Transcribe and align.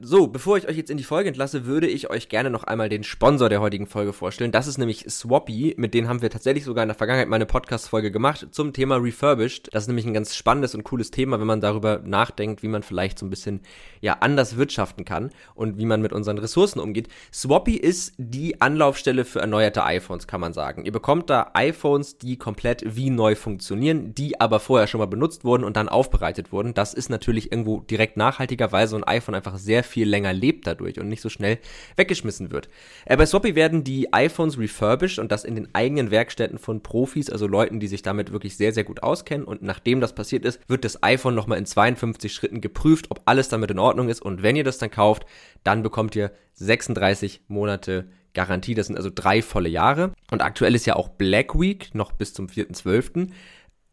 So, 0.00 0.28
bevor 0.28 0.56
ich 0.56 0.68
euch 0.68 0.76
jetzt 0.76 0.90
in 0.90 0.96
die 0.96 1.02
Folge 1.02 1.26
entlasse, 1.26 1.66
würde 1.66 1.88
ich 1.88 2.08
euch 2.08 2.28
gerne 2.28 2.50
noch 2.50 2.62
einmal 2.62 2.88
den 2.88 3.02
Sponsor 3.02 3.48
der 3.48 3.60
heutigen 3.60 3.88
Folge 3.88 4.12
vorstellen. 4.12 4.52
Das 4.52 4.68
ist 4.68 4.78
nämlich 4.78 5.04
Swappy. 5.10 5.74
Mit 5.76 5.92
denen 5.92 6.08
haben 6.08 6.22
wir 6.22 6.30
tatsächlich 6.30 6.62
sogar 6.62 6.84
in 6.84 6.88
der 6.88 6.94
Vergangenheit 6.94 7.28
mal 7.28 7.34
eine 7.34 7.46
Podcast-Folge 7.46 8.12
gemacht 8.12 8.46
zum 8.52 8.72
Thema 8.72 8.94
Refurbished. 8.98 9.74
Das 9.74 9.82
ist 9.82 9.88
nämlich 9.88 10.06
ein 10.06 10.14
ganz 10.14 10.36
spannendes 10.36 10.76
und 10.76 10.84
cooles 10.84 11.10
Thema, 11.10 11.40
wenn 11.40 11.48
man 11.48 11.60
darüber 11.60 12.00
nachdenkt, 12.04 12.62
wie 12.62 12.68
man 12.68 12.84
vielleicht 12.84 13.18
so 13.18 13.26
ein 13.26 13.30
bisschen, 13.30 13.60
ja, 14.00 14.18
anders 14.20 14.56
wirtschaften 14.56 15.04
kann 15.04 15.30
und 15.56 15.78
wie 15.78 15.86
man 15.86 16.00
mit 16.00 16.12
unseren 16.12 16.38
Ressourcen 16.38 16.78
umgeht. 16.78 17.08
Swappy 17.32 17.74
ist 17.74 18.14
die 18.18 18.60
Anlaufstelle 18.60 19.24
für 19.24 19.40
erneuerte 19.40 19.82
iPhones, 19.82 20.28
kann 20.28 20.40
man 20.40 20.52
sagen. 20.52 20.84
Ihr 20.84 20.92
bekommt 20.92 21.28
da 21.28 21.50
iPhones, 21.54 22.18
die 22.18 22.36
komplett 22.36 22.84
wie 22.86 23.10
neu 23.10 23.34
funktionieren, 23.34 24.14
die 24.14 24.40
aber 24.40 24.60
vorher 24.60 24.86
schon 24.86 25.00
mal 25.00 25.06
benutzt 25.06 25.44
wurden 25.44 25.64
und 25.64 25.76
dann 25.76 25.88
aufbereitet 25.88 26.52
wurden. 26.52 26.72
Das 26.72 26.94
ist 26.94 27.10
natürlich 27.10 27.50
irgendwo 27.50 27.80
direkt 27.80 28.16
nachhaltiger, 28.16 28.70
weil 28.70 28.86
so 28.86 28.94
ein 28.94 29.02
iPhone 29.02 29.34
einfach 29.34 29.58
sehr 29.58 29.87
viel 29.88 30.08
länger 30.08 30.32
lebt 30.32 30.66
dadurch 30.66 31.00
und 31.00 31.08
nicht 31.08 31.20
so 31.20 31.28
schnell 31.28 31.58
weggeschmissen 31.96 32.52
wird. 32.52 32.68
Äh, 33.04 33.16
bei 33.16 33.26
Swappy 33.26 33.54
werden 33.54 33.82
die 33.82 34.12
iPhones 34.12 34.58
refurbished 34.58 35.18
und 35.18 35.32
das 35.32 35.44
in 35.44 35.54
den 35.54 35.68
eigenen 35.74 36.10
Werkstätten 36.10 36.58
von 36.58 36.82
Profis, 36.82 37.30
also 37.30 37.46
Leuten, 37.46 37.80
die 37.80 37.88
sich 37.88 38.02
damit 38.02 38.32
wirklich 38.32 38.56
sehr, 38.56 38.72
sehr 38.72 38.84
gut 38.84 39.02
auskennen. 39.02 39.46
Und 39.46 39.62
nachdem 39.62 40.00
das 40.00 40.14
passiert 40.14 40.44
ist, 40.44 40.60
wird 40.68 40.84
das 40.84 41.02
iPhone 41.02 41.34
nochmal 41.34 41.58
in 41.58 41.66
52 41.66 42.32
Schritten 42.32 42.60
geprüft, 42.60 43.10
ob 43.10 43.22
alles 43.24 43.48
damit 43.48 43.70
in 43.70 43.78
Ordnung 43.78 44.08
ist. 44.08 44.22
Und 44.22 44.42
wenn 44.42 44.56
ihr 44.56 44.64
das 44.64 44.78
dann 44.78 44.90
kauft, 44.90 45.26
dann 45.64 45.82
bekommt 45.82 46.14
ihr 46.14 46.30
36 46.54 47.42
Monate 47.48 48.08
Garantie. 48.34 48.74
Das 48.74 48.86
sind 48.86 48.96
also 48.96 49.10
drei 49.12 49.42
volle 49.42 49.68
Jahre. 49.68 50.12
Und 50.30 50.42
aktuell 50.42 50.74
ist 50.74 50.86
ja 50.86 50.96
auch 50.96 51.08
Black 51.08 51.58
Week, 51.58 51.94
noch 51.94 52.12
bis 52.12 52.34
zum 52.34 52.46
4.12. 52.46 53.30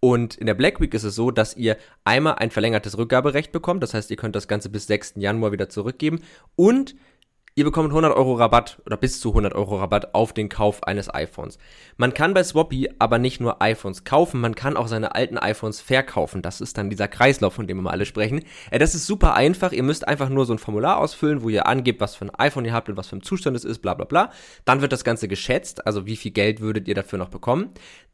Und 0.05 0.35
in 0.35 0.45
der 0.45 0.53
Black 0.53 0.79
Week 0.79 0.93
ist 0.93 1.03
es 1.03 1.15
so, 1.15 1.31
dass 1.31 1.57
ihr 1.57 1.77
einmal 2.03 2.35
ein 2.35 2.51
verlängertes 2.51 2.95
Rückgaberecht 2.95 3.51
bekommt. 3.51 3.81
Das 3.81 3.95
heißt, 3.95 4.11
ihr 4.11 4.17
könnt 4.17 4.35
das 4.35 4.47
Ganze 4.47 4.69
bis 4.69 4.85
6. 4.85 5.13
Januar 5.15 5.51
wieder 5.51 5.67
zurückgeben. 5.67 6.21
Und 6.55 6.93
Ihr 7.57 7.63
bekommt 7.63 7.91
100 7.91 8.13
Euro 8.13 8.33
Rabatt 8.33 8.81
oder 8.85 8.97
bis 8.97 9.21
zu 9.21 9.29
100 9.29 9.55
Euro 9.55 9.77
Rabatt 9.77 10.13
auf 10.13 10.33
den 10.33 10.49
Kauf 10.49 10.83
eines 10.83 11.13
iPhones. 11.13 11.57
Man 11.95 12.13
kann 12.13 12.33
bei 12.33 12.43
Swappy 12.43 12.89
aber 12.99 13.17
nicht 13.17 13.39
nur 13.39 13.61
iPhones 13.61 14.03
kaufen, 14.03 14.41
man 14.41 14.55
kann 14.55 14.75
auch 14.75 14.89
seine 14.89 15.15
alten 15.15 15.37
iPhones 15.37 15.79
verkaufen. 15.79 16.41
Das 16.41 16.59
ist 16.59 16.77
dann 16.77 16.89
dieser 16.89 17.07
Kreislauf, 17.07 17.53
von 17.53 17.65
dem 17.65 17.77
wir 17.77 17.83
mal 17.83 17.91
alle 17.91 18.05
sprechen. 18.05 18.43
Äh, 18.71 18.79
das 18.79 18.93
ist 18.93 19.07
super 19.07 19.35
einfach. 19.35 19.71
Ihr 19.71 19.83
müsst 19.83 20.05
einfach 20.05 20.27
nur 20.27 20.45
so 20.45 20.51
ein 20.51 20.59
Formular 20.59 20.97
ausfüllen, 20.97 21.43
wo 21.43 21.47
ihr 21.47 21.65
angebt, 21.65 22.01
was 22.01 22.15
für 22.15 22.25
ein 22.25 22.35
iPhone 22.35 22.65
ihr 22.65 22.73
habt 22.73 22.89
und 22.89 22.97
was 22.97 23.07
für 23.07 23.15
ein 23.15 23.23
Zustand 23.23 23.55
es 23.55 23.63
ist, 23.63 23.79
bla 23.79 23.93
bla 23.93 24.03
bla. 24.03 24.31
Dann 24.65 24.81
wird 24.81 24.91
das 24.91 25.05
Ganze 25.05 25.29
geschätzt, 25.29 25.87
also 25.87 26.05
wie 26.05 26.17
viel 26.17 26.31
Geld 26.31 26.59
würdet 26.59 26.89
ihr 26.89 26.95
dafür 26.95 27.19
noch 27.19 27.29
bekommen. 27.29 27.69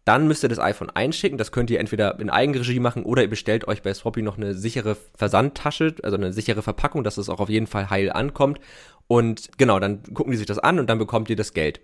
Dann 0.05 0.27
müsst 0.27 0.43
ihr 0.43 0.49
das 0.49 0.59
iPhone 0.59 0.89
einschicken. 0.89 1.37
Das 1.37 1.51
könnt 1.51 1.69
ihr 1.69 1.79
entweder 1.79 2.19
in 2.19 2.29
Eigenregie 2.29 2.79
machen 2.79 3.03
oder 3.03 3.21
ihr 3.21 3.29
bestellt 3.29 3.67
euch 3.67 3.83
bei 3.83 3.93
Swappy 3.93 4.21
noch 4.21 4.37
eine 4.37 4.55
sichere 4.55 4.97
Versandtasche, 5.15 5.95
also 6.01 6.17
eine 6.17 6.33
sichere 6.33 6.61
Verpackung, 6.61 7.03
dass 7.03 7.17
es 7.17 7.29
auch 7.29 7.39
auf 7.39 7.49
jeden 7.49 7.67
Fall 7.67 7.89
heil 7.89 8.11
ankommt. 8.11 8.59
Und 9.11 9.49
genau, 9.57 9.77
dann 9.77 10.03
gucken 10.13 10.31
die 10.31 10.37
sich 10.37 10.47
das 10.47 10.57
an 10.57 10.79
und 10.79 10.89
dann 10.89 10.97
bekommt 10.97 11.29
ihr 11.29 11.35
das 11.35 11.51
Geld. 11.51 11.81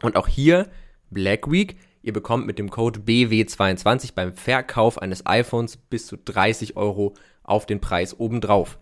Und 0.00 0.14
auch 0.14 0.28
hier 0.28 0.68
Black 1.10 1.50
Week. 1.50 1.76
Ihr 2.02 2.12
bekommt 2.12 2.46
mit 2.46 2.56
dem 2.56 2.70
Code 2.70 3.00
BW22 3.00 4.14
beim 4.14 4.32
Verkauf 4.32 5.02
eines 5.02 5.26
iPhones 5.26 5.76
bis 5.76 6.06
zu 6.06 6.16
30 6.16 6.76
Euro 6.76 7.14
auf 7.42 7.66
den 7.66 7.80
Preis 7.80 8.16
obendrauf. 8.16 8.78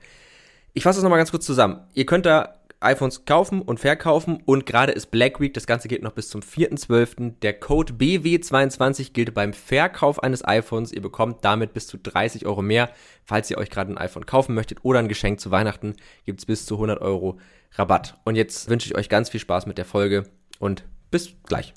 Ich 0.74 0.82
fasse 0.82 0.98
das 0.98 1.04
nochmal 1.04 1.20
ganz 1.20 1.30
kurz 1.30 1.46
zusammen. 1.46 1.80
Ihr 1.94 2.04
könnt 2.04 2.26
da 2.26 2.60
iPhones 2.80 3.24
kaufen 3.24 3.62
und 3.62 3.80
verkaufen 3.80 4.42
und 4.44 4.66
gerade 4.66 4.92
ist 4.92 5.10
Black 5.10 5.40
Week, 5.40 5.54
das 5.54 5.66
Ganze 5.66 5.88
geht 5.88 6.02
noch 6.02 6.12
bis 6.12 6.28
zum 6.28 6.42
4.12. 6.42 7.38
Der 7.40 7.54
Code 7.54 7.94
BW22 7.94 9.14
gilt 9.14 9.32
beim 9.32 9.54
Verkauf 9.54 10.22
eines 10.22 10.46
iPhones. 10.46 10.92
Ihr 10.92 11.00
bekommt 11.00 11.46
damit 11.46 11.72
bis 11.72 11.86
zu 11.86 11.96
30 11.96 12.44
Euro 12.44 12.60
mehr. 12.60 12.90
Falls 13.24 13.50
ihr 13.50 13.56
euch 13.56 13.70
gerade 13.70 13.90
ein 13.90 13.98
iPhone 13.98 14.26
kaufen 14.26 14.54
möchtet 14.54 14.80
oder 14.82 14.98
ein 14.98 15.08
Geschenk 15.08 15.40
zu 15.40 15.50
Weihnachten, 15.50 15.94
gibt 16.26 16.40
es 16.40 16.46
bis 16.46 16.66
zu 16.66 16.74
100 16.74 17.00
Euro 17.00 17.38
Rabatt. 17.72 18.18
Und 18.24 18.36
jetzt 18.36 18.68
wünsche 18.68 18.88
ich 18.88 18.96
euch 18.96 19.08
ganz 19.08 19.28
viel 19.30 19.40
Spaß 19.40 19.66
mit 19.66 19.78
der 19.78 19.84
Folge 19.84 20.24
und 20.58 20.84
bis 21.10 21.34
gleich. 21.44 21.74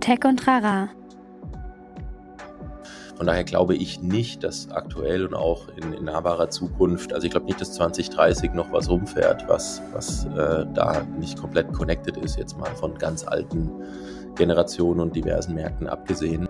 Tech 0.00 0.24
und 0.24 0.38
Trara 0.38 0.88
von 3.16 3.26
daher 3.26 3.44
glaube 3.44 3.74
ich 3.74 4.02
nicht, 4.02 4.44
dass 4.44 4.70
aktuell 4.70 5.26
und 5.26 5.34
auch 5.34 5.68
in, 5.76 5.94
in 5.94 6.04
nahbarer 6.04 6.50
Zukunft, 6.50 7.14
also 7.14 7.24
ich 7.24 7.30
glaube 7.30 7.46
nicht, 7.46 7.60
dass 7.60 7.72
2030 7.72 8.52
noch 8.52 8.70
was 8.72 8.90
rumfährt, 8.90 9.48
was, 9.48 9.80
was 9.92 10.26
äh, 10.26 10.66
da 10.74 11.02
nicht 11.18 11.38
komplett 11.38 11.72
connected 11.72 12.18
ist, 12.18 12.36
jetzt 12.36 12.58
mal 12.58 12.74
von 12.76 12.94
ganz 12.96 13.26
alten 13.26 13.70
Generationen 14.34 15.00
und 15.00 15.16
diversen 15.16 15.54
Märkten 15.54 15.88
abgesehen. 15.88 16.46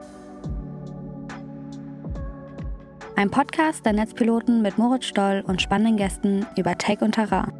Ein 3.16 3.30
Podcast 3.30 3.86
der 3.86 3.94
Netzpiloten 3.94 4.60
mit 4.60 4.76
Moritz 4.76 5.06
Stoll 5.06 5.42
und 5.46 5.62
spannenden 5.62 5.96
Gästen 5.96 6.44
über 6.56 6.76
Tech 6.76 7.00
und 7.00 7.12
Terrain 7.12 7.50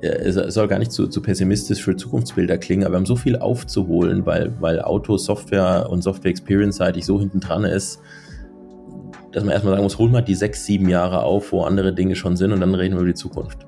es 0.00 0.34
soll 0.54 0.68
gar 0.68 0.78
nicht 0.78 0.92
zu, 0.92 1.08
zu 1.08 1.20
pessimistisch 1.20 1.82
für 1.82 1.94
Zukunftsbilder 1.94 2.56
klingen, 2.56 2.84
aber 2.84 2.94
wir 2.94 2.98
haben 2.98 3.06
so 3.06 3.16
viel 3.16 3.36
aufzuholen, 3.36 4.24
weil, 4.24 4.54
weil 4.60 4.80
Auto, 4.80 5.18
Software 5.18 5.88
und 5.90 6.02
Software 6.02 6.30
Experience 6.30 6.76
seitig 6.76 7.04
so 7.04 7.18
hinten 7.18 7.40
dran 7.40 7.64
ist, 7.64 8.00
dass 9.32 9.44
man 9.44 9.52
erstmal 9.52 9.74
sagen 9.74 9.82
muss, 9.82 9.98
hol 9.98 10.08
mal 10.08 10.22
die 10.22 10.34
sechs, 10.34 10.64
sieben 10.64 10.88
Jahre 10.88 11.22
auf, 11.22 11.52
wo 11.52 11.64
andere 11.64 11.92
Dinge 11.92 12.16
schon 12.16 12.36
sind 12.36 12.52
und 12.52 12.60
dann 12.60 12.74
reden 12.74 12.94
wir 12.94 13.00
über 13.00 13.08
die 13.08 13.14
Zukunft. 13.14 13.66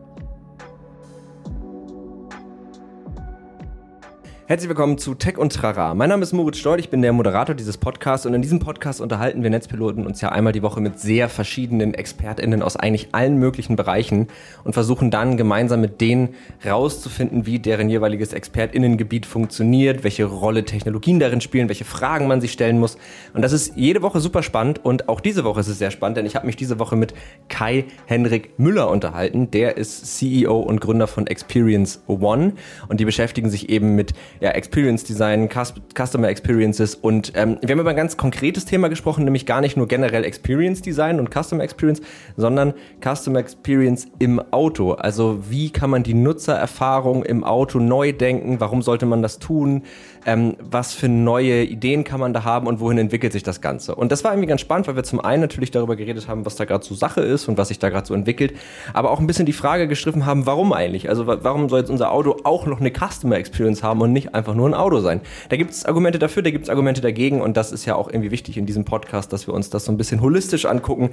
Herzlich 4.52 4.68
willkommen 4.68 4.98
zu 4.98 5.14
Tech 5.14 5.38
und 5.38 5.54
Trara. 5.54 5.94
Mein 5.94 6.10
Name 6.10 6.22
ist 6.22 6.34
Moritz 6.34 6.58
Stoll, 6.58 6.78
ich 6.78 6.90
bin 6.90 7.00
der 7.00 7.14
Moderator 7.14 7.54
dieses 7.54 7.78
Podcasts 7.78 8.26
und 8.26 8.34
in 8.34 8.42
diesem 8.42 8.58
Podcast 8.58 9.00
unterhalten 9.00 9.42
wir 9.42 9.48
Netzpiloten 9.48 10.04
uns 10.04 10.20
ja 10.20 10.28
einmal 10.28 10.52
die 10.52 10.60
Woche 10.60 10.82
mit 10.82 11.00
sehr 11.00 11.30
verschiedenen 11.30 11.94
ExpertInnen 11.94 12.60
aus 12.60 12.76
eigentlich 12.76 13.14
allen 13.14 13.38
möglichen 13.38 13.76
Bereichen 13.76 14.28
und 14.62 14.74
versuchen 14.74 15.10
dann 15.10 15.38
gemeinsam 15.38 15.80
mit 15.80 16.02
denen 16.02 16.34
rauszufinden, 16.66 17.46
wie 17.46 17.60
deren 17.60 17.88
jeweiliges 17.88 18.34
ExpertInnengebiet 18.34 19.24
funktioniert, 19.24 20.04
welche 20.04 20.26
Rolle 20.26 20.66
Technologien 20.66 21.18
darin 21.18 21.40
spielen, 21.40 21.68
welche 21.70 21.86
Fragen 21.86 22.28
man 22.28 22.42
sich 22.42 22.52
stellen 22.52 22.78
muss. 22.78 22.98
Und 23.32 23.40
das 23.40 23.52
ist 23.52 23.74
jede 23.74 24.02
Woche 24.02 24.20
super 24.20 24.42
spannend 24.42 24.84
und 24.84 25.08
auch 25.08 25.20
diese 25.20 25.44
Woche 25.44 25.60
ist 25.60 25.68
es 25.68 25.78
sehr 25.78 25.90
spannend, 25.90 26.18
denn 26.18 26.26
ich 26.26 26.36
habe 26.36 26.44
mich 26.44 26.56
diese 26.56 26.78
Woche 26.78 26.96
mit 26.96 27.14
Kai 27.48 27.86
Henrik 28.04 28.58
Müller 28.58 28.90
unterhalten. 28.90 29.50
Der 29.50 29.78
ist 29.78 30.18
CEO 30.18 30.60
und 30.60 30.82
Gründer 30.82 31.06
von 31.06 31.26
Experience 31.26 32.02
One 32.06 32.52
und 32.88 33.00
die 33.00 33.06
beschäftigen 33.06 33.48
sich 33.48 33.70
eben 33.70 33.94
mit 33.94 34.12
ja, 34.42 34.50
Experience 34.50 35.04
Design, 35.04 35.48
Customer 35.48 36.28
Experiences 36.28 36.96
und 36.96 37.30
ähm, 37.36 37.58
wir 37.62 37.70
haben 37.70 37.78
über 37.78 37.90
ein 37.90 37.96
ganz 37.96 38.16
konkretes 38.16 38.64
Thema 38.64 38.88
gesprochen, 38.88 39.22
nämlich 39.22 39.46
gar 39.46 39.60
nicht 39.60 39.76
nur 39.76 39.86
generell 39.86 40.24
Experience 40.24 40.82
Design 40.82 41.20
und 41.20 41.30
Customer 41.32 41.62
Experience, 41.62 42.02
sondern 42.36 42.74
Customer 43.00 43.38
Experience 43.38 44.08
im 44.18 44.40
Auto. 44.50 44.94
Also 44.94 45.48
wie 45.48 45.70
kann 45.70 45.90
man 45.90 46.02
die 46.02 46.14
Nutzererfahrung 46.14 47.22
im 47.22 47.44
Auto 47.44 47.78
neu 47.78 48.12
denken? 48.12 48.58
Warum 48.58 48.82
sollte 48.82 49.06
man 49.06 49.22
das 49.22 49.38
tun? 49.38 49.84
Ähm, 50.26 50.56
was 50.60 50.94
für 50.94 51.08
neue 51.08 51.64
Ideen 51.64 52.04
kann 52.04 52.20
man 52.20 52.32
da 52.32 52.44
haben 52.44 52.66
und 52.66 52.80
wohin 52.80 52.98
entwickelt 52.98 53.32
sich 53.32 53.42
das 53.42 53.60
Ganze. 53.60 53.94
Und 53.94 54.12
das 54.12 54.24
war 54.24 54.32
irgendwie 54.32 54.48
ganz 54.48 54.60
spannend, 54.60 54.86
weil 54.86 54.96
wir 54.96 55.04
zum 55.04 55.20
einen 55.20 55.40
natürlich 55.40 55.70
darüber 55.70 55.96
geredet 55.96 56.28
haben, 56.28 56.46
was 56.46 56.56
da 56.56 56.64
gerade 56.64 56.84
so 56.84 56.94
Sache 56.94 57.20
ist 57.20 57.48
und 57.48 57.58
was 57.58 57.68
sich 57.68 57.78
da 57.78 57.88
gerade 57.88 58.06
so 58.06 58.14
entwickelt, 58.14 58.54
aber 58.92 59.10
auch 59.10 59.20
ein 59.20 59.26
bisschen 59.26 59.46
die 59.46 59.52
Frage 59.52 59.88
gestriffen 59.88 60.26
haben, 60.26 60.46
warum 60.46 60.72
eigentlich? 60.72 61.08
Also 61.08 61.26
warum 61.26 61.68
soll 61.68 61.80
jetzt 61.80 61.90
unser 61.90 62.12
Auto 62.12 62.36
auch 62.44 62.66
noch 62.66 62.80
eine 62.80 62.90
Customer 62.90 63.36
Experience 63.36 63.82
haben 63.82 64.00
und 64.00 64.12
nicht 64.12 64.34
einfach 64.34 64.54
nur 64.54 64.68
ein 64.68 64.74
Auto 64.74 65.00
sein? 65.00 65.20
Da 65.48 65.56
gibt 65.56 65.72
es 65.72 65.84
Argumente 65.84 66.18
dafür, 66.18 66.42
da 66.42 66.50
gibt 66.50 66.64
es 66.64 66.70
Argumente 66.70 67.00
dagegen 67.00 67.40
und 67.40 67.56
das 67.56 67.72
ist 67.72 67.84
ja 67.84 67.94
auch 67.94 68.08
irgendwie 68.08 68.30
wichtig 68.30 68.56
in 68.56 68.66
diesem 68.66 68.84
Podcast, 68.84 69.32
dass 69.32 69.46
wir 69.46 69.54
uns 69.54 69.70
das 69.70 69.84
so 69.84 69.92
ein 69.92 69.96
bisschen 69.96 70.20
holistisch 70.20 70.66
angucken. 70.66 71.10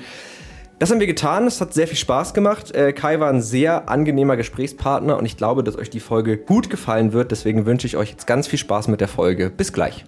Das 0.79 0.91
haben 0.91 1.01
wir 1.01 1.07
getan. 1.07 1.45
Es 1.45 1.59
hat 1.59 1.73
sehr 1.73 1.89
viel 1.89 1.97
Spaß 1.97 2.33
gemacht. 2.33 2.73
Äh, 2.73 2.93
Kai 2.93 3.19
war 3.19 3.29
ein 3.29 3.41
sehr 3.41 3.89
angenehmer 3.89 4.37
Gesprächspartner 4.37 5.17
und 5.17 5.25
ich 5.25 5.35
glaube, 5.35 5.61
dass 5.61 5.77
euch 5.77 5.89
die 5.89 5.99
Folge 5.99 6.37
gut 6.37 6.69
gefallen 6.69 7.11
wird. 7.11 7.31
Deswegen 7.31 7.65
wünsche 7.65 7.85
ich 7.85 7.97
euch 7.97 8.11
jetzt 8.11 8.27
ganz 8.27 8.47
viel 8.47 8.57
Spaß 8.57 8.87
mit 8.87 9.01
der 9.01 9.09
Folge. 9.09 9.49
Bis 9.49 9.73
gleich. 9.73 10.05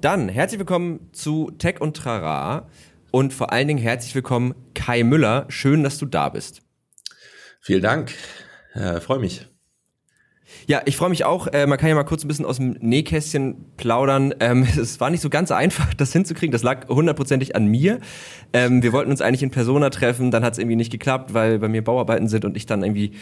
Dann 0.00 0.28
herzlich 0.28 0.58
willkommen 0.58 1.10
zu 1.12 1.52
Tech 1.58 1.80
und 1.80 1.96
Trara 1.96 2.68
und 3.12 3.32
vor 3.32 3.52
allen 3.52 3.68
Dingen 3.68 3.80
herzlich 3.80 4.16
willkommen 4.16 4.52
Kai 4.74 5.04
Müller. 5.04 5.46
Schön, 5.48 5.84
dass 5.84 5.98
du 5.98 6.06
da 6.06 6.28
bist. 6.28 6.62
Vielen 7.60 7.82
Dank. 7.82 8.12
Äh, 8.74 9.00
Freue 9.00 9.20
mich. 9.20 9.46
Ja, 10.66 10.82
ich 10.84 10.96
freue 10.96 11.10
mich 11.10 11.24
auch. 11.24 11.46
Äh, 11.48 11.66
man 11.66 11.78
kann 11.78 11.88
ja 11.88 11.94
mal 11.94 12.04
kurz 12.04 12.24
ein 12.24 12.28
bisschen 12.28 12.44
aus 12.44 12.56
dem 12.56 12.76
Nähkästchen 12.80 13.66
plaudern. 13.76 14.34
Ähm, 14.40 14.66
es 14.80 15.00
war 15.00 15.10
nicht 15.10 15.20
so 15.20 15.30
ganz 15.30 15.50
einfach, 15.50 15.94
das 15.94 16.12
hinzukriegen. 16.12 16.52
Das 16.52 16.62
lag 16.62 16.88
hundertprozentig 16.88 17.54
an 17.54 17.66
mir. 17.66 18.00
Ähm, 18.52 18.82
wir 18.82 18.92
wollten 18.92 19.10
uns 19.10 19.20
eigentlich 19.20 19.42
in 19.42 19.50
Persona 19.50 19.90
treffen, 19.90 20.30
dann 20.30 20.44
hat 20.44 20.54
es 20.54 20.58
irgendwie 20.58 20.76
nicht 20.76 20.90
geklappt, 20.90 21.34
weil 21.34 21.58
bei 21.58 21.68
mir 21.68 21.82
Bauarbeiten 21.82 22.28
sind 22.28 22.44
und 22.44 22.56
ich 22.56 22.66
dann 22.66 22.82
irgendwie 22.82 23.12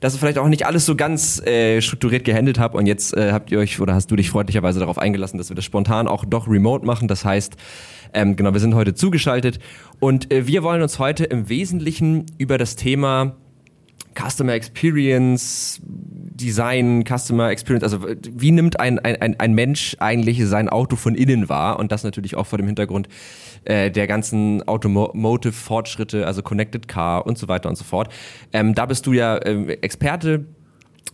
das 0.00 0.16
vielleicht 0.16 0.38
auch 0.38 0.48
nicht 0.48 0.66
alles 0.66 0.86
so 0.86 0.96
ganz 0.96 1.40
äh, 1.44 1.80
strukturiert 1.80 2.24
gehandelt 2.24 2.58
habe. 2.58 2.78
Und 2.78 2.86
jetzt 2.86 3.16
äh, 3.16 3.32
habt 3.32 3.50
ihr 3.50 3.58
euch 3.58 3.80
oder 3.80 3.94
hast 3.94 4.10
du 4.10 4.16
dich 4.16 4.30
freundlicherweise 4.30 4.80
darauf 4.80 4.98
eingelassen, 4.98 5.38
dass 5.38 5.48
wir 5.48 5.56
das 5.56 5.64
spontan 5.64 6.08
auch 6.08 6.24
doch 6.24 6.48
remote 6.48 6.86
machen. 6.86 7.08
Das 7.08 7.24
heißt, 7.24 7.56
ähm, 8.14 8.36
genau, 8.36 8.52
wir 8.52 8.60
sind 8.60 8.74
heute 8.74 8.94
zugeschaltet 8.94 9.58
und 10.00 10.32
äh, 10.32 10.46
wir 10.46 10.62
wollen 10.62 10.82
uns 10.82 10.98
heute 10.98 11.24
im 11.24 11.48
Wesentlichen 11.48 12.26
über 12.38 12.56
das 12.56 12.76
Thema 12.76 13.36
Customer 14.18 14.52
Experience, 14.54 15.80
Design, 16.40 17.04
Customer 17.04 17.50
Experience, 17.50 17.82
also 17.82 18.06
wie 18.32 18.50
nimmt 18.50 18.80
ein, 18.80 18.98
ein, 18.98 19.38
ein 19.38 19.54
Mensch 19.54 19.96
eigentlich 19.98 20.44
sein 20.46 20.68
Auto 20.68 20.96
von 20.96 21.14
innen 21.14 21.48
wahr 21.48 21.78
und 21.78 21.92
das 21.92 22.04
natürlich 22.04 22.36
auch 22.36 22.46
vor 22.46 22.58
dem 22.58 22.66
Hintergrund 22.66 23.08
äh, 23.64 23.90
der 23.90 24.06
ganzen 24.06 24.66
Automotive-Fortschritte, 24.66 26.26
also 26.26 26.42
Connected 26.42 26.88
Car 26.88 27.26
und 27.26 27.38
so 27.38 27.48
weiter 27.48 27.68
und 27.68 27.76
so 27.76 27.84
fort. 27.84 28.12
Ähm, 28.52 28.74
da 28.74 28.86
bist 28.86 29.06
du 29.06 29.12
ja 29.12 29.36
äh, 29.36 29.78
Experte, 29.82 30.46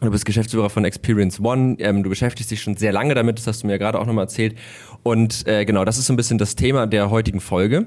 Du 0.01 0.11
bist 0.11 0.27
Geschäftsführer 0.27 0.71
von 0.71 0.85
Experience 0.85 1.41
One. 1.41 1.77
Ähm, 1.79 2.03
du 2.03 2.11
beschäftigst 2.11 2.51
dich 2.51 2.61
schon 2.61 2.77
sehr 2.77 2.93
lange 2.93 3.15
damit, 3.15 3.39
das 3.39 3.47
hast 3.47 3.63
du 3.63 3.69
mir 3.69 3.75
ja 3.75 3.79
gerade 3.79 3.99
auch 3.99 4.07
nochmal 4.07 4.25
erzählt. 4.25 4.57
Und 5.03 5.47
äh, 5.47 5.65
genau, 5.65 5.85
das 5.85 5.99
ist 5.99 6.07
so 6.07 6.13
ein 6.13 6.17
bisschen 6.17 6.37
das 6.37 6.57
Thema 6.57 6.87
der 6.87 7.11
heutigen 7.11 7.41
Folge. 7.41 7.87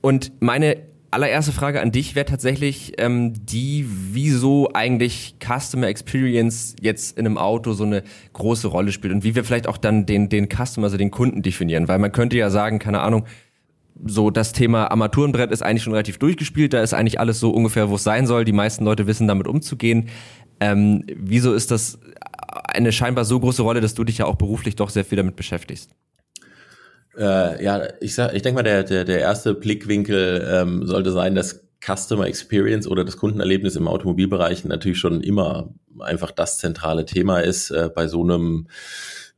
Und 0.00 0.32
meine 0.40 0.78
allererste 1.16 1.52
Frage 1.52 1.80
an 1.80 1.92
dich 1.92 2.14
wäre 2.14 2.26
tatsächlich 2.26 2.92
ähm, 2.98 3.32
die, 3.34 3.86
wieso 3.88 4.68
eigentlich 4.74 5.36
Customer 5.42 5.86
Experience 5.86 6.76
jetzt 6.78 7.16
in 7.16 7.24
einem 7.24 7.38
Auto 7.38 7.72
so 7.72 7.84
eine 7.84 8.02
große 8.34 8.68
Rolle 8.68 8.92
spielt 8.92 9.14
und 9.14 9.24
wie 9.24 9.34
wir 9.34 9.42
vielleicht 9.42 9.66
auch 9.66 9.78
dann 9.78 10.04
den, 10.04 10.28
den 10.28 10.46
Customer, 10.46 10.84
also 10.84 10.98
den 10.98 11.10
Kunden 11.10 11.40
definieren. 11.40 11.88
Weil 11.88 11.98
man 11.98 12.12
könnte 12.12 12.36
ja 12.36 12.50
sagen, 12.50 12.78
keine 12.78 13.00
Ahnung, 13.00 13.24
so 14.04 14.30
das 14.30 14.52
Thema 14.52 14.90
Armaturenbrett 14.90 15.50
ist 15.52 15.62
eigentlich 15.62 15.84
schon 15.84 15.94
relativ 15.94 16.18
durchgespielt, 16.18 16.74
da 16.74 16.82
ist 16.82 16.92
eigentlich 16.92 17.18
alles 17.18 17.40
so 17.40 17.50
ungefähr, 17.50 17.88
wo 17.88 17.94
es 17.94 18.04
sein 18.04 18.26
soll. 18.26 18.44
Die 18.44 18.52
meisten 18.52 18.84
Leute 18.84 19.06
wissen 19.06 19.26
damit 19.26 19.48
umzugehen. 19.48 20.10
Ähm, 20.60 21.02
wieso 21.16 21.54
ist 21.54 21.70
das 21.70 21.98
eine 22.68 22.92
scheinbar 22.92 23.24
so 23.24 23.40
große 23.40 23.62
Rolle, 23.62 23.80
dass 23.80 23.94
du 23.94 24.04
dich 24.04 24.18
ja 24.18 24.26
auch 24.26 24.36
beruflich 24.36 24.76
doch 24.76 24.90
sehr 24.90 25.06
viel 25.06 25.16
damit 25.16 25.36
beschäftigst? 25.36 25.90
Äh, 27.16 27.64
ja, 27.64 27.82
ich 28.00 28.14
sag, 28.14 28.34
ich 28.34 28.42
denke 28.42 28.56
mal, 28.56 28.62
der, 28.62 28.84
der, 28.84 29.04
der 29.04 29.20
erste 29.20 29.54
Blickwinkel 29.54 30.46
ähm, 30.48 30.86
sollte 30.86 31.12
sein, 31.12 31.34
dass 31.34 31.66
Customer 31.84 32.26
Experience 32.26 32.86
oder 32.86 33.04
das 33.04 33.16
Kundenerlebnis 33.16 33.76
im 33.76 33.88
Automobilbereich 33.88 34.64
natürlich 34.64 34.98
schon 34.98 35.20
immer 35.20 35.72
einfach 36.00 36.30
das 36.30 36.58
zentrale 36.58 37.04
Thema 37.04 37.40
ist 37.40 37.70
äh, 37.70 37.90
bei 37.94 38.08
so 38.08 38.22
einem 38.22 38.68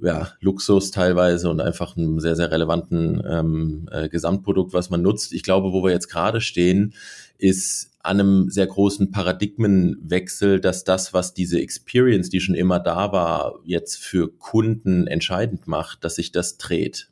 ja, 0.01 0.33
Luxus 0.41 0.91
teilweise 0.91 1.51
und 1.51 1.61
einfach 1.61 1.97
einem 1.97 2.21
sehr, 2.21 2.37
sehr 2.37 2.51
relevanten 2.51 3.23
ähm, 3.29 3.89
äh, 3.91 4.09
Gesamtprodukt, 4.09 4.73
was 4.73 4.91
man 4.91 5.03
nutzt. 5.03 5.33
Ich 5.33 5.43
glaube, 5.43 5.73
wo 5.73 5.83
wir 5.83 5.91
jetzt 5.91 6.09
gerade 6.09 6.41
stehen, 6.41 6.95
ist 7.37 7.91
an 8.03 8.21
einem 8.21 8.49
sehr 8.49 8.67
großen 8.67 9.11
Paradigmenwechsel, 9.11 10.61
dass 10.61 10.85
das, 10.85 11.13
was 11.13 11.35
diese 11.35 11.61
Experience, 11.61 12.31
die 12.31 12.41
schon 12.41 12.55
immer 12.55 12.79
da 12.79 13.13
war, 13.13 13.59
jetzt 13.65 13.97
für 13.97 14.29
Kunden 14.29 15.09
entscheidend 15.09 15.67
macht, 15.67 16.05
dass 16.05 16.15
sich 16.15 16.31
das 16.33 16.59
dreht 16.59 17.11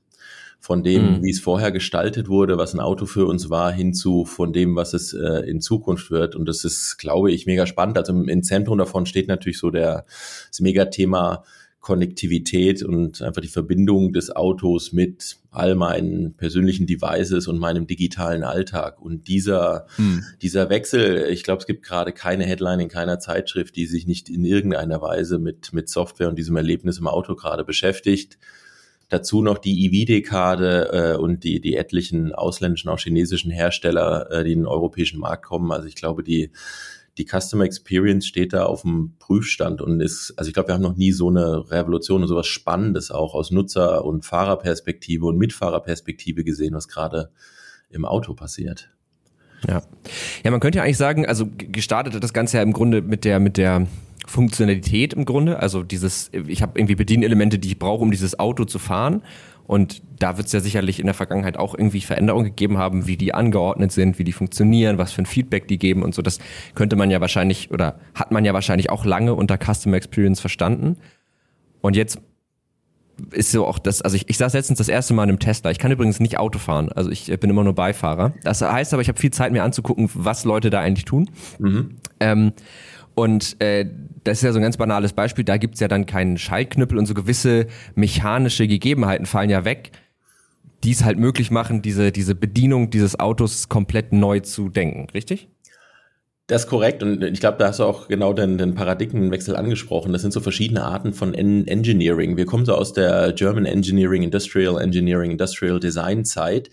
von 0.67 0.83
dem, 0.83 1.19
mhm. 1.19 1.23
wie 1.23 1.31
es 1.31 1.39
vorher 1.39 1.71
gestaltet 1.71 2.27
wurde, 2.27 2.59
was 2.59 2.75
ein 2.75 2.81
Auto 2.81 3.07
für 3.07 3.27
uns 3.27 3.51
war, 3.51 3.71
hin 3.71 3.95
zu 3.95 4.25
von 4.25 4.53
dem, 4.53 4.75
was 4.75 4.95
es 4.95 5.13
äh, 5.13 5.49
in 5.49 5.61
Zukunft 5.61 6.11
wird. 6.11 6.35
Und 6.35 6.49
das 6.49 6.65
ist, 6.65 6.97
glaube 6.99 7.31
ich, 7.31 7.47
mega 7.47 7.67
spannend. 7.67 7.97
Also 7.99 8.13
im, 8.13 8.29
im 8.29 8.43
Zentrum 8.43 8.77
davon 8.77 9.07
steht 9.07 9.29
natürlich 9.29 9.59
so 9.59 9.71
der, 9.71 10.07
das 10.49 10.59
Megathema 10.59 11.45
Konnektivität 11.79 12.83
und 12.83 13.23
einfach 13.23 13.43
die 13.43 13.47
Verbindung 13.47 14.13
des 14.13 14.35
Autos 14.35 14.93
mit 14.93 15.37
all 15.53 15.77
meinen 15.77 16.35
persönlichen 16.35 16.85
Devices 16.85 17.47
und 17.47 17.61
meinem 17.61 17.87
digitalen 17.87 18.43
Alltag. 18.43 19.01
Und 19.01 19.29
dieser, 19.29 19.87
hm. 19.95 20.25
dieser 20.43 20.69
Wechsel, 20.69 21.29
ich 21.31 21.45
glaube, 21.45 21.61
es 21.61 21.67
gibt 21.69 21.85
gerade 21.85 22.11
keine 22.11 22.43
Headline 22.43 22.81
in 22.81 22.89
keiner 22.89 23.21
Zeitschrift, 23.21 23.77
die 23.77 23.87
sich 23.87 24.09
nicht 24.09 24.29
in 24.29 24.45
irgendeiner 24.45 25.01
Weise 25.01 25.39
mit, 25.39 25.73
mit 25.73 25.89
Software 25.89 26.29
und 26.29 26.37
diesem 26.37 26.57
Erlebnis 26.57 26.99
im 26.99 27.07
Auto 27.07 27.37
gerade 27.37 27.63
beschäftigt. 27.63 28.37
Dazu 29.09 29.41
noch 29.41 29.59
die 29.59 29.87
EV-Dekade 29.87 31.15
äh, 31.15 31.17
und 31.17 31.45
die, 31.45 31.61
die 31.61 31.77
etlichen 31.77 32.33
ausländischen, 32.33 32.89
auch 32.89 32.99
chinesischen 32.99 33.53
Hersteller, 33.53 34.31
äh, 34.31 34.45
die 34.45 34.53
in 34.53 34.61
den 34.61 34.67
europäischen 34.67 35.21
Markt 35.21 35.45
kommen. 35.45 35.71
Also 35.71 35.87
ich 35.87 35.95
glaube, 35.95 36.25
die, 36.25 36.51
die 37.19 37.27
Customer 37.27 37.65
Experience 37.65 38.27
steht 38.27 38.53
da 38.53 38.65
auf 38.65 38.83
dem 38.83 39.15
Prüfstand 39.19 39.81
und 39.81 40.01
ist, 40.01 40.35
also 40.37 40.49
ich 40.49 40.55
glaube, 40.55 40.69
wir 40.69 40.75
haben 40.75 40.83
noch 40.83 40.97
nie 40.97 41.13
so 41.13 41.29
eine 41.31 41.71
Revolution 41.71 42.23
und 42.23 42.29
sowas 42.29 42.47
Spannendes 42.47 43.11
auch 43.11 43.35
aus 43.35 43.51
Nutzer- 43.51 44.05
und 44.05 44.25
Fahrerperspektive 44.25 45.25
und 45.25 45.39
Mitfahrerperspektive 45.39 46.43
gesehen, 46.45 46.75
was 46.75 46.89
gerade 46.89 47.31
im 47.91 48.05
Auto 48.05 48.35
passiert. 48.35 48.91
Ja. 49.69 49.83
Ja, 50.45 50.51
man 50.51 50.61
könnte 50.61 50.79
ja 50.79 50.85
eigentlich 50.85 50.99
sagen, 50.99 51.27
also 51.27 51.47
gestartet 51.57 52.15
hat 52.15 52.23
das 52.23 52.33
Ganze 52.33 52.59
ja 52.59 52.63
im 52.63 52.73
Grunde 52.73 53.03
mit 53.03 53.25
der, 53.25 53.41
mit 53.41 53.57
der 53.57 53.87
Funktionalität 54.27 55.15
im 55.15 55.25
Grunde. 55.25 55.61
Also 55.61 55.83
dieses, 55.83 56.31
ich 56.47 56.61
habe 56.61 56.79
irgendwie 56.79 56.97
Bedienelemente, 56.97 57.59
die 57.59 57.69
ich 57.69 57.79
brauche, 57.79 58.03
um 58.03 58.11
dieses 58.11 58.39
Auto 58.39 58.65
zu 58.65 58.79
fahren. 58.79 59.23
Und 59.67 60.03
da 60.19 60.37
wird 60.37 60.47
es 60.47 60.53
ja 60.53 60.61
sicherlich 60.61 61.01
in 61.01 61.07
der 61.07 61.15
Vergangenheit 61.15 61.57
auch 61.57 61.75
irgendwie 61.75 62.01
Veränderungen 62.01 62.45
gegeben 62.45 62.79
haben, 62.79 63.07
wie 63.07 63.17
die 63.17 63.35
angeordnet 63.35 63.91
sind, 63.91 64.19
wie 64.19 64.25
die 64.25 64.33
funktionieren, 64.33 64.99
was 64.99 65.13
für 65.13 65.23
ein 65.23 65.27
Feedback 65.27 65.67
die 65.67 65.79
geben 65.79 66.03
und 66.03 66.15
so. 66.15 66.23
Das 66.23 66.39
könnte 66.75 66.95
man 66.95 67.11
ja 67.11 67.21
wahrscheinlich 67.21 67.71
oder 67.73 67.99
hat 68.15 68.31
man 68.31 68.45
ja 68.45 68.55
wahrscheinlich 68.55 68.91
auch 68.91 69.05
lange 69.05 69.35
unter 69.35 69.59
Customer 69.59 69.97
Experience 69.97 70.41
verstanden. 70.41 70.97
Und 71.81 71.97
jetzt 71.97 72.21
ist 73.33 73.51
so 73.51 73.67
auch 73.67 73.79
das, 73.79 74.03
also 74.03 74.17
ich, 74.17 74.29
ich 74.29 74.39
saß 74.39 74.53
letztens 74.53 74.79
das 74.79 74.89
erste 74.89 75.15
Mal 75.15 75.25
in 75.25 75.31
einem 75.31 75.39
Tesla. 75.39 75.71
Ich 75.71 75.79
kann 75.79 75.91
übrigens 75.91 76.21
nicht 76.21 76.39
Auto 76.39 76.59
fahren, 76.59 76.91
also 76.93 77.11
ich 77.11 77.27
bin 77.41 77.51
immer 77.51 77.65
nur 77.65 77.75
Beifahrer. 77.75 78.35
Das 78.45 78.61
heißt 78.63 78.93
aber, 78.93 79.03
ich 79.03 79.09
habe 79.09 79.19
viel 79.19 79.33
Zeit 79.33 79.53
mir 79.53 79.65
anzugucken, 79.65 80.11
was 80.15 80.45
Leute 80.45 80.71
da 80.71 80.81
eigentlich 80.81 81.07
tun. 81.07 81.31
Mhm. 81.59 81.97
Ähm, 82.21 82.53
und 83.15 83.61
äh, 83.61 83.87
das 84.27 84.39
ist 84.39 84.43
ja 84.43 84.53
so 84.53 84.59
ein 84.59 84.63
ganz 84.63 84.77
banales 84.77 85.13
Beispiel, 85.13 85.45
da 85.45 85.57
gibt's 85.57 85.81
ja 85.81 85.89
dann 85.89 86.07
keinen 86.07 86.37
Schaltknüppel 86.37 86.99
und 86.99 87.07
so 87.07 87.15
gewisse 87.15 87.67
mechanische 87.95 88.67
Gegebenheiten 88.67 89.27
fallen 89.27 89.51
ja 89.51 89.65
weg, 89.65 89.93
die 90.83 90.91
es 90.91 91.05
halt 91.05 91.19
möglich 91.19 91.51
machen, 91.51 91.83
diese, 91.83 92.13
diese 92.13 92.35
Bedienung 92.35 92.91
dieses 92.91 93.19
Autos 93.19 93.69
komplett 93.69 94.13
neu 94.13 94.41
zu 94.41 94.69
denken, 94.69 95.09
richtig? 95.15 95.49
Das 96.49 96.65
ist 96.65 96.69
korrekt 96.69 97.03
und 97.03 97.25
ich 97.25 97.41
glaube, 97.41 97.59
da 97.59 97.69
hast 97.69 97.81
du 97.81 97.85
auch 97.85 98.07
genau 98.07 98.33
den, 98.33 98.57
den 98.57 98.75
Paradigmenwechsel 98.75 99.57
angesprochen. 99.57 100.13
Das 100.13 100.23
sind 100.23 100.33
so 100.33 100.41
verschiedene 100.41 100.85
Arten 100.85 101.13
von 101.13 101.35
en 101.35 101.67
Engineering. 101.67 102.37
Wir 102.37 102.47
kommen 102.47 102.65
so 102.65 102.75
aus 102.75 102.93
der 102.93 103.33
German 103.33 103.65
Engineering, 103.65 104.23
Industrial 104.23 104.81
Engineering, 104.81 105.33
Industrial 105.33 105.81
Design 105.81 106.25
Zeit. 106.25 106.71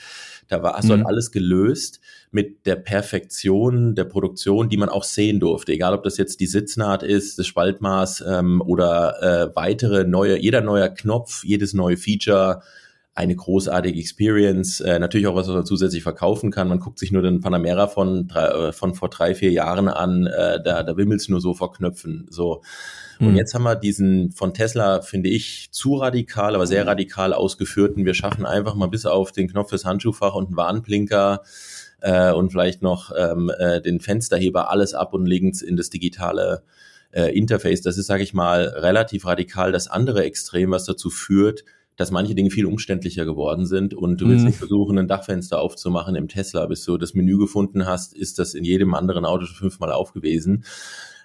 Da 0.48 0.62
war, 0.62 0.74
hast 0.74 0.86
du 0.86 0.92
halt 0.92 1.02
mhm. 1.02 1.08
alles 1.08 1.32
gelöst 1.32 2.02
mit 2.34 2.66
der 2.66 2.76
Perfektion 2.76 3.96
der 3.96 4.06
Produktion, 4.06 4.70
die 4.70 4.78
man 4.78 4.90
auch 4.90 5.04
sehen 5.04 5.40
durfte. 5.40 5.72
Egal, 5.72 5.94
ob 5.94 6.04
das 6.04 6.18
jetzt 6.18 6.40
die 6.40 6.48
Sitznaht 6.48 7.04
ist, 7.04 7.40
das 7.40 7.48
Spaltmaß 7.48 8.24
ähm, 8.28 8.62
oder 8.62 9.22
äh, 9.22 9.56
weitere 9.56 10.04
neue, 10.06 10.40
jeder 10.40 10.62
neuer 10.62 10.90
Knopf, 10.90 11.44
jedes 11.44 11.74
neue 11.74 11.98
Feature, 11.98 12.62
eine 13.16 13.36
großartige 13.36 14.00
Experience, 14.00 14.80
äh, 14.80 14.98
natürlich 14.98 15.28
auch 15.28 15.36
was, 15.36 15.48
was 15.48 15.54
man 15.54 15.66
zusätzlich 15.66 16.02
verkaufen 16.02 16.50
kann. 16.50 16.68
Man 16.68 16.80
guckt 16.80 16.98
sich 16.98 17.12
nur 17.12 17.22
den 17.22 17.42
Panamera 17.42 17.88
von, 17.88 18.28
drei, 18.28 18.48
äh, 18.48 18.72
von 18.72 18.96
vor 18.96 19.10
drei, 19.10 19.36
vier 19.36 19.52
Jahren 19.52 19.88
an, 19.88 20.26
äh, 20.26 20.62
da, 20.64 20.82
da 20.82 20.98
wimmelt's 20.98 21.30
nur 21.30 21.40
so 21.40 21.54
vor 21.54 21.72
Knöpfen. 21.74 22.26
So. 22.32 22.64
Und 23.20 23.32
mhm. 23.32 23.36
jetzt 23.36 23.54
haben 23.54 23.64
wir 23.64 23.76
diesen 23.76 24.32
von 24.32 24.56
Tesla, 24.56 25.02
finde 25.02 25.30
ich, 25.30 25.70
zu 25.72 25.96
radikal, 25.96 26.56
aber 26.56 26.66
sehr 26.66 26.88
radikal 26.88 27.34
ausgeführten. 27.34 28.04
Wir 28.06 28.16
schaffen 28.16 28.48
einfach 28.48 28.74
mal 28.74 28.88
bis 28.88 29.06
auf 29.06 29.32
den 29.32 29.48
Knopf 29.48 29.70
fürs 29.70 29.86
Handschuhfach 29.86 30.34
und 30.34 30.48
einen 30.48 30.58
Warnblinker 30.58 31.44
äh, 32.04 32.34
und 32.34 32.52
vielleicht 32.52 32.82
noch 32.82 33.12
ähm, 33.18 33.50
äh, 33.58 33.82
den 33.82 34.02
Fensterheber 34.02 34.70
alles 34.70 34.94
ab 34.94 35.14
und 35.14 35.26
legen 35.26 35.50
es 35.50 35.62
in 35.62 35.78
das 35.78 35.90
digitale 35.90 36.64
äh, 37.12 37.36
Interface. 37.36 37.82
Das 37.82 37.98
ist, 37.98 38.08
sage 38.08 38.24
ich 38.24 38.34
mal, 38.34 38.66
relativ 38.66 39.26
radikal 39.26 39.72
das 39.72 39.88
andere 39.88 40.24
Extrem, 40.26 40.72
was 40.72 40.84
dazu 40.84 41.10
führt, 41.10 41.64
dass 41.96 42.12
manche 42.12 42.36
Dinge 42.36 42.50
viel 42.50 42.66
umständlicher 42.66 43.24
geworden 43.24 43.66
sind 43.66 43.94
und 43.94 44.20
du 44.20 44.28
willst 44.28 44.42
mhm. 44.42 44.48
nicht 44.48 44.58
versuchen, 44.58 44.98
ein 44.98 45.08
Dachfenster 45.08 45.62
aufzumachen 45.62 46.16
im 46.16 46.28
Tesla, 46.28 46.66
bis 46.66 46.84
du 46.84 46.98
das 46.98 47.14
Menü 47.14 47.38
gefunden 47.38 47.86
hast, 47.86 48.14
ist 48.14 48.38
das 48.38 48.54
in 48.54 48.66
jedem 48.66 48.96
anderen 48.96 49.26
Auto 49.26 49.46
schon 49.46 49.56
fünfmal 49.56 49.92
aufgewesen. 49.92 50.66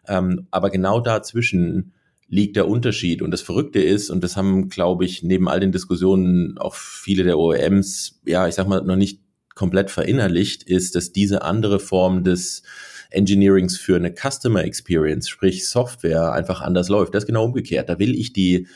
Ähm, 0.06 0.46
aber 0.52 0.70
genau 0.70 1.00
dazwischen 1.00 1.92
liegt 2.28 2.54
der 2.54 2.68
Unterschied. 2.68 3.20
Und 3.22 3.32
das 3.32 3.40
Verrückte 3.40 3.80
ist, 3.80 4.10
und 4.10 4.22
das 4.22 4.36
haben, 4.36 4.68
glaube 4.68 5.04
ich, 5.06 5.24
neben 5.24 5.48
all 5.48 5.58
den 5.58 5.72
Diskussionen 5.72 6.56
auch 6.58 6.74
viele 6.74 7.24
der 7.24 7.38
OEMs, 7.38 8.20
ja, 8.26 8.46
ich 8.46 8.54
sag 8.54 8.68
mal, 8.68 8.82
noch 8.82 8.96
nicht 8.96 9.22
komplett 9.58 9.90
verinnerlicht, 9.90 10.62
ist, 10.62 10.94
dass 10.94 11.12
diese 11.12 11.42
andere 11.42 11.80
Form 11.80 12.22
des 12.22 12.62
Engineerings 13.10 13.76
für 13.76 13.96
eine 13.96 14.14
Customer 14.14 14.62
Experience, 14.64 15.28
sprich 15.28 15.68
Software, 15.68 16.32
einfach 16.32 16.60
anders 16.60 16.88
läuft. 16.88 17.14
Das 17.14 17.24
ist 17.24 17.26
genau 17.26 17.44
umgekehrt. 17.44 17.88
Da 17.88 17.98
will 17.98 18.14
ich 18.14 18.32
die 18.32 18.68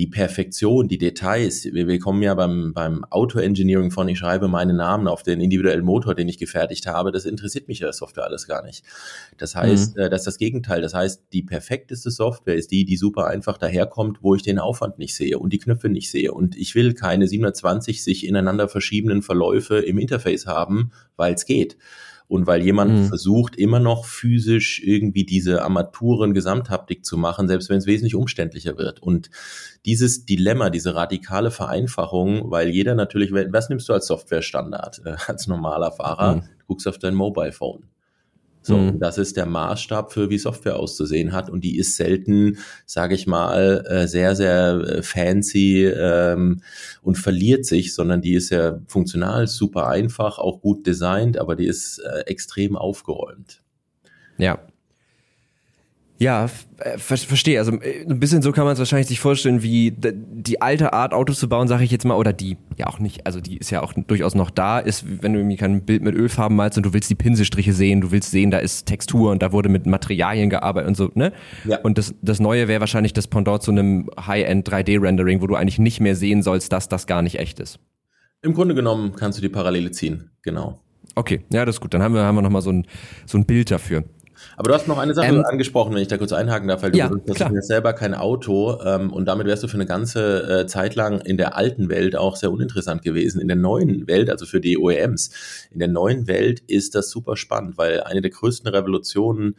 die 0.00 0.06
Perfektion, 0.06 0.88
die 0.88 0.96
Details. 0.96 1.66
Wir, 1.66 1.86
wir 1.86 1.98
kommen 1.98 2.22
ja 2.22 2.32
beim, 2.32 2.72
beim 2.72 3.04
Auto-Engineering 3.04 3.90
von, 3.90 4.08
ich 4.08 4.16
schreibe 4.16 4.48
meinen 4.48 4.76
Namen 4.76 5.06
auf 5.06 5.22
den 5.22 5.42
individuellen 5.42 5.84
Motor, 5.84 6.14
den 6.14 6.26
ich 6.26 6.38
gefertigt 6.38 6.86
habe. 6.86 7.12
Das 7.12 7.26
interessiert 7.26 7.68
mich 7.68 7.80
ja 7.80 7.86
der 7.86 7.92
Software 7.92 8.24
alles 8.24 8.48
gar 8.48 8.64
nicht. 8.64 8.82
Das 9.36 9.54
heißt, 9.54 9.96
mhm. 9.96 10.02
äh, 10.04 10.08
das 10.08 10.22
ist 10.22 10.26
das 10.26 10.38
Gegenteil. 10.38 10.80
Das 10.80 10.94
heißt, 10.94 11.24
die 11.34 11.42
perfekteste 11.42 12.10
Software 12.10 12.54
ist 12.54 12.70
die, 12.70 12.86
die 12.86 12.96
super 12.96 13.26
einfach 13.26 13.58
daherkommt, 13.58 14.22
wo 14.22 14.34
ich 14.34 14.42
den 14.42 14.58
Aufwand 14.58 14.98
nicht 14.98 15.14
sehe 15.14 15.38
und 15.38 15.52
die 15.52 15.58
Knöpfe 15.58 15.90
nicht 15.90 16.10
sehe. 16.10 16.32
Und 16.32 16.56
ich 16.56 16.74
will 16.74 16.94
keine 16.94 17.28
720 17.28 18.02
sich 18.02 18.26
ineinander 18.26 18.70
verschiebenden 18.70 19.20
Verläufe 19.20 19.80
im 19.80 19.98
Interface 19.98 20.46
haben, 20.46 20.92
weil 21.16 21.34
es 21.34 21.44
geht 21.44 21.76
und 22.30 22.46
weil 22.46 22.62
jemand 22.62 22.92
mhm. 22.92 23.04
versucht, 23.06 23.56
immer 23.56 23.80
noch 23.80 24.04
physisch 24.04 24.80
irgendwie 24.84 25.24
diese 25.24 25.62
Armaturen 25.62 26.32
Gesamthaptik 26.32 27.04
zu 27.04 27.18
machen, 27.18 27.48
selbst 27.48 27.68
wenn 27.68 27.78
es 27.78 27.86
wesentlich 27.86 28.14
umständlicher 28.14 28.78
wird. 28.78 29.02
Und 29.02 29.30
dieses 29.84 30.26
Dilemma, 30.26 30.70
diese 30.70 30.94
radikale 30.94 31.50
Vereinfachung, 31.50 32.48
weil 32.52 32.68
jeder 32.68 32.94
natürlich, 32.94 33.32
was 33.32 33.68
nimmst 33.68 33.88
du 33.88 33.94
als 33.94 34.06
Softwarestandard, 34.06 35.02
äh, 35.04 35.16
als 35.26 35.48
normaler 35.48 35.90
Fahrer? 35.90 36.36
Mhm. 36.36 36.40
Du 36.60 36.66
guckst 36.68 36.86
auf 36.86 36.98
dein 36.98 37.16
Mobile 37.16 37.50
Phone. 37.50 37.82
So, 38.62 38.76
mhm. 38.76 39.00
das 39.00 39.16
ist 39.16 39.36
der 39.36 39.46
Maßstab 39.46 40.12
für 40.12 40.28
wie 40.28 40.38
Software 40.38 40.76
auszusehen 40.76 41.32
hat 41.32 41.48
und 41.48 41.64
die 41.64 41.78
ist 41.78 41.96
selten, 41.96 42.58
sage 42.84 43.14
ich 43.14 43.26
mal, 43.26 43.84
äh, 43.88 44.06
sehr 44.06 44.36
sehr 44.36 44.80
äh, 44.80 45.02
fancy 45.02 45.86
ähm, 45.86 46.62
und 47.02 47.16
verliert 47.16 47.64
sich, 47.64 47.94
sondern 47.94 48.20
die 48.20 48.34
ist 48.34 48.50
ja 48.50 48.80
funktional, 48.86 49.46
super 49.46 49.88
einfach, 49.88 50.38
auch 50.38 50.60
gut 50.60 50.86
designt, 50.86 51.38
aber 51.38 51.56
die 51.56 51.66
ist 51.66 51.98
äh, 51.98 52.20
extrem 52.26 52.76
aufgeräumt. 52.76 53.62
Ja, 54.36 54.58
ja, 56.20 56.50
äh, 56.76 56.98
ver 56.98 57.16
verstehe. 57.16 57.58
Also 57.58 57.72
äh, 57.80 58.04
ein 58.06 58.20
bisschen 58.20 58.42
so 58.42 58.52
kann 58.52 58.64
man 58.64 58.74
es 58.74 58.78
wahrscheinlich 58.78 59.08
sich 59.08 59.20
vorstellen, 59.20 59.62
wie 59.62 59.90
die 59.90 60.60
alte 60.60 60.92
Art 60.92 61.14
Autos 61.14 61.38
zu 61.38 61.48
bauen, 61.48 61.66
sage 61.66 61.82
ich 61.82 61.90
jetzt 61.90 62.04
mal, 62.04 62.14
oder 62.14 62.34
die 62.34 62.58
ja 62.76 62.88
auch 62.88 62.98
nicht, 62.98 63.26
also 63.26 63.40
die 63.40 63.56
ist 63.56 63.70
ja 63.70 63.82
auch 63.82 63.94
durchaus 63.94 64.34
noch 64.34 64.50
da, 64.50 64.78
ist, 64.78 65.22
wenn 65.22 65.32
du 65.32 65.38
irgendwie 65.38 65.56
kein 65.56 65.82
Bild 65.82 66.02
mit 66.02 66.14
Ölfarben 66.14 66.56
malst 66.56 66.76
und 66.76 66.84
du 66.84 66.92
willst 66.92 67.08
die 67.08 67.14
Pinselstriche 67.14 67.72
sehen, 67.72 68.02
du 68.02 68.10
willst 68.10 68.30
sehen, 68.30 68.50
da 68.50 68.58
ist 68.58 68.84
Textur 68.84 69.30
und 69.30 69.42
da 69.42 69.50
wurde 69.52 69.70
mit 69.70 69.86
Materialien 69.86 70.50
gearbeitet 70.50 70.88
und 70.88 70.96
so, 70.96 71.10
ne? 71.14 71.32
Ja. 71.64 71.80
Und 71.80 71.96
das, 71.96 72.14
das 72.20 72.38
Neue 72.38 72.68
wäre 72.68 72.80
wahrscheinlich 72.80 73.14
das 73.14 73.26
Pendant 73.26 73.62
zu 73.62 73.70
einem 73.70 74.10
High-End 74.20 74.68
3D-Rendering, 74.68 75.40
wo 75.40 75.46
du 75.46 75.54
eigentlich 75.54 75.78
nicht 75.78 76.00
mehr 76.00 76.16
sehen 76.16 76.42
sollst, 76.42 76.70
dass 76.70 76.88
das 76.88 77.06
gar 77.06 77.22
nicht 77.22 77.38
echt 77.38 77.60
ist. 77.60 77.78
Im 78.42 78.52
Grunde 78.52 78.74
genommen 78.74 79.14
kannst 79.16 79.38
du 79.38 79.42
die 79.42 79.48
Parallele 79.48 79.90
ziehen, 79.90 80.30
genau. 80.42 80.82
Okay, 81.14 81.40
ja, 81.50 81.64
das 81.64 81.76
ist 81.76 81.80
gut. 81.80 81.94
Dann 81.94 82.02
haben 82.02 82.14
wir, 82.14 82.22
haben 82.22 82.34
wir 82.34 82.42
nochmal 82.42 82.62
so 82.62 82.70
ein, 82.70 82.86
so 83.26 83.38
ein 83.38 83.46
Bild 83.46 83.70
dafür. 83.70 84.04
Aber 84.60 84.68
du 84.68 84.74
hast 84.74 84.88
noch 84.88 84.98
eine 84.98 85.14
Sache 85.14 85.28
ähm, 85.28 85.42
angesprochen, 85.46 85.94
wenn 85.94 86.02
ich 86.02 86.08
da 86.08 86.18
kurz 86.18 86.34
einhaken 86.34 86.68
darf, 86.68 86.82
weil 86.82 86.90
du 86.90 86.98
ja, 86.98 87.10
hast 87.30 87.40
ja 87.40 87.62
selber 87.62 87.94
kein 87.94 88.12
Auto 88.12 88.78
ähm, 88.84 89.10
und 89.10 89.24
damit 89.24 89.46
wärst 89.46 89.62
du 89.62 89.68
für 89.68 89.78
eine 89.78 89.86
ganze 89.86 90.60
äh, 90.60 90.66
Zeit 90.66 90.96
lang 90.96 91.22
in 91.22 91.38
der 91.38 91.56
alten 91.56 91.88
Welt 91.88 92.14
auch 92.14 92.36
sehr 92.36 92.52
uninteressant 92.52 93.00
gewesen. 93.00 93.40
In 93.40 93.48
der 93.48 93.56
neuen 93.56 94.06
Welt, 94.06 94.28
also 94.28 94.44
für 94.44 94.60
die 94.60 94.76
OEMs, 94.76 95.30
in 95.70 95.78
der 95.78 95.88
neuen 95.88 96.26
Welt 96.26 96.60
ist 96.66 96.94
das 96.94 97.08
super 97.08 97.38
spannend, 97.38 97.78
weil 97.78 98.02
eine 98.02 98.20
der 98.20 98.32
größten 98.32 98.68
Revolutionen 98.68 99.56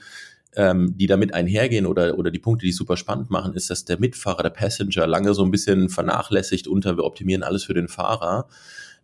ähm, 0.55 0.97
die 0.97 1.07
damit 1.07 1.33
einhergehen 1.33 1.85
oder, 1.85 2.17
oder 2.17 2.31
die 2.31 2.39
Punkte, 2.39 2.65
die 2.65 2.71
super 2.71 2.97
spannend 2.97 3.29
machen, 3.29 3.53
ist, 3.53 3.69
dass 3.69 3.85
der 3.85 3.99
Mitfahrer, 3.99 4.43
der 4.43 4.49
Passenger 4.49 5.07
lange 5.07 5.33
so 5.33 5.43
ein 5.43 5.51
bisschen 5.51 5.89
vernachlässigt 5.89 6.67
unter, 6.67 6.97
wir 6.97 7.05
optimieren 7.05 7.43
alles 7.43 7.63
für 7.63 7.73
den 7.73 7.87
Fahrer 7.87 8.47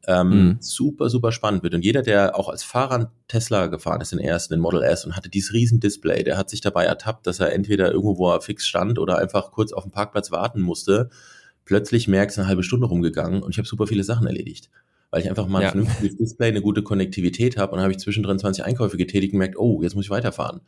ähm, 0.08 0.30
mhm. 0.30 0.58
super, 0.60 1.10
super 1.10 1.32
spannend 1.32 1.64
wird. 1.64 1.74
Und 1.74 1.84
jeder, 1.84 2.02
der 2.02 2.38
auch 2.38 2.50
als 2.50 2.64
Fahrer 2.64 3.12
Tesla 3.28 3.68
gefahren 3.68 4.02
ist, 4.02 4.14
den 4.14 4.20
ersten, 4.20 4.54
den 4.54 4.62
Model 4.62 4.84
S 4.84 5.06
und 5.06 5.16
hatte 5.16 5.30
dieses 5.30 5.54
riesen 5.54 5.80
Display, 5.80 6.24
der 6.24 6.38
hat 6.38 6.50
sich 6.50 6.62
dabei 6.62 6.86
ertappt, 6.86 7.28
dass 7.28 7.40
er 7.40 7.52
entweder 7.54 7.92
irgendwo, 7.92 8.18
wo 8.18 8.32
er 8.32 8.42
fix 8.42 8.66
stand 8.66 9.00
oder 9.00 9.18
einfach 9.18 9.52
kurz 9.52 9.74
auf 9.74 9.84
dem 9.84 9.92
Parkplatz 9.92 10.32
warten 10.32 10.62
musste, 10.62 11.10
plötzlich 11.66 12.08
merkst, 12.08 12.40
eine 12.40 12.48
halbe 12.48 12.64
Stunde 12.64 12.88
rumgegangen 12.88 13.44
und 13.44 13.52
ich 13.52 13.58
habe 13.58 13.68
super 13.68 13.88
viele 13.88 14.04
Sachen 14.04 14.28
erledigt 14.28 14.70
weil 15.10 15.22
ich 15.22 15.30
einfach 15.30 15.48
mal 15.48 15.60
ein 15.60 15.64
ja. 15.64 15.72
vernünftiges 15.72 16.18
Display, 16.18 16.50
eine 16.50 16.62
gute 16.62 16.84
Konnektivität 16.84 17.58
habe 17.58 17.74
und 17.74 17.82
habe 17.82 17.92
ich 17.92 17.98
zwischendrin 18.00 18.40
20 18.40 18.66
Einkäufe 18.66 18.98
getätigt 18.98 19.34
und 19.34 19.40
merkt, 19.40 19.58
oh, 19.58 19.82
jetzt 19.82 19.96
muss 19.96 20.06
ich 20.06 20.10
weiterfahren. 20.10 20.62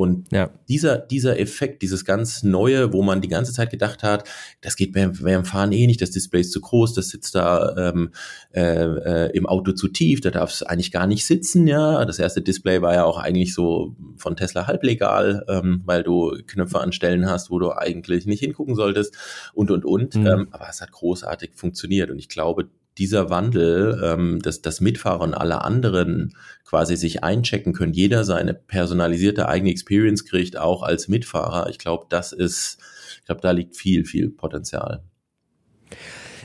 Und 0.00 0.32
ja. 0.32 0.48
dieser, 0.66 0.96
dieser 0.96 1.38
Effekt, 1.38 1.82
dieses 1.82 2.06
ganz 2.06 2.42
Neue, 2.42 2.94
wo 2.94 3.02
man 3.02 3.20
die 3.20 3.28
ganze 3.28 3.52
Zeit 3.52 3.68
gedacht 3.68 4.02
hat, 4.02 4.26
das 4.62 4.76
geht 4.76 4.94
beim, 4.94 5.12
beim 5.20 5.44
Fahren 5.44 5.72
eh 5.72 5.86
nicht, 5.86 6.00
das 6.00 6.10
Display 6.10 6.40
ist 6.40 6.52
zu 6.52 6.62
groß, 6.62 6.94
das 6.94 7.10
sitzt 7.10 7.34
da 7.34 7.76
ähm, 7.76 8.10
äh, 8.54 8.84
äh, 8.84 9.36
im 9.36 9.44
Auto 9.44 9.72
zu 9.72 9.88
tief, 9.88 10.22
da 10.22 10.30
darf 10.30 10.52
es 10.52 10.62
eigentlich 10.62 10.90
gar 10.90 11.06
nicht 11.06 11.26
sitzen, 11.26 11.66
ja. 11.66 12.02
Das 12.06 12.18
erste 12.18 12.40
Display 12.40 12.80
war 12.80 12.94
ja 12.94 13.04
auch 13.04 13.18
eigentlich 13.18 13.52
so 13.52 13.94
von 14.16 14.36
Tesla 14.36 14.66
halblegal, 14.66 15.44
ähm, 15.50 15.82
weil 15.84 16.02
du 16.02 16.34
Knöpfe 16.46 16.80
an 16.80 16.92
Stellen 16.92 17.28
hast, 17.28 17.50
wo 17.50 17.58
du 17.58 17.72
eigentlich 17.72 18.24
nicht 18.24 18.40
hingucken 18.40 18.76
solltest 18.76 19.18
und 19.52 19.70
und 19.70 19.84
und. 19.84 20.14
Mhm. 20.14 20.26
Ähm, 20.26 20.48
aber 20.50 20.66
es 20.70 20.80
hat 20.80 20.92
großartig 20.92 21.50
funktioniert 21.54 22.10
und 22.10 22.18
ich 22.18 22.30
glaube, 22.30 22.70
dieser 23.00 23.30
Wandel, 23.30 23.98
ähm, 24.04 24.40
dass 24.42 24.60
das 24.60 24.80
Mitfahrer 24.80 25.22
und 25.22 25.34
alle 25.34 25.64
anderen 25.64 26.36
quasi 26.64 26.96
sich 26.96 27.24
einchecken 27.24 27.72
können, 27.72 27.94
jeder 27.94 28.24
seine 28.24 28.52
personalisierte 28.54 29.48
eigene 29.48 29.70
Experience 29.70 30.26
kriegt, 30.26 30.58
auch 30.58 30.82
als 30.82 31.08
Mitfahrer. 31.08 31.70
Ich 31.70 31.78
glaube, 31.78 32.06
das 32.10 32.32
ist, 32.32 32.78
ich 33.18 33.24
glaube, 33.24 33.40
da 33.40 33.52
liegt 33.52 33.74
viel, 33.74 34.04
viel 34.04 34.28
Potenzial. 34.28 35.02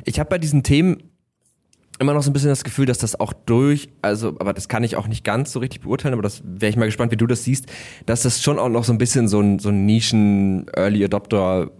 Ich 0.05 0.17
habe 0.17 0.29
bei 0.29 0.38
diesen 0.38 0.63
Themen 0.63 1.12
immer 2.00 2.13
noch 2.13 2.24
so 2.24 2.29
ein 2.29 2.33
bisschen 2.33 2.50
das 2.50 2.63
Gefühl, 2.63 2.85
dass 2.85 3.00
das 3.00 3.19
auch 3.19 3.33
durch, 3.33 3.89
also, 4.01 4.29
aber 4.39 4.53
das 4.53 4.69
kann 4.69 4.83
ich 4.83 4.95
auch 4.95 5.07
nicht 5.07 5.24
ganz 5.24 5.51
so 5.51 5.59
richtig 5.59 5.81
beurteilen, 5.81 6.13
aber 6.13 6.24
das 6.24 6.41
wäre 6.45 6.69
ich 6.69 6.77
mal 6.77 6.85
gespannt, 6.85 7.12
wie 7.12 7.17
du 7.17 7.27
das 7.27 7.43
siehst, 7.43 7.65
dass 8.05 8.24
das 8.24 8.41
schon 8.41 8.59
auch 8.59 8.69
noch 8.69 8.85
so 8.85 8.93
ein 8.93 8.97
bisschen 8.97 9.27
so 9.27 9.41
ein, 9.41 9.59
so 9.59 9.69
ein 9.69 9.85
Nischen-Early 9.85 11.03
Adopter 11.03 11.71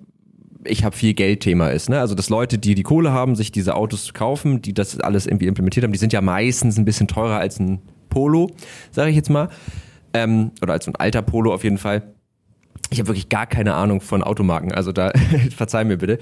ich 0.68 0.84
habe 0.84 0.96
viel 0.96 1.14
Geld 1.14 1.42
Thema 1.42 1.70
ist. 1.70 1.90
Ne? 1.90 2.00
Also 2.00 2.16
dass 2.16 2.30
Leute, 2.30 2.58
die 2.58 2.76
die 2.76 2.84
Kohle 2.84 3.12
haben, 3.12 3.36
sich 3.36 3.52
diese 3.52 3.76
Autos 3.76 4.14
kaufen, 4.14 4.62
die 4.62 4.74
das 4.74 5.00
alles 5.00 5.26
irgendwie 5.26 5.48
implementiert 5.48 5.84
haben, 5.84 5.92
die 5.92 6.00
sind 6.00 6.14
ja 6.14 6.22
meistens 6.22 6.78
ein 6.78 6.86
bisschen 6.86 7.08
teurer 7.08 7.38
als 7.38 7.60
ein 7.60 7.82
Polo, 8.10 8.52
sage 8.92 9.10
ich 9.10 9.16
jetzt 9.16 9.30
mal. 9.30 9.50
Ähm, 10.14 10.52
oder 10.62 10.74
als 10.74 10.88
ein 10.88 10.96
alter 10.96 11.22
Polo 11.22 11.54
auf 11.54 11.64
jeden 11.64 11.78
Fall. 11.78 12.04
Ich 12.92 13.00
habe 13.00 13.08
wirklich 13.08 13.30
gar 13.30 13.48
keine 13.48 13.74
Ahnung 13.74 14.00
von 14.00 14.24
Automarken, 14.24 14.72
also 14.72 14.92
da 14.92 15.12
verzeih 15.56 15.84
mir 15.84 15.98
bitte. 15.98 16.20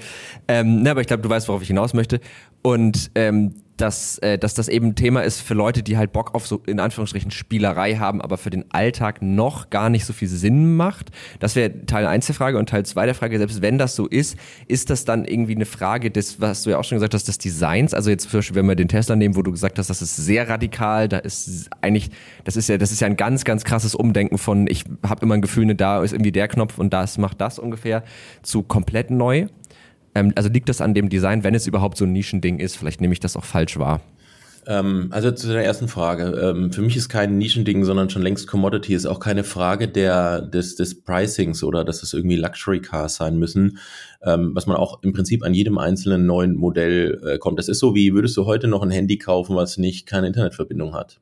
Ähm, 0.48 0.82
ne, 0.82 0.90
aber 0.90 1.00
ich 1.00 1.06
glaube, 1.06 1.22
du 1.22 1.28
weißt, 1.28 1.48
worauf 1.48 1.62
ich 1.62 1.68
hinaus 1.68 1.94
möchte. 1.94 2.20
Und 2.62 3.10
ähm, 3.14 3.54
dass, 3.76 4.18
äh, 4.18 4.38
dass 4.38 4.54
das 4.54 4.68
eben 4.68 4.94
Thema 4.94 5.22
ist 5.22 5.40
für 5.40 5.54
Leute, 5.54 5.82
die 5.82 5.96
halt 5.96 6.12
Bock 6.12 6.34
auf 6.34 6.46
so 6.46 6.62
in 6.66 6.78
Anführungsstrichen 6.80 7.30
Spielerei 7.30 7.96
haben, 7.96 8.20
aber 8.20 8.38
für 8.38 8.50
den 8.50 8.64
Alltag 8.70 9.20
noch 9.20 9.70
gar 9.70 9.90
nicht 9.90 10.04
so 10.04 10.12
viel 10.12 10.28
Sinn 10.28 10.76
macht. 10.76 11.10
Das 11.40 11.56
wäre 11.56 11.84
Teil 11.86 12.06
1 12.06 12.26
der 12.26 12.34
Frage 12.34 12.58
und 12.58 12.68
Teil 12.68 12.86
2 12.86 13.06
der 13.06 13.14
Frage, 13.14 13.38
selbst 13.38 13.62
wenn 13.62 13.78
das 13.78 13.96
so 13.96 14.06
ist, 14.06 14.36
ist 14.68 14.90
das 14.90 15.04
dann 15.04 15.24
irgendwie 15.24 15.54
eine 15.54 15.66
Frage 15.66 16.10
des, 16.10 16.40
was 16.40 16.62
du 16.62 16.70
ja 16.70 16.78
auch 16.78 16.84
schon 16.84 16.96
gesagt 16.96 17.14
hast, 17.14 17.26
des 17.26 17.38
Designs? 17.38 17.94
Also 17.94 18.10
jetzt 18.10 18.30
zum 18.30 18.38
Beispiel, 18.38 18.56
wenn 18.56 18.66
wir 18.66 18.76
den 18.76 18.88
Tesla 18.88 19.16
nehmen, 19.16 19.34
wo 19.36 19.42
du 19.42 19.50
gesagt 19.50 19.78
hast, 19.78 19.90
das 19.90 20.02
ist 20.02 20.16
sehr 20.16 20.48
radikal, 20.48 21.08
da 21.08 21.18
ist 21.18 21.68
eigentlich, 21.80 22.10
das 22.44 22.56
ist 22.56 22.68
ja, 22.68 22.78
das 22.78 22.92
ist 22.92 23.00
ja 23.00 23.06
ein 23.06 23.16
ganz, 23.16 23.44
ganz 23.44 23.64
krasses 23.64 23.94
Umdenken 23.94 24.38
von, 24.38 24.66
ich 24.68 24.84
habe 25.06 25.24
immer 25.24 25.34
ein 25.34 25.42
Gefühl, 25.42 25.66
ne, 25.66 25.74
da 25.74 26.02
ist 26.02 26.12
irgendwie 26.12 26.32
der 26.32 26.48
Knopf 26.48 26.78
und 26.78 26.92
das 26.92 27.18
macht 27.18 27.40
das 27.40 27.58
ungefähr, 27.58 28.04
zu 28.42 28.62
komplett 28.62 29.10
neu. 29.10 29.46
Ähm, 30.14 30.32
also 30.36 30.48
liegt 30.48 30.68
das 30.68 30.80
an 30.80 30.94
dem 30.94 31.08
Design, 31.08 31.44
wenn 31.44 31.54
es 31.54 31.66
überhaupt 31.66 31.96
so 31.96 32.04
ein 32.04 32.12
Nischending 32.12 32.58
ist? 32.58 32.76
Vielleicht 32.76 33.00
nehme 33.00 33.12
ich 33.12 33.20
das 33.20 33.36
auch 33.36 33.44
falsch 33.44 33.78
wahr. 33.78 34.00
Ähm, 34.66 35.08
also 35.10 35.30
zu 35.30 35.48
der 35.48 35.64
ersten 35.64 35.88
Frage. 35.88 36.24
Ähm, 36.40 36.72
für 36.72 36.82
mich 36.82 36.96
ist 36.96 37.08
kein 37.08 37.36
Nischending, 37.38 37.84
sondern 37.84 38.10
schon 38.10 38.22
längst 38.22 38.46
Commodity. 38.46 38.94
Ist 38.94 39.06
auch 39.06 39.20
keine 39.20 39.44
Frage 39.44 39.88
der, 39.88 40.40
des, 40.40 40.76
des 40.76 41.02
Pricings 41.02 41.62
oder 41.62 41.84
dass 41.84 42.02
es 42.02 42.12
irgendwie 42.12 42.36
Luxury 42.36 42.80
Cars 42.80 43.16
sein 43.16 43.38
müssen, 43.38 43.78
ähm, 44.22 44.52
was 44.54 44.66
man 44.66 44.76
auch 44.76 45.02
im 45.02 45.12
Prinzip 45.12 45.42
an 45.44 45.54
jedem 45.54 45.78
einzelnen 45.78 46.26
neuen 46.26 46.54
Modell 46.54 47.20
äh, 47.26 47.38
kommt. 47.38 47.58
Das 47.58 47.68
ist 47.68 47.78
so 47.78 47.94
wie, 47.94 48.14
würdest 48.14 48.36
du 48.36 48.46
heute 48.46 48.68
noch 48.68 48.82
ein 48.82 48.90
Handy 48.90 49.18
kaufen, 49.18 49.56
was 49.56 49.76
nicht 49.76 50.06
keine 50.06 50.28
Internetverbindung 50.28 50.94
hat? 50.94 51.20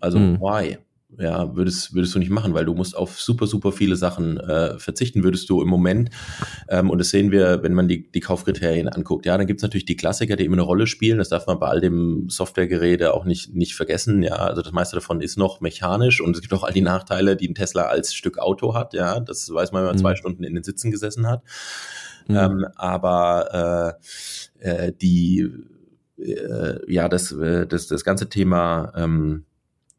Also, 0.00 0.18
hm. 0.18 0.40
why? 0.40 0.78
Ja, 1.18 1.54
würdest, 1.54 1.94
würdest 1.94 2.14
du 2.14 2.18
nicht 2.18 2.30
machen, 2.30 2.54
weil 2.54 2.64
du 2.64 2.74
musst 2.74 2.96
auf 2.96 3.20
super, 3.20 3.46
super 3.46 3.72
viele 3.72 3.96
Sachen 3.96 4.38
äh, 4.38 4.78
verzichten, 4.78 5.22
würdest 5.22 5.48
du 5.50 5.62
im 5.62 5.68
Moment. 5.68 6.10
Ähm, 6.68 6.90
und 6.90 6.98
das 6.98 7.10
sehen 7.10 7.30
wir, 7.30 7.62
wenn 7.62 7.74
man 7.74 7.88
die, 7.88 8.10
die 8.10 8.20
Kaufkriterien 8.20 8.88
anguckt. 8.88 9.26
Ja, 9.26 9.36
dann 9.36 9.46
gibt's 9.46 9.62
natürlich 9.62 9.84
die 9.84 9.96
Klassiker, 9.96 10.36
die 10.36 10.44
immer 10.44 10.56
eine 10.56 10.62
Rolle 10.62 10.86
spielen. 10.86 11.18
Das 11.18 11.28
darf 11.28 11.46
man 11.46 11.58
bei 11.58 11.68
all 11.68 11.80
dem 11.80 12.28
Softwaregerede 12.28 13.14
auch 13.14 13.24
nicht, 13.24 13.54
nicht 13.54 13.74
vergessen. 13.74 14.22
Ja, 14.22 14.36
also 14.36 14.62
das 14.62 14.72
meiste 14.72 14.96
davon 14.96 15.20
ist 15.20 15.36
noch 15.36 15.60
mechanisch 15.60 16.20
und 16.20 16.34
es 16.34 16.40
gibt 16.40 16.54
auch 16.54 16.64
all 16.64 16.72
die 16.72 16.80
Nachteile, 16.80 17.36
die 17.36 17.48
ein 17.48 17.54
Tesla 17.54 17.82
als 17.84 18.14
Stück 18.14 18.38
Auto 18.38 18.74
hat. 18.74 18.94
Ja, 18.94 19.20
das 19.20 19.52
weiß 19.52 19.72
man, 19.72 19.82
wenn 19.82 19.88
man 19.88 19.96
mhm. 19.96 20.00
zwei 20.00 20.16
Stunden 20.16 20.44
in 20.44 20.54
den 20.54 20.64
Sitzen 20.64 20.90
gesessen 20.90 21.26
hat. 21.26 21.42
Mhm. 22.28 22.36
Ähm, 22.36 22.66
aber 22.76 23.98
äh, 24.60 24.86
äh, 24.86 24.92
die, 24.92 25.48
äh, 26.18 26.92
ja, 26.92 27.08
das, 27.08 27.32
äh, 27.32 27.66
das, 27.66 27.86
das 27.86 28.04
ganze 28.04 28.28
Thema, 28.28 28.92
ähm, 28.96 29.44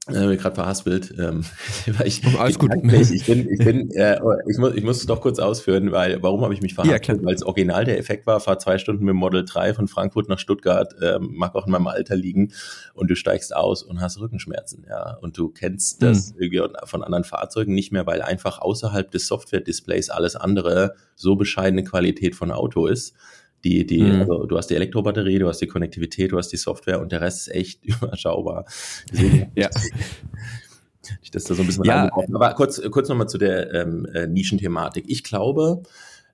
äh, 0.07 0.36
gerade 0.36 0.55
verhaspelt. 0.55 1.13
Ähm, 1.17 1.45
weil 1.98 2.07
ich, 2.07 2.22
oh, 2.25 2.38
alles 2.38 2.60
gut. 2.60 2.72
Ich 2.75 3.25
bin, 3.25 3.50
ich 3.50 3.60
bin, 3.60 3.91
äh, 3.95 4.19
ich 4.48 4.57
muss, 4.57 4.75
ich 4.75 4.83
muss 4.83 4.98
es 4.98 5.05
doch 5.05 5.22
kurz 5.22 5.39
ausführen, 5.39 5.91
weil 5.91 6.22
warum 6.22 6.41
habe 6.41 6.53
ich 6.53 6.62
mich 6.62 6.74
verhaspelt? 6.74 7.19
Ja, 7.19 7.25
weil 7.25 7.36
es 7.36 7.43
original 7.43 7.86
der 7.86 7.98
Effekt 7.98 8.27
war, 8.27 8.39
fahr 8.39 8.60
zwei 8.60 8.77
Stunden 8.77 9.05
mit 9.05 9.13
dem 9.13 9.17
Model 9.17 9.45
3 9.45 9.74
von 9.74 9.88
Frankfurt 9.88 10.27
nach 10.27 10.39
Stuttgart, 10.39 10.93
ähm, 11.01 11.31
mag 11.36 11.55
auch 11.55 11.65
in 11.65 11.72
meinem 11.72 11.88
Alter 11.88 12.15
liegen, 12.15 12.51
und 12.93 13.10
du 13.10 13.15
steigst 13.15 13.55
aus 13.55 13.81
und 13.81 14.01
hast 14.01 14.19
Rückenschmerzen, 14.19 14.86
ja. 14.89 15.17
Und 15.22 15.38
du 15.38 15.50
kennst 15.50 16.03
das 16.03 16.33
mhm. 16.33 16.41
irgendwie 16.41 16.75
von 16.86 17.03
anderen 17.03 17.24
Fahrzeugen 17.24 17.74
nicht 17.74 17.91
mehr, 17.91 18.05
weil 18.05 18.22
einfach 18.22 18.60
außerhalb 18.60 19.10
des 19.10 19.27
Software-Displays 19.27 20.10
alles 20.10 20.36
andere 20.36 20.95
so 21.15 21.36
bescheidene 21.36 21.83
Qualität 21.83 22.36
von 22.36 22.51
Auto 22.51 22.88
ist 22.88 23.13
Die, 23.63 23.86
die, 23.86 24.01
mhm. 24.01 24.22
also 24.22 24.46
du 24.46 24.58
hast 24.58 24.67
die 24.67 24.75
Elektrobatterie, 24.75 25.39
du 25.39 25.48
hast 25.48 25.60
die 25.60 25.67
Konnektivität, 25.67 26.32
du 26.32 26.38
hast 26.38 26.50
die 26.50 26.58
Software 26.58 27.00
und 27.00 27.12
der 27.12 27.22
Rest 27.22 27.48
ist 27.48 27.55
echt 27.55 27.86
überschaubar. 28.01 28.65
Deswegen, 29.12 29.51
ja. 29.55 29.70
Ich 31.22 31.32
das 31.32 31.43
da 31.43 31.53
so 31.53 31.63
ein 31.63 31.67
bisschen 31.67 31.84
ja. 31.84 32.10
Aber 32.13 32.53
kurz, 32.53 32.82
kurz 32.89 33.10
nochmal 33.10 33.27
zu 33.27 33.38
der 33.38 33.74
ähm, 33.74 34.05
äh, 34.13 34.25
Nischenthematik. 34.27 35.05
Ich 35.08 35.24
glaube, 35.24 35.84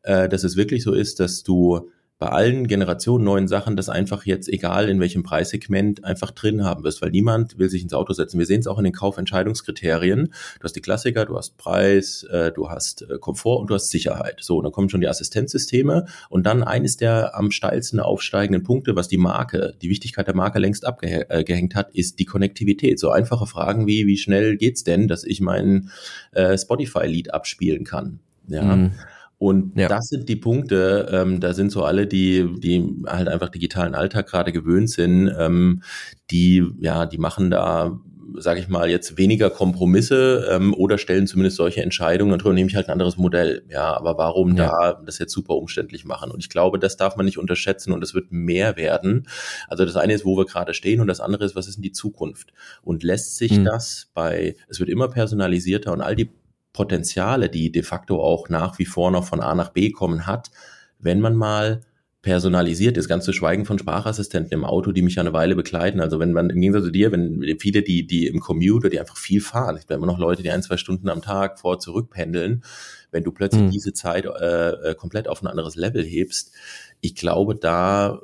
äh, 0.03 0.29
dass 0.29 0.43
es 0.43 0.55
wirklich 0.57 0.83
so 0.83 0.93
ist, 0.93 1.19
dass 1.19 1.43
du 1.43 1.89
bei 2.19 2.27
allen 2.27 2.67
Generationen 2.67 3.23
neuen 3.23 3.47
Sachen 3.47 3.77
das 3.77 3.87
einfach 3.87 4.25
jetzt, 4.25 4.49
egal 4.49 4.89
in 4.89 4.99
welchem 4.99 5.23
Preissegment, 5.23 6.03
einfach 6.03 6.31
drin 6.31 6.65
haben 6.65 6.83
wirst, 6.83 7.01
weil 7.01 7.11
niemand 7.11 7.57
will 7.57 7.69
sich 7.69 7.81
ins 7.81 7.93
Auto 7.93 8.11
setzen. 8.11 8.37
Wir 8.37 8.45
sehen 8.45 8.59
es 8.59 8.67
auch 8.67 8.77
in 8.77 8.83
den 8.83 8.93
Kaufentscheidungskriterien. 8.93 10.33
Du 10.59 10.63
hast 10.63 10.75
die 10.75 10.81
Klassiker, 10.81 11.25
du 11.25 11.37
hast 11.37 11.55
Preis, 11.55 12.23
äh, 12.23 12.51
du 12.51 12.69
hast 12.69 13.03
äh, 13.03 13.17
Komfort 13.19 13.61
und 13.61 13.69
du 13.69 13.75
hast 13.75 13.89
Sicherheit. 13.89 14.39
So, 14.41 14.57
und 14.57 14.65
dann 14.65 14.73
kommen 14.73 14.89
schon 14.89 14.99
die 14.99 15.07
Assistenzsysteme 15.07 16.07
und 16.27 16.45
dann 16.45 16.61
eines 16.61 16.97
der 16.97 17.37
am 17.37 17.51
steilsten 17.51 18.01
aufsteigenden 18.01 18.63
Punkte, 18.63 18.97
was 18.97 19.07
die 19.07 19.17
Marke, 19.17 19.75
die 19.81 19.89
Wichtigkeit 19.89 20.27
der 20.27 20.35
Marke 20.35 20.59
längst 20.59 20.85
abgehängt 20.85 21.75
hat, 21.75 21.95
ist 21.95 22.19
die 22.19 22.25
Konnektivität. 22.25 22.99
So 22.99 23.11
einfache 23.11 23.45
Fragen 23.45 23.87
wie, 23.87 24.07
wie 24.07 24.17
schnell 24.17 24.57
geht's 24.57 24.83
denn, 24.83 25.07
dass 25.07 25.23
ich 25.23 25.39
mein 25.39 25.89
äh, 26.33 26.57
Spotify-Lied 26.57 27.33
abspielen 27.33 27.85
kann? 27.85 28.19
Ja. 28.49 28.75
Mhm. 28.75 28.91
Und 29.39 29.77
ja. 29.77 29.87
das 29.87 30.09
sind 30.09 30.27
die 30.27 30.35
Punkte, 30.35 31.07
ähm, 31.11 31.39
da 31.39 31.53
sind 31.53 31.71
so 31.71 31.83
alle, 31.83 32.05
die, 32.05 32.45
die 32.59 32.85
halt 33.07 33.29
einfach 33.29 33.47
digitalen 33.47 33.95
Alltag 33.95 34.27
gerade 34.27 34.51
gewöhnt 34.51 34.89
sind, 34.89 35.33
ähm, 35.39 35.81
die, 36.29 36.67
ja, 36.79 37.05
die 37.05 37.17
machen 37.17 37.49
da, 37.49 37.97
sage 38.35 38.59
ich 38.59 38.67
mal, 38.67 38.89
jetzt 38.89 39.17
weniger 39.17 39.49
Kompromisse 39.49 40.45
ähm, 40.51 40.73
oder 40.73 40.97
stellen 40.97 41.25
zumindest 41.25 41.55
solche 41.55 41.81
Entscheidungen 41.81 42.33
und 42.33 42.53
nehme 42.53 42.69
ich 42.69 42.75
halt 42.75 42.89
ein 42.89 42.91
anderes 42.91 43.15
Modell. 43.15 43.63
Ja, 43.69 43.95
aber 43.95 44.17
warum 44.17 44.57
ja. 44.57 44.67
da 44.67 45.01
das 45.05 45.19
jetzt 45.19 45.31
super 45.31 45.55
umständlich 45.55 46.03
machen? 46.03 46.31
Und 46.31 46.43
ich 46.43 46.49
glaube, 46.49 46.77
das 46.77 46.97
darf 46.97 47.15
man 47.15 47.25
nicht 47.25 47.37
unterschätzen 47.37 47.93
und 47.93 48.03
es 48.03 48.13
wird 48.13 48.33
mehr 48.33 48.75
werden. 48.75 49.25
Also 49.69 49.85
das 49.85 49.95
eine 49.95 50.13
ist, 50.13 50.25
wo 50.25 50.35
wir 50.35 50.47
gerade 50.47 50.73
stehen 50.73 50.99
und 50.99 51.07
das 51.07 51.21
andere 51.21 51.45
ist, 51.45 51.55
was 51.55 51.69
ist 51.69 51.77
in 51.77 51.83
die 51.83 51.93
Zukunft? 51.93 52.51
Und 52.81 53.03
lässt 53.03 53.37
sich 53.37 53.57
mhm. 53.57 53.63
das 53.63 54.09
bei, 54.13 54.57
es 54.67 54.81
wird 54.81 54.89
immer 54.89 55.07
personalisierter 55.07 55.93
und 55.93 56.01
all 56.01 56.17
die 56.17 56.29
Potenziale, 56.73 57.49
die 57.49 57.71
de 57.71 57.83
facto 57.83 58.21
auch 58.21 58.49
nach 58.49 58.79
wie 58.79 58.85
vor 58.85 59.11
noch 59.11 59.25
von 59.25 59.41
A 59.41 59.55
nach 59.55 59.69
B 59.69 59.91
kommen 59.91 60.27
hat, 60.27 60.51
wenn 60.99 61.19
man 61.19 61.35
mal 61.35 61.81
personalisiert 62.21 62.97
ist, 62.97 63.07
ganz 63.07 63.23
zu 63.23 63.31
schweigen 63.31 63.65
von 63.65 63.79
Sprachassistenten 63.79 64.51
im 64.51 64.65
Auto, 64.65 64.91
die 64.91 65.01
mich 65.01 65.15
ja 65.15 65.21
eine 65.21 65.31
Weile 65.31 65.55
begleiten. 65.55 66.01
Also 66.01 66.19
wenn 66.19 66.33
man 66.33 66.49
im 66.49 66.59
Gegensatz 66.59 66.83
zu 66.83 66.91
dir, 66.91 67.13
wenn 67.13 67.57
viele, 67.59 67.81
die, 67.81 68.05
die 68.05 68.27
im 68.27 68.41
Commute, 68.41 68.89
die 68.89 68.99
einfach 68.99 69.15
viel 69.15 69.39
fahren, 69.39 69.77
ich 69.77 69.87
bin 69.87 69.95
immer 69.95 70.05
noch 70.05 70.19
Leute, 70.19 70.43
die 70.43 70.51
ein, 70.51 70.61
zwei 70.61 70.75
Stunden 70.75 71.07
am 71.07 71.21
Tag 71.21 71.59
vor 71.59 71.79
zurück 71.79 72.09
pendeln, 72.09 72.63
wenn 73.11 73.23
du 73.23 73.31
plötzlich 73.31 73.63
mhm. 73.63 73.71
diese 73.71 73.93
Zeit 73.93 74.25
äh, 74.25 74.69
äh, 74.69 74.95
komplett 74.95 75.29
auf 75.29 75.41
ein 75.41 75.47
anderes 75.47 75.75
Level 75.75 76.03
hebst, 76.03 76.51
ich 76.99 77.15
glaube, 77.15 77.55
da 77.55 78.19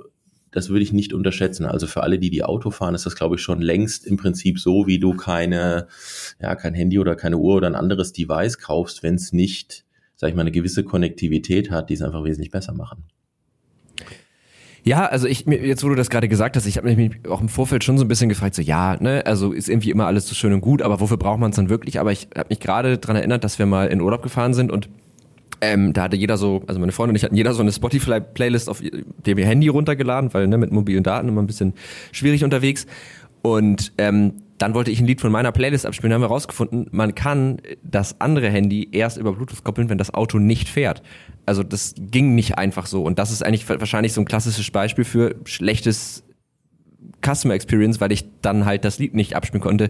das 0.56 0.70
würde 0.70 0.84
ich 0.84 0.94
nicht 0.94 1.14
unterschätzen. 1.14 1.66
Also 1.66 1.86
für 1.86 2.02
alle, 2.02 2.18
die 2.18 2.30
die 2.30 2.44
Auto 2.44 2.72
fahren, 2.72 2.96
ist 2.96 3.06
das, 3.06 3.18
glaube 3.18 3.36
ich, 3.36 3.42
schon 3.42 3.62
längst 3.62 4.08
im 4.08 4.16
Prinzip 4.16 4.58
so, 4.58 4.88
wie 4.88 5.00
du 5.00 5.14
keine, 5.14 5.88
ja, 6.42 6.56
kein 6.56 6.74
Handy 6.74 6.98
oder 6.98 7.18
keine 7.18 7.38
Uhr 7.38 7.56
oder 7.56 7.68
ein 7.68 7.76
anderes 7.76 8.14
Device 8.14 8.58
kaufst, 8.58 9.04
wenn 9.04 9.16
es 9.16 9.34
nicht, 9.34 9.84
sag 10.16 10.30
ich 10.30 10.36
mal, 10.36 10.42
eine 10.42 10.52
gewisse 10.52 10.86
Konnektivität 10.86 11.72
hat, 11.72 11.90
die 11.90 11.96
es 11.96 12.02
einfach 12.02 12.24
wesentlich 12.24 12.52
besser 12.52 12.74
machen. 12.74 13.04
Ja, 14.84 15.08
also 15.08 15.28
ich 15.28 15.46
jetzt 15.46 15.84
wo 15.84 15.90
du 15.90 15.96
das 15.96 16.10
gerade 16.10 16.30
gesagt 16.30 16.56
hast, 16.56 16.68
ich 16.68 16.78
habe 16.78 16.96
mich 16.96 17.28
auch 17.28 17.42
im 17.42 17.50
Vorfeld 17.50 17.84
schon 17.84 17.98
so 17.98 18.06
ein 18.06 18.08
bisschen 18.08 18.30
gefragt, 18.30 18.56
so 18.56 18.62
ja, 18.62 18.96
ne, 19.02 19.26
also 19.26 19.52
ist 19.52 19.68
irgendwie 19.68 19.90
immer 19.90 20.06
alles 20.06 20.28
so 20.28 20.36
schön 20.36 20.54
und 20.54 20.62
gut, 20.62 20.82
aber 20.82 21.02
wofür 21.02 21.18
braucht 21.18 21.40
man 21.40 21.50
es 21.50 21.56
dann 21.58 21.70
wirklich? 21.70 22.00
Aber 22.00 22.12
ich 22.14 22.30
habe 22.38 22.50
mich 22.50 22.60
gerade 22.62 22.98
dran 22.98 23.16
erinnert, 23.16 23.44
dass 23.44 23.60
wir 23.60 23.66
mal 23.66 23.88
in 23.88 24.00
Urlaub 24.00 24.22
gefahren 24.22 24.54
sind 24.54 24.72
und 24.72 24.88
ähm, 25.62 25.94
da 25.94 26.04
hatte 26.04 26.16
jeder 26.16 26.38
so, 26.38 26.64
also 26.68 26.80
meine 26.80 26.92
Freundin 26.92 27.12
und 27.12 27.18
ich 27.18 27.24
hatten 27.24 27.36
jeder 27.36 27.54
so 27.54 27.62
eine 27.62 27.72
Spotify-Playlist 27.72 28.70
auf 28.70 28.82
dem 28.82 29.38
Handy 29.38 29.68
runtergeladen, 29.68 30.34
weil 30.34 30.48
ne, 30.48 30.58
mit 30.58 30.72
mobilen 30.72 31.04
Daten 31.04 31.28
immer 31.28 31.42
ein 31.42 31.48
bisschen 31.48 31.74
schwierig 32.12 32.44
unterwegs. 32.44 32.86
Und 33.42 33.94
ähm, 33.98 34.34
dann 34.58 34.74
wollte 34.74 34.90
ich 34.90 35.00
ein 35.00 35.06
Lied 35.06 35.22
von 35.22 35.32
meiner 35.32 35.52
Playlist 35.52 35.86
abspielen, 35.86 36.14
haben 36.14 36.22
wir 36.22 36.28
rausgefunden, 36.28 36.88
man 36.92 37.14
kann 37.14 37.58
das 37.84 38.20
andere 38.22 38.50
Handy 38.50 38.90
erst 38.92 39.18
über 39.18 39.34
Bluetooth 39.34 39.64
koppeln, 39.64 39.90
wenn 39.90 39.98
das 39.98 40.14
Auto 40.14 40.40
nicht 40.40 40.70
fährt. 40.70 41.02
Also 41.46 41.62
das 41.62 41.94
ging 41.98 42.36
nicht 42.36 42.58
einfach 42.58 42.86
so. 42.86 43.04
Und 43.04 43.20
das 43.20 43.32
ist 43.32 43.46
eigentlich 43.46 43.68
wahrscheinlich 43.68 44.14
so 44.14 44.22
ein 44.22 44.26
klassisches 44.26 44.72
Beispiel 44.72 45.04
für 45.04 45.36
schlechtes 45.46 46.24
Customer 47.24 47.54
Experience, 47.54 48.00
weil 48.00 48.12
ich 48.12 48.26
dann 48.42 48.66
halt 48.66 48.86
das 48.86 49.00
Lied 49.00 49.14
nicht 49.14 49.36
abspielen 49.36 49.62
konnte. 49.62 49.90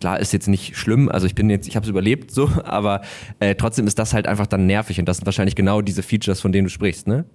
Klar, 0.00 0.18
ist 0.18 0.32
jetzt 0.32 0.48
nicht 0.48 0.76
schlimm, 0.76 1.08
also 1.08 1.26
ich 1.26 1.34
bin 1.34 1.50
jetzt, 1.50 1.68
ich 1.68 1.76
habe 1.76 1.84
es 1.84 1.90
überlebt 1.90 2.30
so, 2.30 2.50
aber 2.64 3.02
äh, 3.38 3.54
trotzdem 3.54 3.86
ist 3.86 3.98
das 3.98 4.14
halt 4.14 4.26
einfach 4.26 4.46
dann 4.46 4.66
nervig 4.66 4.98
und 4.98 5.06
das 5.06 5.18
sind 5.18 5.26
wahrscheinlich 5.26 5.54
genau 5.54 5.82
diese 5.82 6.02
Features, 6.02 6.40
von 6.40 6.52
denen 6.52 6.66
du 6.66 6.70
sprichst, 6.70 7.06
ne? 7.06 7.26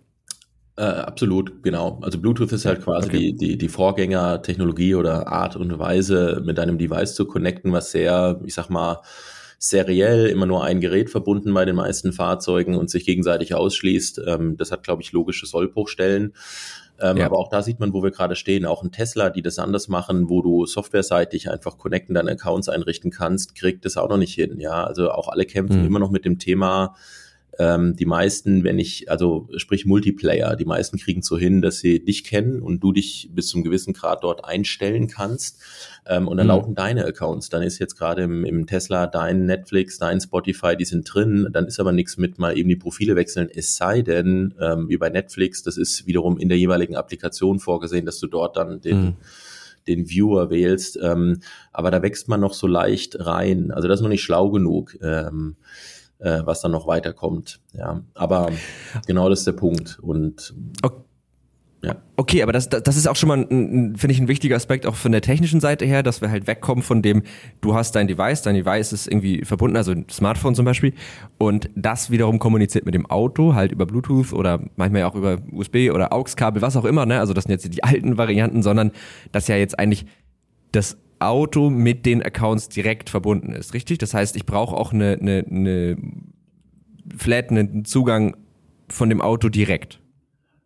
Äh, 0.77 0.84
absolut, 0.84 1.63
genau. 1.63 2.00
Also 2.01 2.19
Bluetooth 2.19 2.51
ist 2.51 2.65
halt 2.65 2.84
quasi 2.84 3.07
okay. 3.07 3.17
die, 3.17 3.36
die, 3.36 3.57
die 3.57 3.69
Vorgängertechnologie 3.69 4.95
oder 4.95 5.27
Art 5.29 5.55
und 5.55 5.79
Weise, 5.79 6.41
mit 6.45 6.57
deinem 6.57 6.77
Device 6.77 7.15
zu 7.15 7.25
connecten, 7.25 7.72
was 7.72 7.91
sehr, 7.91 8.41
ich 8.43 8.55
sag 8.55 8.69
mal, 8.69 9.01
seriell 9.57 10.27
immer 10.27 10.45
nur 10.45 10.65
ein 10.65 10.81
Gerät 10.81 11.10
verbunden 11.10 11.53
bei 11.53 11.63
den 11.63 11.75
meisten 11.75 12.12
Fahrzeugen 12.12 12.75
und 12.75 12.89
sich 12.89 13.05
gegenseitig 13.05 13.53
ausschließt. 13.53 14.21
Ähm, 14.28 14.58
das 14.58 14.71
hat, 14.71 14.84
glaube 14.84 15.01
ich, 15.01 15.13
logische 15.13 15.45
Sollbruchstellen. 15.45 16.34
Ähm, 16.99 17.17
ja. 17.17 17.25
Aber 17.25 17.38
auch 17.38 17.49
da 17.49 17.62
sieht 17.62 17.79
man, 17.79 17.93
wo 17.93 18.03
wir 18.03 18.12
gerade 18.12 18.36
stehen. 18.36 18.65
Auch 18.65 18.84
ein 18.84 18.91
Tesla, 18.91 19.29
die 19.29 19.41
das 19.41 19.60
anders 19.60 19.88
machen, 19.88 20.29
wo 20.29 20.41
du 20.41 20.65
softwareseitig 20.65 21.49
einfach 21.49 21.77
connecten, 21.77 22.15
deine 22.15 22.31
Accounts 22.31 22.69
einrichten 22.69 23.12
kannst, 23.12 23.55
kriegt 23.55 23.86
das 23.86 23.97
auch 23.97 24.10
noch 24.10 24.17
nicht 24.17 24.34
hin. 24.34 24.60
Ja, 24.60 24.84
also 24.84 25.12
auch 25.12 25.27
alle 25.27 25.45
kämpfen 25.45 25.81
mhm. 25.81 25.88
immer 25.88 25.99
noch 25.99 26.12
mit 26.12 26.25
dem 26.25 26.39
Thema, 26.39 26.95
ähm, 27.60 27.96
die 27.96 28.06
meisten, 28.06 28.63
wenn 28.63 28.80
ich, 28.80 29.10
also 29.10 29.48
sprich 29.58 29.86
Multiplayer, 29.86 30.56
die 30.56 30.65
meisten 30.65 30.98
kriegen 30.98 31.22
so 31.22 31.38
hin, 31.38 31.62
dass 31.62 31.80
sie 31.80 32.04
dich 32.04 32.24
kennen 32.24 32.62
und 32.62 32.82
du 32.82 32.91
dich 32.91 33.30
bis 33.34 33.48
zum 33.48 33.63
gewissen 33.63 33.94
Grad 33.94 34.24
dort 34.24 34.46
einstellen 34.46 35.08
kannst. 35.08 35.62
Ähm, 36.06 36.28
und 36.28 36.38
dann 36.38 36.48
mhm. 36.48 36.52
laufen 36.52 36.76
deine 36.76 37.06
Accounts. 37.06 37.50
Dann 37.50 37.63
ist 37.63 37.80
jetzt 37.80 37.96
gerade 37.96 38.24
im, 38.24 38.46
im 38.46 38.68
Tesla 38.68 39.08
dein 39.08 39.46
Netflix, 39.46 39.98
dein 39.98 40.20
Spotify, 40.20 40.76
die 40.76 40.86
sind 40.86 41.12
drin. 41.12 41.48
Dann 41.52 41.65
ist 41.65 41.80
aber 41.80 41.91
nichts 41.91 42.18
mit 42.18 42.38
mal 42.39 42.58
eben 42.58 42.70
die 42.70 42.76
Profile 42.76 43.15
wechseln. 43.15 43.50
Es 43.54 43.76
sei 43.76 44.02
denn, 44.02 44.54
ähm, 44.60 44.89
wie 44.89 44.98
bei 44.98 45.10
Netflix, 45.10 45.63
das 45.63 45.78
ist 45.78 46.08
wiederum 46.08 46.38
in 46.38 46.50
der 46.50 46.58
jeweiligen 46.58 46.96
Applikation 46.96 47.60
vorgesehen, 47.60 48.06
dass 48.06 48.20
du 48.20 48.28
dort 48.28 48.58
dann 48.58 48.82
den 48.82 48.98
mhm 48.98 49.15
den 49.88 50.10
Viewer 50.10 50.50
wählst. 50.50 50.98
Ähm, 51.00 51.41
aber 51.72 51.91
da 51.91 52.02
wächst 52.02 52.28
man 52.28 52.39
noch 52.39 52.54
so 52.54 52.65
leicht 52.65 53.24
rein. 53.24 53.70
Also 53.72 53.88
das 53.88 54.00
ist 54.00 54.02
noch 54.02 54.10
nicht 54.10 54.24
schlau 54.24 54.50
genug. 54.50 54.98
Ähm, 55.00 55.58
äh, 56.19 56.41
was 56.45 56.62
dann 56.62 56.71
noch 56.71 56.88
weiterkommt. 56.88 57.62
Ja, 57.73 58.01
aber 58.13 58.51
genau 59.08 59.30
das 59.30 59.39
ist 59.39 59.47
der 59.47 59.54
Punkt. 59.54 59.99
Und 60.01 60.54
okay. 60.82 61.06
Ja. 61.86 61.97
Okay, 62.15 62.41
aber 62.41 62.51
das, 62.51 62.67
das 62.69 62.97
ist 62.97 63.08
auch 63.08 63.15
schon 63.15 63.30
mal, 63.30 63.45
finde 63.47 64.12
ich, 64.12 64.19
ein 64.19 64.28
wichtiger 64.28 64.56
Aspekt 64.56 64.88
auch 64.88 64.95
von 64.95 65.12
der 65.12 65.21
technischen 65.21 65.60
Seite 65.60 65.86
her, 65.86 66.01
dass 66.01 66.19
wir 66.19 66.32
halt 66.32 66.47
wegkommen 66.47 66.84
von 66.84 67.04
dem, 67.04 67.21
du 67.62 67.75
hast 67.75 67.95
dein 67.95 68.08
Device, 68.08 68.41
dein 68.41 68.56
Device 68.56 68.91
ist 68.91 69.08
irgendwie 69.08 69.45
verbunden, 69.45 69.78
also 69.78 69.91
ein 69.91 70.08
Smartphone 70.10 70.56
zum 70.56 70.65
Beispiel, 70.65 70.93
und 71.38 71.69
das 71.75 72.10
wiederum 72.10 72.39
kommuniziert 72.39 72.86
mit 72.86 72.95
dem 72.95 73.06
Auto, 73.06 73.54
halt 73.54 73.71
über 73.71 73.86
Bluetooth 73.86 74.34
oder 74.34 74.62
manchmal 74.78 75.01
ja 75.01 75.08
auch 75.08 75.15
über 75.15 75.38
USB 75.51 75.91
oder 75.93 76.12
AUX-Kabel, 76.12 76.62
was 76.63 76.75
auch 76.75 76.86
immer, 76.86 77.06
ne? 77.06 77.19
Also 77.19 77.34
das 77.34 77.43
sind 77.43 77.51
jetzt 77.51 77.71
die 77.71 77.84
alten 77.84 78.17
Varianten, 78.17 78.63
sondern 78.63 78.91
dass 79.32 79.47
ja 79.47 79.56
jetzt 79.56 79.78
eigentlich 79.78 80.08
das 80.71 80.97
Auto 81.27 81.69
mit 81.69 82.05
den 82.05 82.23
Accounts 82.23 82.69
direkt 82.69 83.09
verbunden 83.09 83.53
ist, 83.53 83.73
richtig? 83.73 83.97
Das 83.97 84.13
heißt, 84.13 84.35
ich 84.35 84.45
brauche 84.45 84.75
auch 84.75 84.93
eine, 84.93 85.17
eine, 85.19 85.45
eine 85.49 85.97
Flat, 87.17 87.49
einen 87.49 87.85
Zugang 87.85 88.35
von 88.89 89.09
dem 89.09 89.21
Auto 89.21 89.49
direkt. 89.49 89.99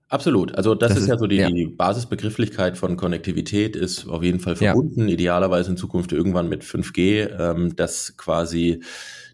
Absolut. 0.10 0.56
Also 0.56 0.74
das, 0.74 0.94
das 0.94 1.04
ist, 1.04 1.08
ja 1.08 1.18
so 1.18 1.28
die, 1.28 1.36
ja. 1.36 1.50
die, 1.50 1.68
Basisbegrifflichkeit 1.68 2.80
von 2.80 2.98
Konnektivität 2.98 3.76
ist 3.76 4.08
auf 4.08 4.24
jeden 4.24 4.40
Fall 4.40 4.56
verbunden, 4.56 5.08
ja. 5.08 5.14
idealerweise 5.14 5.70
in 5.70 5.78
Zukunft 5.78 6.12
irgendwann 6.12 6.50
mit 6.50 6.64
5G, 6.64 7.30
ähm, 7.40 7.76
dass 7.76 8.18
quasi 8.18 8.82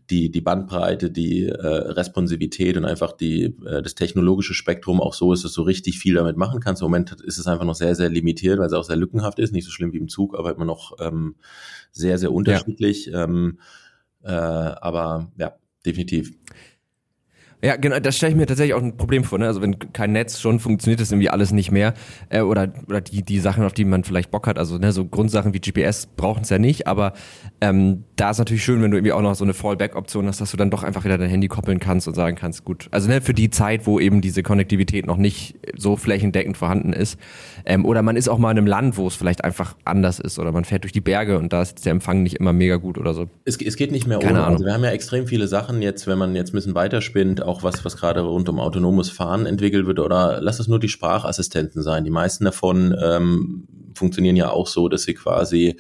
die, 0.10 0.30
die 0.30 0.42
Bandbreite, 0.42 1.10
die 1.10 1.48
äh, 1.48 1.68
Responsivität 1.68 2.78
und 2.78 2.86
einfach 2.86 3.12
die, 3.12 3.56
äh, 3.66 3.82
das 3.82 3.96
technologische 3.96 4.54
Spektrum 4.54 5.02
auch 5.02 5.14
so 5.14 5.34
ist, 5.34 5.44
dass 5.44 5.54
du 5.54 5.64
richtig 5.64 6.00
viel 6.00 6.16
damit 6.16 6.38
machen 6.38 6.60
kannst. 6.60 6.82
Im 6.82 6.86
Moment 6.86 7.12
ist 7.24 7.38
es 7.38 7.48
einfach 7.48 7.66
noch 7.66 7.76
sehr, 7.76 7.96
sehr 7.96 8.10
limitiert, 8.10 8.60
weil 8.60 8.68
es 8.68 8.74
auch 8.74 8.84
sehr 8.84 8.96
lückenhaft 8.96 9.40
ist. 9.40 9.52
Nicht 9.52 9.66
so 9.66 9.72
schlimm 9.72 9.94
wie 9.94 9.98
im 9.98 10.08
Zug, 10.08 10.38
aber 10.38 10.54
immer 10.54 10.66
noch 10.66 10.98
ähm, 11.00 11.36
sehr, 11.92 12.18
sehr 12.18 12.32
unterschiedlich. 12.32 13.08
Ja. 13.08 13.24
Ähm, 13.24 13.60
äh, 14.24 14.30
aber 14.30 15.32
ja, 15.38 15.56
definitiv. 15.86 16.34
Ja, 17.66 17.78
genau, 17.78 18.00
das 18.00 18.18
stelle 18.18 18.32
ich 18.32 18.38
mir 18.38 18.46
tatsächlich 18.46 18.76
auch 18.76 18.82
ein 18.82 18.96
Problem 18.96 19.24
vor. 19.24 19.40
Ne? 19.40 19.48
Also 19.48 19.60
wenn 19.60 19.80
kein 19.92 20.12
Netz 20.12 20.40
schon 20.40 20.60
funktioniert, 20.60 21.02
ist 21.02 21.12
irgendwie 21.12 21.30
alles 21.30 21.52
nicht 21.52 21.72
mehr. 21.72 21.96
Äh, 22.30 22.42
oder 22.42 22.72
oder 22.88 23.02
die, 23.02 23.24
die 23.24 23.40
Sachen, 23.40 23.64
auf 23.64 23.74
die 23.74 23.86
man 23.86 24.04
vielleicht 24.04 24.30
Bock 24.30 24.46
hat. 24.46 24.60
Also 24.60 24.78
ne, 24.78 24.92
so 24.92 25.06
Grundsachen 25.06 25.54
wie 25.56 25.60
GPS 25.60 26.06
brauchen 26.06 26.44
es 26.44 26.50
ja 26.50 26.60
nicht, 26.60 26.86
aber 26.86 27.14
ähm, 27.62 28.04
da 28.16 28.30
ist 28.30 28.38
natürlich 28.38 28.64
schön, 28.64 28.82
wenn 28.82 28.92
du 28.92 28.98
irgendwie 28.98 29.12
auch 29.12 29.22
noch 29.22 29.36
so 29.36 29.44
eine 29.44 29.54
Fallback-Option 29.54 30.28
hast, 30.28 30.40
dass 30.40 30.52
du 30.52 30.58
dann 30.58 30.70
doch 30.70 30.84
einfach 30.84 31.04
wieder 31.04 31.18
dein 31.18 31.30
Handy 31.30 31.48
koppeln 31.48 31.80
kannst 31.80 32.08
und 32.08 32.14
sagen 32.14 32.38
kannst, 32.38 32.64
gut, 32.64 32.88
also 32.92 33.10
ne, 33.10 33.20
für 33.20 33.34
die 33.34 33.50
Zeit, 33.50 33.86
wo 33.86 34.00
eben 34.00 34.22
diese 34.22 34.42
Konnektivität 34.42 35.06
noch 35.06 35.18
nicht 35.18 35.56
so 35.78 35.98
flächendeckend 35.98 36.56
vorhanden 36.56 36.94
ist. 36.94 37.20
Ähm, 37.66 37.86
oder 37.86 38.02
man 38.02 38.16
ist 38.16 38.30
auch 38.30 38.38
mal 38.38 38.52
in 38.52 38.58
einem 38.58 38.68
Land, 38.68 38.98
wo 38.98 39.08
es 39.08 39.16
vielleicht 39.16 39.44
einfach 39.44 39.76
anders 39.84 40.20
ist 40.20 40.40
oder 40.40 40.54
man 40.54 40.64
fährt 40.64 40.84
durch 40.84 40.94
die 40.94 41.02
Berge 41.02 41.38
und 41.38 41.52
da 41.52 41.62
ist 41.62 41.86
der 41.86 41.92
Empfang 41.92 42.24
nicht 42.24 42.38
immer 42.38 42.54
mega 42.54 42.78
gut 42.78 42.98
oder 42.98 43.14
so. 43.14 43.28
Es, 43.44 43.60
es 43.60 43.76
geht 43.76 43.92
nicht 43.92 44.08
mehr 44.08 44.20
Keine 44.20 44.32
ohne. 44.32 44.44
Ahnung. 44.44 44.54
Also 44.54 44.66
wir 44.66 44.74
haben 44.74 44.84
ja 44.84 44.92
extrem 44.92 45.28
viele 45.28 45.48
Sachen 45.48 45.82
jetzt, 45.82 46.08
wenn 46.08 46.18
man 46.18 46.36
jetzt 46.36 46.54
ein 46.54 46.56
bisschen 46.56 46.76
weiterspinnt, 46.76 47.44
auch 47.44 47.64
was, 47.64 47.84
was 47.84 47.98
gerade 47.98 48.22
rund 48.22 48.48
um 48.48 48.60
autonomes 48.60 49.10
Fahren 49.10 49.46
entwickelt 49.46 49.88
wird 49.88 50.00
oder 50.00 50.40
lass 50.42 50.60
es 50.60 50.68
nur 50.70 50.80
die 50.80 50.90
Sprachassistenten 50.90 51.82
sein. 51.82 52.06
Die 52.06 52.12
meisten 52.12 52.46
davon 52.46 52.96
ähm, 53.04 53.68
funktionieren 53.94 54.36
ja 54.36 54.50
auch 54.52 54.68
so, 54.68 54.88
dass 54.88 55.04
sie 55.04 55.14
quasi 55.14 55.76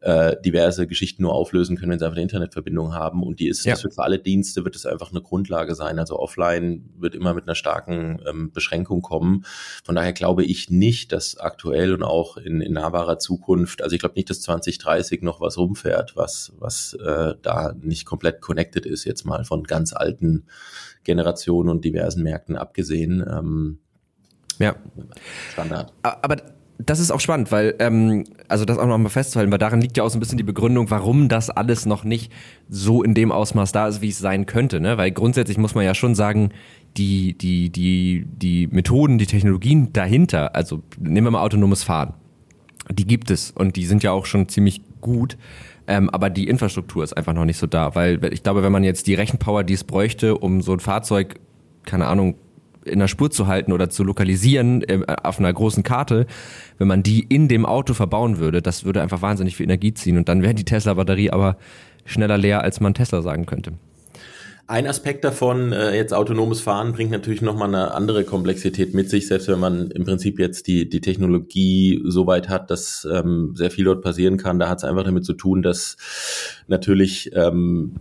äh, 0.00 0.36
diverse 0.42 0.86
Geschichten 0.86 1.22
nur 1.22 1.34
auflösen 1.34 1.76
können, 1.76 1.90
wenn 1.90 1.98
sie 1.98 2.04
einfach 2.04 2.16
eine 2.16 2.22
Internetverbindung 2.22 2.94
haben. 2.94 3.22
Und 3.22 3.40
die 3.40 3.48
ist, 3.48 3.64
ja. 3.64 3.74
für 3.74 3.90
alle 3.96 4.18
Dienste 4.18 4.64
wird 4.64 4.76
es 4.76 4.86
einfach 4.86 5.10
eine 5.10 5.20
Grundlage 5.20 5.74
sein. 5.74 5.98
Also 5.98 6.18
offline 6.18 6.88
wird 6.96 7.14
immer 7.14 7.34
mit 7.34 7.44
einer 7.44 7.56
starken 7.56 8.20
ähm, 8.28 8.52
Beschränkung 8.52 9.02
kommen. 9.02 9.44
Von 9.84 9.96
daher 9.96 10.12
glaube 10.12 10.44
ich 10.44 10.70
nicht, 10.70 11.12
dass 11.12 11.36
aktuell 11.36 11.94
und 11.94 12.04
auch 12.04 12.36
in, 12.36 12.60
in 12.60 12.74
nahbarer 12.74 13.18
Zukunft, 13.18 13.82
also 13.82 13.94
ich 13.94 14.00
glaube 14.00 14.14
nicht, 14.14 14.30
dass 14.30 14.40
2030 14.42 15.22
noch 15.22 15.40
was 15.40 15.58
rumfährt, 15.58 16.14
was, 16.14 16.52
was 16.58 16.94
äh, 16.94 17.34
da 17.42 17.74
nicht 17.80 18.04
komplett 18.04 18.40
connected 18.40 18.86
ist, 18.86 19.04
jetzt 19.04 19.24
mal 19.24 19.44
von 19.44 19.64
ganz 19.64 19.92
alten 19.92 20.46
Generationen 21.02 21.70
und 21.70 21.84
diversen 21.84 22.22
Märkten 22.22 22.56
abgesehen. 22.56 23.24
Ähm, 23.28 23.78
ja. 24.58 24.76
Standard. 25.52 25.92
Aber 26.02 26.36
das 26.78 27.00
ist 27.00 27.10
auch 27.10 27.20
spannend, 27.20 27.50
weil, 27.50 27.74
ähm, 27.80 28.24
also 28.46 28.64
das 28.64 28.78
auch 28.78 28.86
nochmal 28.86 29.10
festzuhalten, 29.10 29.50
weil 29.50 29.58
darin 29.58 29.80
liegt 29.80 29.96
ja 29.96 30.04
auch 30.04 30.10
so 30.10 30.16
ein 30.16 30.20
bisschen 30.20 30.38
die 30.38 30.44
Begründung, 30.44 30.90
warum 30.90 31.28
das 31.28 31.50
alles 31.50 31.86
noch 31.86 32.04
nicht 32.04 32.32
so 32.68 33.02
in 33.02 33.14
dem 33.14 33.32
Ausmaß 33.32 33.72
da 33.72 33.88
ist, 33.88 34.00
wie 34.00 34.10
es 34.10 34.18
sein 34.18 34.46
könnte. 34.46 34.80
Ne? 34.80 34.96
Weil 34.96 35.10
grundsätzlich 35.10 35.58
muss 35.58 35.74
man 35.74 35.84
ja 35.84 35.94
schon 35.94 36.14
sagen, 36.14 36.50
die, 36.96 37.36
die, 37.36 37.70
die, 37.70 38.26
die 38.26 38.68
Methoden, 38.68 39.18
die 39.18 39.26
Technologien 39.26 39.92
dahinter, 39.92 40.54
also 40.54 40.82
nehmen 40.98 41.26
wir 41.26 41.30
mal 41.32 41.42
autonomes 41.42 41.82
Fahren, 41.82 42.14
die 42.90 43.06
gibt 43.06 43.30
es 43.30 43.50
und 43.50 43.76
die 43.76 43.84
sind 43.84 44.02
ja 44.02 44.12
auch 44.12 44.26
schon 44.26 44.48
ziemlich 44.48 44.82
gut. 45.00 45.36
Ähm, 45.88 46.10
aber 46.10 46.30
die 46.30 46.48
Infrastruktur 46.48 47.02
ist 47.02 47.16
einfach 47.16 47.32
noch 47.32 47.44
nicht 47.44 47.58
so 47.58 47.66
da, 47.66 47.94
weil 47.94 48.22
ich 48.32 48.42
glaube, 48.42 48.62
wenn 48.62 48.72
man 48.72 48.84
jetzt 48.84 49.06
die 49.06 49.14
Rechenpower, 49.14 49.64
die 49.64 49.74
es 49.74 49.84
bräuchte, 49.84 50.36
um 50.36 50.60
so 50.60 50.72
ein 50.72 50.80
Fahrzeug, 50.80 51.40
keine 51.84 52.06
Ahnung, 52.06 52.34
in 52.88 52.98
der 52.98 53.08
Spur 53.08 53.30
zu 53.30 53.46
halten 53.46 53.72
oder 53.72 53.90
zu 53.90 54.04
lokalisieren 54.04 54.82
äh, 54.82 55.00
auf 55.22 55.38
einer 55.38 55.52
großen 55.52 55.82
Karte, 55.82 56.26
wenn 56.78 56.88
man 56.88 57.02
die 57.02 57.20
in 57.20 57.48
dem 57.48 57.66
Auto 57.66 57.94
verbauen 57.94 58.38
würde, 58.38 58.62
das 58.62 58.84
würde 58.84 59.02
einfach 59.02 59.22
wahnsinnig 59.22 59.56
viel 59.56 59.64
Energie 59.64 59.94
ziehen 59.94 60.16
und 60.16 60.28
dann 60.28 60.42
wäre 60.42 60.54
die 60.54 60.64
Tesla-Batterie 60.64 61.30
aber 61.30 61.56
schneller 62.04 62.38
leer, 62.38 62.62
als 62.62 62.80
man 62.80 62.94
Tesla 62.94 63.22
sagen 63.22 63.46
könnte. 63.46 63.72
Ein 64.70 64.86
Aspekt 64.86 65.24
davon, 65.24 65.72
äh, 65.72 65.96
jetzt 65.96 66.12
autonomes 66.12 66.60
Fahren, 66.60 66.92
bringt 66.92 67.10
natürlich 67.10 67.40
nochmal 67.40 67.68
eine 67.68 67.94
andere 67.94 68.24
Komplexität 68.24 68.92
mit 68.92 69.08
sich, 69.08 69.26
selbst 69.26 69.48
wenn 69.48 69.58
man 69.58 69.90
im 69.90 70.04
Prinzip 70.04 70.38
jetzt 70.38 70.66
die, 70.66 70.86
die 70.86 71.00
Technologie 71.00 72.02
so 72.04 72.26
weit 72.26 72.50
hat, 72.50 72.70
dass 72.70 73.08
ähm, 73.10 73.54
sehr 73.56 73.70
viel 73.70 73.86
dort 73.86 74.02
passieren 74.02 74.36
kann. 74.36 74.58
Da 74.58 74.68
hat 74.68 74.76
es 74.76 74.84
einfach 74.84 75.04
damit 75.04 75.24
zu 75.24 75.32
tun, 75.32 75.62
dass 75.62 75.96
natürlich 76.66 77.30
ähm, 77.34 77.94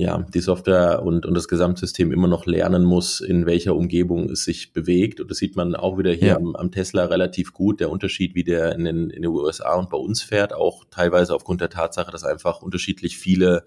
ja, 0.00 0.24
die 0.32 0.38
Software 0.38 1.02
und, 1.02 1.26
und 1.26 1.34
das 1.34 1.48
Gesamtsystem 1.48 2.12
immer 2.12 2.28
noch 2.28 2.46
lernen 2.46 2.84
muss, 2.84 3.20
in 3.20 3.46
welcher 3.46 3.74
Umgebung 3.74 4.30
es 4.30 4.44
sich 4.44 4.72
bewegt. 4.72 5.20
Und 5.20 5.28
das 5.28 5.38
sieht 5.38 5.56
man 5.56 5.74
auch 5.74 5.98
wieder 5.98 6.12
hier 6.12 6.28
ja. 6.28 6.36
am, 6.36 6.54
am, 6.54 6.70
Tesla 6.70 7.06
relativ 7.06 7.52
gut. 7.52 7.80
Der 7.80 7.90
Unterschied, 7.90 8.36
wie 8.36 8.44
der 8.44 8.76
in 8.76 8.84
den, 8.84 9.10
in 9.10 9.22
den 9.22 9.30
USA 9.32 9.74
und 9.74 9.90
bei 9.90 9.96
uns 9.96 10.22
fährt, 10.22 10.52
auch 10.52 10.84
teilweise 10.88 11.34
aufgrund 11.34 11.60
der 11.60 11.68
Tatsache, 11.68 12.12
dass 12.12 12.22
einfach 12.22 12.62
unterschiedlich 12.62 13.18
viele 13.18 13.64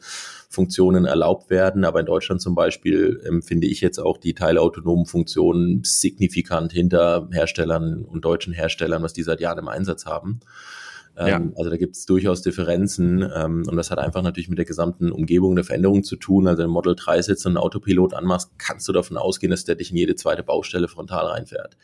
Funktionen 0.48 1.04
erlaubt 1.04 1.50
werden. 1.50 1.84
Aber 1.84 2.00
in 2.00 2.06
Deutschland 2.06 2.42
zum 2.42 2.56
Beispiel 2.56 3.20
empfinde 3.26 3.68
ich 3.68 3.82
jetzt 3.82 4.00
auch 4.00 4.18
die 4.18 4.34
teilautonomen 4.34 5.08
Funktionen 5.08 5.84
signifikant 5.84 6.72
hinter 6.72 7.28
Herstellern 7.34 8.06
und 8.06 8.24
deutschen 8.24 8.54
Herstellern, 8.54 9.04
was 9.04 9.12
die 9.12 9.24
seit 9.24 9.42
Jahren 9.42 9.60
im 9.60 9.68
Einsatz 9.68 10.06
haben. 10.06 10.40
Ähm, 11.18 11.28
ja. 11.28 11.42
Also 11.58 11.70
da 11.70 11.78
gibt 11.78 11.96
es 11.96 12.06
durchaus 12.06 12.42
Differenzen 12.42 13.22
ähm, 13.36 13.64
und 13.68 13.76
das 13.76 13.92
hat 13.92 14.00
einfach 14.00 14.22
natürlich 14.22 14.50
mit 14.50 14.58
der 14.58 14.66
gesamten 14.66 15.12
Umgebung 15.12 15.56
der 15.56 15.66
Veränderung 15.66 16.04
zu 16.04 16.16
tun. 16.16 16.48
Also 16.48 16.60
wenn 16.60 16.68
du 16.68 16.74
Model 16.74 16.96
3 16.96 17.22
sitzt 17.22 17.46
und 17.46 17.52
einen 17.52 17.58
Autopilot 17.58 18.14
anmachst, 18.14 18.52
kannst 18.58 18.88
du 18.88 18.94
davon 18.94 19.18
ausgehen, 19.18 19.52
dass 19.52 19.66
der 19.66 19.76
dich 19.76 19.92
in 19.92 19.98
jede 19.98 20.16
zweite 20.16 20.44
Baustelle 20.44 20.88
frontal 20.88 21.26
reinfährt. 21.26 21.78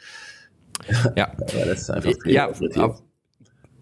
Ja, 1.16 1.32
das 1.66 1.82
ist 1.82 1.90
einfach 1.90 2.14
ja, 2.26 2.50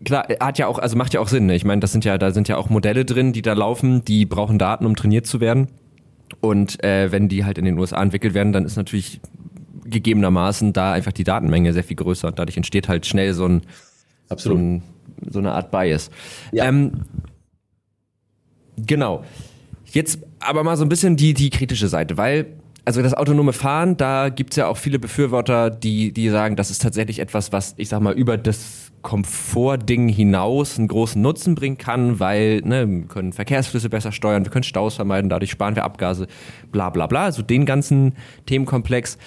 klar, 0.04 0.28
hat 0.40 0.58
ja 0.58 0.68
auch, 0.68 0.80
also 0.80 0.96
macht 0.98 1.14
ja 1.14 1.20
auch 1.20 1.28
Sinn. 1.28 1.46
Ne? 1.46 1.56
Ich 1.56 1.66
meine, 1.66 1.80
das 1.80 1.92
sind 1.92 2.06
ja, 2.06 2.18
da 2.18 2.32
sind 2.32 2.48
ja 2.48 2.58
auch 2.58 2.70
Modelle 2.70 3.06
drin, 3.06 3.34
die 3.34 3.42
da 3.42 3.54
laufen, 3.54 4.04
die 4.04 4.26
brauchen 4.26 4.58
Daten, 4.58 4.86
um 4.86 4.96
trainiert 4.96 5.28
zu 5.28 5.40
werden. 5.40 5.68
Und 6.42 6.84
äh, 6.84 7.12
wenn 7.12 7.28
die 7.30 7.46
halt 7.46 7.58
in 7.58 7.66
den 7.66 7.78
USA 7.78 8.02
entwickelt 8.02 8.34
werden, 8.34 8.52
dann 8.52 8.66
ist 8.66 8.78
natürlich 8.78 9.22
gegebenermaßen 9.86 10.74
da 10.74 10.94
einfach 10.94 11.12
die 11.12 11.24
Datenmenge 11.24 11.72
sehr 11.72 11.84
viel 11.84 11.96
größer 11.96 12.28
und 12.28 12.40
dadurch 12.40 12.58
entsteht 12.58 12.90
halt 12.90 13.06
schnell 13.06 13.34
so 13.34 13.48
ein, 13.48 13.62
Absolut. 14.30 14.58
so 14.58 14.64
ein 14.64 14.84
so 15.30 15.40
eine 15.40 15.54
Art 15.54 15.72
Bias. 15.72 16.10
Ja. 16.52 16.66
Ähm, 16.66 16.92
genau. 18.78 19.24
Jetzt 19.86 20.20
aber 20.40 20.64
mal 20.64 20.78
so 20.78 20.84
ein 20.84 20.90
bisschen 20.90 21.16
die, 21.16 21.34
die 21.34 21.50
kritische 21.50 21.88
Seite, 21.88 22.18
weil, 22.18 22.48
also 22.84 23.02
das 23.02 23.14
autonome 23.14 23.54
Fahren, 23.54 23.98
da 23.98 24.30
gibt's 24.30 24.56
ja 24.56 24.68
auch 24.68 24.78
viele 24.78 25.00
Befürworter, 25.00 25.70
die, 25.70 26.12
die 26.12 26.30
sagen, 26.30 26.56
das 26.56 26.70
ist 26.70 26.82
tatsächlich 26.82 27.20
etwas, 27.20 27.52
was, 27.52 27.74
ich 27.78 27.90
sag 27.90 28.02
mal, 28.02 28.14
über 28.14 28.38
das 28.38 28.85
Komfortding 29.06 30.10
hinaus 30.10 30.80
einen 30.80 30.88
großen 30.88 31.22
Nutzen 31.22 31.54
bringen 31.54 31.78
kann, 31.78 32.20
weil 32.20 32.62
ne, 32.62 32.90
wir 32.90 33.04
können 33.04 33.34
Verkehrsflüsse 33.34 33.88
besser 33.88 34.12
steuern, 34.12 34.44
wir 34.44 34.52
können 34.52 34.64
Staus 34.64 34.96
vermeiden, 34.96 35.30
dadurch 35.30 35.52
sparen 35.52 35.76
wir 35.76 35.84
Abgase, 35.84 36.26
bla 36.72 36.90
bla 36.90 37.06
bla, 37.06 37.26
also 37.26 37.44
den 37.44 37.68
ganzen 37.68 38.16
Themenkomplex. 38.48 39.20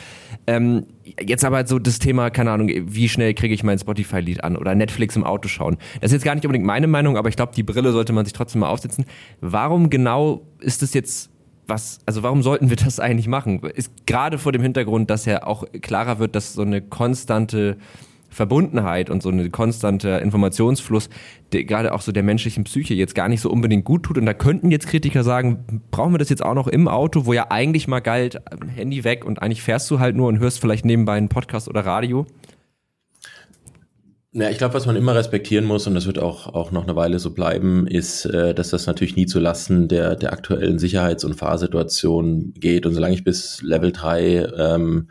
Ähm, 0.48 0.86
jetzt 1.24 1.44
aber 1.44 1.64
so 1.64 1.78
das 1.78 2.00
Thema, 2.00 2.30
keine 2.30 2.50
Ahnung, 2.50 2.68
wie 2.68 3.08
schnell 3.08 3.34
kriege 3.34 3.54
ich 3.54 3.62
mein 3.62 3.78
Spotify-Lied 3.78 4.42
an 4.42 4.56
oder 4.56 4.74
Netflix 4.74 5.14
im 5.14 5.22
Auto 5.22 5.46
schauen. 5.46 5.76
Das 6.00 6.10
ist 6.10 6.14
jetzt 6.14 6.24
gar 6.24 6.34
nicht 6.34 6.44
unbedingt 6.44 6.66
meine 6.66 6.88
Meinung, 6.88 7.16
aber 7.16 7.28
ich 7.28 7.36
glaube, 7.36 7.52
die 7.54 7.62
Brille 7.62 7.92
sollte 7.92 8.12
man 8.12 8.24
sich 8.24 8.32
trotzdem 8.32 8.62
mal 8.62 8.70
aufsetzen. 8.70 9.04
Warum 9.40 9.90
genau 9.90 10.42
ist 10.58 10.82
das 10.82 10.92
jetzt 10.92 11.30
was, 11.68 12.00
also 12.04 12.24
warum 12.24 12.42
sollten 12.42 12.68
wir 12.68 12.76
das 12.76 12.98
eigentlich 12.98 13.28
machen? 13.28 13.60
Ist 13.60 13.92
gerade 14.06 14.38
vor 14.38 14.50
dem 14.50 14.62
Hintergrund, 14.62 15.08
dass 15.08 15.24
ja 15.24 15.46
auch 15.46 15.64
klarer 15.82 16.18
wird, 16.18 16.34
dass 16.34 16.54
so 16.54 16.62
eine 16.62 16.82
konstante 16.82 17.76
Verbundenheit 18.28 19.10
und 19.10 19.22
so 19.22 19.30
eine 19.30 19.50
konstante 19.50 20.08
Informationsfluss, 20.22 21.08
der, 21.52 21.64
gerade 21.64 21.94
auch 21.94 22.02
so 22.02 22.12
der 22.12 22.22
menschlichen 22.22 22.64
Psyche 22.64 22.94
jetzt 22.94 23.14
gar 23.14 23.28
nicht 23.28 23.40
so 23.40 23.50
unbedingt 23.50 23.84
gut 23.84 24.04
tut. 24.04 24.18
Und 24.18 24.26
da 24.26 24.34
könnten 24.34 24.70
jetzt 24.70 24.86
Kritiker 24.86 25.24
sagen, 25.24 25.82
brauchen 25.90 26.12
wir 26.12 26.18
das 26.18 26.28
jetzt 26.28 26.44
auch 26.44 26.54
noch 26.54 26.68
im 26.68 26.88
Auto, 26.88 27.26
wo 27.26 27.32
ja 27.32 27.50
eigentlich 27.50 27.88
mal 27.88 28.00
galt, 28.00 28.40
Handy 28.74 29.04
weg 29.04 29.24
und 29.24 29.42
eigentlich 29.42 29.62
fährst 29.62 29.90
du 29.90 29.98
halt 29.98 30.16
nur 30.16 30.28
und 30.28 30.38
hörst 30.38 30.60
vielleicht 30.60 30.84
nebenbei 30.84 31.14
einen 31.14 31.28
Podcast 31.28 31.68
oder 31.68 31.84
Radio. 31.84 32.26
Ja, 34.32 34.50
ich 34.50 34.58
glaube, 34.58 34.74
was 34.74 34.84
man 34.84 34.94
immer 34.94 35.14
respektieren 35.14 35.64
muss, 35.64 35.86
und 35.86 35.94
das 35.94 36.06
wird 36.06 36.18
auch, 36.18 36.52
auch 36.52 36.70
noch 36.70 36.84
eine 36.84 36.94
Weile 36.94 37.18
so 37.18 37.30
bleiben, 37.30 37.86
ist, 37.86 38.26
äh, 38.26 38.54
dass 38.54 38.68
das 38.68 38.86
natürlich 38.86 39.16
nie 39.16 39.24
zu 39.24 39.40
Lasten 39.40 39.88
der, 39.88 40.16
der 40.16 40.34
aktuellen 40.34 40.78
Sicherheits- 40.78 41.24
und 41.24 41.34
Fahrsituation 41.34 42.52
geht. 42.54 42.84
Und 42.84 42.92
solange 42.92 43.14
ich 43.14 43.24
bis 43.24 43.62
Level 43.62 43.90
3 43.90 44.48
ähm, 44.56 45.08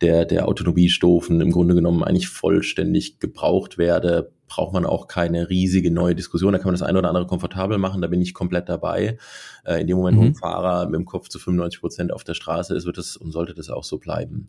der, 0.00 0.24
der 0.24 0.48
Autonomiestufen 0.48 1.40
im 1.40 1.50
Grunde 1.50 1.74
genommen 1.74 2.02
eigentlich 2.02 2.28
vollständig 2.28 3.18
gebraucht 3.18 3.78
werde, 3.78 4.32
braucht 4.46 4.72
man 4.72 4.84
auch 4.84 5.06
keine 5.06 5.48
riesige 5.48 5.90
neue 5.90 6.14
Diskussion. 6.14 6.52
Da 6.52 6.58
kann 6.58 6.66
man 6.66 6.74
das 6.74 6.82
eine 6.82 6.98
oder 6.98 7.08
andere 7.08 7.26
komfortabel 7.26 7.78
machen, 7.78 8.02
da 8.02 8.08
bin 8.08 8.20
ich 8.20 8.34
komplett 8.34 8.68
dabei. 8.68 9.18
Äh, 9.64 9.80
in 9.80 9.86
dem 9.86 9.96
Moment, 9.96 10.16
mhm. 10.16 10.20
wo 10.20 10.26
ein 10.26 10.34
Fahrer 10.34 10.86
mit 10.86 10.96
dem 10.96 11.04
Kopf 11.04 11.28
zu 11.28 11.38
95 11.38 11.80
Prozent 11.80 12.12
auf 12.12 12.24
der 12.24 12.34
Straße 12.34 12.74
ist, 12.74 12.86
wird 12.86 12.98
das 12.98 13.16
und 13.16 13.32
sollte 13.32 13.54
das 13.54 13.70
auch 13.70 13.84
so 13.84 13.98
bleiben. 13.98 14.48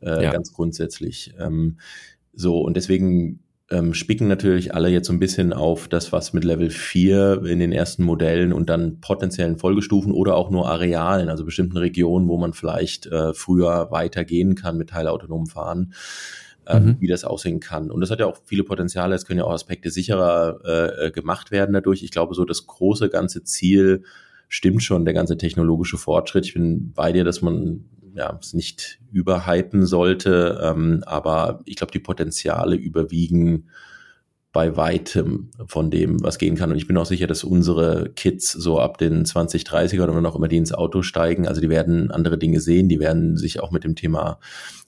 Äh, 0.00 0.24
ja. 0.24 0.32
Ganz 0.32 0.52
grundsätzlich. 0.52 1.34
Ähm, 1.38 1.78
so, 2.32 2.60
und 2.60 2.76
deswegen 2.76 3.40
ähm, 3.70 3.94
spicken 3.94 4.28
natürlich 4.28 4.74
alle 4.74 4.88
jetzt 4.88 5.08
so 5.08 5.12
ein 5.12 5.18
bisschen 5.18 5.52
auf 5.52 5.88
das, 5.88 6.12
was 6.12 6.32
mit 6.32 6.44
Level 6.44 6.70
4 6.70 7.44
in 7.46 7.58
den 7.58 7.72
ersten 7.72 8.04
Modellen 8.04 8.52
und 8.52 8.70
dann 8.70 9.00
potenziellen 9.00 9.58
Folgestufen 9.58 10.12
oder 10.12 10.36
auch 10.36 10.50
nur 10.50 10.68
Arealen, 10.68 11.28
also 11.28 11.44
bestimmten 11.44 11.76
Regionen, 11.76 12.28
wo 12.28 12.36
man 12.36 12.52
vielleicht 12.52 13.06
äh, 13.06 13.34
früher 13.34 13.90
weitergehen 13.90 14.54
kann 14.54 14.76
mit 14.76 14.90
teilautonomem 14.90 15.46
Fahren, 15.46 15.94
ähm, 16.68 16.84
mhm. 16.84 16.96
wie 17.00 17.08
das 17.08 17.24
aussehen 17.24 17.58
kann. 17.58 17.90
Und 17.90 18.00
das 18.00 18.10
hat 18.10 18.20
ja 18.20 18.26
auch 18.26 18.38
viele 18.44 18.62
Potenziale, 18.62 19.16
es 19.16 19.26
können 19.26 19.40
ja 19.40 19.44
auch 19.44 19.52
Aspekte 19.52 19.90
sicherer 19.90 20.60
äh, 20.64 21.06
äh 21.06 21.10
gemacht 21.10 21.50
werden 21.50 21.72
dadurch. 21.72 22.04
Ich 22.04 22.12
glaube, 22.12 22.36
so 22.36 22.44
das 22.44 22.66
große 22.68 23.08
ganze 23.08 23.42
Ziel 23.42 24.04
stimmt 24.48 24.84
schon, 24.84 25.04
der 25.04 25.14
ganze 25.14 25.36
technologische 25.36 25.98
Fortschritt. 25.98 26.46
Ich 26.46 26.54
bin 26.54 26.92
bei 26.92 27.10
dir, 27.10 27.24
dass 27.24 27.42
man 27.42 27.84
ja, 28.16 28.38
es 28.40 28.54
nicht 28.54 28.98
überhypen 29.12 29.86
sollte. 29.86 30.58
Ähm, 30.62 31.02
aber 31.06 31.60
ich 31.66 31.76
glaube, 31.76 31.92
die 31.92 31.98
Potenziale 31.98 32.76
überwiegen 32.76 33.68
bei 34.56 34.74
weitem 34.74 35.50
von 35.66 35.90
dem, 35.90 36.22
was 36.24 36.38
gehen 36.38 36.56
kann. 36.56 36.70
Und 36.70 36.78
ich 36.78 36.86
bin 36.86 36.96
auch 36.96 37.04
sicher, 37.04 37.26
dass 37.26 37.44
unsere 37.44 38.08
Kids 38.16 38.52
so 38.52 38.80
ab 38.80 38.96
den 38.96 39.26
20, 39.26 39.64
30ern 39.64 40.04
oder 40.04 40.22
noch 40.22 40.34
immer 40.34 40.48
die 40.48 40.56
ins 40.56 40.72
Auto 40.72 41.02
steigen, 41.02 41.46
also 41.46 41.60
die 41.60 41.68
werden 41.68 42.10
andere 42.10 42.38
Dinge 42.38 42.60
sehen, 42.60 42.88
die 42.88 42.98
werden 42.98 43.36
sich 43.36 43.60
auch 43.60 43.70
mit 43.70 43.84
dem 43.84 43.96
Thema 43.96 44.38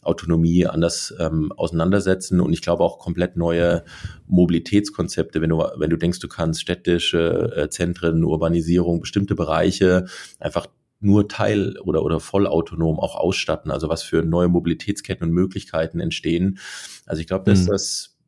Autonomie 0.01 0.67
anders 0.67 1.13
ähm, 1.21 1.53
auseinandersetzen 1.53 2.41
und 2.41 2.55
ich 2.55 2.63
glaube 2.63 2.83
auch 2.83 2.99
komplett 2.99 3.37
neue 3.37 3.85
Mobilitätskonzepte, 4.27 5.43
wenn 5.43 5.51
du, 5.51 5.63
wenn 5.77 5.91
du 5.91 5.99
denkst, 5.99 6.21
du 6.21 6.29
kannst 6.29 6.63
städtische 6.63 7.53
äh, 7.55 7.69
Zentren, 7.69 8.25
Urbanisierung, 8.25 9.01
bestimmte 9.01 9.35
Bereiche 9.35 10.07
einfach 10.41 10.67
nur 11.01 11.29
teil- 11.29 11.79
oder, 11.79 12.03
oder 12.03 12.21
vollautonom 12.21 12.99
auch 12.99 13.15
ausstatten, 13.15 13.71
also 13.71 13.89
was 13.89 14.03
für 14.03 14.23
neue 14.23 14.49
Mobilitätsketten 14.49 15.29
und 15.29 15.33
Möglichkeiten 15.35 16.01
entstehen. 16.01 16.59
Also 17.07 17.21
ich 17.21 17.27
glaube, 17.27 17.45
dass 17.51 17.63
mhm. 17.63 17.69
das 17.69 18.19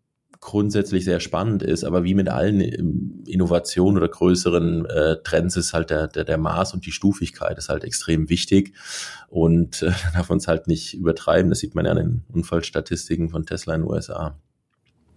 grundsätzlich 0.40 1.04
sehr 1.04 1.20
spannend 1.20 1.62
ist, 1.62 1.84
aber 1.84 2.02
wie 2.02 2.14
mit 2.14 2.28
allen 2.28 2.60
ähm, 2.60 3.24
Innovationen 3.26 3.98
oder 3.98 4.08
größeren 4.08 4.86
äh, 4.86 5.16
Trends 5.22 5.56
ist 5.56 5.74
halt 5.74 5.90
der, 5.90 6.08
der, 6.08 6.24
der 6.24 6.38
Maß 6.38 6.72
und 6.72 6.86
die 6.86 6.92
Stufigkeit 6.92 7.58
ist 7.58 7.68
halt 7.68 7.84
extrem 7.84 8.30
wichtig 8.30 8.74
und 9.28 9.82
äh, 9.82 9.92
darf 10.14 10.30
uns 10.30 10.48
halt 10.48 10.66
nicht 10.66 10.94
übertreiben. 10.94 11.50
Das 11.50 11.58
sieht 11.58 11.74
man 11.74 11.84
ja 11.84 11.90
an 11.90 11.98
den 11.98 12.24
Unfallstatistiken 12.32 13.28
von 13.28 13.44
Tesla 13.44 13.74
in 13.74 13.82
den 13.82 13.90
USA. 13.90 14.38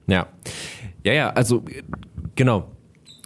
Ja, 0.08 0.28
ja, 1.06 1.13
ja, 1.13 1.30
also 1.32 1.63
genau. 2.36 2.70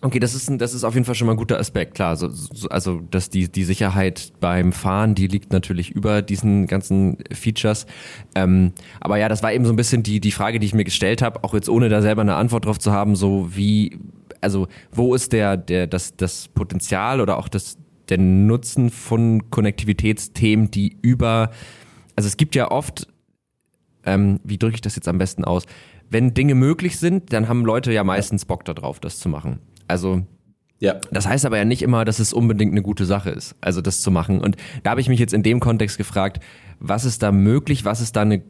Okay, 0.03 0.19
das 0.19 0.35
ist, 0.35 0.47
ein, 0.47 0.59
das 0.59 0.75
ist 0.75 0.83
auf 0.83 0.93
jeden 0.93 1.05
Fall 1.05 1.15
schon 1.15 1.25
mal 1.25 1.33
ein 1.33 1.37
guter 1.37 1.57
Aspekt, 1.57 1.95
klar. 1.95 2.09
Also, 2.09 2.29
also 2.69 3.01
dass 3.09 3.31
die, 3.31 3.51
die 3.51 3.63
Sicherheit 3.63 4.31
beim 4.39 4.71
Fahren, 4.71 5.15
die 5.15 5.25
liegt 5.25 5.51
natürlich 5.51 5.89
über 5.89 6.21
diesen 6.21 6.67
ganzen 6.67 7.17
Features. 7.31 7.87
Ähm, 8.35 8.73
aber 8.99 9.17
ja, 9.17 9.27
das 9.27 9.41
war 9.41 9.51
eben 9.51 9.65
so 9.65 9.73
ein 9.73 9.75
bisschen 9.75 10.03
die, 10.03 10.19
die 10.19 10.31
Frage, 10.31 10.59
die 10.59 10.67
ich 10.67 10.75
mir 10.75 10.83
gestellt 10.83 11.23
habe, 11.23 11.43
auch 11.43 11.55
jetzt 11.55 11.67
ohne 11.67 11.89
da 11.89 12.03
selber 12.03 12.21
eine 12.21 12.35
Antwort 12.35 12.65
drauf 12.65 12.77
zu 12.77 12.91
haben, 12.91 13.15
so 13.15 13.55
wie, 13.55 13.97
also 14.39 14.67
wo 14.91 15.15
ist 15.15 15.33
der, 15.33 15.57
der, 15.57 15.87
das, 15.87 16.15
das 16.15 16.47
Potenzial 16.47 17.19
oder 17.19 17.39
auch 17.39 17.47
das, 17.47 17.79
der 18.09 18.19
Nutzen 18.19 18.91
von 18.91 19.49
Konnektivitätsthemen, 19.49 20.69
die 20.69 20.95
über, 21.01 21.49
also 22.15 22.27
es 22.27 22.37
gibt 22.37 22.53
ja 22.53 22.69
oft, 22.69 23.07
ähm, 24.05 24.39
wie 24.43 24.59
drücke 24.59 24.75
ich 24.75 24.81
das 24.81 24.95
jetzt 24.95 25.07
am 25.07 25.17
besten 25.17 25.43
aus? 25.43 25.63
Wenn 26.07 26.35
Dinge 26.35 26.53
möglich 26.53 26.99
sind, 26.99 27.33
dann 27.33 27.49
haben 27.49 27.65
Leute 27.65 27.91
ja 27.91 28.03
meistens 28.03 28.45
Bock 28.45 28.63
darauf, 28.63 28.99
das 28.99 29.17
zu 29.17 29.27
machen. 29.27 29.59
Also 29.87 30.23
ja. 30.79 30.95
Das 31.11 31.27
heißt 31.27 31.45
aber 31.45 31.57
ja 31.57 31.65
nicht 31.65 31.81
immer, 31.81 32.05
dass 32.05 32.19
es 32.19 32.33
unbedingt 32.33 32.71
eine 32.71 32.83
gute 32.83 33.05
Sache 33.05 33.31
ist, 33.31 33.55
also 33.61 33.81
das 33.81 34.01
zu 34.01 34.11
machen. 34.11 34.39
Und 34.39 34.57
da 34.83 34.91
habe 34.91 35.01
ich 35.01 35.09
mich 35.09 35.19
jetzt 35.19 35.33
in 35.33 35.43
dem 35.43 35.59
Kontext 35.59 35.97
gefragt, 35.97 36.39
was 36.79 37.03
ist 37.03 37.23
da 37.23 37.31
möglich, 37.31 37.83
was 37.83 37.99
ist 37.99 38.15
da 38.15 38.21
eine 38.21 38.43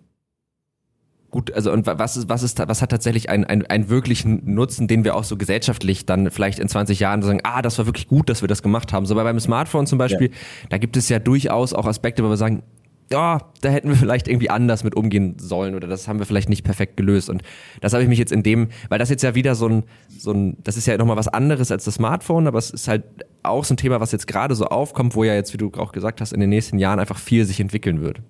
gut, 1.30 1.52
also 1.54 1.72
und 1.72 1.86
was 1.86 2.18
ist, 2.18 2.30
was 2.30 2.44
ist, 2.44 2.60
was 2.68 2.82
hat 2.82 2.90
tatsächlich 2.90 3.30
einen, 3.30 3.44
einen, 3.46 3.66
einen 3.66 3.90
wirklichen 3.90 4.54
Nutzen, 4.54 4.88
den 4.88 5.04
wir 5.04 5.16
auch 5.16 5.24
so 5.24 5.38
gesellschaftlich 5.38 6.06
dann 6.06 6.32
vielleicht 6.32 6.60
in 6.60 6.68
20 6.68 7.00
Jahren 7.00 7.22
sagen, 7.22 7.42
ah, 7.44 7.62
das 7.62 7.78
war 7.78 7.86
wirklich 7.86 8.08
gut, 8.08 8.30
dass 8.30 8.42
wir 8.42 8.48
das 8.48 8.64
gemacht 8.64 8.94
haben. 8.94 9.06
So 9.06 9.16
bei 9.16 9.24
beim 9.24 9.40
Smartphone 9.40 9.88
zum 9.88 9.98
Beispiel, 9.98 10.30
ja. 10.30 10.38
da 10.70 10.78
gibt 10.78 10.98
es 10.98 11.10
ja 11.10 11.20
durchaus 11.20 11.74
auch 11.74 11.86
Aspekte, 11.86 12.24
wo 12.24 12.30
wir 12.30 12.38
sagen, 12.38 12.64
ja, 13.10 13.40
da 13.62 13.70
hätten 13.70 13.90
wir 13.90 13.96
vielleicht 13.98 14.28
irgendwie 14.28 14.50
anders 14.50 14.84
mit 14.84 14.96
umgehen 14.96 15.38
sollen 15.40 15.76
oder 15.76 15.88
das 15.88 16.08
haben 16.08 16.20
wir 16.20 16.26
vielleicht 16.26 16.50
nicht 16.50 16.64
perfekt 16.64 16.98
gelöst. 16.98 17.30
Und 17.30 17.44
das 17.82 17.94
habe 17.94 18.04
ich 18.04 18.10
mich 18.10 18.20
jetzt 18.20 18.32
in 18.32 18.44
dem, 18.44 18.70
weil 18.90 19.00
das 19.00 19.10
jetzt 19.10 19.24
ja 19.24 19.36
wieder 19.36 19.56
so 19.56 19.68
ein, 19.68 19.84
so 20.18 20.32
ein, 20.32 20.58
das 20.64 20.78
ist 20.78 20.88
ja 20.88 20.98
nochmal 20.98 21.18
was 21.18 21.28
anderes 21.28 21.72
als 21.72 21.86
das 21.86 21.96
Smartphone, 21.96 22.48
aber 22.48 22.60
es 22.60 22.72
ist 22.72 22.88
halt 22.88 23.04
auch 23.44 23.64
so 23.64 23.74
ein 23.74 23.78
Thema, 23.78 24.00
was 24.00 24.12
jetzt 24.12 24.28
gerade 24.28 24.56
so 24.56 24.66
aufkommt, 24.66 25.16
wo 25.16 25.24
ja 25.24 25.34
jetzt, 25.34 25.54
wie 25.54 25.58
du 25.58 25.72
auch 25.78 25.92
gesagt 25.92 26.22
hast, 26.22 26.34
in 26.34 26.40
den 26.40 26.50
nächsten 26.50 26.80
Jahren 26.80 27.00
einfach 27.00 27.18
viel 27.18 27.46
sich 27.46 27.60
entwickeln 27.60 28.02
wird. 28.02 28.22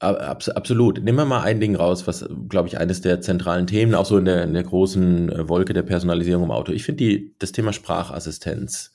Absolut. 0.00 1.02
Nehmen 1.02 1.16
wir 1.16 1.24
mal 1.24 1.42
ein 1.42 1.60
Ding 1.60 1.76
raus, 1.76 2.06
was, 2.06 2.28
glaube 2.48 2.68
ich, 2.68 2.78
eines 2.78 3.00
der 3.00 3.22
zentralen 3.22 3.66
Themen, 3.66 3.94
auch 3.94 4.04
so 4.04 4.18
in 4.18 4.26
der, 4.26 4.42
in 4.44 4.52
der 4.52 4.64
großen 4.64 5.30
äh, 5.30 5.48
Wolke 5.48 5.72
der 5.72 5.82
Personalisierung 5.82 6.44
im 6.44 6.50
Auto. 6.50 6.72
Ich 6.72 6.84
finde 6.84 7.04
die, 7.04 7.34
das 7.38 7.52
Thema 7.52 7.72
Sprachassistenz 7.72 8.93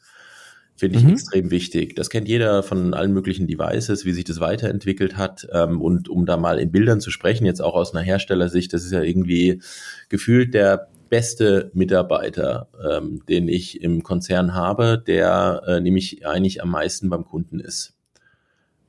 finde 0.80 0.98
ich 0.98 1.04
mhm. 1.04 1.12
extrem 1.12 1.52
wichtig. 1.52 1.96
Das 1.96 2.10
kennt 2.10 2.28
jeder 2.28 2.64
von 2.64 2.94
allen 2.94 3.14
möglichen 3.14 3.48
Devices, 3.48 4.06
wie 4.06 4.14
sich 4.14 4.24
das 4.24 4.40
weiterentwickelt 4.40 5.18
hat. 5.18 5.48
Ähm, 5.52 5.82
und 5.82 6.10
um 6.10 6.26
da 6.26 6.38
mal 6.38 6.60
in 6.60 6.72
Bildern 6.72 7.02
zu 7.02 7.12
sprechen, 7.12 7.46
jetzt 7.46 7.62
auch 7.62 7.76
aus 7.76 7.94
einer 7.94 8.04
Herstellersicht, 8.04 8.74
das 8.74 8.86
ist 8.86 8.92
ja 8.92 9.02
irgendwie 9.02 9.62
gefühlt 10.08 10.54
der 10.54 10.88
beste 11.10 11.72
Mitarbeiter, 11.74 12.70
ähm, 12.90 13.22
den 13.28 13.48
ich 13.48 13.82
im 13.82 14.04
Konzern 14.04 14.54
habe, 14.54 15.02
der 15.06 15.64
äh, 15.68 15.82
nämlich 15.82 16.26
eigentlich 16.26 16.62
am 16.64 16.72
meisten 16.72 17.10
beim 17.10 17.26
Kunden 17.26 17.60
ist 17.60 17.96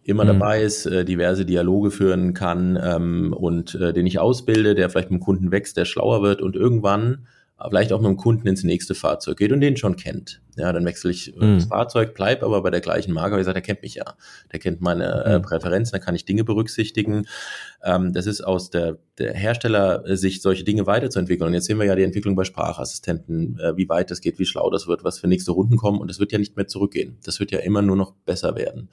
immer 0.02 0.24
mhm. 0.24 0.28
dabei 0.28 0.62
ist, 0.62 0.86
äh, 0.86 1.04
diverse 1.04 1.44
Dialoge 1.44 1.90
führen 1.90 2.34
kann 2.34 2.78
ähm, 2.82 3.32
und 3.32 3.74
äh, 3.74 3.92
den 3.92 4.06
ich 4.06 4.18
ausbilde, 4.18 4.74
der 4.74 4.90
vielleicht 4.90 5.10
mit 5.10 5.20
dem 5.20 5.24
Kunden 5.24 5.52
wächst, 5.52 5.76
der 5.76 5.84
schlauer 5.84 6.22
wird 6.22 6.42
und 6.42 6.56
irgendwann 6.56 7.26
vielleicht 7.68 7.92
auch 7.92 8.00
mit 8.00 8.08
dem 8.08 8.16
Kunden 8.16 8.46
ins 8.46 8.64
nächste 8.64 8.94
Fahrzeug 8.94 9.38
geht 9.38 9.52
und 9.52 9.60
den 9.60 9.76
schon 9.76 9.96
kennt. 9.96 10.40
Ja, 10.56 10.72
dann 10.72 10.84
wechsle 10.84 11.10
ich 11.10 11.34
mhm. 11.36 11.56
das 11.56 11.64
Fahrzeug, 11.66 12.14
bleib 12.14 12.42
aber 12.42 12.62
bei 12.62 12.70
der 12.70 12.80
gleichen 12.80 13.12
Marke, 13.12 13.32
weil 13.32 13.40
ich 13.40 13.46
sage, 13.46 13.54
der 13.54 13.62
kennt 13.62 13.82
mich 13.82 13.94
ja. 13.94 14.14
Der 14.52 14.58
kennt 14.58 14.80
meine 14.80 15.24
äh, 15.24 15.38
mhm. 15.38 15.42
Präferenzen, 15.42 15.92
da 15.92 16.04
kann 16.04 16.14
ich 16.14 16.24
Dinge 16.24 16.44
berücksichtigen. 16.44 17.26
Ähm, 17.82 18.12
das 18.12 18.26
ist 18.26 18.42
aus 18.42 18.70
der, 18.70 18.98
der 19.18 19.34
Herstellersicht, 19.34 20.42
solche 20.42 20.64
Dinge 20.64 20.86
weiterzuentwickeln. 20.86 21.48
Und 21.48 21.54
jetzt 21.54 21.66
sehen 21.66 21.78
wir 21.78 21.86
ja 21.86 21.94
die 21.94 22.02
Entwicklung 22.02 22.34
bei 22.34 22.44
Sprachassistenten, 22.44 23.58
äh, 23.58 23.76
wie 23.76 23.88
weit 23.88 24.10
das 24.10 24.20
geht, 24.20 24.38
wie 24.38 24.46
schlau 24.46 24.70
das 24.70 24.86
wird, 24.86 25.04
was 25.04 25.18
für 25.18 25.28
nächste 25.28 25.52
Runden 25.52 25.76
kommen. 25.76 25.98
Und 25.98 26.08
das 26.08 26.20
wird 26.20 26.32
ja 26.32 26.38
nicht 26.38 26.56
mehr 26.56 26.66
zurückgehen. 26.66 27.18
Das 27.24 27.40
wird 27.40 27.52
ja 27.52 27.60
immer 27.60 27.82
nur 27.82 27.96
noch 27.96 28.12
besser 28.26 28.56
werden. 28.56 28.88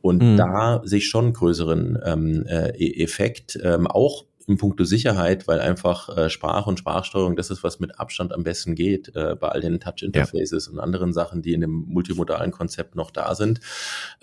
Und 0.00 0.22
mhm. 0.22 0.36
da 0.36 0.80
sehe 0.84 0.98
ich 0.98 1.08
schon 1.08 1.26
einen 1.26 1.34
größeren 1.34 1.98
ähm, 2.04 2.46
äh, 2.46 2.70
e-, 2.70 3.02
Effekt, 3.02 3.58
ähm, 3.62 3.86
auch 3.86 4.24
in 4.46 4.58
puncto 4.58 4.84
Sicherheit, 4.84 5.48
weil 5.48 5.60
einfach 5.60 6.16
äh, 6.16 6.30
Sprache 6.30 6.68
und 6.68 6.78
Sprachsteuerung 6.78 7.36
das 7.36 7.50
ist, 7.50 7.62
was 7.62 7.80
mit 7.80 7.98
Abstand 7.98 8.32
am 8.32 8.44
besten 8.44 8.74
geht, 8.74 9.14
äh, 9.14 9.36
bei 9.38 9.48
all 9.48 9.60
den 9.60 9.80
Touch-Interfaces 9.80 10.66
ja. 10.66 10.72
und 10.72 10.78
anderen 10.78 11.12
Sachen, 11.12 11.42
die 11.42 11.52
in 11.52 11.60
dem 11.60 11.84
multimodalen 11.88 12.50
Konzept 12.50 12.94
noch 12.94 13.10
da 13.10 13.34
sind. 13.34 13.60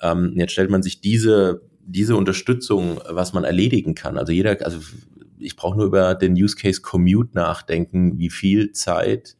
Ähm, 0.01 0.33
jetzt 0.35 0.51
stellt 0.51 0.69
man 0.69 0.83
sich 0.83 1.01
diese, 1.01 1.61
diese 1.85 2.15
Unterstützung, 2.15 2.99
was 3.09 3.33
man 3.33 3.43
erledigen 3.43 3.95
kann. 3.95 4.17
Also 4.17 4.31
jeder, 4.31 4.57
also 4.65 4.79
ich 5.39 5.55
brauche 5.55 5.77
nur 5.77 5.85
über 5.85 6.15
den 6.15 6.33
Use 6.33 6.55
Case 6.55 6.81
Commute 6.81 7.31
nachdenken, 7.33 8.19
wie 8.19 8.29
viel 8.29 8.71
Zeit 8.71 9.37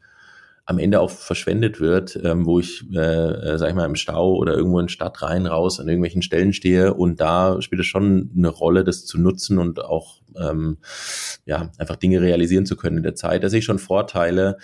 am 0.70 0.78
Ende 0.78 1.00
auch 1.00 1.10
verschwendet 1.10 1.80
wird, 1.80 2.20
ähm, 2.24 2.46
wo 2.46 2.60
ich, 2.60 2.86
äh, 2.94 2.98
äh, 3.00 3.58
sag 3.58 3.70
ich 3.70 3.76
mal, 3.76 3.88
im 3.88 3.96
Stau 3.96 4.36
oder 4.36 4.54
irgendwo 4.54 4.80
in 4.80 4.88
Stadt 4.88 5.20
rein, 5.24 5.48
raus 5.48 5.80
an 5.80 5.88
irgendwelchen 5.88 6.22
Stellen 6.22 6.54
stehe 6.54 6.94
und 6.94 7.20
da 7.20 7.60
spielt 7.60 7.82
es 7.82 7.88
schon 7.88 8.30
eine 8.38 8.50
Rolle, 8.50 8.84
das 8.84 9.04
zu 9.04 9.20
nutzen 9.20 9.58
und 9.58 9.84
auch 9.84 10.22
ähm, 10.40 10.78
ja 11.48 11.72
einfach 11.80 11.96
Dinge 11.96 12.22
realisieren 12.22 12.68
zu 12.68 12.76
können 12.76 12.98
in 12.98 13.04
der 13.04 13.16
Zeit. 13.16 13.44
Da 13.44 13.50
sehe 13.50 13.60
ich 13.60 13.66
schon 13.66 13.80
Vorteile, 13.80 14.58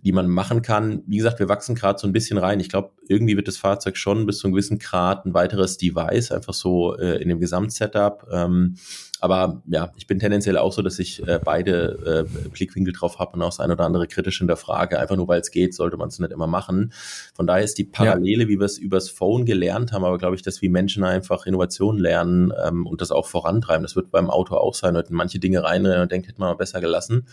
die 0.00 0.12
man 0.12 0.28
machen 0.28 0.62
kann. 0.62 1.02
Wie 1.06 1.18
gesagt, 1.18 1.40
wir 1.40 1.50
wachsen 1.50 1.74
gerade 1.74 1.98
so 1.98 2.06
ein 2.06 2.14
bisschen 2.14 2.38
rein. 2.38 2.58
Ich 2.58 2.70
glaube, 2.70 2.92
irgendwie 3.06 3.36
wird 3.36 3.46
das 3.46 3.58
Fahrzeug 3.58 3.98
schon 3.98 4.24
bis 4.24 4.38
zu 4.38 4.46
einem 4.46 4.54
gewissen 4.54 4.78
Grad 4.78 5.26
ein 5.26 5.34
weiteres 5.34 5.76
Device, 5.76 6.32
einfach 6.32 6.54
so 6.54 6.96
äh, 6.96 7.20
in 7.20 7.28
dem 7.28 7.38
Gesamtsetup. 7.38 8.26
Ähm, 8.32 8.76
aber 9.20 9.62
ja, 9.66 9.92
ich 9.96 10.06
bin 10.06 10.18
tendenziell 10.18 10.56
auch 10.56 10.72
so, 10.72 10.82
dass 10.82 10.98
ich 10.98 11.26
äh, 11.26 11.38
beide 11.42 12.26
äh, 12.26 12.48
Blickwinkel 12.48 12.92
drauf 12.92 13.18
habe 13.18 13.34
und 13.34 13.42
auch 13.42 13.48
das 13.48 13.60
ein 13.60 13.70
oder 13.70 13.84
andere 13.84 14.06
kritisch 14.06 14.40
in 14.40 14.46
der 14.46 14.56
Frage. 14.56 14.98
Einfach 14.98 15.16
nur 15.16 15.28
weil 15.28 15.40
es 15.40 15.50
geht, 15.50 15.74
sollte 15.74 15.96
man 15.96 16.08
es 16.08 16.18
nicht 16.18 16.32
immer 16.32 16.46
machen. 16.46 16.92
Von 17.34 17.46
daher 17.46 17.64
ist 17.64 17.78
die 17.78 17.84
Parallele, 17.84 18.44
ja. 18.44 18.48
wie 18.48 18.58
wir 18.58 18.66
es 18.66 18.78
übers 18.78 19.10
Phone 19.10 19.44
gelernt 19.44 19.92
haben, 19.92 20.04
aber 20.04 20.18
glaube 20.18 20.36
ich, 20.36 20.42
dass 20.42 20.62
wie 20.62 20.68
Menschen 20.68 21.04
einfach 21.04 21.46
Innovation 21.46 21.98
lernen 21.98 22.52
ähm, 22.64 22.86
und 22.86 23.00
das 23.00 23.10
auch 23.10 23.26
vorantreiben. 23.26 23.82
Das 23.82 23.96
wird 23.96 24.10
beim 24.10 24.30
Auto 24.30 24.56
auch 24.56 24.74
sein, 24.74 24.96
heute 24.96 25.12
manche 25.12 25.38
Dinge 25.38 25.62
reinrennen 25.62 26.02
und 26.02 26.12
denkt, 26.12 26.28
hätte 26.28 26.40
man 26.40 26.48
mal 26.50 26.56
besser 26.56 26.80
gelassen. 26.80 27.26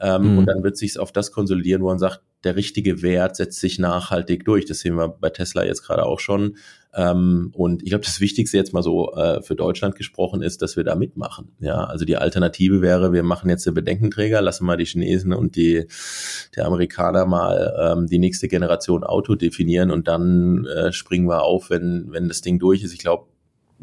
Ähm, 0.00 0.32
mhm. 0.32 0.38
Und 0.38 0.46
dann 0.46 0.62
wird 0.62 0.76
sich 0.76 0.98
auf 0.98 1.12
das 1.12 1.32
konsolidieren, 1.32 1.82
wo 1.82 1.86
man 1.86 1.98
sagt, 1.98 2.22
der 2.44 2.56
richtige 2.56 3.02
Wert 3.02 3.36
setzt 3.36 3.58
sich 3.58 3.78
nachhaltig 3.78 4.44
durch. 4.44 4.64
Das 4.64 4.80
sehen 4.80 4.94
wir 4.94 5.08
bei 5.08 5.30
Tesla 5.30 5.64
jetzt 5.64 5.82
gerade 5.82 6.04
auch 6.06 6.20
schon. 6.20 6.56
Ähm, 6.94 7.50
und 7.54 7.82
ich 7.82 7.90
glaube, 7.90 8.04
das 8.04 8.20
Wichtigste 8.20 8.56
jetzt 8.56 8.72
mal 8.72 8.82
so 8.82 9.12
äh, 9.14 9.42
für 9.42 9.56
Deutschland 9.56 9.96
gesprochen 9.96 10.40
ist, 10.40 10.62
dass 10.62 10.76
wir 10.76 10.84
da 10.84 10.94
mitmachen. 10.94 11.52
Ja, 11.58 11.84
also 11.84 12.04
die 12.04 12.16
Alternative 12.16 12.80
wäre, 12.80 13.12
wir 13.12 13.22
machen 13.22 13.50
jetzt 13.50 13.66
den 13.66 13.74
Bedenkenträger, 13.74 14.40
lassen 14.40 14.64
mal 14.64 14.76
die 14.76 14.86
Chinesen 14.86 15.32
und 15.32 15.56
die, 15.56 15.86
die 16.54 16.60
Amerikaner 16.60 17.26
mal 17.26 17.74
ähm, 17.80 18.06
die 18.06 18.18
nächste 18.18 18.48
Generation 18.48 19.04
Auto 19.04 19.34
definieren 19.34 19.90
und 19.90 20.08
dann 20.08 20.64
äh, 20.64 20.92
springen 20.92 21.28
wir 21.28 21.42
auf, 21.42 21.70
wenn, 21.70 22.06
wenn 22.10 22.28
das 22.28 22.40
Ding 22.40 22.58
durch 22.58 22.82
ist. 22.82 22.94
Ich 22.94 23.00
glaube, 23.00 23.26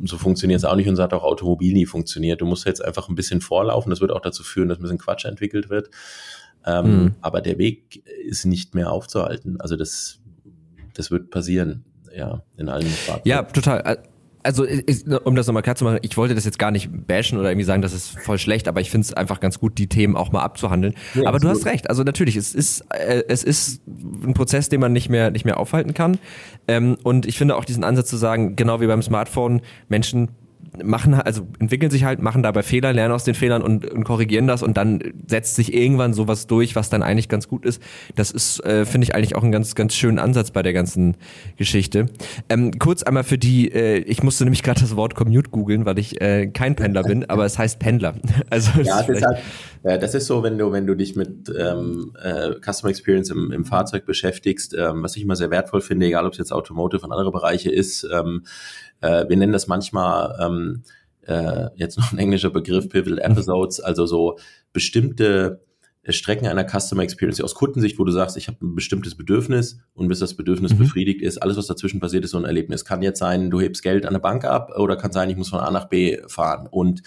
so 0.03 0.17
funktioniert 0.17 0.59
es 0.59 0.65
auch 0.65 0.75
nicht 0.75 0.89
und 0.89 0.95
so 0.95 1.03
hat 1.03 1.13
auch 1.13 1.23
Automobil 1.23 1.73
nie 1.73 1.85
funktioniert. 1.85 2.41
Du 2.41 2.45
musst 2.45 2.65
jetzt 2.65 2.83
einfach 2.83 3.09
ein 3.09 3.15
bisschen 3.15 3.41
vorlaufen. 3.41 3.89
Das 3.89 4.01
wird 4.01 4.11
auch 4.11 4.21
dazu 4.21 4.43
führen, 4.43 4.69
dass 4.69 4.79
ein 4.79 4.81
bisschen 4.81 4.97
Quatsch 4.97 5.25
entwickelt 5.25 5.69
wird. 5.69 5.89
Ähm, 6.65 6.85
mhm. 6.85 7.15
Aber 7.21 7.41
der 7.41 7.57
Weg 7.57 8.05
ist 8.27 8.45
nicht 8.45 8.75
mehr 8.75 8.91
aufzuhalten. 8.91 9.59
Also 9.59 9.75
das, 9.75 10.19
das 10.93 11.11
wird 11.11 11.29
passieren, 11.29 11.85
ja, 12.15 12.43
in 12.57 12.69
allen 12.69 12.87
Fahrzeugen. 12.87 13.29
Ja, 13.29 13.43
total. 13.43 14.03
Also, 14.45 14.65
um 15.23 15.35
das 15.35 15.47
nochmal 15.47 15.63
klar 15.63 15.75
zu 15.75 15.83
machen, 15.83 15.99
ich 16.03 16.15
wollte 16.17 16.35
das 16.35 16.45
jetzt 16.45 16.59
gar 16.59 16.71
nicht 16.71 16.89
bashen 17.07 17.39
oder 17.39 17.49
irgendwie 17.49 17.65
sagen, 17.65 17.81
das 17.81 17.93
ist 17.93 18.17
voll 18.19 18.37
schlecht, 18.37 18.67
aber 18.67 18.79
ich 18.79 18.91
finde 18.91 19.05
es 19.05 19.13
einfach 19.13 19.39
ganz 19.39 19.59
gut, 19.59 19.77
die 19.77 19.87
Themen 19.87 20.15
auch 20.15 20.31
mal 20.31 20.41
abzuhandeln. 20.41 20.93
Ja, 21.15 21.27
aber 21.27 21.39
du 21.39 21.49
hast 21.49 21.65
recht. 21.65 21.89
Also 21.89 22.03
natürlich, 22.03 22.35
es 22.35 22.53
ist, 22.53 22.85
äh, 22.91 23.23
es 23.27 23.43
ist 23.43 23.81
ein 23.87 24.33
Prozess, 24.35 24.69
den 24.69 24.79
man 24.79 24.93
nicht 24.93 25.09
mehr, 25.09 25.31
nicht 25.31 25.45
mehr 25.45 25.59
aufhalten 25.59 25.93
kann. 25.93 26.19
Ähm, 26.67 26.97
und 27.03 27.25
ich 27.25 27.37
finde 27.37 27.55
auch 27.55 27.65
diesen 27.65 27.83
Ansatz 27.83 28.09
zu 28.09 28.17
sagen, 28.17 28.55
genau 28.55 28.81
wie 28.81 28.87
beim 28.87 29.01
Smartphone, 29.01 29.61
Menschen 29.89 30.29
machen 30.83 31.13
also 31.13 31.47
entwickeln 31.59 31.91
sich 31.91 32.03
halt, 32.03 32.21
machen 32.21 32.43
dabei 32.43 32.63
Fehler, 32.63 32.93
lernen 32.93 33.13
aus 33.13 33.23
den 33.23 33.35
Fehlern 33.35 33.61
und, 33.61 33.89
und 33.89 34.03
korrigieren 34.03 34.47
das 34.47 34.63
und 34.63 34.77
dann 34.77 35.01
setzt 35.27 35.55
sich 35.55 35.73
irgendwann 35.73 36.13
sowas 36.13 36.47
durch, 36.47 36.75
was 36.75 36.89
dann 36.89 37.03
eigentlich 37.03 37.29
ganz 37.29 37.47
gut 37.47 37.65
ist. 37.65 37.81
Das 38.15 38.31
ist, 38.31 38.63
äh, 38.65 38.85
finde 38.85 39.05
ich 39.05 39.15
eigentlich 39.15 39.35
auch 39.35 39.43
einen 39.43 39.51
ganz, 39.51 39.75
ganz 39.75 39.93
schönen 39.93 40.19
Ansatz 40.19 40.51
bei 40.51 40.63
der 40.63 40.73
ganzen 40.73 41.15
Geschichte. 41.57 42.07
Ähm, 42.49 42.77
kurz 42.79 43.03
einmal 43.03 43.23
für 43.23 43.37
die, 43.37 43.71
äh, 43.71 43.97
ich 43.99 44.23
musste 44.23 44.43
nämlich 44.43 44.63
gerade 44.63 44.81
das 44.81 44.95
Wort 44.95 45.15
Commute 45.15 45.49
googeln, 45.49 45.85
weil 45.85 45.99
ich 45.99 46.21
äh, 46.21 46.47
kein 46.47 46.75
Pendler 46.75 47.03
bin, 47.03 47.29
aber 47.29 47.45
es 47.45 47.57
heißt 47.57 47.79
Pendler. 47.79 48.15
Also 48.49 48.81
ja, 48.81 49.01
das, 49.01 49.21
halt, 49.21 49.37
äh, 49.83 49.99
das 49.99 50.13
ist 50.13 50.27
so, 50.27 50.43
wenn 50.43 50.57
du, 50.57 50.71
wenn 50.71 50.85
du 50.85 50.95
dich 50.95 51.15
mit 51.15 51.51
ähm, 51.57 52.13
äh, 52.21 52.51
Customer 52.61 52.89
Experience 52.89 53.29
im, 53.29 53.51
im 53.51 53.65
Fahrzeug 53.65 54.05
beschäftigst, 54.05 54.75
ähm, 54.77 55.03
was 55.03 55.15
ich 55.15 55.23
immer 55.23 55.35
sehr 55.35 55.51
wertvoll 55.51 55.81
finde, 55.81 56.05
egal 56.05 56.25
ob 56.25 56.33
es 56.33 56.37
jetzt 56.37 56.51
Automotive 56.51 57.05
und 57.05 57.11
andere 57.11 57.31
Bereiche 57.31 57.71
ist, 57.71 58.07
ähm, 58.11 58.43
äh, 59.01 59.27
wir 59.27 59.37
nennen 59.37 59.53
das 59.53 59.67
manchmal 59.67 60.37
ähm, 60.41 60.83
äh, 61.21 61.69
jetzt 61.75 61.97
noch 61.97 62.11
ein 62.11 62.17
englischer 62.17 62.49
Begriff, 62.49 62.89
Pivotal 62.89 63.19
Episodes, 63.19 63.79
also 63.79 64.05
so 64.05 64.37
bestimmte 64.73 65.61
Strecken 66.07 66.47
einer 66.47 66.67
Customer 66.67 67.01
Experience 67.01 67.41
aus 67.41 67.55
Kundensicht, 67.55 67.97
wo 67.97 68.03
du 68.03 68.11
sagst, 68.11 68.37
ich 68.37 68.47
habe 68.47 68.63
ein 68.63 68.75
bestimmtes 68.75 69.15
Bedürfnis 69.15 69.79
und 69.95 70.07
bis 70.07 70.19
das 70.19 70.35
Bedürfnis 70.35 70.73
mhm. 70.73 70.79
befriedigt 70.79 71.21
ist, 71.21 71.39
alles, 71.39 71.57
was 71.57 71.67
dazwischen 71.67 71.99
passiert, 71.99 72.23
ist 72.23 72.31
so 72.31 72.37
ein 72.37 72.45
Erlebnis. 72.45 72.85
Kann 72.85 73.01
jetzt 73.01 73.19
sein, 73.19 73.49
du 73.49 73.59
hebst 73.59 73.81
Geld 73.81 74.05
an 74.05 74.13
der 74.13 74.19
Bank 74.19 74.45
ab 74.45 74.71
oder 74.77 74.97
kann 74.97 75.11
sein, 75.11 75.29
ich 75.29 75.37
muss 75.37 75.49
von 75.49 75.59
A 75.59 75.71
nach 75.71 75.85
B 75.85 76.19
fahren. 76.27 76.67
Und 76.69 77.01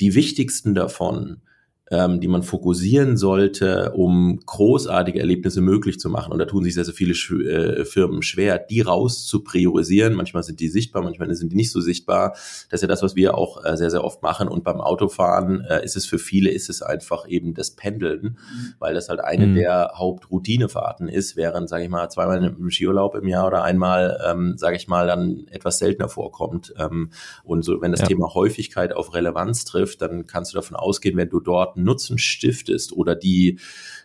die 0.00 0.14
wichtigsten 0.14 0.74
davon 0.74 1.42
ähm, 1.90 2.20
die 2.20 2.28
man 2.28 2.42
fokussieren 2.42 3.16
sollte, 3.16 3.92
um 3.92 4.40
großartige 4.46 5.20
Erlebnisse 5.20 5.60
möglich 5.60 6.00
zu 6.00 6.08
machen. 6.08 6.32
Und 6.32 6.38
da 6.38 6.46
tun 6.46 6.64
sich 6.64 6.74
sehr, 6.74 6.84
sehr 6.84 6.94
viele 6.94 7.14
Sch 7.14 7.32
äh, 7.32 7.84
Firmen 7.84 8.22
schwer, 8.22 8.58
die 8.58 8.80
raus 8.80 9.26
zu 9.26 9.44
priorisieren. 9.44 10.14
Manchmal 10.14 10.42
sind 10.42 10.60
die 10.60 10.68
sichtbar, 10.68 11.02
manchmal 11.02 11.32
sind 11.34 11.52
die 11.52 11.56
nicht 11.56 11.70
so 11.70 11.80
sichtbar. 11.80 12.30
Das 12.70 12.78
ist 12.78 12.82
ja 12.82 12.88
das, 12.88 13.02
was 13.02 13.14
wir 13.14 13.36
auch 13.36 13.62
äh, 13.64 13.76
sehr, 13.76 13.90
sehr 13.90 14.04
oft 14.04 14.22
machen. 14.22 14.48
Und 14.48 14.64
beim 14.64 14.80
Autofahren 14.80 15.60
äh, 15.62 15.84
ist 15.84 15.96
es 15.96 16.06
für 16.06 16.18
viele, 16.18 16.50
ist 16.50 16.70
es 16.70 16.80
einfach 16.80 17.28
eben 17.28 17.52
das 17.52 17.72
Pendeln, 17.72 18.22
mhm. 18.22 18.74
weil 18.78 18.94
das 18.94 19.10
halt 19.10 19.20
eine 19.20 19.48
mhm. 19.48 19.54
der 19.56 19.92
Hauptroutinefahrten 19.94 21.08
ist, 21.08 21.36
während, 21.36 21.68
sage 21.68 21.84
ich 21.84 21.90
mal, 21.90 22.08
zweimal 22.08 22.42
im 22.42 22.70
Skiurlaub 22.70 23.16
im 23.16 23.28
Jahr 23.28 23.46
oder 23.46 23.64
einmal, 23.64 24.18
ähm, 24.26 24.54
sage 24.56 24.76
ich 24.76 24.88
mal, 24.88 25.06
dann 25.06 25.46
etwas 25.50 25.78
seltener 25.78 26.08
vorkommt. 26.08 26.72
Ähm, 26.78 27.10
und 27.44 27.62
so, 27.62 27.82
wenn 27.82 27.90
das 27.90 28.00
ja. 28.00 28.06
Thema 28.06 28.32
Häufigkeit 28.32 28.94
auf 28.94 29.12
Relevanz 29.12 29.66
trifft, 29.66 30.00
dann 30.00 30.26
kannst 30.26 30.52
du 30.52 30.56
davon 30.56 30.76
ausgehen, 30.76 31.18
wenn 31.18 31.28
du 31.28 31.40
dort 31.40 31.76
Nutzen 31.82 32.18
stiftest 32.18 32.92
oder 32.92 33.14
die 33.14 33.58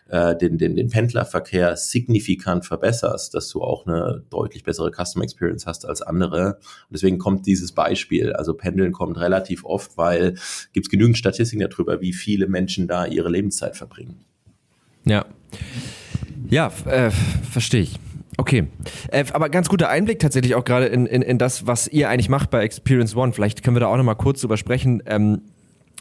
äh, 0.08 0.36
den, 0.36 0.56
den, 0.58 0.74
den 0.74 0.88
Pendlerverkehr 0.88 1.76
signifikant 1.76 2.64
verbesserst, 2.64 3.34
dass 3.34 3.48
du 3.48 3.62
auch 3.62 3.86
eine 3.86 4.22
deutlich 4.30 4.64
bessere 4.64 4.90
Customer 4.90 5.22
Experience 5.24 5.66
hast 5.66 5.86
als 5.86 6.02
andere. 6.02 6.56
Und 6.56 6.92
deswegen 6.92 7.18
kommt 7.18 7.46
dieses 7.46 7.72
Beispiel, 7.72 8.32
also 8.32 8.54
Pendeln 8.54 8.92
kommt 8.92 9.18
relativ 9.18 9.64
oft, 9.64 9.96
weil 9.98 10.34
es 10.74 10.88
genügend 10.88 11.18
Statistiken 11.18 11.68
darüber, 11.68 12.00
wie 12.00 12.12
viele 12.12 12.46
Menschen 12.46 12.88
da 12.88 13.04
ihre 13.04 13.28
Lebenszeit 13.28 13.76
verbringen. 13.76 14.20
Ja. 15.04 15.26
Ja, 16.48 16.72
äh, 16.86 17.10
verstehe 17.50 17.82
ich. 17.82 17.98
Okay, 18.38 18.68
äh, 19.10 19.24
aber 19.32 19.48
ganz 19.48 19.68
guter 19.68 19.88
Einblick 19.88 20.20
tatsächlich 20.20 20.54
auch 20.54 20.64
gerade 20.64 20.86
in, 20.86 21.06
in, 21.06 21.22
in 21.22 21.38
das, 21.38 21.66
was 21.66 21.88
ihr 21.88 22.08
eigentlich 22.08 22.28
macht 22.28 22.50
bei 22.50 22.62
Experience 22.62 23.16
One. 23.16 23.32
Vielleicht 23.32 23.62
können 23.62 23.74
wir 23.76 23.80
da 23.80 23.88
auch 23.88 23.96
nochmal 23.96 24.16
kurz 24.16 24.40
drüber 24.40 24.56
sprechen. 24.56 25.02
Ähm, 25.06 25.42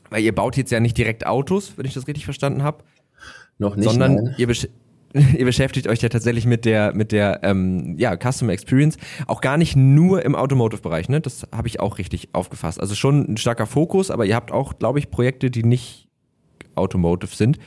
weil 0.09 0.23
ihr 0.23 0.33
baut 0.33 0.57
jetzt 0.57 0.71
ja 0.71 0.79
nicht 0.79 0.97
direkt 0.97 1.25
Autos, 1.25 1.73
wenn 1.77 1.85
ich 1.85 1.93
das 1.93 2.07
richtig 2.07 2.25
verstanden 2.25 2.63
habe. 2.63 2.83
Noch 3.57 3.75
nicht. 3.75 3.89
Sondern 3.89 4.35
ihr, 4.37 4.47
besch 4.47 4.67
ihr, 5.13 5.45
beschäftigt 5.45 5.87
euch 5.87 6.01
ja 6.01 6.09
tatsächlich 6.09 6.45
mit 6.45 6.65
der, 6.65 6.93
mit 6.93 7.11
der 7.11 7.39
ähm, 7.43 7.95
ja, 7.97 8.15
Customer 8.15 8.53
Experience. 8.53 8.97
Auch 9.25 9.41
gar 9.41 9.57
nicht 9.57 9.75
nur 9.75 10.23
im 10.23 10.35
Automotive-Bereich, 10.35 11.09
ne? 11.09 11.21
Das 11.21 11.47
habe 11.55 11.67
ich 11.67 11.79
auch 11.79 11.97
richtig 11.97 12.29
aufgefasst. 12.33 12.79
Also 12.79 12.95
schon 12.95 13.31
ein 13.31 13.37
starker 13.37 13.65
Fokus, 13.65 14.11
aber 14.11 14.25
ihr 14.25 14.35
habt 14.35 14.51
auch, 14.51 14.77
glaube 14.77 14.99
ich, 14.99 15.09
Projekte, 15.09 15.49
die 15.49 15.63
nicht 15.63 16.07
Automotive 16.75 17.35
sind. 17.35 17.57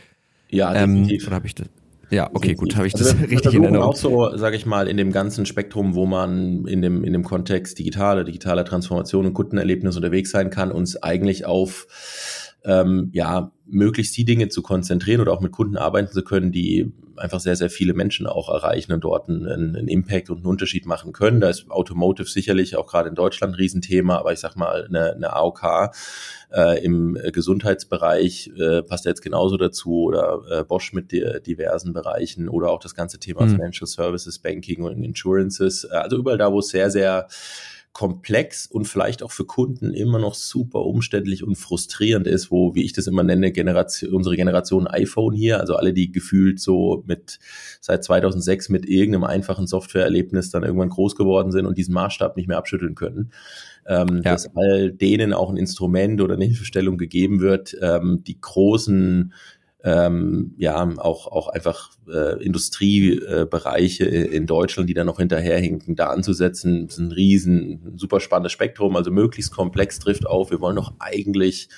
Ja, 0.48 0.74
ähm, 0.74 1.02
definitiv. 1.02 1.22
Ähm, 1.22 1.26
oder 1.26 1.36
habe 1.36 1.46
ich 1.46 1.54
das? 1.54 1.68
Ja, 2.10 2.28
okay, 2.32 2.54
gut, 2.54 2.74
habe 2.76 2.86
ich 2.86 2.94
also 2.94 3.12
das 3.12 3.20
richtig 3.30 3.54
in 3.54 3.62
Erinnerung. 3.62 3.88
Auch 3.88 3.96
so, 3.96 4.36
sage 4.36 4.56
ich 4.56 4.66
mal, 4.66 4.88
in 4.88 4.96
dem 4.96 5.12
ganzen 5.12 5.46
Spektrum, 5.46 5.94
wo 5.94 6.06
man 6.06 6.66
in 6.66 6.82
dem 6.82 7.04
in 7.04 7.12
dem 7.12 7.22
Kontext 7.22 7.78
digitale, 7.78 8.24
digitale 8.24 8.64
Transformation 8.64 9.26
und 9.26 9.34
Kundenerlebnis 9.34 9.96
unterwegs 9.96 10.30
sein 10.30 10.50
kann, 10.50 10.72
uns 10.72 11.00
eigentlich 11.02 11.46
auf 11.46 11.86
ähm, 12.64 13.10
ja 13.12 13.52
möglichst 13.66 14.16
die 14.16 14.24
Dinge 14.24 14.48
zu 14.48 14.62
konzentrieren 14.62 15.20
oder 15.20 15.32
auch 15.32 15.40
mit 15.40 15.52
Kunden 15.52 15.76
arbeiten 15.76 16.12
zu 16.12 16.22
können, 16.22 16.50
die 16.50 16.92
einfach 17.16 17.40
sehr, 17.40 17.54
sehr 17.54 17.70
viele 17.70 17.94
Menschen 17.94 18.26
auch 18.26 18.48
erreichen 18.48 18.92
und 18.92 19.04
dort 19.04 19.28
einen, 19.28 19.46
einen 19.46 19.88
Impact 19.88 20.30
und 20.30 20.38
einen 20.38 20.46
Unterschied 20.46 20.86
machen 20.86 21.12
können. 21.12 21.40
Da 21.40 21.50
ist 21.50 21.70
Automotive 21.70 22.28
sicherlich 22.28 22.76
auch 22.76 22.86
gerade 22.86 23.08
in 23.08 23.14
Deutschland 23.14 23.52
ein 23.52 23.56
Riesenthema, 23.56 24.18
aber 24.18 24.32
ich 24.32 24.40
sag 24.40 24.56
mal, 24.56 24.86
eine, 24.86 25.14
eine 25.14 25.32
AOK 25.34 25.92
äh, 26.52 26.82
im 26.82 27.16
Gesundheitsbereich 27.32 28.50
äh, 28.58 28.82
passt 28.82 29.04
jetzt 29.04 29.22
genauso 29.22 29.56
dazu 29.56 30.04
oder 30.04 30.40
äh, 30.50 30.64
Bosch 30.64 30.92
mit 30.92 31.12
diversen 31.12 31.92
Bereichen 31.92 32.48
oder 32.48 32.70
auch 32.70 32.80
das 32.80 32.94
ganze 32.94 33.18
Thema 33.18 33.42
mhm. 33.42 33.50
Financial 33.50 33.86
Services, 33.86 34.38
Banking 34.38 34.82
und 34.82 35.04
Insurances. 35.04 35.84
Also 35.84 36.16
überall 36.16 36.38
da, 36.38 36.52
wo 36.52 36.60
es 36.60 36.68
sehr, 36.68 36.90
sehr 36.90 37.28
komplex 37.92 38.66
und 38.66 38.86
vielleicht 38.86 39.22
auch 39.22 39.32
für 39.32 39.44
Kunden 39.44 39.92
immer 39.92 40.20
noch 40.20 40.34
super 40.34 40.84
umständlich 40.84 41.42
und 41.42 41.56
frustrierend 41.56 42.28
ist, 42.28 42.50
wo, 42.50 42.74
wie 42.74 42.84
ich 42.84 42.92
das 42.92 43.08
immer 43.08 43.24
nenne, 43.24 43.50
Generation, 43.50 44.14
unsere 44.14 44.36
Generation 44.36 44.86
iPhone 44.86 45.34
hier, 45.34 45.60
also 45.60 45.74
alle, 45.74 45.92
die 45.92 46.12
gefühlt 46.12 46.60
so 46.60 47.02
mit 47.06 47.40
seit 47.80 48.04
2006 48.04 48.68
mit 48.68 48.86
irgendeinem 48.86 49.24
einfachen 49.24 49.66
Softwareerlebnis 49.66 50.50
dann 50.50 50.62
irgendwann 50.62 50.88
groß 50.88 51.16
geworden 51.16 51.50
sind 51.50 51.66
und 51.66 51.78
diesen 51.78 51.94
Maßstab 51.94 52.36
nicht 52.36 52.46
mehr 52.46 52.58
abschütteln 52.58 52.94
können. 52.94 53.32
Ähm, 53.86 54.22
ja. 54.24 54.32
Dass 54.32 54.48
all 54.54 54.92
denen 54.92 55.32
auch 55.32 55.50
ein 55.50 55.56
Instrument 55.56 56.20
oder 56.20 56.34
eine 56.34 56.44
Hilfestellung 56.44 56.96
gegeben 56.96 57.40
wird, 57.40 57.76
ähm, 57.80 58.22
die 58.24 58.40
großen 58.40 59.32
ähm, 59.82 60.54
ja 60.58 60.76
auch 60.98 61.26
auch 61.26 61.48
einfach 61.48 61.90
äh, 62.08 62.42
Industriebereiche 62.42 64.04
äh, 64.04 64.36
in 64.36 64.46
Deutschland, 64.46 64.88
die 64.90 64.94
da 64.94 65.04
noch 65.04 65.18
hinterherhinken, 65.18 65.96
da 65.96 66.08
anzusetzen, 66.08 66.86
ist 66.86 66.98
ein 66.98 67.12
riesen, 67.12 67.94
super 67.96 68.20
spannendes 68.20 68.52
Spektrum, 68.52 68.96
also 68.96 69.10
möglichst 69.10 69.52
komplex 69.52 69.98
trifft 69.98 70.26
auf. 70.26 70.50
Wir 70.50 70.60
wollen 70.60 70.76
doch 70.76 70.94
eigentlich 70.98 71.68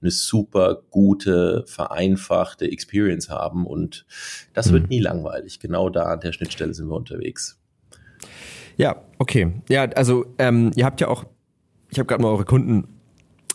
eine 0.00 0.10
super 0.10 0.82
gute, 0.90 1.64
vereinfachte 1.66 2.70
Experience 2.70 3.28
haben 3.28 3.66
und 3.66 4.06
das 4.54 4.68
mhm. 4.68 4.72
wird 4.72 4.90
nie 4.90 5.00
langweilig. 5.00 5.60
Genau 5.60 5.90
da 5.90 6.04
an 6.04 6.20
der 6.20 6.32
Schnittstelle 6.32 6.72
sind 6.72 6.88
wir 6.88 6.96
unterwegs. 6.96 7.60
Ja, 8.76 9.04
okay. 9.18 9.52
Ja, 9.68 9.84
also 9.90 10.24
ähm, 10.38 10.70
ihr 10.74 10.86
habt 10.86 11.02
ja 11.02 11.08
auch, 11.08 11.24
ich 11.90 11.98
habe 11.98 12.06
gerade 12.06 12.22
mal 12.22 12.30
eure 12.30 12.46
Kunden 12.46 12.99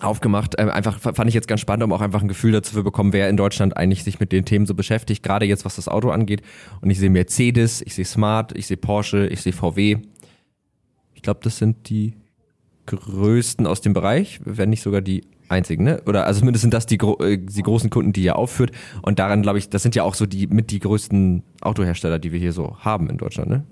aufgemacht. 0.05 0.55
Ähm, 0.57 0.69
einfach 0.69 0.99
fand 0.99 1.27
ich 1.27 1.33
jetzt 1.33 1.47
ganz 1.47 1.61
spannend, 1.61 1.83
um 1.83 1.93
auch 1.93 2.01
einfach 2.01 2.21
ein 2.21 2.27
Gefühl 2.27 2.51
dazu 2.51 2.73
zu 2.73 2.83
bekommen, 2.83 3.13
wer 3.13 3.29
in 3.29 3.37
Deutschland 3.37 3.75
eigentlich 3.77 4.03
sich 4.03 4.19
mit 4.19 4.31
den 4.31 4.45
Themen 4.45 4.65
so 4.65 4.73
beschäftigt, 4.73 5.23
gerade 5.23 5.45
jetzt 5.45 5.65
was 5.65 5.75
das 5.75 5.87
Auto 5.87 6.09
angeht. 6.09 6.41
Und 6.81 6.89
ich 6.89 6.99
sehe 6.99 7.09
Mercedes, 7.09 7.81
ich 7.81 7.95
sehe 7.95 8.05
Smart, 8.05 8.55
ich 8.57 8.67
sehe 8.67 8.77
Porsche, 8.77 9.27
ich 9.27 9.41
sehe 9.41 9.53
VW. 9.53 9.97
Ich 11.13 11.21
glaube, 11.21 11.39
das 11.43 11.57
sind 11.57 11.89
die 11.89 12.13
größten 12.85 13.65
aus 13.67 13.81
dem 13.81 13.93
Bereich, 13.93 14.39
wenn 14.43 14.69
nicht 14.69 14.81
sogar 14.81 15.01
die 15.01 15.23
einzigen, 15.49 15.83
ne? 15.83 16.01
Oder 16.05 16.25
also 16.25 16.39
zumindest 16.39 16.61
sind 16.61 16.73
das 16.73 16.85
die, 16.85 16.97
äh, 16.97 17.37
die 17.37 17.61
großen 17.61 17.89
Kunden, 17.89 18.13
die 18.13 18.23
ihr 18.23 18.35
aufführt. 18.35 18.71
Und 19.01 19.19
daran 19.19 19.41
glaube 19.41 19.59
ich, 19.59 19.69
das 19.69 19.83
sind 19.83 19.95
ja 19.95 20.03
auch 20.03 20.15
so 20.15 20.25
die 20.25 20.47
mit 20.47 20.71
die 20.71 20.79
größten 20.79 21.43
Autohersteller, 21.61 22.19
die 22.19 22.31
wir 22.31 22.39
hier 22.39 22.53
so 22.53 22.77
haben 22.79 23.09
in 23.09 23.17
Deutschland, 23.17 23.49
ne? 23.49 23.63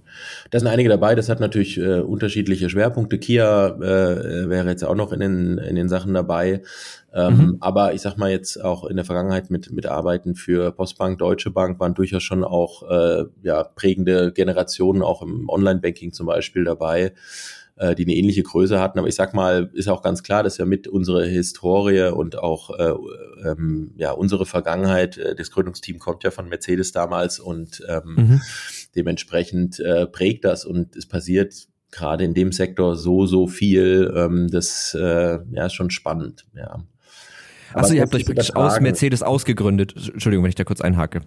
Da 0.52 0.60
sind 0.60 0.68
einige 0.68 0.90
dabei. 0.90 1.16
Das 1.16 1.30
hat 1.30 1.40
natürlich 1.40 1.78
äh, 1.80 2.00
unterschiedliche 2.00 2.70
Schwerpunkte. 2.70 3.18
Kia 3.18 3.68
äh, 3.68 4.50
wäre 4.50 4.70
jetzt 4.70 4.84
auch 4.84 4.96
noch 4.96 5.12
in 5.12 5.20
den 5.20 5.58
in 5.58 5.76
den 5.76 5.90
Sachen 5.90 6.14
dabei. 6.14 6.62
Ähm, 7.14 7.38
mhm. 7.38 7.58
Aber 7.60 7.94
ich 7.94 8.02
sag 8.02 8.18
mal 8.18 8.32
jetzt 8.32 8.64
auch 8.64 8.86
in 8.86 8.96
der 8.96 9.06
Vergangenheit 9.06 9.50
mit 9.50 9.72
mit 9.72 9.86
Arbeiten 9.86 10.36
für 10.36 10.72
Postbank, 10.72 11.20
Deutsche 11.20 11.52
Bank 11.52 11.80
waren 11.80 11.94
durchaus 11.94 12.24
schon 12.24 12.44
auch 12.44 12.90
äh, 12.90 13.26
ja 13.42 13.64
prägende 13.64 14.32
Generationen 14.32 15.02
auch 15.02 15.22
im 15.22 15.50
Online-Banking 15.50 16.14
zum 16.14 16.28
Beispiel 16.28 16.64
dabei 16.64 17.14
äh, 17.84 17.96
die 17.96 18.04
eine 18.06 18.16
ähnliche 18.16 18.44
Größe 18.44 18.80
hatten. 18.80 19.00
Aber 19.00 19.08
ich 19.08 19.16
sag 19.16 19.34
mal, 19.34 19.70
ist 19.74 19.90
auch 19.90 20.02
ganz 20.02 20.24
klar, 20.24 20.44
dass 20.44 20.58
ja 20.58 20.66
mit 20.66 20.88
unserer 20.88 21.24
Historie 21.24 22.12
und 22.14 22.38
auch 22.38 22.70
äh, 22.78 22.94
ähm, 23.48 23.92
ja 23.98 24.12
unsere 24.12 24.46
Vergangenheit, 24.46 25.18
äh, 25.18 25.36
das 25.36 25.52
Gründungsteam 25.52 26.00
kommt 26.00 26.24
ja 26.24 26.32
von 26.32 26.48
Mercedes 26.48 26.92
damals 26.92 27.40
und 27.40 27.84
ähm, 27.90 28.16
mhm. 28.16 28.42
dementsprechend 28.96 29.80
äh, 29.80 30.08
prägt 30.08 30.46
das 30.46 30.66
und 30.66 30.96
es 30.96 31.06
passiert 31.06 31.68
gerade 31.92 32.24
in 32.24 32.34
dem 32.34 32.52
Sektor 32.52 32.96
so, 32.96 33.26
so 33.26 33.48
viel. 33.48 34.12
Ähm, 34.16 34.50
das 34.50 34.96
äh, 35.00 35.40
ja, 35.52 35.66
ist 35.66 35.74
schon 35.74 35.90
spannend, 35.90 36.46
ja. 36.56 36.84
Achso, 37.74 37.96
ihr 37.96 38.02
habt 38.02 38.14
euch 38.14 38.26
praktisch 38.26 38.56
aus 38.56 38.80
Mercedes 38.80 39.24
ausgegründet. 39.24 39.96
Entschuldigung, 39.96 40.44
wenn 40.44 40.50
ich 40.50 40.56
da 40.56 40.64
kurz 40.64 40.80
einhake. 40.80 41.22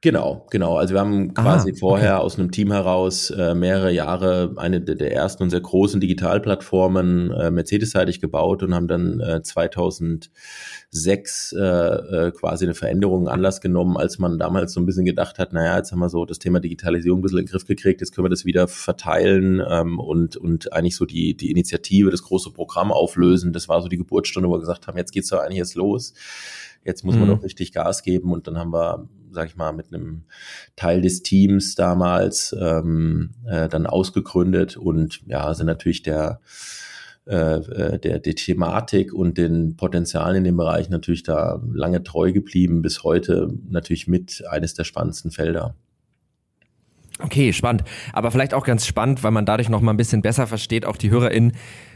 Genau, 0.00 0.46
genau. 0.50 0.76
Also 0.76 0.94
wir 0.94 1.00
haben 1.00 1.34
quasi 1.34 1.70
Aha, 1.70 1.78
vorher 1.78 2.18
okay. 2.18 2.24
aus 2.24 2.38
einem 2.38 2.52
Team 2.52 2.70
heraus 2.70 3.30
äh, 3.30 3.56
mehrere 3.56 3.90
Jahre 3.90 4.54
eine 4.56 4.80
der, 4.80 5.12
ersten 5.12 5.42
und 5.42 5.50
sehr 5.50 5.60
großen 5.60 6.00
Digitalplattformen 6.00 7.32
äh, 7.32 7.50
Mercedes-seitig 7.50 8.20
gebaut 8.20 8.62
und 8.62 8.74
haben 8.74 8.86
dann 8.86 9.18
äh, 9.18 9.42
2006 9.42 11.52
äh, 11.52 11.58
äh, 11.58 12.30
quasi 12.30 12.66
eine 12.66 12.74
Veränderung 12.74 13.26
Anlass 13.26 13.60
genommen, 13.60 13.96
als 13.96 14.20
man 14.20 14.38
damals 14.38 14.72
so 14.72 14.80
ein 14.80 14.86
bisschen 14.86 15.04
gedacht 15.04 15.40
hat, 15.40 15.52
naja, 15.52 15.78
jetzt 15.78 15.90
haben 15.90 15.98
wir 15.98 16.10
so 16.10 16.24
das 16.24 16.38
Thema 16.38 16.60
Digitalisierung 16.60 17.18
ein 17.18 17.22
bisschen 17.22 17.38
in 17.38 17.46
den 17.46 17.50
Griff 17.50 17.66
gekriegt, 17.66 18.00
jetzt 18.00 18.14
können 18.14 18.26
wir 18.26 18.30
das 18.30 18.44
wieder 18.44 18.68
verteilen 18.68 19.60
ähm, 19.68 19.98
und, 19.98 20.36
und 20.36 20.72
eigentlich 20.72 20.94
so 20.94 21.06
die, 21.06 21.36
die 21.36 21.50
Initiative, 21.50 22.12
das 22.12 22.22
große 22.22 22.52
Programm 22.52 22.92
auflösen. 22.92 23.52
Das 23.52 23.68
war 23.68 23.82
so 23.82 23.88
die 23.88 23.98
Geburtsstunde, 23.98 24.48
wo 24.48 24.52
wir 24.52 24.60
gesagt 24.60 24.86
haben, 24.86 24.96
jetzt 24.96 25.10
geht's 25.10 25.30
doch 25.30 25.40
eigentlich 25.40 25.58
jetzt 25.58 25.74
los 25.74 26.14
jetzt 26.84 27.04
muss 27.04 27.16
man 27.16 27.24
mhm. 27.24 27.34
doch 27.34 27.42
richtig 27.42 27.72
Gas 27.72 28.02
geben 28.02 28.32
und 28.32 28.46
dann 28.46 28.56
haben 28.56 28.72
wir 28.72 29.08
sag 29.32 29.48
ich 29.48 29.56
mal, 29.56 29.72
mit 29.72 29.92
einem 29.92 30.24
Teil 30.76 31.00
des 31.00 31.22
Teams 31.22 31.74
damals 31.74 32.54
ähm, 32.58 33.30
äh, 33.46 33.68
dann 33.68 33.86
ausgegründet 33.86 34.76
und 34.76 35.20
ja, 35.26 35.52
sind 35.54 35.66
natürlich 35.66 36.02
der 36.02 36.40
äh, 37.28 37.56
äh, 37.56 37.98
der, 37.98 38.20
der 38.20 38.34
Thematik 38.34 39.12
und 39.12 39.36
den 39.36 39.76
Potenzialen 39.76 40.36
in 40.36 40.44
dem 40.44 40.56
Bereich 40.56 40.88
natürlich 40.88 41.24
da 41.24 41.60
lange 41.74 42.02
treu 42.02 42.32
geblieben, 42.32 42.80
bis 42.80 43.04
heute 43.04 43.52
natürlich 43.68 44.08
mit 44.08 44.44
eines 44.48 44.72
der 44.72 44.84
spannendsten 44.84 45.30
Felder. 45.30 45.74
Okay, 47.18 47.52
spannend. 47.52 47.84
Aber 48.14 48.30
vielleicht 48.30 48.54
auch 48.54 48.64
ganz 48.64 48.86
spannend, 48.86 49.22
weil 49.24 49.32
man 49.32 49.44
dadurch 49.44 49.68
noch 49.68 49.82
mal 49.82 49.92
ein 49.92 49.98
bisschen 49.98 50.22
besser 50.22 50.46
versteht, 50.46 50.86
auch 50.86 50.96
die 50.96 51.10
HörerInnen, 51.10 51.52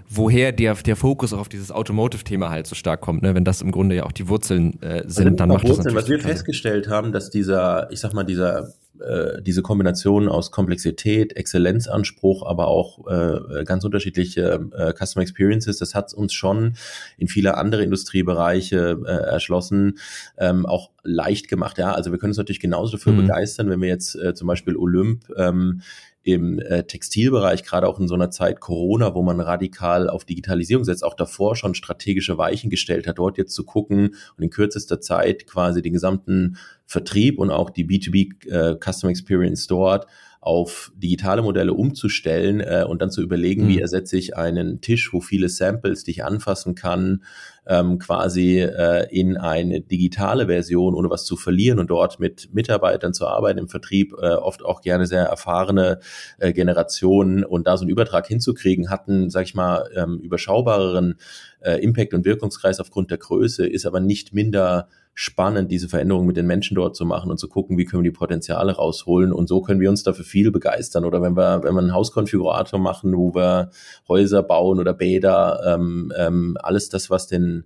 woher 0.09 0.53
der, 0.53 0.75
der 0.75 0.97
Fokus 0.97 1.33
auch 1.33 1.39
auf 1.39 1.49
dieses 1.49 1.71
Automotive-Thema 1.71 2.51
halt 2.51 2.67
so 2.67 2.75
stark 2.75 3.01
kommt, 3.01 3.23
ne? 3.23 3.35
wenn 3.35 3.45
das 3.45 3.63
im 3.63 3.71
Grunde 3.71 3.97
ja 3.97 4.05
auch 4.05 4.13
die 4.13 4.29
Wurzeln 4.29 4.81
äh, 4.83 5.05
sind, 5.07 5.27
also 5.27 5.37
dann 5.37 5.49
macht 5.49 5.65
Wurzeln, 5.65 5.85
das 5.85 5.95
Was 5.95 6.09
wir 6.09 6.21
festgestellt 6.21 6.89
haben, 6.89 7.13
dass 7.13 7.31
dieser, 7.31 7.91
ich 7.91 8.01
sag 8.01 8.15
mal, 8.15 8.25
dieser 8.25 8.73
äh, 9.03 9.43
diese 9.43 9.63
Kombination 9.63 10.29
aus 10.29 10.51
Komplexität, 10.51 11.37
Exzellenzanspruch, 11.37 12.47
aber 12.47 12.69
auch 12.69 13.07
äh, 13.09 13.65
ganz 13.65 13.85
unterschiedliche 13.85 14.69
äh, 14.77 14.93
Customer 14.93 15.23
Experiences, 15.23 15.79
das 15.79 15.95
hat 15.95 16.15
uns 16.15 16.33
schon 16.33 16.75
in 17.17 17.27
viele 17.27 17.57
andere 17.57 17.83
Industriebereiche 17.83 19.01
äh, 19.05 19.11
erschlossen, 19.11 19.99
ähm, 20.39 20.67
auch 20.67 20.91
leicht 21.03 21.49
gemacht. 21.49 21.79
Ja, 21.79 21.93
also 21.93 22.13
wir 22.13 22.19
können 22.19 22.31
uns 22.31 22.39
natürlich 22.39 22.61
genauso 22.61 22.93
dafür 22.93 23.13
mhm. 23.13 23.27
begeistern, 23.27 23.71
wenn 23.71 23.81
wir 23.81 23.89
jetzt 23.89 24.15
äh, 24.15 24.35
zum 24.35 24.47
Beispiel 24.47 24.77
Olymp 24.77 25.25
ähm, 25.37 25.83
im 26.23 26.59
äh, 26.61 26.85
Textilbereich, 26.85 27.65
gerade 27.65 27.89
auch 27.89 27.99
in 27.99 28.09
so 28.09 28.15
einer 28.15 28.31
Zeit 28.31 28.61
Corona, 28.61 29.15
wo 29.15 29.23
man 29.23 29.41
radikal 29.41 30.09
auf 30.09 30.25
Digitalisierung 30.25 30.85
setzt, 30.85 31.05
auch 31.05 31.15
davor 31.15 31.57
schon 31.57 31.75
strategische 31.75 32.39
Weichen 32.39 32.71
gestellt 32.71 33.07
hat, 33.07 33.19
dort 33.19 33.39
jetzt 33.39 33.55
zu 33.55 33.65
gucken 33.65 34.15
und 34.37 34.43
in 34.43 34.51
kürzester 34.51 35.01
Zeit 35.01 35.47
quasi 35.47 35.83
den 35.83 35.93
gesamten 35.93 36.57
Vertrieb 36.87 37.39
und 37.39 37.51
auch 37.51 37.71
die 37.71 37.87
B2B 37.87 38.49
äh, 38.51 38.77
Customer 38.79 39.11
Experience 39.11 39.67
dort 39.67 40.07
auf 40.43 40.91
digitale 40.97 41.41
Modelle 41.41 41.73
umzustellen 41.73 42.61
äh, 42.61 42.85
und 42.87 43.01
dann 43.01 43.13
zu 43.13 43.23
überlegen, 43.23 43.67
mhm. 43.67 43.69
wie 43.69 43.81
ersetze 43.81 44.17
ich 44.17 44.37
einen 44.37 44.81
Tisch, 44.81 45.13
wo 45.13 45.21
viele 45.21 45.49
Samples, 45.49 46.03
die 46.03 46.11
ich 46.11 46.25
anfassen 46.25 46.75
kann, 46.75 47.23
ähm, 47.65 48.01
quasi 48.01 48.59
äh, 48.59 49.07
in 49.17 49.37
eine 49.37 49.81
digitale 49.81 50.49
Version, 50.49 50.97
ohne 50.97 51.11
was 51.11 51.25
zu 51.27 51.37
verlieren 51.37 51.79
und 51.79 51.91
dort 51.91 52.19
mit 52.19 52.53
Mitarbeitern 52.53 53.15
zu 53.15 53.29
arbeiten 53.29 53.61
im 53.61 53.69
Vertrieb, 53.69 54.15
äh, 54.21 54.31
oft 54.31 54.65
auch 54.65 54.81
gerne 54.81 55.07
sehr 55.07 55.23
erfahrene 55.23 56.01
äh, 56.39 56.53
Generationen 56.53 57.45
und 57.45 57.69
da 57.69 57.77
so 57.77 57.83
einen 57.83 57.91
Übertrag 57.91 58.27
hinzukriegen, 58.27 58.91
hatten, 58.91 59.31
sag 59.31 59.45
ich 59.45 59.55
mal, 59.55 59.89
ähm, 59.95 60.19
überschaubareren 60.19 61.21
äh, 61.61 61.81
Impact 61.81 62.15
und 62.15 62.25
Wirkungskreis 62.25 62.81
aufgrund 62.81 63.13
der 63.13 63.19
Größe, 63.19 63.65
ist 63.65 63.87
aber 63.87 64.01
nicht 64.01 64.35
minder 64.35 64.89
spannend, 65.15 65.71
diese 65.71 65.89
Veränderung 65.89 66.27
mit 66.27 66.37
den 66.37 66.47
Menschen 66.47 66.75
dort 66.75 66.97
zu 66.97 67.05
machen 67.05 67.31
und 67.31 67.39
zu 67.39 67.49
gucken, 67.49 67.77
wie 67.77 67.85
können 67.85 68.03
wir 68.03 68.11
die 68.11 68.17
Potenziale 68.17 68.73
rausholen. 68.73 69.33
Und 69.33 69.49
so 69.49 69.61
können 69.61 69.81
wir 69.81 69.91
uns 69.91 70.03
dafür 70.03 70.25
viel 70.25 70.51
begeistern. 70.51 71.05
Oder 71.05 71.21
wenn 71.21 71.37
wir, 71.37 71.63
wenn 71.63 71.75
wir 71.75 71.81
einen 71.81 71.95
Hauskonfigurator 71.95 72.81
machen, 72.81 73.17
wo 73.17 73.35
wir 73.35 73.71
Häuser 74.09 74.43
bauen 74.43 74.81
oder 74.81 74.95
Bäder, 74.95 75.61
ähm, 75.67 76.13
ähm, 76.17 76.57
alles 76.61 76.89
das, 76.89 77.11
was 77.11 77.27
den, 77.27 77.65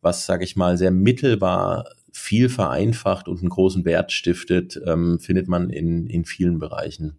was, 0.00 0.26
sage 0.26 0.44
ich 0.44 0.54
mal, 0.56 0.78
sehr 0.78 0.92
mittelbar 0.92 1.86
viel 2.12 2.48
vereinfacht 2.48 3.26
und 3.26 3.40
einen 3.40 3.48
großen 3.48 3.84
Wert 3.84 4.12
stiftet, 4.12 4.80
ähm, 4.86 5.18
findet 5.18 5.48
man 5.48 5.70
in, 5.70 6.06
in 6.06 6.24
vielen 6.24 6.60
Bereichen. 6.60 7.16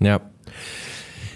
Ja. 0.00 0.20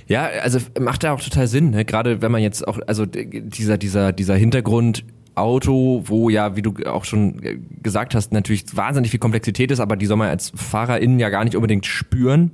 Ja, 0.09 0.27
also 0.27 0.59
macht 0.81 1.05
ja 1.05 1.13
auch 1.13 1.21
total 1.21 1.47
Sinn, 1.47 1.71
ne? 1.71 1.85
gerade 1.85 2.21
wenn 2.23 2.33
man 2.33 2.43
jetzt 2.43 2.67
auch, 2.67 2.81
also 2.87 3.07
dieser, 3.07 3.79
dieser, 3.79 4.13
dieser 4.13 4.35
Hintergrund 4.35 5.05
Auto, 5.35 6.03
wo 6.07 6.29
ja, 6.29 6.57
wie 6.57 6.63
du 6.63 6.75
auch 6.87 7.05
schon 7.05 7.41
gesagt 7.83 8.15
hast, 8.15 8.33
natürlich 8.33 8.77
wahnsinnig 8.77 9.11
viel 9.11 9.21
Komplexität 9.21 9.71
ist, 9.71 9.81
aber 9.81 9.97
die 9.97 10.07
soll 10.07 10.17
man 10.17 10.29
als 10.29 10.53
FahrerInnen 10.55 11.19
ja 11.19 11.31
gar 11.31 11.45
nicht 11.45 11.57
unbedingt 11.57 11.87
spüren. 11.87 12.51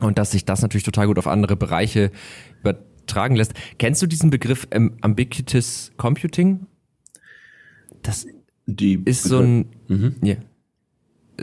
Und 0.00 0.18
dass 0.18 0.32
sich 0.32 0.44
das 0.44 0.62
natürlich 0.62 0.84
total 0.84 1.06
gut 1.06 1.18
auf 1.18 1.28
andere 1.28 1.54
Bereiche 1.54 2.10
übertragen 2.60 3.36
lässt. 3.36 3.54
Kennst 3.78 4.02
du 4.02 4.06
diesen 4.06 4.30
Begriff 4.30 4.66
ähm, 4.72 4.96
Ambiguous 5.00 5.92
Computing? 5.96 6.66
Das 8.02 8.26
die 8.66 9.00
ist 9.04 9.24
so 9.24 9.38
ein. 9.40 9.66
Mhm. 9.88 10.16
Yeah. 10.24 10.36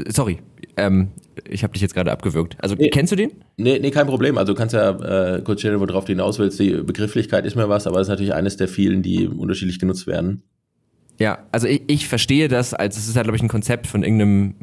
Sorry, 0.07 0.39
ähm, 0.85 1.09
ich 1.47 1.63
habe 1.63 1.73
dich 1.73 1.81
jetzt 1.81 1.93
gerade 1.93 2.11
abgewürgt. 2.11 2.57
Also 2.59 2.75
nee, 2.75 2.89
kennst 2.89 3.11
du 3.11 3.15
den? 3.15 3.31
Nee, 3.57 3.79
nee, 3.79 3.91
kein 3.91 4.07
Problem. 4.07 4.37
Also 4.37 4.53
du 4.53 4.57
kannst 4.57 4.73
ja 4.73 5.35
äh, 5.35 5.41
kurz 5.41 5.61
stellen, 5.61 5.79
worauf 5.79 6.05
du 6.05 6.13
hinaus 6.13 6.39
willst. 6.39 6.59
Die 6.59 6.71
Begrifflichkeit 6.71 7.45
ist 7.45 7.55
mir 7.55 7.69
was, 7.69 7.87
aber 7.87 7.99
es 7.99 8.07
ist 8.07 8.09
natürlich 8.09 8.33
eines 8.33 8.57
der 8.57 8.67
vielen, 8.67 9.01
die 9.01 9.27
unterschiedlich 9.27 9.79
genutzt 9.79 10.07
werden. 10.07 10.43
Ja, 11.19 11.39
also 11.51 11.67
ich, 11.67 11.83
ich 11.87 12.07
verstehe 12.07 12.47
das 12.47 12.73
als, 12.73 12.97
es 12.97 13.07
ist 13.07 13.15
halt, 13.15 13.25
glaube 13.25 13.35
ich, 13.35 13.43
ein 13.43 13.49
Konzept 13.49 13.87
von 13.87 14.03
irgendeinem 14.03 14.55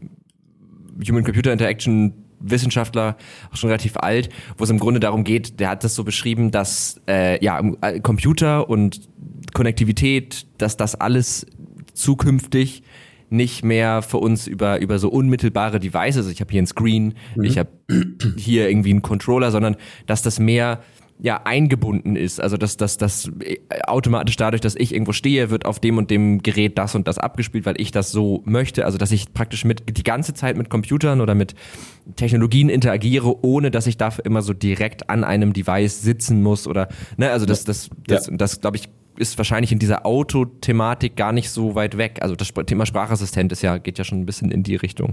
Human-Computer-Interaction 1.07 2.15
Wissenschaftler, 2.39 3.17
auch 3.51 3.57
schon 3.57 3.71
relativ 3.71 3.97
alt, 3.97 4.29
wo 4.59 4.65
es 4.65 4.71
im 4.71 4.79
Grunde 4.79 5.01
darum 5.01 5.25
geht, 5.25 5.59
der 5.59 5.71
hat 5.71 5.85
das 5.85 5.95
so 5.95 6.05
beschrieben, 6.05 6.51
dass 6.51 7.01
äh, 7.09 7.43
ja 7.43 7.63
äh, 7.81 8.01
Computer 8.01 8.69
und 8.69 9.09
Konnektivität, 9.55 10.47
dass 10.59 10.77
das 10.77 10.95
alles 10.95 11.47
zukünftig 11.95 12.83
nicht 13.31 13.65
mehr 13.65 14.03
für 14.03 14.19
uns 14.19 14.47
über, 14.47 14.81
über 14.81 14.99
so 14.99 15.09
unmittelbare 15.09 15.81
Devices, 15.81 16.19
also 16.19 16.31
ich 16.31 16.41
habe 16.41 16.53
hier 16.53 16.63
ein 16.63 16.67
Screen, 16.67 17.15
mhm. 17.35 17.45
ich 17.45 17.59
habe 17.59 17.71
hier 18.37 18.69
irgendwie 18.69 18.91
einen 18.91 19.03
Controller, 19.03 19.51
sondern 19.51 19.77
dass 20.07 20.23
das 20.23 20.39
mehr 20.39 20.81
ja 21.19 21.43
eingebunden 21.45 22.17
ist. 22.17 22.41
Also 22.41 22.57
dass 22.57 22.77
das 22.77 22.99
das 22.99 23.31
automatisch 23.87 24.37
dadurch, 24.37 24.61
dass 24.61 24.77
ich 24.77 24.93
irgendwo 24.93 25.13
stehe, 25.13 25.51
wird 25.51 25.65
auf 25.65 25.81
dem 25.81 25.99
und 25.99 26.11
dem 26.11 26.43
Gerät 26.43 26.79
das 26.79 26.95
und 26.95 27.09
das 27.09 27.19
abgespielt, 27.19 27.65
weil 27.67 27.81
ich 27.81 27.91
das 27.91 28.13
so 28.13 28.43
möchte. 28.45 28.85
Also 28.85 28.99
dass 28.99 29.13
ich 29.13 29.33
praktisch 29.33 29.65
mit 29.65 29.97
die 29.97 30.03
ganze 30.03 30.35
Zeit 30.35 30.57
mit 30.57 30.69
Computern 30.69 31.21
oder 31.21 31.35
mit 31.35 31.55
Technologien 32.17 32.69
interagiere, 32.69 33.45
ohne 33.45 33.71
dass 33.71 33.87
ich 33.87 33.97
dafür 33.97 34.27
immer 34.27 34.43
so 34.43 34.53
direkt 34.53 35.09
an 35.09 35.25
einem 35.25 35.53
Device 35.53 36.03
sitzen 36.03 36.43
muss 36.43 36.67
oder 36.67 36.89
ne, 37.17 37.31
also 37.31 37.47
das 37.47 37.65
das 37.65 37.91
das, 38.07 38.27
ja. 38.27 38.33
das, 38.33 38.39
das 38.39 38.61
glaube 38.61 38.77
ich 38.77 38.89
ist 39.17 39.39
wahrscheinlich 39.39 39.73
in 39.73 39.79
dieser 39.79 40.07
Autothematik 40.07 41.17
gar 41.17 41.33
nicht 41.33 41.51
so 41.51 41.75
weit 41.75 41.97
weg. 41.97 42.19
Also 42.21 42.37
das 42.37 42.53
Thema 42.67 42.87
Sprachassistent 42.87 43.53
ist 43.53 43.63
ja, 43.63 43.79
geht 43.79 43.99
ja 43.99 44.05
schon 44.05 44.21
ein 44.21 44.27
bisschen 44.27 44.51
in 44.51 44.63
die 44.63 44.77
Richtung. 44.77 45.13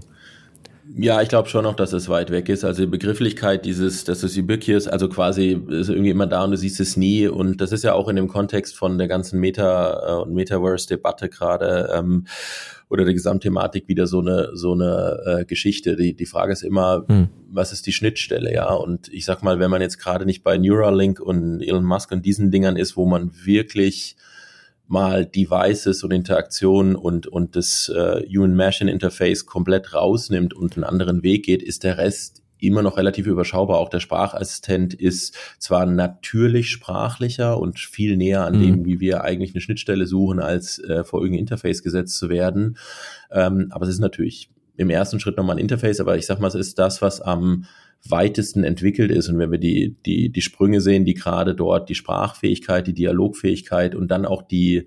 Ja, 0.95 1.21
ich 1.21 1.29
glaube 1.29 1.49
schon 1.49 1.63
noch, 1.63 1.75
dass 1.75 1.91
es 1.91 2.07
weit 2.07 2.29
weg 2.29 2.49
ist. 2.49 2.63
Also 2.63 2.83
die 2.83 2.89
Begrifflichkeit 2.89 3.65
dieses, 3.65 4.03
dass 4.03 4.21
es 4.21 4.37
ubiquitous, 4.37 4.87
also 4.87 5.09
quasi 5.09 5.59
ist 5.69 5.89
irgendwie 5.89 6.11
immer 6.11 6.27
da 6.27 6.43
und 6.43 6.51
du 6.51 6.57
siehst 6.57 6.79
es 6.79 6.97
nie. 6.97 7.27
Und 7.27 7.61
das 7.61 7.71
ist 7.71 7.83
ja 7.83 7.93
auch 7.93 8.07
in 8.09 8.15
dem 8.15 8.27
Kontext 8.27 8.77
von 8.77 8.99
der 8.99 9.07
ganzen 9.07 9.39
Meta- 9.39 10.17
und 10.17 10.33
Metaverse-Debatte 10.33 11.29
gerade 11.29 11.89
ähm, 11.95 12.27
oder 12.89 13.05
der 13.05 13.15
Gesamtthematik 13.15 13.87
wieder 13.87 14.05
so 14.05 14.19
eine 14.19 14.51
so 14.53 14.73
eine 14.73 15.39
äh, 15.39 15.45
Geschichte. 15.45 15.95
Die 15.95 16.13
die 16.15 16.27
Frage 16.27 16.53
ist 16.53 16.61
immer, 16.61 17.05
hm. 17.07 17.29
was 17.49 17.73
ist 17.73 17.87
die 17.87 17.93
Schnittstelle, 17.93 18.53
ja? 18.53 18.71
Und 18.71 19.11
ich 19.11 19.25
sag 19.25 19.41
mal, 19.41 19.59
wenn 19.59 19.71
man 19.71 19.81
jetzt 19.81 19.97
gerade 19.97 20.27
nicht 20.27 20.43
bei 20.43 20.59
Neuralink 20.59 21.19
und 21.19 21.61
Elon 21.61 21.85
Musk 21.85 22.11
und 22.11 22.23
diesen 22.23 22.51
Dingern 22.51 22.75
ist, 22.75 22.95
wo 22.95 23.07
man 23.07 23.31
wirklich 23.43 24.15
mal 24.93 25.25
Devices 25.25 26.03
und 26.03 26.11
Interaktionen 26.11 26.95
und, 26.95 27.27
und 27.27 27.57
das 27.57 27.89
äh, 27.89 28.21
Human-Machine-Interface 28.25 29.45
komplett 29.45 29.93
rausnimmt 29.93 30.53
und 30.53 30.77
einen 30.77 30.85
anderen 30.85 31.23
Weg 31.23 31.43
geht, 31.43 31.61
ist 31.61 31.83
der 31.83 31.97
Rest 31.97 32.43
immer 32.59 32.81
noch 32.81 32.95
relativ 32.95 33.27
überschaubar. 33.27 33.79
Auch 33.79 33.89
der 33.89 33.99
Sprachassistent 33.99 34.93
ist 34.93 35.35
zwar 35.59 35.85
natürlich 35.85 36.69
sprachlicher 36.69 37.59
und 37.59 37.79
viel 37.79 38.15
näher 38.15 38.45
an 38.45 38.57
mhm. 38.57 38.61
dem, 38.61 38.85
wie 38.85 38.99
wir 39.01 39.23
eigentlich 39.23 39.53
eine 39.53 39.61
Schnittstelle 39.61 40.05
suchen, 40.05 40.39
als 40.39 40.79
äh, 40.79 41.03
vor 41.03 41.19
irgendein 41.19 41.41
Interface 41.41 41.83
gesetzt 41.83 42.17
zu 42.17 42.29
werden. 42.29 42.77
Ähm, 43.31 43.67
aber 43.71 43.85
es 43.85 43.95
ist 43.95 43.99
natürlich 43.99 44.49
im 44.77 44.89
ersten 44.89 45.19
Schritt 45.19 45.37
nochmal 45.37 45.57
ein 45.57 45.61
Interface, 45.61 45.99
aber 45.99 46.15
ich 46.17 46.25
sag 46.25 46.39
mal, 46.39 46.47
es 46.47 46.55
ist 46.55 46.79
das, 46.79 47.01
was 47.01 47.19
am 47.19 47.65
weitesten 48.09 48.63
entwickelt 48.63 49.11
ist. 49.11 49.29
Und 49.29 49.39
wenn 49.39 49.51
wir 49.51 49.59
die, 49.59 49.95
die, 50.05 50.29
die 50.29 50.41
Sprünge 50.41 50.81
sehen, 50.81 51.05
die 51.05 51.13
gerade 51.13 51.55
dort 51.55 51.87
die 51.89 51.95
Sprachfähigkeit, 51.95 52.85
die 52.85 52.93
Dialogfähigkeit 52.93 53.95
und 53.95 54.09
dann 54.09 54.25
auch 54.25 54.41
die, 54.41 54.85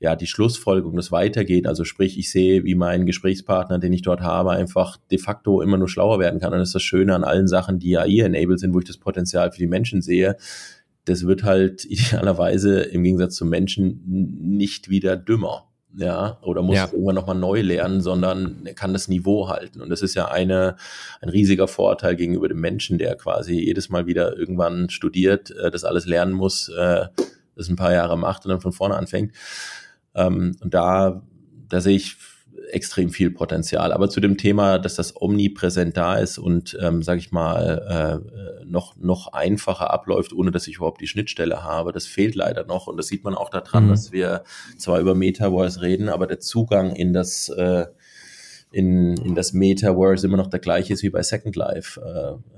ja, 0.00 0.16
die 0.16 0.26
Schlussfolgerung, 0.26 0.96
das 0.96 1.10
Weitergeht. 1.10 1.66
Also 1.66 1.84
sprich, 1.84 2.18
ich 2.18 2.30
sehe, 2.30 2.64
wie 2.64 2.74
mein 2.74 3.06
Gesprächspartner, 3.06 3.78
den 3.78 3.92
ich 3.92 4.02
dort 4.02 4.20
habe, 4.20 4.50
einfach 4.50 4.98
de 5.10 5.18
facto 5.18 5.62
immer 5.62 5.78
nur 5.78 5.88
schlauer 5.88 6.18
werden 6.18 6.40
kann. 6.40 6.52
Und 6.52 6.58
das 6.58 6.68
ist 6.68 6.74
das 6.74 6.82
Schöne 6.82 7.14
an 7.14 7.24
allen 7.24 7.48
Sachen, 7.48 7.78
die 7.78 7.96
AI-enabled 7.96 8.60
sind, 8.60 8.74
wo 8.74 8.80
ich 8.80 8.86
das 8.86 8.98
Potenzial 8.98 9.50
für 9.50 9.58
die 9.58 9.66
Menschen 9.66 10.02
sehe. 10.02 10.36
Das 11.06 11.26
wird 11.26 11.44
halt 11.44 11.84
idealerweise 11.88 12.82
im 12.82 13.02
Gegensatz 13.02 13.36
zum 13.36 13.48
Menschen 13.48 14.02
nicht 14.04 14.90
wieder 14.90 15.16
dümmer. 15.16 15.64
Ja, 15.94 16.38
oder 16.42 16.62
muss 16.62 16.76
ja. 16.76 16.88
irgendwann 16.92 17.14
nochmal 17.14 17.36
neu 17.36 17.62
lernen, 17.62 18.00
sondern 18.00 18.60
er 18.64 18.74
kann 18.74 18.92
das 18.92 19.08
Niveau 19.08 19.48
halten. 19.48 19.80
Und 19.80 19.88
das 19.88 20.02
ist 20.02 20.14
ja 20.14 20.28
eine, 20.28 20.76
ein 21.20 21.28
riesiger 21.28 21.66
Vorteil 21.66 22.14
gegenüber 22.16 22.48
dem 22.48 22.60
Menschen, 22.60 22.98
der 22.98 23.16
quasi 23.16 23.58
jedes 23.58 23.88
Mal 23.88 24.06
wieder 24.06 24.36
irgendwann 24.36 24.90
studiert, 24.90 25.50
äh, 25.50 25.70
das 25.70 25.84
alles 25.84 26.06
lernen 26.06 26.32
muss, 26.32 26.68
äh, 26.68 27.06
das 27.56 27.68
ein 27.68 27.76
paar 27.76 27.92
Jahre 27.92 28.18
macht 28.18 28.44
und 28.44 28.50
dann 28.50 28.60
von 28.60 28.72
vorne 28.72 28.96
anfängt. 28.96 29.34
Ähm, 30.14 30.56
und 30.60 30.74
da, 30.74 31.22
da 31.68 31.80
sehe 31.80 31.96
ich 31.96 32.16
extrem 32.68 33.10
viel 33.10 33.30
Potenzial. 33.30 33.92
Aber 33.92 34.08
zu 34.08 34.20
dem 34.20 34.36
Thema, 34.36 34.78
dass 34.78 34.94
das 34.94 35.20
omnipräsent 35.20 35.96
da 35.96 36.16
ist 36.16 36.38
und, 36.38 36.76
ähm, 36.80 37.02
sage 37.02 37.20
ich 37.20 37.32
mal, 37.32 38.22
äh, 38.60 38.64
noch, 38.64 38.96
noch 38.96 39.32
einfacher 39.32 39.92
abläuft, 39.92 40.32
ohne 40.32 40.50
dass 40.50 40.66
ich 40.66 40.76
überhaupt 40.76 41.00
die 41.00 41.06
Schnittstelle 41.06 41.64
habe, 41.64 41.92
das 41.92 42.06
fehlt 42.06 42.34
leider 42.34 42.64
noch. 42.64 42.86
Und 42.86 42.96
das 42.96 43.08
sieht 43.08 43.24
man 43.24 43.34
auch 43.34 43.50
daran, 43.50 43.86
mhm. 43.86 43.90
dass 43.90 44.12
wir 44.12 44.44
zwar 44.76 45.00
über 45.00 45.14
Metaverse 45.14 45.82
reden, 45.82 46.08
aber 46.08 46.26
der 46.26 46.40
Zugang 46.40 46.94
in 46.94 47.12
das 47.12 47.48
äh, 47.48 47.86
in, 48.70 49.16
in 49.16 49.34
das 49.34 49.52
Metaverse 49.52 50.26
immer 50.26 50.36
noch 50.36 50.48
der 50.48 50.60
gleiche 50.60 50.92
ist 50.92 51.02
wie 51.02 51.10
bei 51.10 51.22
Second 51.22 51.56
Life, 51.56 52.00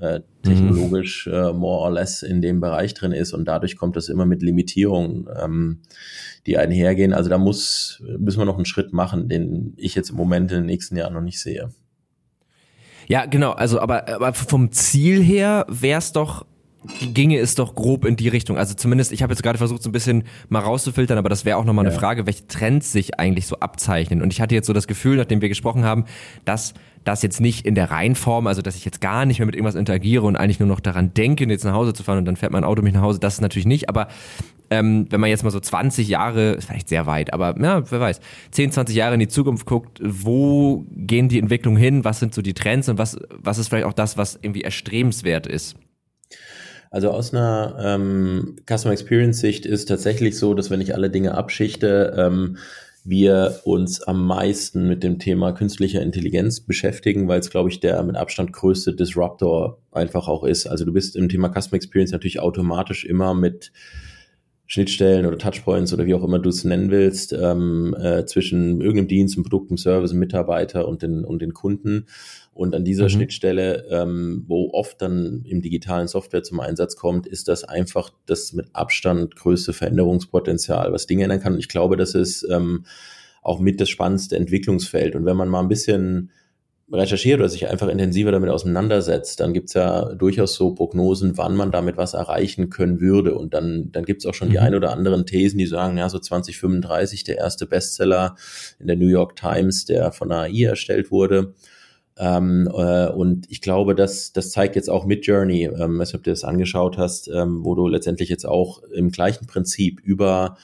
äh, 0.00 0.04
äh, 0.04 0.20
technologisch 0.42 1.26
mhm. 1.26 1.32
äh, 1.32 1.52
more 1.52 1.82
or 1.82 1.92
less 1.92 2.22
in 2.22 2.42
dem 2.42 2.60
Bereich 2.60 2.94
drin 2.94 3.12
ist 3.12 3.32
und 3.32 3.46
dadurch 3.46 3.76
kommt 3.76 3.96
das 3.96 4.08
immer 4.08 4.26
mit 4.26 4.42
Limitierungen, 4.42 5.28
ähm, 5.40 5.82
die 6.46 6.58
einhergehen. 6.58 7.12
Also 7.12 7.30
da 7.30 7.38
muss, 7.38 8.02
müssen 8.18 8.40
wir 8.40 8.44
noch 8.44 8.56
einen 8.56 8.64
Schritt 8.64 8.92
machen, 8.92 9.28
den 9.28 9.74
ich 9.76 9.94
jetzt 9.94 10.10
im 10.10 10.16
Moment 10.16 10.50
in 10.50 10.58
den 10.58 10.66
nächsten 10.66 10.96
Jahren 10.96 11.14
noch 11.14 11.20
nicht 11.20 11.40
sehe. 11.40 11.70
Ja, 13.06 13.26
genau, 13.26 13.52
also 13.52 13.80
aber, 13.80 14.08
aber 14.08 14.32
vom 14.32 14.72
Ziel 14.72 15.22
her 15.22 15.66
wäre 15.68 15.98
es 15.98 16.12
doch 16.12 16.46
ginge 17.12 17.38
es 17.38 17.54
doch 17.54 17.74
grob 17.74 18.04
in 18.04 18.16
die 18.16 18.28
Richtung. 18.28 18.56
Also 18.56 18.74
zumindest, 18.74 19.12
ich 19.12 19.22
habe 19.22 19.32
jetzt 19.32 19.42
gerade 19.42 19.58
versucht, 19.58 19.82
so 19.82 19.90
ein 19.90 19.92
bisschen 19.92 20.24
mal 20.48 20.60
rauszufiltern, 20.60 21.18
aber 21.18 21.28
das 21.28 21.44
wäre 21.44 21.58
auch 21.58 21.64
nochmal 21.64 21.84
ja. 21.84 21.90
eine 21.90 21.98
Frage, 21.98 22.26
welche 22.26 22.46
Trends 22.46 22.92
sich 22.92 23.18
eigentlich 23.18 23.46
so 23.46 23.56
abzeichnen. 23.60 24.22
Und 24.22 24.32
ich 24.32 24.40
hatte 24.40 24.54
jetzt 24.54 24.66
so 24.66 24.72
das 24.72 24.86
Gefühl, 24.86 25.16
nachdem 25.16 25.42
wir 25.42 25.48
gesprochen 25.48 25.84
haben, 25.84 26.04
dass 26.44 26.74
das 27.04 27.22
jetzt 27.22 27.40
nicht 27.40 27.66
in 27.66 27.74
der 27.74 27.90
Reihenform, 27.90 28.46
also 28.46 28.62
dass 28.62 28.76
ich 28.76 28.84
jetzt 28.84 29.00
gar 29.00 29.24
nicht 29.24 29.38
mehr 29.38 29.46
mit 29.46 29.54
irgendwas 29.54 29.74
interagiere 29.74 30.26
und 30.26 30.36
eigentlich 30.36 30.60
nur 30.60 30.68
noch 30.68 30.80
daran 30.80 31.14
denke, 31.14 31.46
jetzt 31.46 31.64
nach 31.64 31.72
Hause 31.72 31.94
zu 31.94 32.02
fahren 32.02 32.18
und 32.18 32.24
dann 32.26 32.36
fährt 32.36 32.52
mein 32.52 32.64
Auto 32.64 32.82
mich 32.82 32.92
nach 32.92 33.02
Hause, 33.02 33.18
das 33.18 33.34
ist 33.34 33.40
natürlich 33.40 33.66
nicht, 33.66 33.88
aber 33.88 34.08
ähm, 34.68 35.06
wenn 35.10 35.20
man 35.20 35.30
jetzt 35.30 35.42
mal 35.42 35.50
so 35.50 35.60
20 35.60 36.08
Jahre, 36.08 36.52
ist 36.52 36.66
vielleicht 36.66 36.88
sehr 36.88 37.06
weit, 37.06 37.32
aber 37.32 37.58
ja, 37.60 37.90
wer 37.90 38.00
weiß, 38.00 38.20
10, 38.50 38.72
20 38.72 38.94
Jahre 38.94 39.14
in 39.14 39.20
die 39.20 39.28
Zukunft 39.28 39.66
guckt, 39.66 39.98
wo 40.02 40.84
gehen 40.90 41.28
die 41.28 41.38
Entwicklungen 41.38 41.78
hin, 41.78 42.04
was 42.04 42.20
sind 42.20 42.34
so 42.34 42.42
die 42.42 42.54
Trends 42.54 42.88
und 42.88 42.98
was, 42.98 43.18
was 43.30 43.58
ist 43.58 43.68
vielleicht 43.68 43.86
auch 43.86 43.94
das, 43.94 44.16
was 44.18 44.38
irgendwie 44.42 44.62
erstrebenswert 44.62 45.46
ist? 45.46 45.76
Also 46.90 47.10
aus 47.10 47.32
einer 47.32 47.76
ähm, 47.80 48.56
Customer 48.68 48.92
Experience 48.92 49.38
Sicht 49.38 49.64
ist 49.64 49.86
tatsächlich 49.86 50.36
so, 50.36 50.54
dass 50.54 50.70
wenn 50.70 50.80
ich 50.80 50.94
alle 50.94 51.08
Dinge 51.08 51.34
abschichte, 51.34 52.14
ähm, 52.18 52.58
wir 53.04 53.60
uns 53.64 54.02
am 54.02 54.26
meisten 54.26 54.86
mit 54.86 55.02
dem 55.02 55.18
Thema 55.18 55.52
künstlicher 55.52 56.02
Intelligenz 56.02 56.60
beschäftigen, 56.60 57.28
weil 57.28 57.40
es, 57.40 57.50
glaube 57.50 57.70
ich, 57.70 57.80
der 57.80 58.02
mit 58.02 58.16
Abstand 58.16 58.52
größte 58.52 58.94
Disruptor 58.94 59.78
einfach 59.92 60.28
auch 60.28 60.44
ist. 60.44 60.66
Also 60.66 60.84
du 60.84 60.92
bist 60.92 61.16
im 61.16 61.28
Thema 61.28 61.48
Customer 61.48 61.76
Experience 61.76 62.12
natürlich 62.12 62.40
automatisch 62.40 63.04
immer 63.04 63.34
mit 63.34 63.72
Schnittstellen 64.70 65.26
oder 65.26 65.36
Touchpoints 65.36 65.92
oder 65.92 66.06
wie 66.06 66.14
auch 66.14 66.22
immer 66.22 66.38
du 66.38 66.48
es 66.48 66.62
nennen 66.62 66.92
willst, 66.92 67.32
ähm, 67.32 67.92
äh, 68.00 68.24
zwischen 68.24 68.80
irgendeinem 68.80 69.08
Dienst, 69.08 69.36
einem 69.36 69.42
Produkt, 69.42 69.68
einem 69.68 69.78
Service, 69.78 70.12
einem 70.12 70.20
Mitarbeiter 70.20 70.86
und 70.86 71.02
den, 71.02 71.24
und 71.24 71.42
den 71.42 71.54
Kunden. 71.54 72.06
Und 72.54 72.76
an 72.76 72.84
dieser 72.84 73.04
mhm. 73.04 73.08
Schnittstelle, 73.08 73.88
ähm, 73.90 74.44
wo 74.46 74.70
oft 74.72 75.02
dann 75.02 75.42
im 75.44 75.60
digitalen 75.60 76.06
Software 76.06 76.44
zum 76.44 76.60
Einsatz 76.60 76.94
kommt, 76.94 77.26
ist 77.26 77.48
das 77.48 77.64
einfach 77.64 78.10
das 78.26 78.52
mit 78.52 78.68
Abstand 78.72 79.34
größte 79.34 79.72
Veränderungspotenzial, 79.72 80.92
was 80.92 81.08
Dinge 81.08 81.24
ändern 81.24 81.40
kann. 81.40 81.54
Und 81.54 81.58
ich 81.58 81.68
glaube, 81.68 81.96
das 81.96 82.14
ist 82.14 82.46
ähm, 82.48 82.84
auch 83.42 83.58
mit 83.58 83.80
das 83.80 83.88
spannendste 83.88 84.36
Entwicklungsfeld. 84.36 85.16
Und 85.16 85.24
wenn 85.24 85.36
man 85.36 85.48
mal 85.48 85.62
ein 85.62 85.68
bisschen 85.68 86.30
recherchiert 86.92 87.38
oder 87.38 87.48
sich 87.48 87.68
einfach 87.68 87.88
intensiver 87.88 88.32
damit 88.32 88.50
auseinandersetzt, 88.50 89.40
dann 89.40 89.52
gibt's 89.52 89.74
ja 89.74 90.12
durchaus 90.14 90.54
so 90.54 90.74
Prognosen, 90.74 91.36
wann 91.38 91.54
man 91.54 91.70
damit 91.70 91.96
was 91.96 92.14
erreichen 92.14 92.70
können 92.70 93.00
würde. 93.00 93.34
Und 93.36 93.54
dann, 93.54 93.92
dann 93.92 94.04
gibt's 94.04 94.26
auch 94.26 94.34
schon 94.34 94.48
mhm. 94.48 94.52
die 94.52 94.58
ein 94.58 94.74
oder 94.74 94.92
anderen 94.92 95.26
Thesen, 95.26 95.58
die 95.58 95.66
sagen, 95.66 95.98
ja, 95.98 96.08
so 96.08 96.18
2035 96.18 97.24
der 97.24 97.38
erste 97.38 97.66
Bestseller 97.66 98.36
in 98.78 98.86
der 98.86 98.96
New 98.96 99.08
York 99.08 99.36
Times, 99.36 99.84
der 99.84 100.12
von 100.12 100.32
AI 100.32 100.64
erstellt 100.64 101.10
wurde. 101.10 101.54
Ähm, 102.18 102.68
äh, 102.72 103.08
und 103.08 103.46
ich 103.50 103.60
glaube, 103.60 103.94
das, 103.94 104.32
das 104.32 104.50
zeigt 104.50 104.76
jetzt 104.76 104.90
auch 104.90 105.06
mit 105.06 105.24
Journey, 105.24 105.64
ähm, 105.64 106.00
als 106.00 106.14
ob 106.14 106.22
du 106.22 106.30
das 106.30 106.44
angeschaut 106.44 106.98
hast, 106.98 107.28
ähm, 107.28 107.64
wo 107.64 107.74
du 107.74 107.88
letztendlich 107.88 108.28
jetzt 108.28 108.46
auch 108.46 108.82
im 108.82 109.10
gleichen 109.10 109.46
Prinzip 109.46 110.00
über 110.00 110.58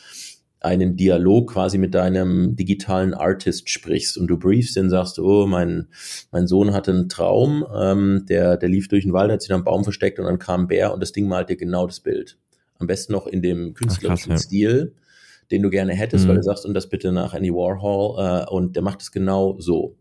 einen 0.67 0.97
Dialog 0.97 1.53
quasi 1.53 1.79
mit 1.79 1.95
deinem 1.95 2.57
digitalen 2.57 3.15
Artist 3.15 3.71
sprichst 3.71 4.19
und 4.19 4.27
du 4.27 4.37
briefst 4.37 4.75
den, 4.75 4.91
sagst, 4.91 5.21
oh, 5.21 5.47
mein, 5.47 5.87
mein 6.33 6.49
Sohn 6.49 6.75
hatte 6.75 6.91
einen 6.91 7.09
Traum, 7.09 7.65
ähm, 7.73 8.27
der, 8.29 8.57
der 8.57 8.69
lief 8.69 8.89
durch 8.89 9.05
den 9.05 9.13
Wald, 9.13 9.31
hat 9.31 9.43
sich 9.43 9.53
am 9.53 9.63
Baum 9.63 9.85
versteckt 9.85 10.19
und 10.19 10.25
dann 10.25 10.41
kam 10.41 10.63
ein 10.63 10.67
Bär 10.67 10.93
und 10.93 11.01
das 11.01 11.13
Ding 11.13 11.29
malt 11.29 11.49
dir 11.49 11.57
genau 11.57 11.87
das 11.87 12.01
Bild. 12.01 12.37
Am 12.79 12.89
besten 12.89 13.13
noch 13.13 13.29
in 13.29 13.43
dem 13.43 13.75
künstlerischen 13.75 14.33
Ach, 14.33 14.37
krass, 14.37 14.43
ja. 14.43 14.49
Stil, 14.49 14.95
den 15.53 15.63
du 15.63 15.71
gerne 15.71 15.95
hättest, 15.95 16.25
mhm. 16.25 16.31
weil 16.31 16.37
du 16.37 16.43
sagst, 16.43 16.67
und 16.67 16.75
das 16.75 16.89
bitte 16.89 17.13
nach 17.13 17.33
Andy 17.33 17.53
Warhol 17.53 18.19
äh, 18.19 18.51
und 18.51 18.75
der 18.75 18.83
macht 18.83 19.03
es 19.03 19.13
genau 19.13 19.57
so. 19.61 19.95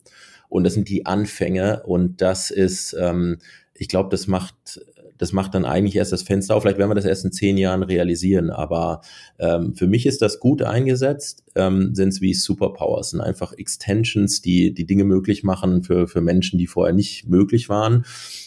Und 0.49 0.63
das 0.63 0.73
sind 0.73 0.89
die 0.89 1.05
Anfänge 1.05 1.83
und 1.85 2.21
das 2.21 2.49
ist, 2.49 2.95
ähm, 2.99 3.37
ich 3.75 3.87
glaube, 3.87 4.09
das 4.09 4.25
macht 4.25 4.81
das 5.17 5.31
macht 5.31 5.55
dann 5.55 5.65
eigentlich 5.65 5.95
erst 5.95 6.11
das 6.11 6.23
Fenster 6.23 6.55
auf. 6.55 6.63
Vielleicht 6.63 6.77
werden 6.77 6.89
wir 6.89 6.95
das 6.95 7.05
erst 7.05 7.25
in 7.25 7.31
zehn 7.31 7.57
Jahren 7.57 7.83
realisieren. 7.83 8.49
Aber 8.49 9.01
ähm, 9.39 9.75
für 9.75 9.87
mich 9.87 10.05
ist 10.05 10.21
das 10.21 10.39
gut 10.39 10.61
eingesetzt, 10.61 11.43
ähm, 11.55 11.95
sind 11.95 12.09
es 12.09 12.21
wie 12.21 12.33
Superpowers, 12.33 13.11
sind 13.11 13.21
einfach 13.21 13.53
Extensions, 13.53 14.41
die 14.41 14.73
die 14.73 14.85
Dinge 14.85 15.05
möglich 15.05 15.43
machen 15.43 15.83
für, 15.83 16.07
für 16.07 16.21
Menschen, 16.21 16.59
die 16.59 16.67
vorher 16.67 16.93
nicht 16.93 17.27
möglich 17.27 17.69
waren. 17.69 18.05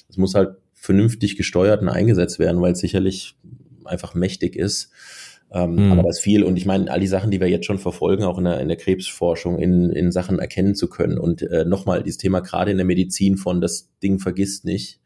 Es 0.09 0.17
muss 0.17 0.35
halt 0.35 0.57
vernünftig 0.75 1.37
gesteuert 1.37 1.83
und 1.83 1.89
eingesetzt 1.89 2.39
werden, 2.39 2.61
weil 2.61 2.73
es 2.73 2.81
sicherlich 2.81 3.37
einfach 3.85 4.15
mächtig 4.15 4.55
ist. 4.55 4.91
Ähm, 5.51 5.87
mhm. 5.87 5.93
Aber 5.93 6.03
das 6.03 6.21
viel. 6.21 6.45
Und 6.45 6.59
ich 6.59 6.67
meine, 6.67 6.91
all 6.91 7.01
die 7.01 7.07
Sachen, 7.07 7.31
die 7.31 7.41
wir 7.41 7.49
jetzt 7.49 7.65
schon 7.65 7.79
verfolgen, 7.79 8.25
auch 8.25 8.37
in 8.37 8.45
der, 8.45 8.61
in 8.61 8.69
der 8.69 8.77
Krebsforschung, 8.77 9.59
in, 9.59 9.91
in 9.91 10.13
Sachen 10.13 10.39
erkennen 10.39 10.75
zu 10.75 10.89
können. 10.89 11.17
Und 11.17 11.41
äh, 11.41 11.65
nochmal, 11.65 12.03
dieses 12.03 12.19
Thema 12.19 12.41
gerade 12.41 12.71
in 12.71 12.77
der 12.77 12.85
Medizin 12.85 13.39
von 13.39 13.63
das 13.63 13.89
Ding 14.03 14.19
vergisst 14.19 14.67
nicht 14.67 15.01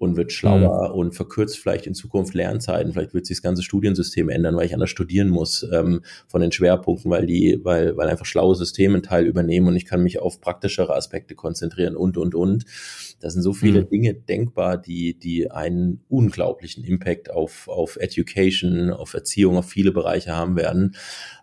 und 0.00 0.16
wird 0.16 0.32
schlauer 0.32 0.88
mhm. 0.88 0.94
und 0.94 1.14
verkürzt 1.14 1.58
vielleicht 1.58 1.86
in 1.86 1.92
Zukunft 1.92 2.32
Lernzeiten. 2.32 2.94
Vielleicht 2.94 3.12
wird 3.12 3.26
sich 3.26 3.36
das 3.36 3.42
ganze 3.42 3.62
Studiensystem 3.62 4.30
ändern, 4.30 4.56
weil 4.56 4.64
ich 4.64 4.72
anders 4.72 4.88
studieren 4.88 5.28
muss 5.28 5.62
ähm, 5.74 6.00
von 6.26 6.40
den 6.40 6.52
Schwerpunkten, 6.52 7.10
weil 7.10 7.26
die, 7.26 7.60
weil, 7.64 7.98
weil 7.98 8.08
einfach 8.08 8.24
schlaue 8.24 8.54
Systeme 8.54 8.94
einen 8.94 9.02
Teil 9.02 9.26
übernehmen 9.26 9.68
und 9.68 9.76
ich 9.76 9.84
kann 9.84 10.02
mich 10.02 10.18
auf 10.18 10.40
praktischere 10.40 10.96
Aspekte 10.96 11.34
konzentrieren 11.34 11.96
und 11.96 12.16
und 12.16 12.34
und. 12.34 12.64
Da 13.20 13.28
sind 13.28 13.42
so 13.42 13.52
viele 13.52 13.82
mhm. 13.82 13.88
Dinge 13.90 14.14
denkbar, 14.14 14.78
die, 14.78 15.18
die 15.18 15.50
einen 15.50 16.00
unglaublichen 16.08 16.82
Impact 16.82 17.30
auf, 17.30 17.68
auf 17.68 17.96
Education, 17.96 18.88
auf 18.88 19.12
Erziehung, 19.12 19.58
auf 19.58 19.68
viele 19.68 19.92
Bereiche 19.92 20.34
haben 20.34 20.56
werden. 20.56 20.96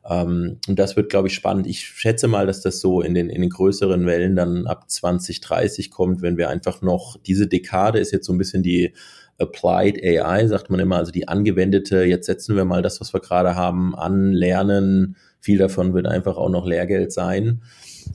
Ähm, 0.09 0.57
und 0.67 0.79
das 0.79 0.95
wird, 0.95 1.09
glaube 1.09 1.27
ich, 1.27 1.35
spannend. 1.35 1.67
Ich 1.67 1.81
schätze 1.81 2.27
mal, 2.27 2.47
dass 2.47 2.61
das 2.61 2.79
so 2.79 3.01
in 3.01 3.13
den, 3.13 3.29
in 3.29 3.41
den 3.41 3.49
größeren 3.49 4.05
Wellen 4.05 4.35
dann 4.35 4.65
ab 4.65 4.89
2030 4.89 5.91
kommt, 5.91 6.21
wenn 6.21 6.37
wir 6.37 6.49
einfach 6.49 6.81
noch, 6.81 7.17
diese 7.17 7.47
Dekade 7.47 7.99
ist 7.99 8.11
jetzt 8.11 8.25
so 8.25 8.33
ein 8.33 8.37
bisschen 8.37 8.46
die 8.53 8.93
Applied 9.39 10.03
AI, 10.03 10.47
sagt 10.47 10.69
man 10.69 10.79
immer, 10.79 10.97
also 10.97 11.11
die 11.11 11.27
angewendete, 11.27 12.03
jetzt 12.03 12.25
setzen 12.25 12.55
wir 12.55 12.65
mal 12.65 12.81
das, 12.81 12.99
was 12.99 13.13
wir 13.13 13.19
gerade 13.19 13.55
haben, 13.55 13.95
an, 13.95 14.31
lernen. 14.31 15.15
Viel 15.39 15.59
davon 15.59 15.93
wird 15.93 16.07
einfach 16.07 16.37
auch 16.37 16.49
noch 16.49 16.65
Lehrgeld 16.65 17.11
sein. 17.11 17.61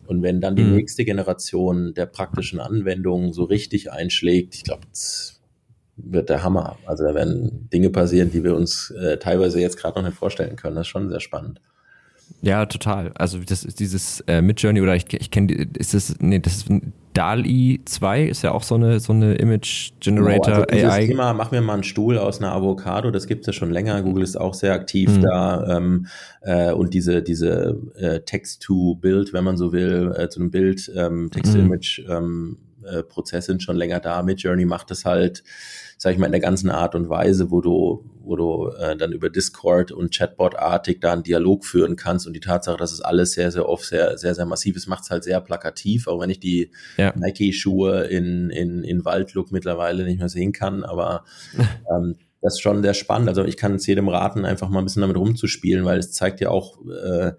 Und 0.07 0.23
wenn 0.23 0.41
dann 0.41 0.57
die 0.57 0.65
mhm. 0.65 0.77
nächste 0.77 1.05
Generation 1.05 1.95
der 1.95 2.07
praktischen 2.07 2.59
Anwendungen 2.59 3.33
so 3.33 3.45
richtig 3.45 3.93
einschlägt, 3.93 4.55
ich 4.55 4.65
glaube, 4.65 4.83
wird 5.97 6.29
der 6.29 6.43
Hammer. 6.43 6.79
Also 6.87 7.05
da 7.05 7.15
werden 7.15 7.69
Dinge 7.73 7.91
passieren, 7.91 8.31
die 8.31 8.43
wir 8.43 8.57
uns 8.57 8.91
äh, 8.91 9.19
teilweise 9.19 9.61
jetzt 9.61 9.77
gerade 9.77 9.99
noch 9.99 10.09
nicht 10.09 10.19
vorstellen 10.19 10.57
können. 10.57 10.77
Das 10.77 10.87
ist 10.87 10.91
schon 10.91 11.09
sehr 11.09 11.21
spannend. 11.21 11.61
Ja, 12.41 12.67
total. 12.67 13.13
Also 13.15 13.39
das 13.39 13.65
ist 13.65 13.81
dieses 13.81 14.21
äh, 14.27 14.41
Midjourney 14.43 14.81
oder 14.81 14.97
ich, 14.97 15.13
ich 15.13 15.31
kenne, 15.31 15.69
ist 15.79 15.95
das, 15.95 16.17
nee, 16.21 16.39
das 16.39 16.57
ist 16.57 16.71
DALI 17.15 17.83
2 17.85 18.25
ist 18.25 18.43
ja 18.43 18.53
auch 18.53 18.63
so 18.63 18.75
eine, 18.75 18.99
so 18.99 19.13
eine 19.13 19.35
Image 19.35 19.93
Generator 20.01 20.67
genau, 20.67 20.87
also 20.87 20.89
AI. 20.89 21.07
Thema, 21.07 21.35
mach 21.35 21.51
mir 21.51 21.61
mal 21.61 21.75
einen 21.75 21.83
Stuhl 21.83 22.17
aus 22.17 22.39
einer 22.39 22.53
Avocado, 22.53 23.11
das 23.11 23.27
gibt 23.27 23.43
es 23.43 23.49
ja 23.49 23.53
schon 23.53 23.71
länger. 23.71 24.01
Google 24.03 24.25
ist 24.25 24.37
auch 24.37 24.55
sehr 24.55 24.73
aktiv 24.73 25.11
mhm. 25.11 25.23
da. 25.23 25.77
Ähm, 25.77 26.07
äh, 26.41 26.73
und 26.73 26.95
diese, 26.95 27.23
diese 27.23 27.79
äh, 27.97 28.21
Text-to-Bild, 28.21 29.33
wenn 29.33 29.45
man 29.45 29.57
so 29.57 29.73
will, 29.73 30.15
äh, 30.17 30.29
zu 30.29 30.41
einem 30.41 30.51
Bild, 30.51 30.91
ähm, 30.97 31.31
Text-to-Image, 31.31 32.07
mhm. 32.07 32.13
ähm, 32.13 32.59
äh, 32.85 33.03
Prozesse 33.03 33.49
sind 33.49 33.63
schon 33.63 33.77
länger 33.77 34.01
da. 34.01 34.23
Midjourney 34.23 34.65
macht 34.65 34.91
das 34.91 35.05
halt, 35.05 35.45
sag 36.03 36.15
ich 36.15 36.19
mal, 36.19 36.27
in 36.27 36.33
der 36.33 36.41
ganzen 36.41 36.69
Art 36.69 36.97
und 36.97 37.09
Weise, 37.09 37.53
wo 37.53 37.61
du, 37.61 38.11
wo 38.25 38.35
du 38.35 38.71
äh, 38.71 38.97
dann 38.97 39.13
über 39.13 39.31
Discord 39.31 39.93
und 39.93 40.13
Chatbot-artig 40.13 40.99
da 41.01 41.13
einen 41.13 41.23
Dialog 41.23 41.65
führen 41.65 41.95
kannst 41.95 42.27
und 42.27 42.33
die 42.33 42.41
Tatsache, 42.41 42.77
dass 42.77 42.91
es 42.91 43.01
alles 43.01 43.35
sehr, 43.35 43.53
sehr 43.53 43.69
oft 43.69 43.85
sehr, 43.85 44.19
sehr, 44.19 44.35
sehr 44.35 44.45
massiv 44.45 44.75
ist, 44.75 44.89
macht 44.89 45.05
es 45.05 45.11
halt 45.11 45.23
sehr 45.23 45.41
plakativ, 45.41 46.09
auch 46.09 46.21
wenn 46.21 46.29
ich 46.29 46.41
die 46.41 46.73
ja. 46.97 47.13
Nike-Schuhe 47.17 48.03
in, 48.07 48.51
in, 48.51 48.83
in 48.83 49.05
Waldlook 49.05 49.53
mittlerweile 49.53 50.03
nicht 50.03 50.19
mehr 50.19 50.29
sehen 50.29 50.51
kann, 50.51 50.83
aber 50.83 51.23
ähm, 51.57 52.17
das 52.41 52.55
ist 52.55 52.63
schon 52.63 52.83
sehr 52.83 52.95
spannend. 52.95 53.29
Also 53.29 53.45
ich 53.45 53.57
kann 53.57 53.77
es 53.77 53.87
jedem 53.87 54.09
raten, 54.09 54.45
einfach 54.45 54.69
mal 54.71 54.81
ein 54.81 54.85
bisschen 54.85 55.03
damit 55.03 55.17
rumzuspielen, 55.17 55.85
weil 55.85 56.01
es 56.01 56.11
zeigt 56.11 56.41
ja 56.41 56.51
auch, 56.51 56.81
äh, 56.85 57.31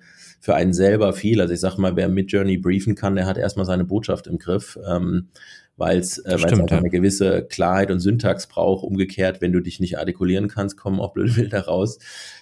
für 0.43 0.55
einen 0.55 0.73
selber 0.73 1.13
viel. 1.13 1.39
Also 1.39 1.53
ich 1.53 1.61
sag 1.61 1.77
mal, 1.77 1.95
wer 1.95 2.09
mit 2.09 2.29
Journey 2.29 2.57
briefen 2.57 2.95
kann, 2.95 3.15
der 3.15 3.25
hat 3.25 3.37
erstmal 3.37 3.65
seine 3.65 3.85
Botschaft 3.85 4.27
im 4.27 4.39
Griff. 4.39 4.77
Ähm, 4.85 5.29
weil 5.77 5.99
es 5.99 6.19
äh, 6.19 6.35
auch 6.35 6.69
ja. 6.69 6.77
eine 6.77 6.89
gewisse 6.89 7.43
Klarheit 7.43 7.91
und 7.91 7.99
Syntax 7.99 8.47
braucht. 8.47 8.83
Umgekehrt, 8.83 9.41
wenn 9.41 9.51
du 9.51 9.59
dich 9.59 9.79
nicht 9.79 9.97
artikulieren 9.97 10.47
kannst, 10.47 10.77
kommen 10.77 10.99
auch 10.99 11.13
blöde 11.13 11.33
Bilder 11.35 11.65
raus. 11.65 11.99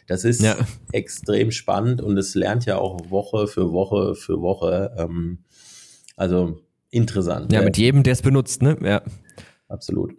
Das 0.07 0.23
ist 0.25 0.41
ja. 0.41 0.55
extrem 0.91 1.51
spannend 1.51 2.01
und 2.01 2.17
es 2.17 2.35
lernt 2.35 2.65
ja 2.65 2.77
auch 2.77 3.09
Woche 3.09 3.47
für 3.47 3.71
Woche 3.71 4.15
für 4.15 4.41
Woche. 4.41 4.93
Ähm, 4.97 5.39
also 6.17 6.59
interessant. 6.89 7.51
Ja, 7.53 7.61
mit 7.61 7.77
jedem, 7.77 8.03
der 8.03 8.13
es 8.13 8.21
benutzt, 8.21 8.61
ne? 8.61 8.77
Ja. 8.83 9.01
Absolut. 9.67 10.13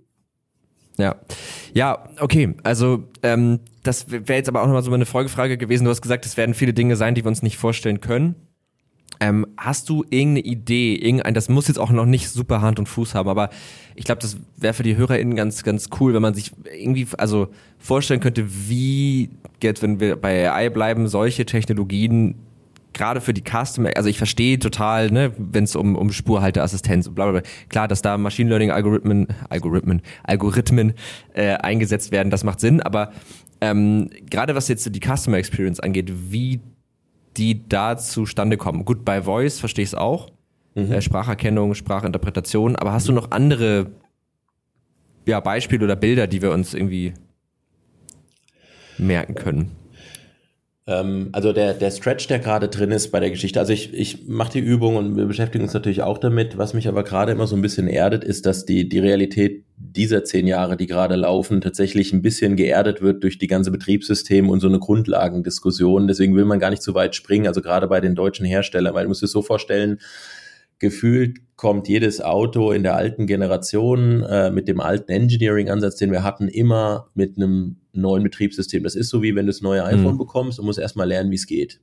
Ja, 0.98 1.16
ja, 1.74 2.08
okay. 2.20 2.54
Also 2.62 3.08
ähm, 3.22 3.60
das 3.82 4.10
wäre 4.10 4.34
jetzt 4.34 4.48
aber 4.48 4.62
auch 4.62 4.66
nochmal 4.66 4.82
so 4.82 4.92
eine 4.92 5.06
Folgefrage 5.06 5.58
gewesen. 5.58 5.84
Du 5.84 5.90
hast 5.90 6.02
gesagt, 6.02 6.26
es 6.26 6.36
werden 6.36 6.54
viele 6.54 6.74
Dinge 6.74 6.96
sein, 6.96 7.14
die 7.14 7.24
wir 7.24 7.28
uns 7.28 7.42
nicht 7.42 7.56
vorstellen 7.56 8.00
können. 8.00 8.36
Ähm, 9.22 9.46
hast 9.56 9.88
du 9.88 10.04
irgendeine 10.10 10.40
Idee, 10.40 10.96
irgendein, 10.96 11.32
das 11.32 11.48
muss 11.48 11.68
jetzt 11.68 11.78
auch 11.78 11.92
noch 11.92 12.06
nicht 12.06 12.28
super 12.28 12.60
Hand 12.60 12.80
und 12.80 12.88
Fuß 12.88 13.14
haben, 13.14 13.28
aber 13.28 13.50
ich 13.94 14.04
glaube, 14.04 14.20
das 14.20 14.36
wäre 14.56 14.74
für 14.74 14.82
die 14.82 14.96
HörerInnen 14.96 15.36
ganz, 15.36 15.62
ganz 15.62 15.90
cool, 16.00 16.12
wenn 16.12 16.22
man 16.22 16.34
sich 16.34 16.50
irgendwie, 16.76 17.06
also 17.18 17.46
vorstellen 17.78 18.18
könnte, 18.18 18.44
wie 18.68 19.30
jetzt, 19.62 19.80
wenn 19.80 20.00
wir 20.00 20.16
bei 20.16 20.50
AI 20.50 20.70
bleiben, 20.70 21.06
solche 21.06 21.46
Technologien 21.46 22.34
gerade 22.94 23.20
für 23.20 23.32
die 23.32 23.44
Customer, 23.44 23.90
also 23.94 24.08
ich 24.08 24.18
verstehe 24.18 24.58
total, 24.58 25.12
ne, 25.12 25.32
wenn 25.38 25.62
es 25.62 25.76
um, 25.76 25.94
um 25.94 26.10
Spurhalteassistenz 26.10 27.06
und 27.06 27.14
bla, 27.14 27.30
bla 27.30 27.40
bla, 27.40 27.50
klar, 27.68 27.86
dass 27.86 28.02
da 28.02 28.18
Machine 28.18 28.48
Learning 28.48 28.72
Algorithmen, 28.72 29.28
Algorithmen, 29.48 30.02
Algorithmen 30.24 30.94
äh, 31.34 31.54
eingesetzt 31.54 32.10
werden, 32.10 32.30
das 32.30 32.42
macht 32.42 32.58
Sinn, 32.58 32.80
aber 32.80 33.12
ähm, 33.60 34.10
gerade 34.28 34.56
was 34.56 34.66
jetzt 34.66 34.92
die 34.92 35.00
Customer 35.00 35.36
Experience 35.36 35.78
angeht, 35.78 36.12
wie 36.12 36.58
die 37.37 37.68
da 37.68 37.97
zustande 37.97 38.57
kommen. 38.57 38.85
Gut, 38.85 39.05
bei 39.05 39.22
Voice 39.22 39.59
verstehe 39.59 39.83
ich 39.83 39.91
es 39.91 39.95
auch. 39.95 40.30
Mhm. 40.74 40.93
Äh, 40.93 41.03
Spracherkennung, 41.03 41.74
Sprachinterpretation. 41.74 42.76
Aber 42.76 42.93
hast 42.93 43.09
du 43.09 43.12
noch 43.12 43.30
andere 43.30 43.91
ja, 45.26 45.41
Beispiele 45.41 45.85
oder 45.85 45.97
Bilder, 45.97 46.26
die 46.26 46.43
wir 46.43 46.51
uns 46.51 46.74
irgendwie 46.74 47.14
merken 48.99 49.35
können? 49.35 49.82
Ähm, 50.87 51.28
also 51.33 51.53
der, 51.53 51.74
der 51.74 51.91
Stretch, 51.93 52.26
der 52.26 52.41
gerade 52.41 52.68
drin 52.68 52.91
ist 52.91 53.12
bei 53.12 53.20
der 53.20 53.30
Geschichte, 53.30 53.61
also 53.61 53.72
ich, 53.72 53.95
ich 53.95 54.26
mache 54.26 54.53
die 54.53 54.59
Übung 54.59 54.97
und 54.97 55.16
wir 55.16 55.26
beschäftigen 55.26 55.62
uns 55.64 55.74
natürlich 55.74 56.03
auch 56.03 56.18
damit. 56.18 56.59
Was 56.59 56.74
mich 56.74 56.89
aber 56.89 57.05
gerade 57.05 57.33
immer 57.33 57.47
so 57.47 57.55
ein 57.55 57.62
bisschen 57.62 57.87
erdet, 57.87 58.24
ist, 58.24 58.47
dass 58.47 58.64
die, 58.64 58.89
die 58.89 58.99
Realität 58.99 59.64
dieser 59.76 60.24
zehn 60.24 60.47
Jahre, 60.47 60.76
die 60.76 60.87
gerade 60.87 61.14
laufen, 61.14 61.61
tatsächlich 61.61 62.12
ein 62.12 62.22
bisschen 62.22 62.57
geerdet 62.57 63.01
wird 63.01 63.22
durch 63.22 63.39
die 63.39 63.47
ganze 63.47 63.70
Betriebssystem 63.70 64.51
und 64.51 64.61
so 64.61 64.68
eine 64.68 64.80
Grundlagendiskussion. 64.80 66.09
Deswegen 66.09 66.35
will 66.35 66.45
man 66.45 66.59
gar 66.59 66.70
nicht 66.70 66.83
so 66.83 66.95
weit 66.95 67.14
springen, 67.14 67.47
also 67.47 67.62
gerade 67.62 67.87
bei 67.87 68.01
den 68.01 68.14
deutschen 68.14 68.47
Herstellern, 68.47 68.95
weil 68.95 69.05
du 69.05 69.09
musst 69.09 69.22
es 69.22 69.33
so 69.33 69.43
vorstellen, 69.43 69.99
gefühlt 70.83 71.39
kommt 71.57 71.89
jedes 71.89 72.20
Auto 72.20 72.72
in 72.72 72.83
der 72.83 72.97
alten 72.97 73.26
Generation 73.28 74.24
äh, 74.24 74.51
mit 74.51 74.66
dem 74.66 74.80
alten 74.80 75.12
Engineering-Ansatz, 75.12 75.97
den 75.97 76.11
wir 76.11 76.24
hatten, 76.24 76.49
immer 76.49 77.07
mit 77.14 77.37
einem 77.37 77.76
neuen 77.93 78.24
Betriebssystem. 78.24 78.83
Das 78.83 78.97
ist 78.97 79.09
so 79.09 79.22
wie 79.22 79.35
wenn 79.37 79.47
du 79.47 79.53
das 79.53 79.62
neue 79.62 79.85
iPhone 79.85 80.14
mhm. 80.14 80.18
bekommst 80.18 80.59
und 80.59 80.66
musst 80.66 80.80
erstmal 80.80 81.07
lernen, 81.07 81.30
wie 81.30 81.37
es 81.37 81.47
geht. 81.47 81.80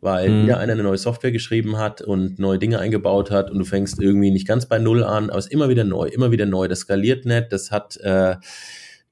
Weil 0.00 0.28
mhm. 0.28 0.42
wieder 0.42 0.58
einer 0.58 0.72
eine 0.72 0.82
neue 0.82 0.98
Software 0.98 1.30
geschrieben 1.30 1.78
hat 1.78 2.02
und 2.02 2.40
neue 2.40 2.58
Dinge 2.58 2.80
eingebaut 2.80 3.30
hat 3.30 3.50
und 3.50 3.60
du 3.60 3.64
fängst 3.64 4.02
irgendwie 4.02 4.32
nicht 4.32 4.46
ganz 4.46 4.66
bei 4.66 4.78
Null 4.78 5.04
an, 5.04 5.30
aber 5.30 5.38
es 5.38 5.46
ist 5.46 5.52
immer 5.52 5.68
wieder 5.68 5.84
neu, 5.84 6.08
immer 6.08 6.32
wieder 6.32 6.44
neu. 6.44 6.66
Das 6.66 6.80
skaliert 6.80 7.26
nicht, 7.26 7.52
das 7.52 7.70
hat 7.70 7.96
äh, 7.98 8.34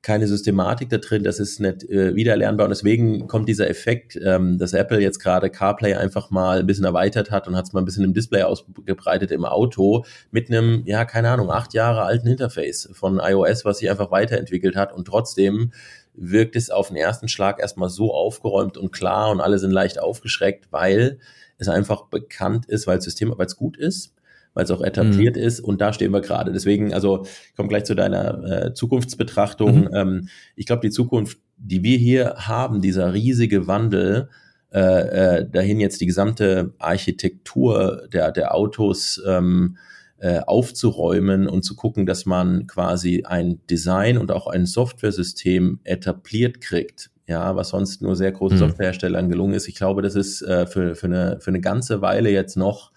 keine 0.05 0.29
Systematik 0.29 0.91
da 0.91 0.99
drin, 0.99 1.25
das 1.25 1.41
ist 1.41 1.61
nicht 1.61 1.83
äh, 1.89 2.15
wiederlernbar 2.15 2.67
und 2.67 2.71
deswegen 2.71 3.27
kommt 3.27 3.49
dieser 3.49 3.71
Effekt, 3.71 4.21
ähm, 4.23 4.59
dass 4.59 4.75
Apple 4.75 5.01
jetzt 5.01 5.19
gerade 5.19 5.49
CarPlay 5.49 5.95
einfach 5.95 6.31
mal 6.31 6.61
ein 6.61 6.67
bisschen 6.67 6.85
erweitert 6.85 7.31
hat 7.31 7.49
und 7.49 7.57
hat 7.57 7.65
es 7.65 7.73
mal 7.73 7.81
ein 7.81 7.87
bisschen 7.87 8.05
im 8.05 8.13
Display 8.13 8.43
ausgebreitet 8.43 9.31
im 9.31 9.47
Auto 9.47 10.05
mit 10.31 10.51
einem, 10.51 10.83
ja, 10.85 11.07
keine 11.07 11.31
Ahnung, 11.31 11.51
acht 11.51 11.73
Jahre 11.73 12.03
alten 12.03 12.29
Interface 12.29 12.91
von 12.93 13.19
iOS, 13.19 13.65
was 13.65 13.79
sich 13.79 13.91
einfach 13.91 14.11
weiterentwickelt 14.11 14.77
hat. 14.77 14.93
Und 14.93 15.07
trotzdem 15.07 15.73
wirkt 16.13 16.55
es 16.55 16.69
auf 16.69 16.89
den 16.89 16.99
ersten 16.99 17.29
Schlag 17.29 17.59
erstmal 17.59 17.89
so 17.89 18.13
aufgeräumt 18.13 18.77
und 18.77 18.93
klar 18.93 19.31
und 19.31 19.41
alle 19.41 19.59
sind 19.59 19.71
leicht 19.71 19.99
aufgeschreckt, 19.99 20.67
weil 20.71 21.19
es 21.57 21.69
einfach 21.69 22.05
bekannt 22.09 22.67
ist, 22.67 22.87
weil 22.87 22.97
das 22.97 23.05
System, 23.05 23.33
weil 23.35 23.47
es 23.47 23.57
gut 23.57 23.79
ist 23.79 24.13
weil 24.55 24.65
es 24.65 24.71
auch 24.71 24.81
etabliert 24.81 25.37
mhm. 25.37 25.43
ist 25.43 25.61
und 25.61 25.81
da 25.81 25.93
stehen 25.93 26.13
wir 26.13 26.21
gerade. 26.21 26.53
Deswegen, 26.53 26.95
also 26.95 27.25
ich 27.25 27.57
komme 27.57 27.69
gleich 27.69 27.85
zu 27.85 27.95
deiner 27.95 28.45
äh, 28.45 28.75
Zukunftsbetrachtung. 28.75 29.83
Mhm. 29.83 29.91
Ähm, 29.93 30.29
ich 30.57 30.67
glaube, 30.67 30.83
die 30.83 30.91
Zukunft, 30.91 31.39
die 31.59 31.83
wir 31.83 31.99
hier 31.99 32.35
haben, 32.39 32.81
dieser 32.81 33.13
riesige 33.13 33.67
Wandel, 33.67 34.29
äh, 34.75 35.39
äh, 35.39 35.49
dahin 35.49 35.79
jetzt 35.79 36.01
die 36.01 36.07
gesamte 36.07 36.75
Architektur 36.79 38.09
der, 38.13 38.33
der 38.33 38.55
Autos 38.55 39.23
ähm, 39.25 39.77
äh, 40.19 40.41
aufzuräumen 40.41 41.47
und 41.47 41.63
zu 41.63 41.77
gucken, 41.77 42.07
dass 42.07 42.27
man 42.27 42.67
quasi 42.67 43.23
ein 43.25 43.61
Design 43.71 44.19
und 44.19 44.33
auch 44.33 44.47
ein 44.47 44.67
Softwaresystem 44.67 45.81
etabliert 45.85 46.61
kriegt, 46.61 47.11
ja, 47.29 47.55
was 47.55 47.69
sonst 47.69 48.03
nur 48.03 48.17
sehr 48.17 48.33
großen 48.33 48.57
mhm. 48.57 48.63
Softwareherstellern 48.63 49.29
gelungen 49.29 49.55
ist. 49.55 49.69
Ich 49.69 49.77
glaube, 49.77 50.03
das 50.03 50.17
ist 50.17 50.43
äh, 50.43 50.67
für, 50.67 50.97
für, 50.97 51.07
eine, 51.07 51.39
für 51.41 51.51
eine 51.51 51.61
ganze 51.61 52.01
Weile 52.01 52.31
jetzt 52.31 52.57
noch 52.57 52.91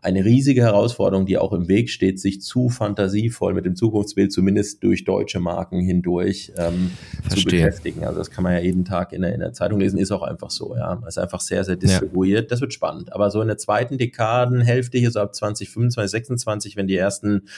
eine 0.00 0.24
riesige 0.24 0.62
Herausforderung, 0.62 1.26
die 1.26 1.38
auch 1.38 1.52
im 1.52 1.68
Weg 1.68 1.90
steht, 1.90 2.20
sich 2.20 2.40
zu 2.40 2.68
fantasievoll 2.68 3.52
mit 3.52 3.64
dem 3.64 3.74
Zukunftsbild 3.74 4.32
zumindest 4.32 4.82
durch 4.84 5.04
deutsche 5.04 5.40
Marken 5.40 5.80
hindurch 5.80 6.52
ähm, 6.56 6.92
zu 7.28 7.42
beschäftigen. 7.44 8.04
Also 8.04 8.18
das 8.18 8.30
kann 8.30 8.44
man 8.44 8.52
ja 8.52 8.60
jeden 8.60 8.84
Tag 8.84 9.12
in 9.12 9.22
der, 9.22 9.34
in 9.34 9.40
der 9.40 9.52
Zeitung 9.52 9.80
lesen, 9.80 9.98
ist 9.98 10.12
auch 10.12 10.22
einfach 10.22 10.50
so, 10.50 10.76
ja. 10.76 11.02
Es 11.02 11.16
ist 11.16 11.18
einfach 11.18 11.40
sehr, 11.40 11.64
sehr 11.64 11.74
distribuiert. 11.74 12.44
Ja. 12.44 12.48
Das 12.48 12.60
wird 12.60 12.72
spannend. 12.72 13.12
Aber 13.12 13.30
so 13.30 13.42
in 13.42 13.48
der 13.48 13.58
zweiten 13.58 13.98
Dekadenhälfte, 13.98 14.98
hier 14.98 15.10
so 15.10 15.18
ab 15.18 15.34
2025, 15.34 16.10
26, 16.10 16.76
wenn 16.76 16.86
die 16.86 16.96
ersten 16.96 17.48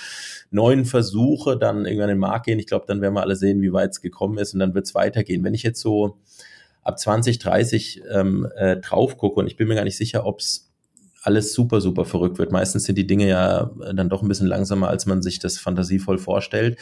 neuen 0.51 0.87
Versuche 0.87 1.59
dann 1.59 1.85
irgendwann 1.85 2.09
in 2.09 2.17
den 2.17 2.21
Markt 2.21 2.47
gehen, 2.47 2.59
ich 2.59 2.67
glaube, 2.67 2.87
dann 2.89 3.03
werden 3.03 3.15
wir 3.15 3.23
alle 3.23 3.37
sehen, 3.37 3.61
wie 3.61 3.73
weit 3.73 3.91
es 3.91 4.01
gekommen 4.01 4.39
ist 4.39 4.55
und 4.55 4.61
dann 4.61 4.75
wird 4.75 4.87
es 4.87 4.95
weitergehen. 4.95 5.45
Wenn 5.45 5.55
ich 5.55 5.63
jetzt 5.63 5.81
so 5.81 6.17
ab 6.83 6.99
2030 6.99 8.03
ähm, 8.11 8.49
äh, 8.57 8.79
drauf 8.79 9.19
gucke 9.19 9.41
und 9.41 9.47
ich 9.47 9.57
bin 9.57 9.69
mir 9.69 9.75
gar 9.75 9.85
nicht 9.85 9.99
sicher, 9.99 10.25
ob 10.25 10.41
es 10.41 10.70
alles 11.23 11.53
super, 11.53 11.81
super 11.81 12.05
verrückt 12.05 12.39
wird. 12.39 12.53
Meistens 12.53 12.85
sind 12.85 12.97
die 12.97 13.07
Dinge 13.07 13.29
ja 13.29 13.71
dann 13.95 14.09
doch 14.09 14.23
ein 14.23 14.29
bisschen 14.29 14.47
langsamer, 14.47 14.89
als 14.89 15.07
man 15.07 15.23
sich 15.23 15.39
das 15.39 15.59
fantasievoll 15.59 16.19
vorstellt. 16.19 16.79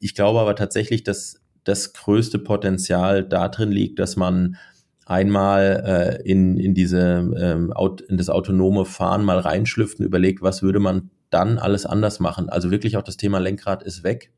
Ich 0.00 0.14
glaube 0.14 0.40
aber 0.40 0.56
tatsächlich, 0.56 1.02
dass 1.02 1.40
das 1.64 1.92
größte 1.92 2.38
Potenzial 2.38 3.22
darin 3.22 3.70
liegt, 3.70 3.98
dass 3.98 4.16
man 4.16 4.56
einmal 5.04 6.20
äh, 6.24 6.30
in, 6.30 6.56
in 6.56 6.74
diese 6.74 7.00
ähm, 7.36 7.72
in 8.08 8.16
das 8.16 8.30
autonome 8.30 8.84
Fahren 8.84 9.24
mal 9.24 9.38
reinschlüpft 9.38 10.00
und 10.00 10.06
überlegt, 10.06 10.42
was 10.42 10.62
würde 10.62 10.80
man 10.80 11.10
dann 11.30 11.58
alles 11.58 11.86
anders 11.86 12.20
machen. 12.20 12.48
Also 12.48 12.70
wirklich 12.70 12.96
auch 12.96 13.02
das 13.02 13.16
Thema 13.16 13.38
Lenkrad 13.38 13.82
ist 13.82 14.04
weg. 14.04 14.32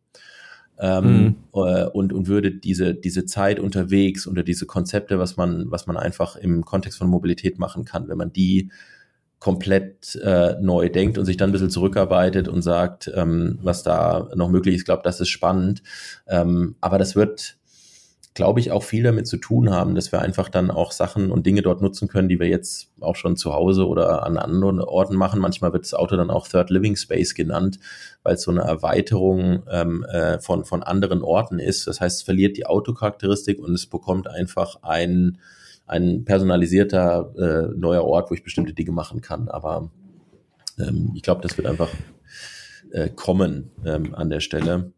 Ähm, 0.76 1.04
mhm. 1.04 1.36
äh, 1.54 1.84
und, 1.84 2.12
und 2.12 2.26
würde 2.26 2.50
diese, 2.50 2.94
diese 2.94 3.26
Zeit 3.26 3.60
unterwegs 3.60 4.26
oder 4.26 4.42
diese 4.42 4.66
Konzepte, 4.66 5.20
was 5.20 5.36
man, 5.36 5.70
was 5.70 5.86
man 5.86 5.96
einfach 5.96 6.34
im 6.34 6.64
Kontext 6.64 6.98
von 6.98 7.08
Mobilität 7.08 7.60
machen 7.60 7.84
kann, 7.84 8.08
wenn 8.08 8.18
man 8.18 8.32
die 8.32 8.72
komplett 9.44 10.14
äh, 10.24 10.56
neu 10.58 10.88
denkt 10.88 11.18
und 11.18 11.26
sich 11.26 11.36
dann 11.36 11.50
ein 11.50 11.52
bisschen 11.52 11.68
zurückarbeitet 11.68 12.48
und 12.48 12.62
sagt, 12.62 13.12
ähm, 13.14 13.58
was 13.60 13.82
da 13.82 14.30
noch 14.34 14.48
möglich 14.48 14.74
ist. 14.74 14.80
Ich 14.80 14.84
glaube, 14.86 15.02
das 15.04 15.20
ist 15.20 15.28
spannend. 15.28 15.82
Ähm, 16.26 16.76
aber 16.80 16.96
das 16.96 17.14
wird, 17.14 17.58
glaube 18.32 18.60
ich, 18.60 18.72
auch 18.72 18.82
viel 18.82 19.02
damit 19.02 19.26
zu 19.26 19.36
tun 19.36 19.68
haben, 19.68 19.94
dass 19.94 20.12
wir 20.12 20.22
einfach 20.22 20.48
dann 20.48 20.70
auch 20.70 20.92
Sachen 20.92 21.30
und 21.30 21.44
Dinge 21.44 21.60
dort 21.60 21.82
nutzen 21.82 22.08
können, 22.08 22.30
die 22.30 22.40
wir 22.40 22.48
jetzt 22.48 22.88
auch 23.00 23.16
schon 23.16 23.36
zu 23.36 23.52
Hause 23.52 23.86
oder 23.86 24.24
an 24.24 24.38
anderen 24.38 24.80
Orten 24.80 25.14
machen. 25.14 25.42
Manchmal 25.42 25.74
wird 25.74 25.84
das 25.84 25.92
Auto 25.92 26.16
dann 26.16 26.30
auch 26.30 26.48
Third 26.48 26.70
Living 26.70 26.96
Space 26.96 27.34
genannt, 27.34 27.78
weil 28.22 28.36
es 28.36 28.42
so 28.44 28.50
eine 28.50 28.62
Erweiterung 28.62 29.62
ähm, 29.70 30.04
äh, 30.04 30.40
von, 30.40 30.64
von 30.64 30.82
anderen 30.82 31.20
Orten 31.20 31.58
ist. 31.58 31.86
Das 31.86 32.00
heißt, 32.00 32.20
es 32.20 32.22
verliert 32.22 32.56
die 32.56 32.64
Autocharakteristik 32.64 33.58
und 33.58 33.74
es 33.74 33.84
bekommt 33.84 34.26
einfach 34.26 34.76
ein 34.80 35.36
ein 35.86 36.24
personalisierter 36.24 37.32
äh, 37.36 37.78
neuer 37.78 38.04
Ort, 38.04 38.30
wo 38.30 38.34
ich 38.34 38.42
bestimmte 38.42 38.72
Dinge 38.72 38.92
machen 38.92 39.20
kann. 39.20 39.48
Aber 39.48 39.90
ähm, 40.78 41.12
ich 41.14 41.22
glaube, 41.22 41.42
das 41.42 41.56
wird 41.56 41.66
einfach 41.66 41.90
äh, 42.90 43.08
kommen 43.08 43.70
ähm, 43.84 44.14
an 44.14 44.30
der 44.30 44.40
Stelle. 44.40 44.92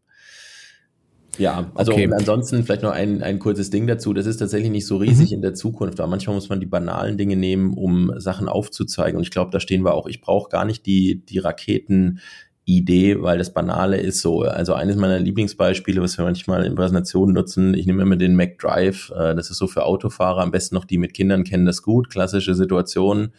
Ja, 1.37 1.71
also 1.75 1.91
okay. 1.91 2.09
ansonsten 2.11 2.63
vielleicht 2.63 2.81
noch 2.81 2.91
ein, 2.91 3.21
ein 3.21 3.37
kurzes 3.39 3.69
Ding 3.69 3.85
dazu. 3.85 4.13
Das 4.13 4.25
ist 4.25 4.37
tatsächlich 4.37 4.71
nicht 4.71 4.87
so 4.87 4.97
riesig 4.97 5.29
mhm. 5.29 5.35
in 5.35 5.41
der 5.41 5.53
Zukunft, 5.53 5.99
aber 5.99 6.09
manchmal 6.09 6.35
muss 6.35 6.49
man 6.49 6.59
die 6.59 6.65
banalen 6.65 7.17
Dinge 7.17 7.35
nehmen, 7.35 7.73
um 7.73 8.11
Sachen 8.17 8.49
aufzuzeigen. 8.49 9.17
Und 9.17 9.23
ich 9.23 9.31
glaube, 9.31 9.51
da 9.51 9.59
stehen 9.59 9.83
wir 9.83 9.93
auch. 9.93 10.07
Ich 10.07 10.21
brauche 10.21 10.49
gar 10.49 10.65
nicht 10.65 10.85
die, 10.85 11.23
die 11.25 11.39
Raketen 11.39 12.19
Idee, 12.67 13.21
weil 13.21 13.37
das 13.37 13.53
Banale 13.53 13.95
ist 13.95 14.19
so. 14.19 14.41
Also 14.41 14.73
eines 14.73 14.97
meiner 14.97 15.19
Lieblingsbeispiele, 15.19 16.01
was 16.01 16.17
wir 16.17 16.25
manchmal 16.25 16.65
in 16.65 16.75
Präsentationen 16.75 17.33
nutzen, 17.33 17.73
ich 17.73 17.85
nehme 17.85 18.01
immer 18.01 18.17
den 18.17 18.35
Mac 18.35 18.59
Drive, 18.59 19.09
äh, 19.11 19.33
das 19.35 19.49
ist 19.49 19.57
so 19.57 19.67
für 19.67 19.85
Autofahrer, 19.85 20.41
am 20.41 20.51
besten 20.51 20.75
noch 20.75 20.83
die 20.83 20.97
mit 20.97 21.13
Kindern 21.13 21.45
kennen 21.45 21.65
das 21.65 21.81
gut, 21.81 22.09
klassische 22.09 22.55
Situation, 22.55 23.29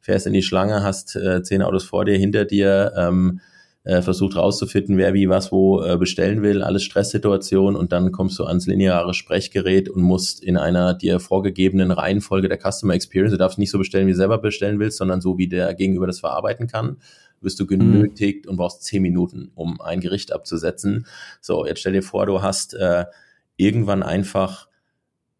fährst 0.00 0.26
in 0.26 0.32
die 0.32 0.42
Schlange, 0.42 0.82
hast 0.82 1.14
äh, 1.14 1.44
zehn 1.44 1.62
Autos 1.62 1.84
vor 1.84 2.04
dir, 2.04 2.18
hinter 2.18 2.44
dir, 2.44 2.92
ähm, 2.96 3.40
äh, 3.84 4.02
versucht 4.02 4.34
rauszufinden, 4.34 4.96
wer 4.96 5.14
wie 5.14 5.28
was 5.28 5.52
wo 5.52 5.80
äh, 5.80 5.96
bestellen 5.96 6.42
will, 6.42 6.62
alles 6.62 6.82
Stresssituation 6.82 7.76
und 7.76 7.92
dann 7.92 8.10
kommst 8.10 8.38
du 8.40 8.44
ans 8.44 8.66
lineare 8.66 9.14
Sprechgerät 9.14 9.88
und 9.88 10.02
musst 10.02 10.42
in 10.42 10.56
einer 10.56 10.94
dir 10.94 11.20
vorgegebenen 11.20 11.92
Reihenfolge 11.92 12.48
der 12.48 12.58
Customer 12.58 12.94
Experience, 12.94 13.32
du 13.32 13.38
darfst 13.38 13.58
nicht 13.58 13.70
so 13.70 13.78
bestellen, 13.78 14.08
wie 14.08 14.12
du 14.12 14.16
selber 14.16 14.38
bestellen 14.38 14.80
willst, 14.80 14.98
sondern 14.98 15.20
so, 15.20 15.38
wie 15.38 15.48
der 15.48 15.74
Gegenüber 15.74 16.08
das 16.08 16.18
verarbeiten 16.18 16.66
kann 16.66 16.96
wirst 17.44 17.60
du 17.60 17.66
genötigt 17.66 18.44
mhm. 18.44 18.50
und 18.50 18.56
brauchst 18.56 18.82
zehn 18.82 19.02
Minuten, 19.02 19.50
um 19.54 19.80
ein 19.80 20.00
Gericht 20.00 20.32
abzusetzen. 20.32 21.06
So, 21.40 21.66
jetzt 21.66 21.80
stell 21.80 21.92
dir 21.92 22.02
vor, 22.02 22.26
du 22.26 22.42
hast 22.42 22.74
äh, 22.74 23.04
irgendwann 23.56 24.02
einfach 24.02 24.68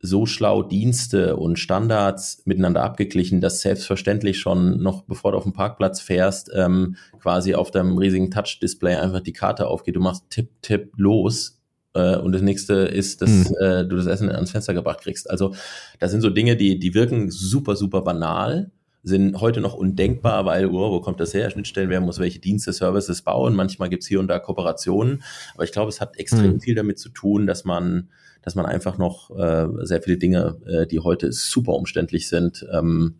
so 0.04 0.26
schlau 0.26 0.62
Dienste 0.62 1.36
und 1.36 1.58
Standards 1.58 2.42
miteinander 2.44 2.82
abgeglichen, 2.82 3.40
dass 3.40 3.62
selbstverständlich 3.62 4.38
schon 4.38 4.82
noch 4.82 5.02
bevor 5.04 5.32
du 5.32 5.38
auf 5.38 5.44
dem 5.44 5.54
Parkplatz 5.54 6.00
fährst, 6.00 6.50
ähm, 6.54 6.96
quasi 7.20 7.54
auf 7.54 7.70
deinem 7.70 7.96
riesigen 7.96 8.30
Touch-Display 8.30 8.96
einfach 8.96 9.20
die 9.20 9.32
Karte 9.32 9.66
aufgeht. 9.66 9.96
Du 9.96 10.00
machst 10.00 10.24
Tipp, 10.28 10.50
Tipp, 10.60 10.92
los. 10.98 11.58
Äh, 11.94 12.18
und 12.18 12.32
das 12.32 12.42
nächste 12.42 12.74
ist, 12.74 13.22
dass 13.22 13.30
mhm. 13.30 13.56
äh, 13.60 13.84
du 13.86 13.96
das 13.96 14.04
Essen 14.04 14.30
ans 14.30 14.50
Fenster 14.50 14.74
gebracht 14.74 15.00
kriegst. 15.00 15.30
Also 15.30 15.54
das 16.00 16.10
sind 16.10 16.20
so 16.20 16.28
Dinge, 16.28 16.56
die, 16.56 16.78
die 16.78 16.92
wirken 16.92 17.30
super, 17.30 17.74
super 17.74 18.02
banal, 18.02 18.70
sind 19.04 19.40
heute 19.40 19.60
noch 19.60 19.74
undenkbar, 19.74 20.44
weil, 20.46 20.66
oh, 20.66 20.90
wo 20.90 21.00
kommt 21.00 21.20
das 21.20 21.34
her? 21.34 21.50
Schnittstellen, 21.50 21.90
wer 21.90 22.00
muss 22.00 22.18
welche 22.18 22.40
Dienste, 22.40 22.72
Services 22.72 23.22
bauen? 23.22 23.54
Manchmal 23.54 23.90
gibt's 23.90 24.06
hier 24.06 24.18
und 24.18 24.28
da 24.28 24.38
Kooperationen. 24.38 25.22
Aber 25.54 25.64
ich 25.64 25.72
glaube, 25.72 25.90
es 25.90 26.00
hat 26.00 26.16
extrem 26.16 26.54
mhm. 26.54 26.60
viel 26.60 26.74
damit 26.74 26.98
zu 26.98 27.10
tun, 27.10 27.46
dass 27.46 27.64
man 27.64 28.08
dass 28.44 28.54
man 28.54 28.66
einfach 28.66 28.98
noch 28.98 29.30
äh, 29.30 29.68
sehr 29.86 30.02
viele 30.02 30.18
Dinge, 30.18 30.58
äh, 30.66 30.86
die 30.86 31.00
heute 31.00 31.32
super 31.32 31.72
umständlich 31.72 32.28
sind, 32.28 32.66
ähm, 32.72 33.14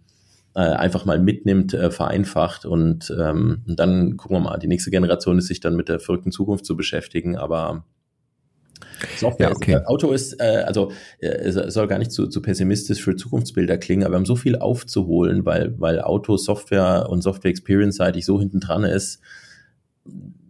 äh, 0.54 0.60
einfach 0.60 1.06
mal 1.06 1.18
mitnimmt, 1.18 1.72
äh, 1.72 1.90
vereinfacht 1.90 2.66
und, 2.66 3.12
ähm, 3.18 3.62
und 3.66 3.80
dann 3.80 4.16
gucken 4.16 4.36
wir 4.36 4.40
mal, 4.40 4.58
die 4.58 4.68
nächste 4.68 4.90
Generation 4.90 5.38
ist 5.38 5.46
sich 5.46 5.60
dann 5.60 5.76
mit 5.76 5.88
der 5.88 5.98
verrückten 5.98 6.30
Zukunft 6.30 6.66
zu 6.66 6.76
beschäftigen, 6.76 7.36
aber 7.36 7.84
Software 9.16 9.48
ja, 9.48 9.54
okay. 9.54 9.76
Auto 9.84 10.12
ist, 10.12 10.40
äh, 10.40 10.64
also 10.66 10.92
äh, 11.18 11.50
soll 11.50 11.86
gar 11.86 11.98
nicht 11.98 12.12
zu, 12.12 12.26
zu 12.28 12.42
pessimistisch 12.42 13.02
für 13.02 13.16
Zukunftsbilder 13.16 13.78
klingen, 13.78 14.04
aber 14.04 14.14
wir 14.14 14.18
haben 14.18 14.26
so 14.26 14.36
viel 14.36 14.56
aufzuholen, 14.56 15.44
weil, 15.44 15.78
weil 15.78 16.00
Auto, 16.00 16.36
Software 16.36 17.06
und 17.08 17.22
Software 17.22 17.50
Experience 17.50 17.96
seitig 17.96 18.24
so 18.24 18.38
hinten 18.40 18.60
dran 18.60 18.84
ist, 18.84 19.20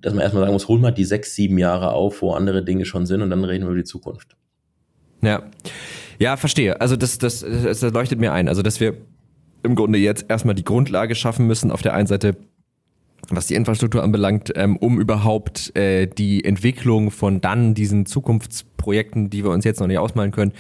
dass 0.00 0.12
man 0.12 0.22
erstmal 0.22 0.42
sagen 0.42 0.52
muss, 0.52 0.68
hol 0.68 0.78
mal 0.78 0.90
die 0.90 1.04
sechs, 1.04 1.34
sieben 1.34 1.58
Jahre 1.58 1.92
auf, 1.92 2.22
wo 2.22 2.32
andere 2.32 2.64
Dinge 2.64 2.84
schon 2.84 3.06
sind 3.06 3.22
und 3.22 3.30
dann 3.30 3.44
reden 3.44 3.64
wir 3.64 3.70
über 3.70 3.78
die 3.78 3.84
Zukunft. 3.84 4.36
Ja. 5.22 5.44
Ja, 6.18 6.36
verstehe. 6.36 6.80
Also 6.80 6.96
das, 6.96 7.18
das, 7.18 7.40
das 7.40 7.82
leuchtet 7.82 8.20
mir 8.20 8.32
ein. 8.32 8.48
Also, 8.48 8.62
dass 8.62 8.78
wir 8.80 8.96
im 9.62 9.74
Grunde 9.74 9.98
jetzt 9.98 10.26
erstmal 10.28 10.54
die 10.54 10.64
Grundlage 10.64 11.14
schaffen 11.14 11.46
müssen, 11.46 11.70
auf 11.70 11.82
der 11.82 11.94
einen 11.94 12.06
Seite, 12.06 12.36
was 13.30 13.46
die 13.46 13.54
Infrastruktur 13.54 14.02
anbelangt, 14.02 14.52
ähm, 14.56 14.76
um 14.76 15.00
überhaupt 15.00 15.74
äh, 15.76 16.06
die 16.06 16.44
Entwicklung 16.44 17.10
von 17.10 17.40
dann 17.40 17.74
diesen 17.74 18.06
Zukunftsprojekten, 18.06 19.30
die 19.30 19.44
wir 19.44 19.50
uns 19.50 19.64
jetzt 19.64 19.80
noch 19.80 19.86
nicht 19.86 19.98
ausmalen 19.98 20.30
können, 20.30 20.52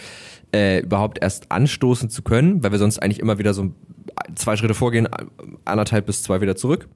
äh, 0.54 0.80
überhaupt 0.80 1.22
erst 1.22 1.50
anstoßen 1.50 2.10
zu 2.10 2.22
können, 2.22 2.62
weil 2.62 2.72
wir 2.72 2.78
sonst 2.78 2.98
eigentlich 2.98 3.20
immer 3.20 3.38
wieder 3.38 3.54
so 3.54 3.72
zwei 4.34 4.56
Schritte 4.56 4.74
vorgehen, 4.74 5.08
anderthalb 5.64 6.06
bis 6.06 6.22
zwei 6.22 6.40
wieder 6.40 6.56
zurück. 6.56 6.88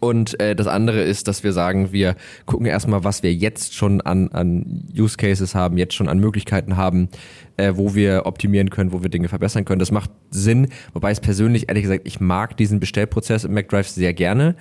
Und 0.00 0.38
äh, 0.40 0.54
das 0.54 0.66
andere 0.66 1.02
ist, 1.02 1.28
dass 1.28 1.42
wir 1.42 1.52
sagen, 1.52 1.92
wir 1.92 2.16
gucken 2.44 2.66
erstmal, 2.66 3.04
was 3.04 3.22
wir 3.22 3.32
jetzt 3.32 3.74
schon 3.74 4.00
an, 4.00 4.28
an 4.28 4.84
Use 4.96 5.16
Cases 5.16 5.54
haben, 5.54 5.78
jetzt 5.78 5.94
schon 5.94 6.08
an 6.08 6.18
Möglichkeiten 6.18 6.76
haben, 6.76 7.08
äh, 7.56 7.72
wo 7.76 7.94
wir 7.94 8.26
optimieren 8.26 8.70
können, 8.70 8.92
wo 8.92 9.02
wir 9.02 9.08
Dinge 9.08 9.28
verbessern 9.28 9.64
können. 9.64 9.78
Das 9.78 9.92
macht 9.92 10.10
Sinn, 10.30 10.68
wobei 10.92 11.10
es 11.10 11.20
persönlich, 11.20 11.68
ehrlich 11.68 11.84
gesagt, 11.84 12.06
ich 12.06 12.20
mag 12.20 12.56
diesen 12.56 12.80
Bestellprozess 12.80 13.44
im 13.44 13.54
MacDrive 13.54 13.88
sehr 13.88 14.12
gerne. 14.12 14.56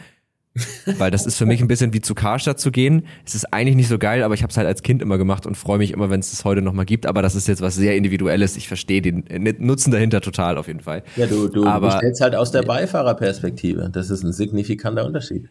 Weil 0.98 1.12
das 1.12 1.26
ist 1.26 1.38
für 1.38 1.46
mich 1.46 1.62
ein 1.62 1.68
bisschen 1.68 1.94
wie 1.94 2.02
zu 2.02 2.16
Karstadt 2.16 2.60
zu 2.60 2.72
gehen. 2.72 3.06
Es 3.26 3.36
ist 3.36 3.54
eigentlich 3.54 3.76
nicht 3.76 3.90
so 3.90 3.98
geil, 3.98 4.24
aber 4.24 4.34
ich 4.34 4.42
habe 4.42 4.52
es 4.52 4.58
halt 4.58 4.68
als 4.68 4.84
Kind 4.84 5.02
immer 5.02 5.18
gemacht 5.18 5.46
und 5.46 5.56
freue 5.56 5.78
mich 5.78 5.92
immer, 5.92 6.10
wenn 6.10 6.22
es 6.22 6.32
es 6.32 6.46
heute 6.46 6.62
nochmal 6.62 6.86
gibt. 6.86 7.06
Aber 7.06 7.22
das 7.22 7.36
ist 7.36 7.48
jetzt 7.48 7.62
was 7.62 7.76
sehr 7.76 7.96
Individuelles. 7.96 8.56
Ich 8.56 8.68
verstehe 8.68 9.02
den 9.02 9.26
Nutzen 9.60 9.92
dahinter 9.92 10.22
total 10.22 10.58
auf 10.58 10.68
jeden 10.68 10.80
Fall. 10.80 11.04
Ja, 11.18 11.28
du, 11.28 11.50
du 11.50 11.66
aber, 11.66 11.88
bestellst 11.88 12.22
halt 12.22 12.36
aus 12.36 12.52
der 12.52 12.64
Beifahrerperspektive. 12.64 13.90
Das 13.92 14.10
ist 14.10 14.24
ein 14.24 14.32
signifikanter 14.32 15.06
Unterschied. 15.06 15.50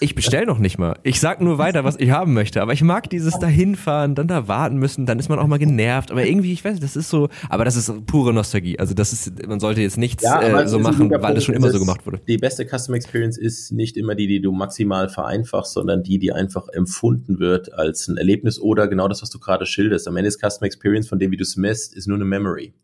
Ich 0.00 0.14
bestell 0.14 0.46
noch 0.46 0.58
nicht 0.58 0.78
mal. 0.78 0.98
Ich 1.02 1.20
sag 1.20 1.40
nur 1.40 1.58
weiter, 1.58 1.84
was 1.84 1.96
ich 1.98 2.10
haben 2.10 2.34
möchte. 2.34 2.62
Aber 2.62 2.72
ich 2.72 2.82
mag 2.82 3.08
dieses 3.10 3.38
dahinfahren, 3.38 4.14
dann 4.14 4.28
da 4.28 4.48
warten 4.48 4.76
müssen, 4.76 5.06
dann 5.06 5.18
ist 5.18 5.28
man 5.28 5.38
auch 5.38 5.46
mal 5.46 5.58
genervt. 5.58 6.10
Aber 6.10 6.24
irgendwie, 6.24 6.52
ich 6.52 6.64
weiß, 6.64 6.80
das 6.80 6.96
ist 6.96 7.08
so, 7.08 7.28
aber 7.48 7.64
das 7.64 7.76
ist 7.76 8.06
pure 8.06 8.32
Nostalgie. 8.32 8.78
Also 8.78 8.94
das 8.94 9.12
ist, 9.12 9.46
man 9.46 9.60
sollte 9.60 9.80
jetzt 9.80 9.96
nichts 9.96 10.22
ja, 10.22 10.40
äh, 10.40 10.68
so 10.68 10.78
machen, 10.78 11.10
weil 11.10 11.34
das 11.34 11.44
schon 11.44 11.54
immer 11.54 11.70
so 11.70 11.78
gemacht 11.78 12.06
wurde. 12.06 12.20
Die 12.26 12.36
beste 12.36 12.66
Customer 12.66 12.96
Experience 12.96 13.38
ist 13.38 13.72
nicht 13.72 13.96
immer 13.96 14.14
die, 14.14 14.26
die 14.26 14.40
du 14.40 14.52
maximal 14.52 15.08
vereinfachst, 15.08 15.72
sondern 15.72 16.02
die, 16.02 16.18
die 16.18 16.32
einfach 16.32 16.68
empfunden 16.68 17.38
wird 17.38 17.72
als 17.72 18.08
ein 18.08 18.16
Erlebnis 18.16 18.60
oder 18.60 18.88
genau 18.88 19.08
das, 19.08 19.22
was 19.22 19.30
du 19.30 19.38
gerade 19.38 19.66
schilderst. 19.66 20.08
Am 20.08 20.16
Ende 20.16 20.28
ist 20.28 20.40
Customer 20.40 20.66
Experience 20.66 21.08
von 21.08 21.18
dem, 21.18 21.30
wie 21.30 21.36
du 21.36 21.42
es 21.42 21.56
misst, 21.56 21.94
ist 21.94 22.06
nur 22.06 22.16
eine 22.16 22.24
Memory. 22.24 22.74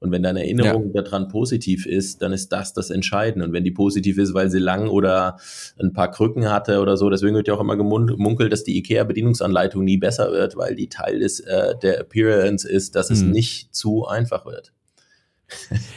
Und 0.00 0.12
wenn 0.12 0.22
deine 0.22 0.40
Erinnerung 0.40 0.92
ja. 0.94 1.02
daran 1.02 1.28
positiv 1.28 1.84
ist, 1.84 2.22
dann 2.22 2.32
ist 2.32 2.48
das 2.48 2.72
das 2.72 2.88
Entscheidende. 2.88 3.46
Und 3.46 3.52
wenn 3.52 3.64
die 3.64 3.70
positiv 3.70 4.16
ist, 4.16 4.32
weil 4.32 4.50
sie 4.50 4.58
lang 4.58 4.88
oder 4.88 5.36
ein 5.78 5.92
paar 5.92 6.10
Krücken 6.10 6.50
hatte 6.50 6.80
oder 6.80 6.96
so, 6.96 7.10
deswegen 7.10 7.36
wird 7.36 7.48
ja 7.48 7.54
auch 7.54 7.60
immer 7.60 7.76
gemunkelt, 7.76 8.50
dass 8.50 8.64
die 8.64 8.78
IKEA-Bedienungsanleitung 8.78 9.84
nie 9.84 9.98
besser 9.98 10.32
wird, 10.32 10.56
weil 10.56 10.74
die 10.74 10.88
Teil 10.88 11.18
des, 11.18 11.40
äh, 11.40 11.74
der 11.82 12.00
Appearance 12.00 12.66
ist, 12.66 12.96
dass 12.96 13.10
es 13.10 13.22
mhm. 13.22 13.32
nicht 13.32 13.74
zu 13.74 14.06
einfach 14.06 14.46
wird. 14.46 14.72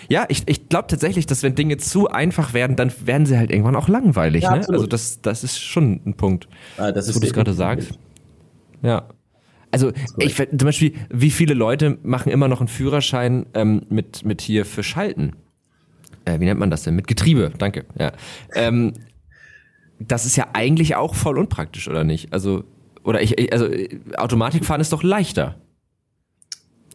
Ja, 0.09 0.25
ich, 0.29 0.43
ich 0.47 0.67
glaube 0.67 0.87
tatsächlich, 0.87 1.25
dass 1.25 1.43
wenn 1.43 1.55
Dinge 1.55 1.77
zu 1.77 2.07
einfach 2.09 2.53
werden, 2.53 2.75
dann 2.75 2.91
werden 3.05 3.25
sie 3.25 3.37
halt 3.37 3.51
irgendwann 3.51 3.75
auch 3.75 3.87
langweilig. 3.87 4.43
Ja, 4.43 4.55
ne? 4.55 4.65
Also 4.67 4.87
das, 4.87 5.21
das 5.21 5.43
ist 5.43 5.59
schon 5.59 6.01
ein 6.05 6.15
Punkt, 6.15 6.47
ah, 6.77 6.91
das 6.91 7.07
ist 7.07 7.15
wo 7.15 7.19
du 7.19 7.27
es 7.27 7.33
gerade 7.33 7.53
sagst. 7.53 7.91
Ja. 8.81 9.07
Also 9.73 9.91
ich 10.19 10.35
zum 10.35 10.57
Beispiel, 10.59 10.93
wie 11.09 11.31
viele 11.31 11.55
Leute 11.55 11.97
machen 12.03 12.31
immer 12.31 12.47
noch 12.47 12.59
einen 12.59 12.67
Führerschein 12.67 13.47
ähm, 13.55 13.81
mit, 13.89 14.23
mit 14.23 14.39
hier 14.39 14.65
für 14.65 14.83
Schalten? 14.83 15.33
Äh, 16.25 16.39
wie 16.39 16.45
nennt 16.45 16.59
man 16.59 16.69
das 16.69 16.83
denn? 16.83 16.95
Mit 16.95 17.07
Getriebe, 17.07 17.51
danke. 17.57 17.85
Ja. 17.97 18.11
Ähm, 18.53 18.93
das 19.97 20.27
ist 20.27 20.35
ja 20.35 20.49
eigentlich 20.53 20.95
auch 20.95 21.15
voll 21.15 21.39
unpraktisch, 21.39 21.87
oder 21.87 22.03
nicht? 22.03 22.31
Also, 22.31 22.65
oder 23.03 23.23
ich, 23.23 23.51
also 23.51 23.67
Automatikfahren 24.15 24.79
ist 24.79 24.93
doch 24.93 25.01
leichter. 25.01 25.55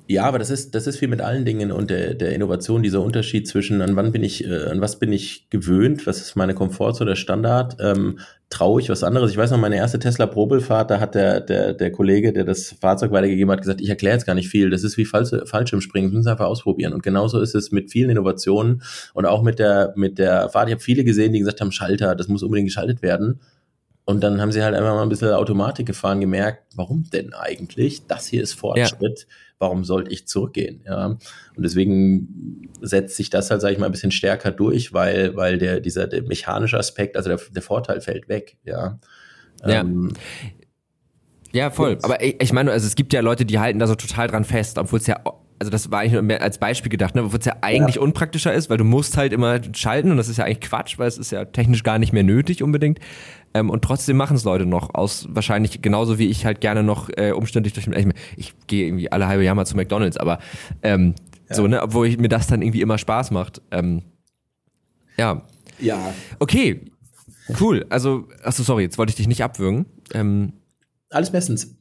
Ja, 0.06 0.24
aber 0.24 0.38
das 0.38 0.50
ist, 0.50 0.76
das 0.76 0.86
ist 0.86 1.02
wie 1.02 1.08
mit 1.08 1.20
allen 1.20 1.44
Dingen 1.44 1.72
und 1.72 1.90
der, 1.90 2.14
der 2.14 2.32
Innovation, 2.32 2.84
dieser 2.84 3.02
Unterschied 3.02 3.48
zwischen 3.48 3.82
an 3.82 3.96
wann 3.96 4.12
bin 4.12 4.22
ich, 4.22 4.44
äh, 4.44 4.66
an 4.70 4.80
was 4.80 5.00
bin 5.00 5.12
ich 5.12 5.50
gewöhnt, 5.50 6.06
was 6.06 6.20
ist 6.20 6.36
meine 6.36 6.54
Komfortzone, 6.54 7.10
der 7.10 7.16
Standard, 7.16 7.76
ähm, 7.80 8.20
traue 8.50 8.80
ich 8.80 8.88
was 8.88 9.04
anderes. 9.04 9.30
Ich 9.30 9.36
weiß 9.36 9.50
noch, 9.50 9.58
meine 9.58 9.76
erste 9.76 9.98
Tesla-Probelfahrt, 9.98 10.90
da 10.90 11.00
hat 11.00 11.14
der, 11.14 11.40
der, 11.40 11.74
der 11.74 11.92
Kollege, 11.92 12.32
der 12.32 12.44
das 12.44 12.74
Fahrzeug 12.80 13.12
weitergegeben 13.12 13.50
hat, 13.52 13.60
gesagt, 13.60 13.80
ich 13.80 13.90
erkläre 13.90 14.14
jetzt 14.14 14.24
gar 14.24 14.34
nicht 14.34 14.48
viel, 14.48 14.70
das 14.70 14.84
ist 14.84 14.96
wie 14.96 15.04
Falsch, 15.04 15.30
Fallschirmspringen, 15.44 16.08
das 16.08 16.14
müssen 16.14 16.24
Sie 16.24 16.30
einfach 16.30 16.46
ausprobieren. 16.46 16.94
Und 16.94 17.02
genauso 17.02 17.40
ist 17.40 17.54
es 17.54 17.72
mit 17.72 17.90
vielen 17.90 18.10
Innovationen 18.10 18.82
und 19.12 19.26
auch 19.26 19.42
mit 19.42 19.58
der, 19.58 19.92
mit 19.96 20.18
der 20.18 20.48
Fahrt. 20.48 20.68
Ich 20.68 20.74
habe 20.74 20.82
viele 20.82 21.04
gesehen, 21.04 21.32
die 21.32 21.40
gesagt 21.40 21.60
haben, 21.60 21.72
Schalter, 21.72 22.14
das 22.14 22.28
muss 22.28 22.42
unbedingt 22.42 22.68
geschaltet 22.68 23.02
werden. 23.02 23.40
Und 24.06 24.22
dann 24.22 24.40
haben 24.40 24.52
sie 24.52 24.62
halt 24.62 24.74
einfach 24.74 24.94
mal 24.94 25.02
ein 25.02 25.10
bisschen 25.10 25.32
Automatik 25.32 25.84
gefahren, 25.84 26.22
gemerkt, 26.22 26.62
warum 26.74 27.04
denn 27.12 27.34
eigentlich? 27.34 28.06
Das 28.06 28.26
hier 28.26 28.42
ist 28.42 28.54
Fortschritt. 28.54 29.26
Ja. 29.28 29.34
Warum 29.58 29.84
sollte 29.84 30.10
ich 30.12 30.28
zurückgehen? 30.28 30.82
Ja. 30.86 31.06
Und 31.06 31.62
deswegen 31.62 32.70
setzt 32.80 33.16
sich 33.16 33.30
das 33.30 33.50
halt, 33.50 33.60
sage 33.60 33.74
ich 33.74 33.80
mal, 33.80 33.86
ein 33.86 33.92
bisschen 33.92 34.12
stärker 34.12 34.52
durch, 34.52 34.92
weil, 34.92 35.34
weil 35.36 35.58
der, 35.58 35.80
dieser 35.80 36.06
der 36.06 36.22
mechanische 36.22 36.78
Aspekt, 36.78 37.16
also 37.16 37.28
der, 37.28 37.40
der 37.50 37.62
Vorteil 37.62 38.00
fällt 38.00 38.28
weg. 38.28 38.56
Ja. 38.64 38.98
ja. 39.64 39.80
Ähm, 39.80 40.12
ja, 41.52 41.70
voll. 41.70 41.98
Aber 42.02 42.22
ich, 42.22 42.40
ich 42.40 42.52
meine, 42.52 42.70
also 42.70 42.86
es 42.86 42.94
gibt 42.94 43.12
ja 43.12 43.20
Leute, 43.20 43.44
die 43.44 43.58
halten 43.58 43.78
da 43.78 43.86
so 43.86 43.94
total 43.94 44.28
dran 44.28 44.44
fest, 44.44 44.78
obwohl 44.78 45.00
es 45.00 45.06
ja 45.06 45.22
also 45.58 45.70
das 45.70 45.90
war 45.90 46.00
eigentlich 46.00 46.12
nur 46.12 46.22
mehr 46.22 46.42
als 46.42 46.58
Beispiel 46.58 46.90
gedacht, 46.90 47.14
ne, 47.14 47.24
obwohl 47.24 47.40
es 47.40 47.44
ja 47.44 47.56
eigentlich 47.62 47.96
ja. 47.96 48.02
unpraktischer 48.02 48.52
ist, 48.52 48.70
weil 48.70 48.76
du 48.76 48.84
musst 48.84 49.16
halt 49.16 49.32
immer 49.32 49.60
schalten 49.74 50.10
und 50.10 50.16
das 50.16 50.28
ist 50.28 50.36
ja 50.36 50.44
eigentlich 50.44 50.60
Quatsch, 50.60 50.98
weil 50.98 51.08
es 51.08 51.18
ist 51.18 51.32
ja 51.32 51.44
technisch 51.44 51.82
gar 51.82 51.98
nicht 51.98 52.12
mehr 52.12 52.22
nötig 52.22 52.62
unbedingt. 52.62 53.00
Ähm, 53.54 53.70
und 53.70 53.82
trotzdem 53.82 54.16
machen 54.16 54.36
es 54.36 54.44
Leute 54.44 54.66
noch 54.66 54.94
aus 54.94 55.26
wahrscheinlich 55.30 55.80
genauso 55.82 56.18
wie 56.18 56.26
ich 56.26 56.44
halt 56.44 56.60
gerne 56.60 56.82
noch 56.82 57.08
äh, 57.16 57.32
umständlich 57.32 57.72
durch 57.72 57.86
ich, 57.86 58.06
ich 58.36 58.54
gehe 58.66 58.86
irgendwie 58.86 59.10
alle 59.10 59.26
halbe 59.26 59.44
Jahr 59.44 59.54
mal 59.54 59.66
zu 59.66 59.76
McDonalds, 59.76 60.16
aber 60.16 60.38
ähm, 60.82 61.14
ja. 61.48 61.54
so 61.54 61.66
ne, 61.66 61.82
obwohl 61.82 62.06
ich, 62.06 62.18
mir 62.18 62.28
das 62.28 62.46
dann 62.46 62.62
irgendwie 62.62 62.82
immer 62.82 62.98
Spaß 62.98 63.30
macht. 63.30 63.62
Ähm, 63.70 64.02
ja. 65.16 65.42
Ja. 65.80 66.14
Okay. 66.38 66.90
Cool. 67.60 67.86
Also, 67.88 68.28
achso, 68.42 68.62
sorry, 68.62 68.82
jetzt 68.82 68.98
wollte 68.98 69.10
ich 69.10 69.16
dich 69.16 69.28
nicht 69.28 69.42
abwürgen. 69.42 69.86
Ähm, 70.12 70.52
Alles 71.10 71.30
bestens. 71.30 71.74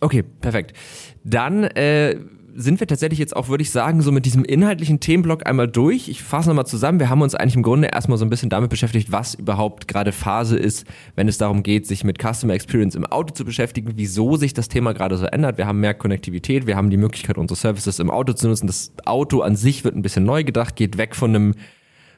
Okay, 0.00 0.22
perfekt. 0.22 0.76
Dann 1.24 1.64
äh, 1.64 2.18
sind 2.56 2.78
wir 2.78 2.86
tatsächlich 2.86 3.18
jetzt 3.18 3.34
auch, 3.34 3.48
würde 3.48 3.62
ich 3.62 3.70
sagen, 3.70 4.00
so 4.00 4.12
mit 4.12 4.26
diesem 4.26 4.44
inhaltlichen 4.44 5.00
Themenblock 5.00 5.46
einmal 5.46 5.66
durch. 5.66 6.08
Ich 6.08 6.22
fasse 6.22 6.48
nochmal 6.48 6.66
zusammen. 6.66 7.00
Wir 7.00 7.10
haben 7.10 7.22
uns 7.22 7.34
eigentlich 7.34 7.56
im 7.56 7.62
Grunde 7.62 7.88
erstmal 7.88 8.16
so 8.16 8.24
ein 8.24 8.30
bisschen 8.30 8.48
damit 8.48 8.70
beschäftigt, 8.70 9.10
was 9.10 9.34
überhaupt 9.34 9.88
gerade 9.88 10.12
Phase 10.12 10.56
ist, 10.56 10.86
wenn 11.16 11.26
es 11.26 11.38
darum 11.38 11.62
geht, 11.62 11.86
sich 11.86 12.04
mit 12.04 12.18
Customer 12.22 12.54
Experience 12.54 12.94
im 12.94 13.06
Auto 13.06 13.34
zu 13.34 13.44
beschäftigen, 13.44 13.92
wieso 13.96 14.36
sich 14.36 14.54
das 14.54 14.68
Thema 14.68 14.94
gerade 14.94 15.16
so 15.16 15.26
ändert. 15.26 15.58
Wir 15.58 15.66
haben 15.66 15.80
mehr 15.80 15.94
Konnektivität, 15.94 16.66
wir 16.66 16.76
haben 16.76 16.90
die 16.90 16.96
Möglichkeit, 16.96 17.38
unsere 17.38 17.58
Services 17.58 17.98
im 17.98 18.10
Auto 18.10 18.32
zu 18.32 18.48
nutzen. 18.48 18.68
Das 18.68 18.92
Auto 19.04 19.40
an 19.40 19.56
sich 19.56 19.82
wird 19.82 19.96
ein 19.96 20.02
bisschen 20.02 20.24
neu 20.24 20.44
gedacht, 20.44 20.76
geht 20.76 20.96
weg 20.96 21.16
von 21.16 21.30
einem 21.30 21.54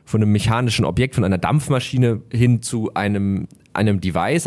von 0.06 0.22
einem 0.22 0.30
mechanischen 0.30 0.84
Objekt, 0.84 1.16
von 1.16 1.24
einer 1.24 1.36
Dampfmaschine 1.36 2.22
hin 2.32 2.62
zu 2.62 2.94
einem 2.94 3.48
einem 3.76 4.00
Device, 4.00 4.46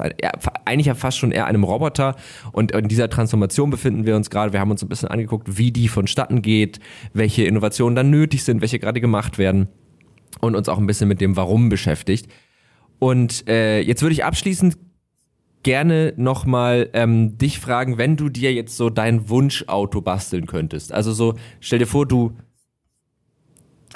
eigentlich 0.66 0.88
ja 0.88 0.96
fast 0.96 1.18
schon 1.18 1.32
eher 1.32 1.46
einem 1.46 1.64
Roboter. 1.64 2.16
Und 2.52 2.72
in 2.72 2.88
dieser 2.88 3.10
Transformation 3.10 3.70
befinden 3.70 4.06
wir 4.06 4.16
uns 4.16 4.30
gerade. 4.30 4.54
Wir 4.54 4.60
haben 4.60 4.72
uns 4.72 4.84
ein 4.84 4.90
bisschen 4.90 5.10
angeguckt, 5.10 5.58
wie 5.58 5.72
die 5.72 5.88
vonstatten 5.88 6.42
geht, 6.42 6.80
welche 7.14 7.44
Innovationen 7.44 7.96
dann 7.96 8.10
nötig 8.10 8.44
sind, 8.44 8.62
welche 8.62 8.80
gerade 8.80 9.02
gemacht 9.02 9.38
werden 9.38 9.70
und 10.42 10.56
uns 10.56 10.70
auch 10.70 10.78
ein 10.78 10.88
bisschen 10.88 11.08
mit 11.08 11.22
dem 11.22 11.36
Warum 11.36 11.70
beschäftigt. 11.70 12.32
Und 13.00 13.48
äh, 13.48 13.80
jetzt 13.82 14.02
würde 14.02 14.14
ich 14.14 14.26
abschließend 14.26 14.78
gerne 15.64 16.14
nochmal 16.18 16.90
ähm, 16.94 17.38
dich 17.38 17.60
fragen, 17.60 17.98
wenn 17.98 18.16
du 18.16 18.30
dir 18.30 18.54
jetzt 18.54 18.78
so 18.78 18.90
dein 18.90 19.30
Wunschauto 19.30 20.02
basteln 20.02 20.46
könntest. 20.46 20.94
Also 20.94 21.12
so, 21.12 21.36
stell 21.60 21.80
dir 21.80 21.88
vor, 21.88 22.06
du 22.06 22.34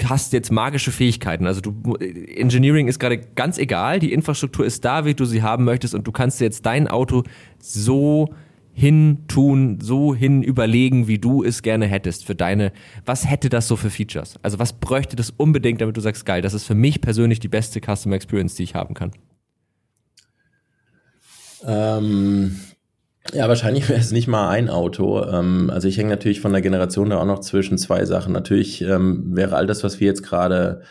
hast 0.05 0.33
jetzt 0.33 0.51
magische 0.51 0.91
Fähigkeiten. 0.91 1.45
Also 1.45 1.61
du 1.61 1.95
Engineering 1.95 2.87
ist 2.87 2.99
gerade 2.99 3.19
ganz 3.19 3.57
egal, 3.57 3.99
die 3.99 4.13
Infrastruktur 4.13 4.65
ist 4.65 4.83
da, 4.85 5.05
wie 5.05 5.13
du 5.13 5.25
sie 5.25 5.43
haben 5.43 5.63
möchtest 5.63 5.93
und 5.93 6.07
du 6.07 6.11
kannst 6.11 6.41
jetzt 6.41 6.65
dein 6.65 6.87
Auto 6.87 7.23
so 7.59 8.33
hin 8.73 9.19
tun, 9.27 9.79
so 9.81 10.15
hin 10.15 10.41
überlegen, 10.41 11.07
wie 11.07 11.19
du 11.19 11.43
es 11.43 11.61
gerne 11.61 11.85
hättest 11.85 12.25
für 12.25 12.33
deine, 12.33 12.73
was 13.05 13.29
hätte 13.29 13.49
das 13.49 13.67
so 13.67 13.75
für 13.75 13.91
Features? 13.91 14.39
Also 14.41 14.57
was 14.57 14.73
bräuchte 14.73 15.15
das 15.15 15.29
unbedingt, 15.29 15.79
damit 15.79 15.95
du 15.95 16.01
sagst, 16.01 16.25
geil, 16.25 16.41
das 16.41 16.55
ist 16.55 16.65
für 16.65 16.73
mich 16.73 16.99
persönlich 16.99 17.39
die 17.39 17.47
beste 17.47 17.79
Customer 17.79 18.15
Experience, 18.15 18.55
die 18.55 18.63
ich 18.63 18.73
haben 18.73 18.95
kann? 18.95 19.11
Ähm, 21.65 22.59
ja, 23.31 23.47
wahrscheinlich 23.47 23.87
wäre 23.87 23.99
es 23.99 24.11
nicht 24.11 24.27
mal 24.27 24.49
ein 24.49 24.69
Auto. 24.69 25.23
Ähm, 25.23 25.69
also 25.73 25.87
ich 25.87 25.97
hänge 25.97 26.09
natürlich 26.09 26.41
von 26.41 26.51
der 26.51 26.61
Generation 26.61 27.09
da 27.09 27.19
auch 27.19 27.25
noch 27.25 27.39
zwischen 27.39 27.77
zwei 27.77 28.05
Sachen. 28.05 28.33
Natürlich 28.33 28.81
ähm, 28.81 29.35
wäre 29.35 29.55
all 29.55 29.65
das, 29.65 29.83
was 29.83 29.99
wir 29.99 30.07
jetzt 30.07 30.23
gerade 30.23 30.81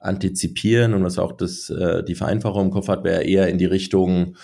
antizipieren 0.00 0.94
und 0.94 1.02
was 1.02 1.18
auch 1.18 1.32
das, 1.32 1.70
äh, 1.70 2.04
die 2.04 2.14
Vereinfachung 2.14 2.66
im 2.66 2.70
Kopf 2.70 2.88
hat, 2.88 3.04
wäre 3.04 3.24
eher 3.24 3.48
in 3.48 3.58
die 3.58 3.64
Richtung, 3.64 4.36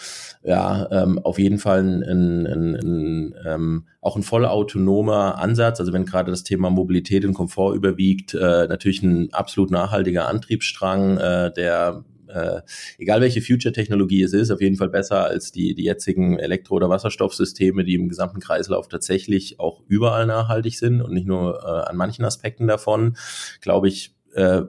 ja, 0.42 0.88
ähm, 0.90 1.18
auf 1.20 1.38
jeden 1.38 1.59
Fall 1.59 1.80
ein, 1.80 2.03
ein, 2.03 3.34
ein, 3.45 3.84
auch 4.01 4.16
ein 4.16 4.22
vollautonomer 4.22 5.38
Ansatz. 5.38 5.78
Also 5.78 5.92
wenn 5.92 6.07
gerade 6.07 6.30
das 6.30 6.42
Thema 6.42 6.70
Mobilität 6.70 7.24
und 7.24 7.34
Komfort 7.34 7.74
überwiegt, 7.74 8.34
äh, 8.34 8.66
natürlich 8.66 9.03
ein 9.03 9.32
absolut 9.32 9.70
nachhaltiger 9.70 10.28
Antriebsstrang, 10.28 11.18
äh, 11.18 11.53
der 11.53 12.05
äh, 12.35 12.62
egal 12.99 13.20
welche 13.20 13.41
Future-Technologie 13.41 14.22
es 14.22 14.32
ist, 14.32 14.51
auf 14.51 14.61
jeden 14.61 14.76
Fall 14.76 14.91
besser 14.91 15.24
als 15.24 15.53
die, 15.53 15.74
die 15.74 15.85
jetzigen 15.85 16.39
Elektro- 16.39 16.76
oder 16.76 16.89
Wasserstoffsysteme, 16.89 17.85
die 17.85 17.95
im 17.95 18.09
gesamten 18.09 18.41
Kreislauf 18.41 18.89
tatsächlich 18.89 19.61
auch 19.61 19.82
überall 19.89 20.26
nachhaltig 20.26 20.78
sind 20.78 21.01
und 21.01 21.12
nicht 21.12 21.26
nur 21.26 21.61
äh, 21.62 21.89
an 21.89 21.97
manchen 21.97 22.24
Aspekten 22.24 22.66
davon, 22.66 23.16
glaube 23.61 23.89
ich, 23.89 24.14
äh, 24.35 24.62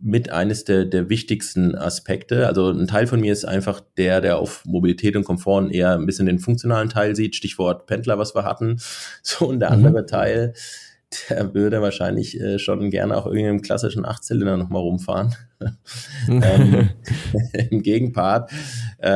mit 0.00 0.30
eines 0.30 0.64
der, 0.64 0.84
der 0.84 1.08
wichtigsten 1.08 1.74
Aspekte. 1.74 2.46
Also 2.46 2.70
ein 2.70 2.86
Teil 2.86 3.06
von 3.06 3.20
mir 3.20 3.32
ist 3.32 3.44
einfach 3.44 3.80
der, 3.96 4.20
der 4.20 4.38
auf 4.38 4.64
Mobilität 4.64 5.16
und 5.16 5.24
Komfort 5.24 5.70
eher 5.70 5.94
ein 5.94 6.06
bisschen 6.06 6.26
den 6.26 6.38
funktionalen 6.38 6.88
Teil 6.88 7.16
sieht, 7.16 7.34
Stichwort 7.34 7.86
Pendler, 7.86 8.18
was 8.18 8.34
wir 8.34 8.44
hatten. 8.44 8.80
So, 9.22 9.46
und 9.48 9.60
der 9.60 9.70
mhm. 9.70 9.86
andere 9.86 10.06
Teil, 10.06 10.54
der 11.30 11.54
würde 11.54 11.80
wahrscheinlich 11.80 12.38
äh, 12.40 12.58
schon 12.58 12.90
gerne 12.90 13.16
auch 13.16 13.26
irgendwie 13.26 13.46
im 13.46 13.62
klassischen 13.62 14.04
Achtzylinder 14.04 14.56
nochmal 14.56 14.82
rumfahren. 14.82 15.34
ähm, 16.28 16.90
Im 17.70 17.82
Gegenpart, 17.82 18.50
äh, 19.02 19.08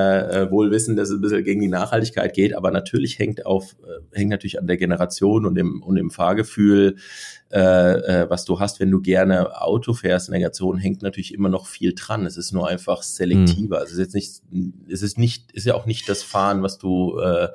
äh, 0.42 0.50
wohl 0.50 0.70
wissen, 0.70 0.96
dass 0.96 1.10
es 1.10 1.16
ein 1.16 1.20
bisschen 1.20 1.44
gegen 1.44 1.60
die 1.60 1.68
Nachhaltigkeit 1.68 2.32
geht, 2.34 2.56
aber 2.56 2.70
natürlich 2.70 3.18
hängt 3.18 3.44
auf, 3.44 3.76
äh, 3.82 4.16
hängt 4.18 4.30
natürlich 4.30 4.58
an 4.58 4.66
der 4.66 4.78
Generation 4.78 5.44
und 5.46 5.54
dem, 5.54 5.82
und 5.82 5.96
dem 5.96 6.10
Fahrgefühl 6.10 6.96
äh, 7.52 8.22
äh, 8.22 8.30
was 8.30 8.46
du 8.46 8.60
hast, 8.60 8.80
wenn 8.80 8.90
du 8.90 9.02
gerne 9.02 9.60
Auto 9.60 9.92
fährst 9.92 10.28
in 10.28 10.32
der 10.32 10.38
Generation, 10.38 10.78
hängt 10.78 11.02
natürlich 11.02 11.34
immer 11.34 11.50
noch 11.50 11.66
viel 11.66 11.92
dran. 11.94 12.24
Es 12.24 12.38
ist 12.38 12.52
nur 12.52 12.66
einfach 12.66 13.02
selektiver. 13.02 13.80
Mhm. 13.80 13.84
Es 13.84 13.92
ist 13.92 13.98
jetzt 13.98 14.14
nicht, 14.14 14.42
es 14.88 15.02
ist 15.02 15.18
nicht, 15.18 15.52
ist 15.52 15.66
ja 15.66 15.74
auch 15.74 15.84
nicht 15.84 16.08
das 16.08 16.22
Fahren, 16.22 16.62
was 16.62 16.78
du 16.78 17.18
äh, 17.18 17.48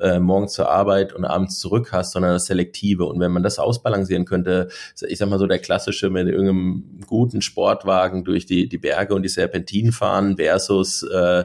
äh, 0.00 0.18
morgens 0.18 0.54
zur 0.54 0.68
Arbeit 0.68 1.12
und 1.12 1.24
abends 1.24 1.60
zurück 1.60 1.92
hast, 1.92 2.12
sondern 2.12 2.32
das 2.32 2.46
Selektive. 2.46 3.04
Und 3.04 3.20
wenn 3.20 3.30
man 3.30 3.44
das 3.44 3.60
ausbalancieren 3.60 4.24
könnte, 4.24 4.70
ich 5.06 5.18
sag 5.18 5.28
mal 5.28 5.38
so 5.38 5.46
der 5.46 5.60
klassische 5.60 6.10
mit 6.10 6.26
irgendeinem 6.26 7.00
guten 7.06 7.40
Sportwagen 7.40 8.24
durch 8.24 8.46
die, 8.46 8.68
die 8.68 8.78
Berge 8.78 9.14
und 9.14 9.22
die 9.22 9.28
Serpentinen 9.28 9.92
fahren 9.92 10.36
versus 10.36 11.04
äh, 11.04 11.44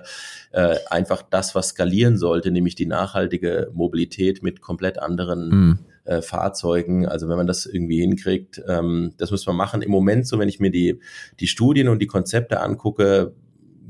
äh, 0.51 0.77
einfach 0.89 1.21
das, 1.21 1.53
was 1.53 1.69
skalieren 1.69 2.17
sollte, 2.17 2.49
nämlich 2.49 2.73
die 2.73 2.87
nachhaltige 2.87 3.69
Mobilität 3.71 4.41
mit 4.41 4.61
komplett 4.61 4.99
anderen 4.99 5.49
mhm 5.49 5.79
äh, 6.05 6.21
Fahrzeugen. 6.21 7.05
Also 7.05 7.29
wenn 7.29 7.37
man 7.37 7.47
das 7.47 7.65
irgendwie 7.65 8.01
hinkriegt, 8.01 8.61
ähm, 8.67 9.13
das 9.17 9.31
muss 9.31 9.45
man 9.45 9.55
machen. 9.55 9.81
Im 9.81 9.91
Moment 9.91 10.27
so, 10.27 10.39
wenn 10.39 10.49
ich 10.49 10.59
mir 10.59 10.71
die, 10.71 10.99
die 11.39 11.47
Studien 11.47 11.87
und 11.87 11.99
die 11.99 12.07
Konzepte 12.07 12.61
angucke, 12.61 13.33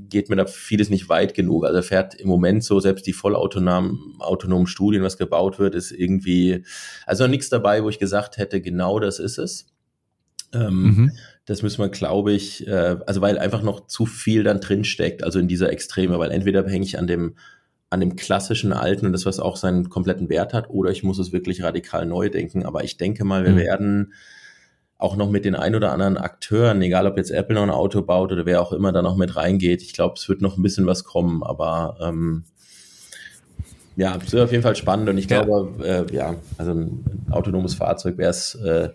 geht 0.10 0.30
mir 0.30 0.36
da 0.36 0.46
vieles 0.46 0.90
nicht 0.90 1.10
weit 1.10 1.34
genug. 1.34 1.66
Also 1.66 1.82
fährt 1.82 2.16
im 2.16 2.28
Moment 2.28 2.64
so, 2.64 2.80
selbst 2.80 3.06
die 3.08 3.14
vollautonomen 3.14 4.16
autonomen 4.20 4.68
Studien, 4.68 5.04
was 5.04 5.18
gebaut 5.18 5.60
wird, 5.60 5.76
ist 5.76 5.92
irgendwie, 5.92 6.64
also 7.06 7.28
nichts 7.28 7.50
dabei, 7.50 7.84
wo 7.84 7.90
ich 7.90 8.00
gesagt 8.00 8.38
hätte, 8.38 8.62
genau 8.62 9.00
das 9.00 9.20
ist 9.20 9.38
es. 9.38 9.68
Ähm, 10.52 10.84
mhm. 10.84 11.12
Das 11.46 11.62
müssen 11.62 11.80
wir, 11.80 11.90
glaube 11.90 12.32
ich, 12.32 12.68
äh, 12.68 12.98
also 13.06 13.22
weil 13.22 13.38
einfach 13.38 13.62
noch 13.62 13.88
zu 13.88 14.06
viel 14.06 14.44
dann 14.44 14.62
drin 14.62 14.84
steckt, 14.84 15.24
also 15.24 15.40
in 15.40 15.48
dieser 15.48 15.72
Extreme, 15.72 16.18
weil 16.20 16.32
entweder 16.32 16.68
hänge 16.68 16.86
ich 16.86 16.98
an 16.98 17.08
dem 17.08 17.36
an 17.90 18.00
dem 18.00 18.16
klassischen 18.16 18.72
Alten 18.72 19.08
und 19.08 19.14
das, 19.14 19.26
was 19.26 19.40
auch 19.40 19.56
seinen 19.56 19.90
kompletten 19.90 20.30
Wert 20.30 20.54
hat, 20.54 20.70
oder 20.70 20.92
ich 20.92 21.04
muss 21.04 21.20
es 21.20 21.32
wirklich 21.32 21.64
radikal 21.64 22.06
neu 22.06 22.30
denken. 22.30 22.66
Aber 22.66 22.84
ich 22.84 22.98
denke 22.98 23.26
mal, 23.26 23.44
wir 23.44 23.54
mhm. 23.54 23.58
werden 23.58 24.14
auch 25.00 25.16
noch 25.16 25.30
mit 25.30 25.46
den 25.46 25.56
ein 25.56 25.76
oder 25.76 25.92
anderen 25.92 26.18
Akteuren, 26.18 26.82
egal 26.82 27.08
ob 27.08 27.18
jetzt 27.18 27.32
Apple 27.32 27.56
noch 27.56 27.64
ein 27.64 27.70
Auto 27.70 28.02
baut 28.02 28.32
oder 28.32 28.46
wer 28.46 28.62
auch 28.62 28.74
immer 28.74 28.92
da 28.92 29.02
noch 29.02 29.16
mit 29.16 29.36
reingeht, 29.36 29.82
ich 29.82 29.94
glaube, 29.94 30.16
es 30.18 30.28
wird 30.28 30.42
noch 30.42 30.58
ein 30.58 30.62
bisschen 30.62 30.86
was 30.86 31.06
kommen, 31.06 31.42
aber 31.42 31.98
ähm, 32.02 32.44
ja, 33.96 34.18
es 34.24 34.34
wird 34.34 34.44
auf 34.44 34.52
jeden 34.52 34.64
Fall 34.64 34.76
spannend 34.76 35.10
und 35.10 35.18
ich 35.18 35.30
ja. 35.30 35.42
glaube, 35.42 35.86
äh, 35.86 36.14
ja, 36.14 36.36
also 36.58 36.72
ein, 36.72 37.06
ein 37.28 37.32
autonomes 37.32 37.76
Fahrzeug 37.76 38.18
wäre 38.18 38.30
es 38.30 38.56
äh, 38.56 38.90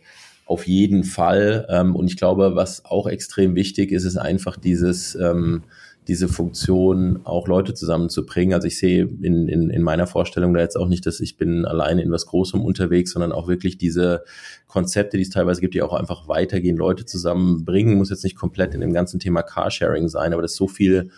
auf 0.47 0.67
jeden 0.67 1.05
Fall. 1.05 1.67
Ähm, 1.71 1.97
und 1.97 2.07
ich 2.07 2.17
glaube, 2.17 2.55
was 2.55 2.85
auch 2.85 3.07
extrem 3.07 3.55
wichtig 3.55 3.93
ist, 3.93 4.05
ist 4.05 4.17
einfach 4.17 4.57
dieses 4.57 5.15
ähm, 5.15 5.63
diese 6.07 6.29
Funktion 6.29 7.21
auch 7.25 7.49
Leute 7.49 7.73
zusammenzubringen. 7.73 8.55
Also 8.55 8.67
ich 8.67 8.79
sehe 8.79 9.09
in, 9.23 9.49
in, 9.49 9.71
in 9.71 9.83
meiner 9.83 10.07
Vorstellung 10.07 10.53
da 10.53 10.61
jetzt 10.61 10.77
auch 10.77 10.89
nicht, 10.89 11.07
dass 11.07 11.21
ich 11.21 11.37
bin 11.37 11.65
alleine 11.65 12.03
in 12.03 12.11
was 12.11 12.27
Großem 12.27 12.61
unterwegs, 12.61 13.13
sondern 13.13 13.33
auch 13.33 13.49
wirklich 13.49 13.79
diese 13.79 14.25
Konzepte, 14.67 15.17
die 15.17 15.23
es 15.23 15.31
teilweise 15.31 15.61
gibt, 15.61 15.75
die 15.75 15.83
auch 15.83 15.95
einfach 15.95 16.29
weitergehen, 16.29 16.77
Leute 16.77 17.07
zusammenbringen. 17.07 17.97
Muss 17.97 18.11
jetzt 18.11 18.25
nicht 18.25 18.37
komplett 18.37 18.75
in 18.75 18.81
dem 18.81 18.93
ganzen 18.93 19.19
Thema 19.19 19.43
Carsharing 19.43 20.09
sein, 20.09 20.33
aber 20.33 20.43
das 20.43 20.53
ist 20.53 20.59
so 20.59 20.69
viel 20.69 21.11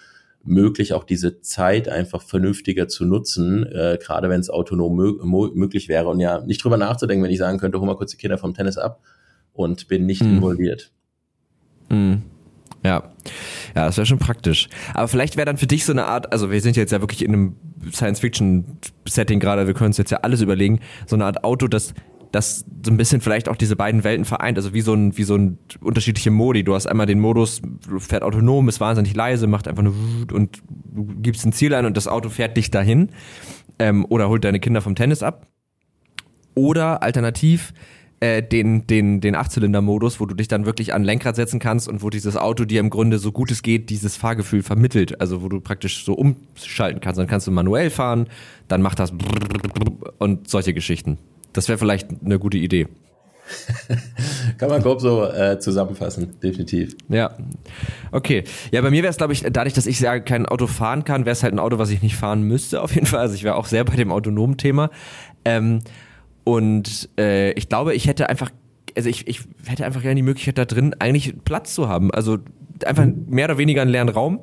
möglich, 0.44 0.92
auch 0.92 1.04
diese 1.04 1.40
Zeit 1.40 1.88
einfach 1.88 2.22
vernünftiger 2.22 2.86
zu 2.86 3.04
nutzen, 3.04 3.66
äh, 3.66 3.98
gerade 4.00 4.28
wenn 4.28 4.40
es 4.40 4.48
autonom 4.48 4.94
mö 4.94 5.50
möglich 5.54 5.88
wäre 5.88 6.08
und 6.08 6.20
ja 6.20 6.40
nicht 6.42 6.62
drüber 6.62 6.76
nachzudenken, 6.76 7.24
wenn 7.24 7.32
ich 7.32 7.38
sagen 7.38 7.58
könnte, 7.58 7.80
hol 7.80 7.86
mal 7.86 7.96
kurz 7.96 8.12
die 8.12 8.16
Kinder 8.16 8.38
vom 8.38 8.54
Tennis 8.54 8.78
ab 8.78 9.00
und 9.52 9.88
bin 9.88 10.06
nicht 10.06 10.22
mhm. 10.22 10.36
involviert. 10.36 10.92
Mhm. 11.88 12.22
Ja. 12.84 13.12
Ja, 13.76 13.84
das 13.84 13.98
wäre 13.98 14.06
schon 14.06 14.18
praktisch. 14.18 14.68
Aber 14.94 15.06
vielleicht 15.06 15.36
wäre 15.36 15.44
dann 15.44 15.58
für 15.58 15.66
dich 15.66 15.84
so 15.84 15.92
eine 15.92 16.06
Art, 16.06 16.32
also 16.32 16.50
wir 16.50 16.62
sind 16.62 16.78
jetzt 16.78 16.92
ja 16.92 17.00
wirklich 17.02 17.22
in 17.22 17.34
einem 17.34 17.56
Science-Fiction-Setting 17.92 19.38
gerade, 19.38 19.66
wir 19.66 19.74
können 19.74 19.88
uns 19.88 19.98
jetzt 19.98 20.10
ja 20.10 20.20
alles 20.22 20.40
überlegen, 20.40 20.80
so 21.06 21.14
eine 21.14 21.26
Art 21.26 21.44
Auto, 21.44 21.68
das 21.68 21.92
das 22.32 22.64
so 22.84 22.90
ein 22.90 22.96
bisschen 22.96 23.20
vielleicht 23.20 23.48
auch 23.48 23.56
diese 23.56 23.76
beiden 23.76 24.04
Welten 24.04 24.24
vereint, 24.24 24.58
also 24.58 24.74
wie 24.74 24.80
so 24.80 24.92
ein, 24.92 25.16
wie 25.16 25.22
so 25.22 25.36
ein 25.36 25.58
unterschiedliche 25.80 26.30
Modi. 26.30 26.64
Du 26.64 26.74
hast 26.74 26.86
einmal 26.86 27.06
den 27.06 27.20
Modus, 27.20 27.62
fährt 27.98 28.22
autonom, 28.22 28.68
ist 28.68 28.80
wahnsinnig 28.80 29.14
leise, 29.14 29.46
macht 29.46 29.68
einfach 29.68 29.82
nur 29.82 29.94
und 30.32 30.62
du 30.68 31.06
gibst 31.22 31.46
ein 31.46 31.52
Ziel 31.52 31.72
ein 31.74 31.86
und 31.86 31.96
das 31.96 32.08
Auto 32.08 32.28
fährt 32.28 32.56
dich 32.56 32.70
dahin 32.70 33.10
ähm, 33.78 34.04
oder 34.08 34.28
holt 34.28 34.44
deine 34.44 34.60
Kinder 34.60 34.82
vom 34.82 34.94
Tennis 34.94 35.22
ab. 35.22 35.46
Oder 36.54 37.02
alternativ, 37.02 37.72
äh, 38.20 38.42
den, 38.42 38.86
den, 38.86 39.20
den 39.20 39.34
Achtzylinder-Modus, 39.34 40.20
wo 40.20 40.26
du 40.26 40.34
dich 40.34 40.48
dann 40.48 40.64
wirklich 40.64 40.94
an 40.94 41.04
Lenkrad 41.04 41.36
setzen 41.36 41.58
kannst 41.58 41.88
und 41.88 42.02
wo 42.02 42.10
dieses 42.10 42.36
Auto 42.36 42.64
dir 42.64 42.80
im 42.80 42.90
Grunde 42.90 43.18
so 43.18 43.30
gut 43.30 43.50
es 43.50 43.62
geht 43.62 43.90
dieses 43.90 44.16
Fahrgefühl 44.16 44.62
vermittelt. 44.62 45.20
Also 45.20 45.42
wo 45.42 45.48
du 45.48 45.60
praktisch 45.60 46.04
so 46.04 46.14
umschalten 46.14 47.00
kannst. 47.00 47.18
Dann 47.18 47.26
kannst 47.26 47.46
du 47.46 47.50
manuell 47.50 47.90
fahren, 47.90 48.28
dann 48.68 48.82
macht 48.82 48.98
das 48.98 49.12
und 50.18 50.48
solche 50.48 50.72
Geschichten. 50.72 51.18
Das 51.52 51.68
wäre 51.68 51.78
vielleicht 51.78 52.08
eine 52.24 52.38
gute 52.38 52.58
Idee. 52.58 52.88
Kann 54.58 54.68
man 54.68 54.82
grob 54.82 55.00
so 55.00 55.24
äh, 55.24 55.58
zusammenfassen, 55.58 56.40
definitiv. 56.42 56.96
Ja. 57.08 57.36
Okay. 58.10 58.44
Ja, 58.72 58.80
bei 58.80 58.90
mir 58.90 59.02
wäre 59.02 59.10
es, 59.10 59.18
glaube 59.18 59.32
ich, 59.32 59.42
dadurch, 59.42 59.74
dass 59.74 59.86
ich 59.86 60.00
ja 60.00 60.18
kein 60.20 60.46
Auto 60.46 60.66
fahren 60.66 61.04
kann, 61.04 61.26
wäre 61.26 61.32
es 61.32 61.42
halt 61.42 61.52
ein 61.52 61.58
Auto, 61.58 61.78
was 61.78 61.90
ich 61.90 62.02
nicht 62.02 62.16
fahren 62.16 62.42
müsste, 62.42 62.82
auf 62.82 62.94
jeden 62.94 63.06
Fall. 63.06 63.20
Also 63.20 63.34
ich 63.34 63.44
wäre 63.44 63.56
auch 63.56 63.66
sehr 63.66 63.84
bei 63.84 63.94
dem 63.94 64.10
autonomen 64.10 64.56
Thema. 64.56 64.90
Ähm, 65.44 65.80
und 66.46 67.08
äh, 67.18 67.50
ich 67.52 67.68
glaube, 67.68 67.94
ich 67.94 68.06
hätte 68.06 68.28
einfach, 68.28 68.50
also 68.96 69.08
ich, 69.08 69.26
ich 69.26 69.40
hätte 69.66 69.84
einfach 69.84 70.00
gerne 70.00 70.14
die 70.14 70.22
Möglichkeit 70.22 70.56
da 70.58 70.64
drin, 70.64 70.94
eigentlich 71.00 71.34
Platz 71.44 71.74
zu 71.74 71.88
haben. 71.88 72.12
Also 72.12 72.38
einfach 72.84 73.04
mehr 73.26 73.46
oder 73.46 73.58
weniger 73.58 73.82
einen 73.82 73.90
leeren 73.90 74.08
Raum 74.08 74.40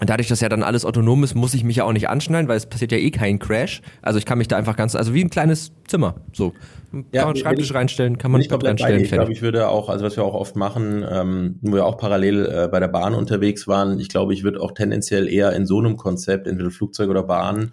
dadurch, 0.00 0.26
dass 0.26 0.40
ja 0.40 0.48
dann 0.48 0.64
alles 0.64 0.84
autonom 0.84 1.22
ist, 1.22 1.36
muss 1.36 1.54
ich 1.54 1.62
mich 1.62 1.76
ja 1.76 1.84
auch 1.84 1.92
nicht 1.92 2.08
anschnallen, 2.08 2.48
weil 2.48 2.56
es 2.56 2.66
passiert 2.66 2.90
ja 2.90 2.98
eh 2.98 3.12
kein 3.12 3.38
Crash. 3.38 3.82
Also 4.00 4.18
ich 4.18 4.26
kann 4.26 4.38
mich 4.38 4.48
da 4.48 4.56
einfach 4.56 4.76
ganz, 4.76 4.96
also 4.96 5.14
wie 5.14 5.22
ein 5.22 5.30
kleines 5.30 5.70
Zimmer, 5.86 6.16
so. 6.32 6.52
Kann 6.90 7.06
ja, 7.12 7.24
man 7.24 7.36
Schreibtisch 7.36 7.70
ich, 7.70 7.74
reinstellen, 7.74 8.18
kann 8.18 8.32
man 8.32 8.40
nicht 8.40 8.50
komplett 8.50 8.72
reinstellen. 8.72 9.04
Ich 9.04 9.10
glaube, 9.12 9.32
ich 9.32 9.42
würde 9.42 9.68
auch, 9.68 9.88
also 9.88 10.04
was 10.04 10.16
wir 10.16 10.24
auch 10.24 10.34
oft 10.34 10.56
machen, 10.56 11.04
ähm, 11.08 11.58
wo 11.62 11.74
wir 11.74 11.86
auch 11.86 11.96
parallel 11.98 12.46
äh, 12.46 12.68
bei 12.68 12.80
der 12.80 12.88
Bahn 12.88 13.14
unterwegs 13.14 13.68
waren, 13.68 13.98
ich 13.98 14.08
glaube, 14.08 14.34
ich 14.34 14.42
würde 14.42 14.60
auch 14.60 14.72
tendenziell 14.72 15.28
eher 15.28 15.52
in 15.52 15.66
so 15.66 15.78
einem 15.78 15.96
Konzept, 15.96 16.46
entweder 16.48 16.70
Flugzeug 16.70 17.08
oder 17.08 17.22
Bahn, 17.22 17.70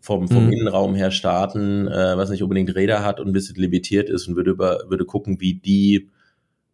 vom, 0.00 0.28
vom 0.28 0.46
mhm. 0.46 0.52
Innenraum 0.52 0.94
her 0.94 1.10
starten, 1.10 1.86
äh, 1.88 2.16
was 2.16 2.30
nicht 2.30 2.42
unbedingt 2.42 2.74
Räder 2.74 3.04
hat 3.04 3.20
und 3.20 3.28
ein 3.28 3.32
bisschen 3.32 3.56
limitiert 3.56 4.08
ist 4.08 4.28
und 4.28 4.36
würde 4.36 4.50
über, 4.50 4.80
würde 4.88 5.04
gucken, 5.04 5.40
wie 5.40 5.54
die 5.54 6.08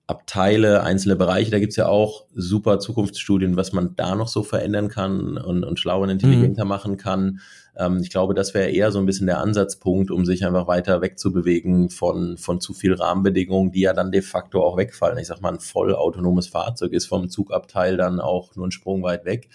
Abteile, 0.08 0.84
einzelne 0.84 1.16
Bereiche. 1.16 1.50
Da 1.50 1.58
gibt's 1.58 1.74
ja 1.74 1.88
auch 1.88 2.26
super 2.32 2.78
Zukunftsstudien, 2.78 3.56
was 3.56 3.72
man 3.72 3.96
da 3.96 4.14
noch 4.14 4.28
so 4.28 4.44
verändern 4.44 4.88
kann 4.88 5.36
und, 5.36 5.64
und 5.64 5.80
schlauer 5.80 6.02
und 6.02 6.10
intelligenter 6.10 6.64
mhm. 6.64 6.68
machen 6.68 6.96
kann. 6.96 7.40
Ähm, 7.76 7.98
ich 8.00 8.10
glaube, 8.10 8.34
das 8.34 8.54
wäre 8.54 8.70
eher 8.70 8.92
so 8.92 9.00
ein 9.00 9.06
bisschen 9.06 9.26
der 9.26 9.40
Ansatzpunkt, 9.40 10.12
um 10.12 10.24
sich 10.24 10.46
einfach 10.46 10.68
weiter 10.68 11.00
wegzubewegen 11.00 11.90
von, 11.90 12.38
von 12.38 12.60
zu 12.60 12.72
viel 12.72 12.94
Rahmenbedingungen, 12.94 13.72
die 13.72 13.80
ja 13.80 13.92
dann 13.92 14.12
de 14.12 14.22
facto 14.22 14.62
auch 14.62 14.76
wegfallen. 14.76 15.18
Ich 15.18 15.26
sag 15.26 15.40
mal, 15.40 15.52
ein 15.52 15.60
vollautonomes 15.60 16.46
Fahrzeug 16.46 16.92
ist 16.92 17.06
vom 17.06 17.28
Zugabteil 17.28 17.96
dann 17.96 18.20
auch 18.20 18.54
nur 18.54 18.68
ein 18.68 18.72
Sprung 18.72 19.02
weit 19.02 19.24
weg. 19.24 19.48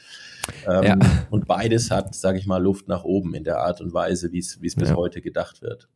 Ähm, 0.68 0.84
ja. 0.84 0.98
Und 1.30 1.48
beides 1.48 1.92
hat, 1.92 2.16
sage 2.16 2.38
ich 2.38 2.48
mal, 2.48 2.62
Luft 2.62 2.88
nach 2.88 3.04
oben 3.04 3.34
in 3.34 3.44
der 3.44 3.60
Art 3.60 3.82
und 3.82 3.94
Weise, 3.94 4.32
wie 4.32 4.40
es 4.40 4.58
bis 4.60 4.76
ja. 4.90 4.96
heute 4.96 5.22
gedacht 5.22 5.62
wird. 5.62 5.90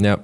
Ja. 0.00 0.18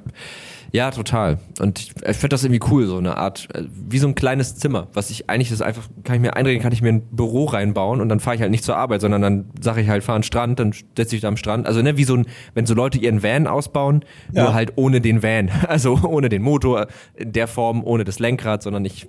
Ja, 0.72 0.90
total. 0.90 1.38
Und 1.60 1.78
ich, 1.78 1.90
ich 2.06 2.16
finde 2.16 2.34
das 2.34 2.44
irgendwie 2.44 2.60
cool, 2.70 2.86
so 2.86 2.98
eine 2.98 3.16
Art, 3.16 3.48
äh, 3.54 3.62
wie 3.70 3.98
so 3.98 4.08
ein 4.08 4.14
kleines 4.14 4.56
Zimmer, 4.56 4.88
was 4.92 5.10
ich 5.10 5.30
eigentlich 5.30 5.50
das 5.50 5.62
einfach, 5.62 5.88
kann 6.04 6.16
ich 6.16 6.20
mir 6.20 6.36
einreden, 6.36 6.60
kann 6.60 6.72
ich 6.72 6.82
mir 6.82 6.90
ein 6.90 7.02
Büro 7.10 7.44
reinbauen 7.44 8.00
und 8.00 8.08
dann 8.08 8.20
fahre 8.20 8.36
ich 8.36 8.42
halt 8.42 8.50
nicht 8.50 8.64
zur 8.64 8.76
Arbeit, 8.76 9.00
sondern 9.00 9.22
dann 9.22 9.46
sage 9.60 9.80
ich 9.80 9.88
halt, 9.88 10.04
fahr 10.04 10.16
an 10.16 10.20
den 10.20 10.26
Strand, 10.26 10.58
dann 10.58 10.74
setze 10.96 11.16
ich 11.16 11.22
da 11.22 11.28
am 11.28 11.36
Strand. 11.36 11.66
Also, 11.66 11.82
ne, 11.82 11.96
wie 11.96 12.04
so 12.04 12.14
ein, 12.14 12.26
wenn 12.54 12.66
so 12.66 12.74
Leute 12.74 12.98
ihren 12.98 13.22
Van 13.22 13.46
ausbauen, 13.46 14.04
ja. 14.32 14.44
nur 14.44 14.54
halt 14.54 14.72
ohne 14.76 15.00
den 15.00 15.22
Van. 15.22 15.50
Also 15.66 15.98
ohne 16.04 16.28
den 16.28 16.42
Motor 16.42 16.86
in 17.14 17.32
der 17.32 17.48
Form, 17.48 17.82
ohne 17.84 18.04
das 18.04 18.18
Lenkrad, 18.18 18.62
sondern 18.62 18.84
ich, 18.84 19.08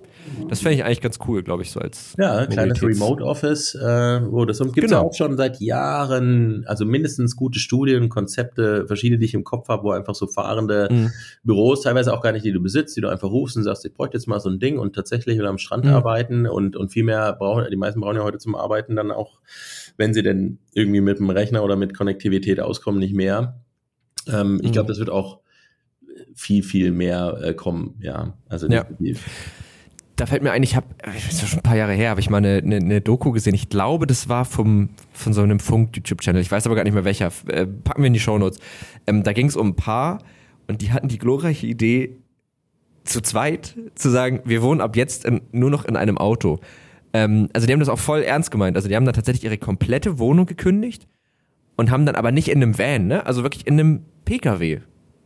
das 0.50 0.62
fände 0.62 0.76
ich 0.76 0.84
eigentlich 0.84 1.02
ganz 1.02 1.20
cool, 1.28 1.44
glaube 1.44 1.64
ich, 1.64 1.72
so 1.72 1.80
als. 1.80 2.16
Ja, 2.18 2.46
kleines 2.46 2.82
Remote 2.82 3.24
Office, 3.24 3.76
äh, 3.76 4.22
wo 4.32 4.46
das 4.46 4.60
gibt 4.60 4.78
es 4.78 4.84
genau. 4.86 5.08
auch 5.08 5.14
schon 5.14 5.38
seit 5.38 5.60
Jahren, 5.60 6.64
also 6.66 6.86
mindestens 6.86 7.36
gute 7.36 7.60
Studien, 7.60 8.10
Konzepte, 8.10 8.88
verschiedene, 8.88 9.20
die 9.20 9.26
ich 9.26 9.34
im 9.34 9.44
Kopf 9.44 9.68
habe, 9.70 9.84
wo 9.84 9.92
einfach 9.92 10.16
so 10.16 10.28
fahrende 10.58 10.88
mhm. 10.92 11.12
Büros, 11.44 11.82
teilweise 11.82 12.14
auch 12.14 12.22
gar 12.22 12.32
nicht, 12.32 12.46
die 12.46 12.52
du 12.52 12.62
besitzt, 12.62 12.98
die 12.98 13.02
du 13.02 13.10
einfach 13.10 13.30
rufst 13.30 13.58
und 13.58 13.64
sagst, 13.64 13.86
ich 13.86 13.94
bräuchte 13.94 14.18
jetzt 14.18 14.28
mal 14.28 14.40
so 14.40 14.50
ein 14.50 14.60
Ding 14.60 14.80
und 14.80 14.96
tatsächlich 14.96 15.38
will 15.38 15.46
am 15.46 15.58
Strand 15.58 15.86
mhm. 15.86 15.94
arbeiten 15.94 16.48
und, 16.48 16.76
und 16.76 16.90
viel 16.90 17.04
mehr 17.04 17.34
brauchen, 17.34 17.66
die 17.70 17.78
meisten 17.78 18.02
brauchen 18.02 18.18
ja 18.18 18.24
heute 18.24 18.38
zum 18.38 18.56
Arbeiten 18.56 18.96
dann 18.96 19.12
auch, 19.12 19.40
wenn 19.98 20.14
sie 20.14 20.24
denn 20.24 20.60
irgendwie 20.74 21.02
mit 21.02 21.20
dem 21.20 21.30
Rechner 21.30 21.64
oder 21.64 21.76
mit 21.76 21.96
Konnektivität 21.96 22.60
auskommen, 22.60 23.00
nicht 23.00 23.14
mehr. 23.14 23.62
Ähm, 24.28 24.56
mhm. 24.56 24.62
Ich 24.64 24.72
glaube, 24.72 24.88
das 24.88 25.00
wird 25.00 25.10
auch 25.10 25.40
viel, 26.34 26.64
viel 26.64 26.92
mehr 26.92 27.40
äh, 27.42 27.54
kommen, 27.54 27.96
ja. 28.02 28.34
Also 28.50 28.68
ja. 28.68 28.86
Da 30.16 30.26
fällt 30.26 30.42
mir 30.42 30.52
ein, 30.52 30.64
ich 30.64 30.76
habe, 30.76 30.88
das 31.04 31.44
ist 31.44 31.48
schon 31.48 31.60
ein 31.60 31.64
paar 31.64 31.76
Jahre 31.76 31.94
her, 31.94 32.10
habe 32.10 32.20
ich 32.20 32.32
mal 32.32 32.38
eine, 32.38 32.58
eine, 32.58 32.78
eine 32.78 33.02
Doku 33.02 33.32
gesehen. 33.32 33.54
Ich 33.54 33.70
glaube, 33.70 34.08
das 34.08 34.28
war 34.28 34.46
vom, 34.46 34.90
von 35.14 35.32
so 35.32 35.44
einem 35.44 35.60
Funk-YouTube-Channel. 35.60 36.42
Ich 36.42 36.50
weiß 36.50 36.66
aber 36.66 36.76
gar 36.76 36.84
nicht 36.84 36.96
mehr 36.96 37.06
welcher. 37.06 37.32
Äh, 37.48 37.68
packen 37.68 38.02
wir 38.02 38.08
in 38.08 38.14
die 38.14 38.20
Shownotes. 38.20 38.60
Ähm, 39.06 39.22
da 39.22 39.32
ging 39.34 39.46
es 39.46 39.56
um 39.56 39.68
ein 39.68 39.76
Paar, 39.76 40.24
und 40.68 40.82
die 40.82 40.92
hatten 40.92 41.08
die 41.08 41.18
glorreiche 41.18 41.68
Idee, 41.68 42.18
zu 43.04 43.22
zweit 43.22 43.76
zu 43.96 44.10
sagen, 44.10 44.42
wir 44.46 44.62
wohnen 44.62 44.82
ab 44.82 44.96
jetzt 44.96 45.26
in, 45.26 45.42
nur 45.52 45.70
noch 45.70 45.86
in 45.86 45.96
einem 45.96 46.18
Auto. 46.18 46.60
Ähm, 47.14 47.50
also 47.54 47.66
die 47.66 47.74
haben 47.74 47.80
das 47.80 47.90
auch 47.90 48.00
voll 48.00 48.22
ernst 48.22 48.52
gemeint. 48.52 48.76
Also 48.76 48.90
die 48.90 48.96
haben 48.96 49.06
dann 49.06 49.16
tatsächlich 49.16 49.46
ihre 49.46 49.58
komplette 49.58 50.20
Wohnung 50.20 50.46
gekündigt 50.46 51.08
und 51.78 51.90
haben 51.90 52.06
dann 52.06 52.16
aber 52.16 52.32
nicht 52.32 52.50
in 52.50 52.62
einem 52.62 52.78
Van, 52.78 53.08
ne? 53.08 53.26
Also 53.26 53.44
wirklich 53.44 53.66
in 53.66 53.80
einem 53.80 54.02
PKW. 54.26 54.80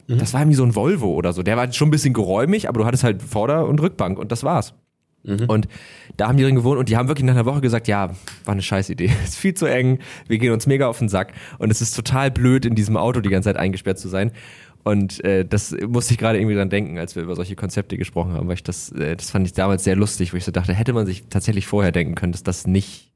Mhm. 0.07 0.17
Das 0.19 0.33
war 0.33 0.41
irgendwie 0.41 0.57
so 0.57 0.63
ein 0.63 0.75
Volvo 0.75 1.13
oder 1.13 1.33
so. 1.33 1.43
Der 1.43 1.57
war 1.57 1.71
schon 1.73 1.87
ein 1.87 1.91
bisschen 1.91 2.13
geräumig, 2.13 2.69
aber 2.69 2.81
du 2.81 2.85
hattest 2.85 3.03
halt 3.03 3.21
Vorder- 3.21 3.67
und 3.67 3.81
Rückbank 3.81 4.19
und 4.19 4.31
das 4.31 4.43
war's. 4.43 4.73
Mhm. 5.23 5.45
Und 5.47 5.67
da 6.17 6.27
haben 6.27 6.37
die 6.37 6.43
drin 6.43 6.55
gewohnt 6.55 6.79
und 6.79 6.89
die 6.89 6.97
haben 6.97 7.07
wirklich 7.07 7.25
nach 7.25 7.35
einer 7.35 7.45
Woche 7.45 7.61
gesagt, 7.61 7.87
ja, 7.87 8.09
war 8.45 8.51
eine 8.51 8.61
scheiß 8.61 8.89
Idee. 8.89 9.11
ist 9.23 9.37
viel 9.37 9.53
zu 9.53 9.65
eng, 9.65 9.99
wir 10.27 10.37
gehen 10.37 10.51
uns 10.51 10.67
mega 10.67 10.87
auf 10.87 10.99
den 10.99 11.09
Sack 11.09 11.33
und 11.59 11.71
es 11.71 11.81
ist 11.81 11.95
total 11.95 12.31
blöd, 12.31 12.65
in 12.65 12.75
diesem 12.75 12.97
Auto 12.97 13.21
die 13.21 13.29
ganze 13.29 13.49
Zeit 13.49 13.57
eingesperrt 13.57 13.99
zu 13.99 14.09
sein. 14.09 14.31
Und 14.83 15.23
äh, 15.23 15.45
das 15.45 15.75
musste 15.87 16.13
ich 16.13 16.19
gerade 16.19 16.39
irgendwie 16.39 16.55
dran 16.55 16.69
denken, 16.69 16.97
als 16.97 17.15
wir 17.15 17.23
über 17.23 17.35
solche 17.35 17.55
Konzepte 17.55 17.97
gesprochen 17.97 18.33
haben, 18.33 18.47
weil 18.47 18.55
ich 18.55 18.63
das, 18.63 18.91
äh, 18.91 19.15
das 19.15 19.29
fand 19.29 19.45
ich 19.45 19.53
damals 19.53 19.83
sehr 19.83 19.95
lustig, 19.95 20.33
wo 20.33 20.37
ich 20.37 20.45
so 20.45 20.51
dachte, 20.51 20.73
hätte 20.73 20.93
man 20.93 21.05
sich 21.05 21.25
tatsächlich 21.29 21.67
vorher 21.67 21.91
denken 21.91 22.15
können, 22.15 22.31
dass 22.31 22.43
das 22.43 22.65
nicht 22.65 23.11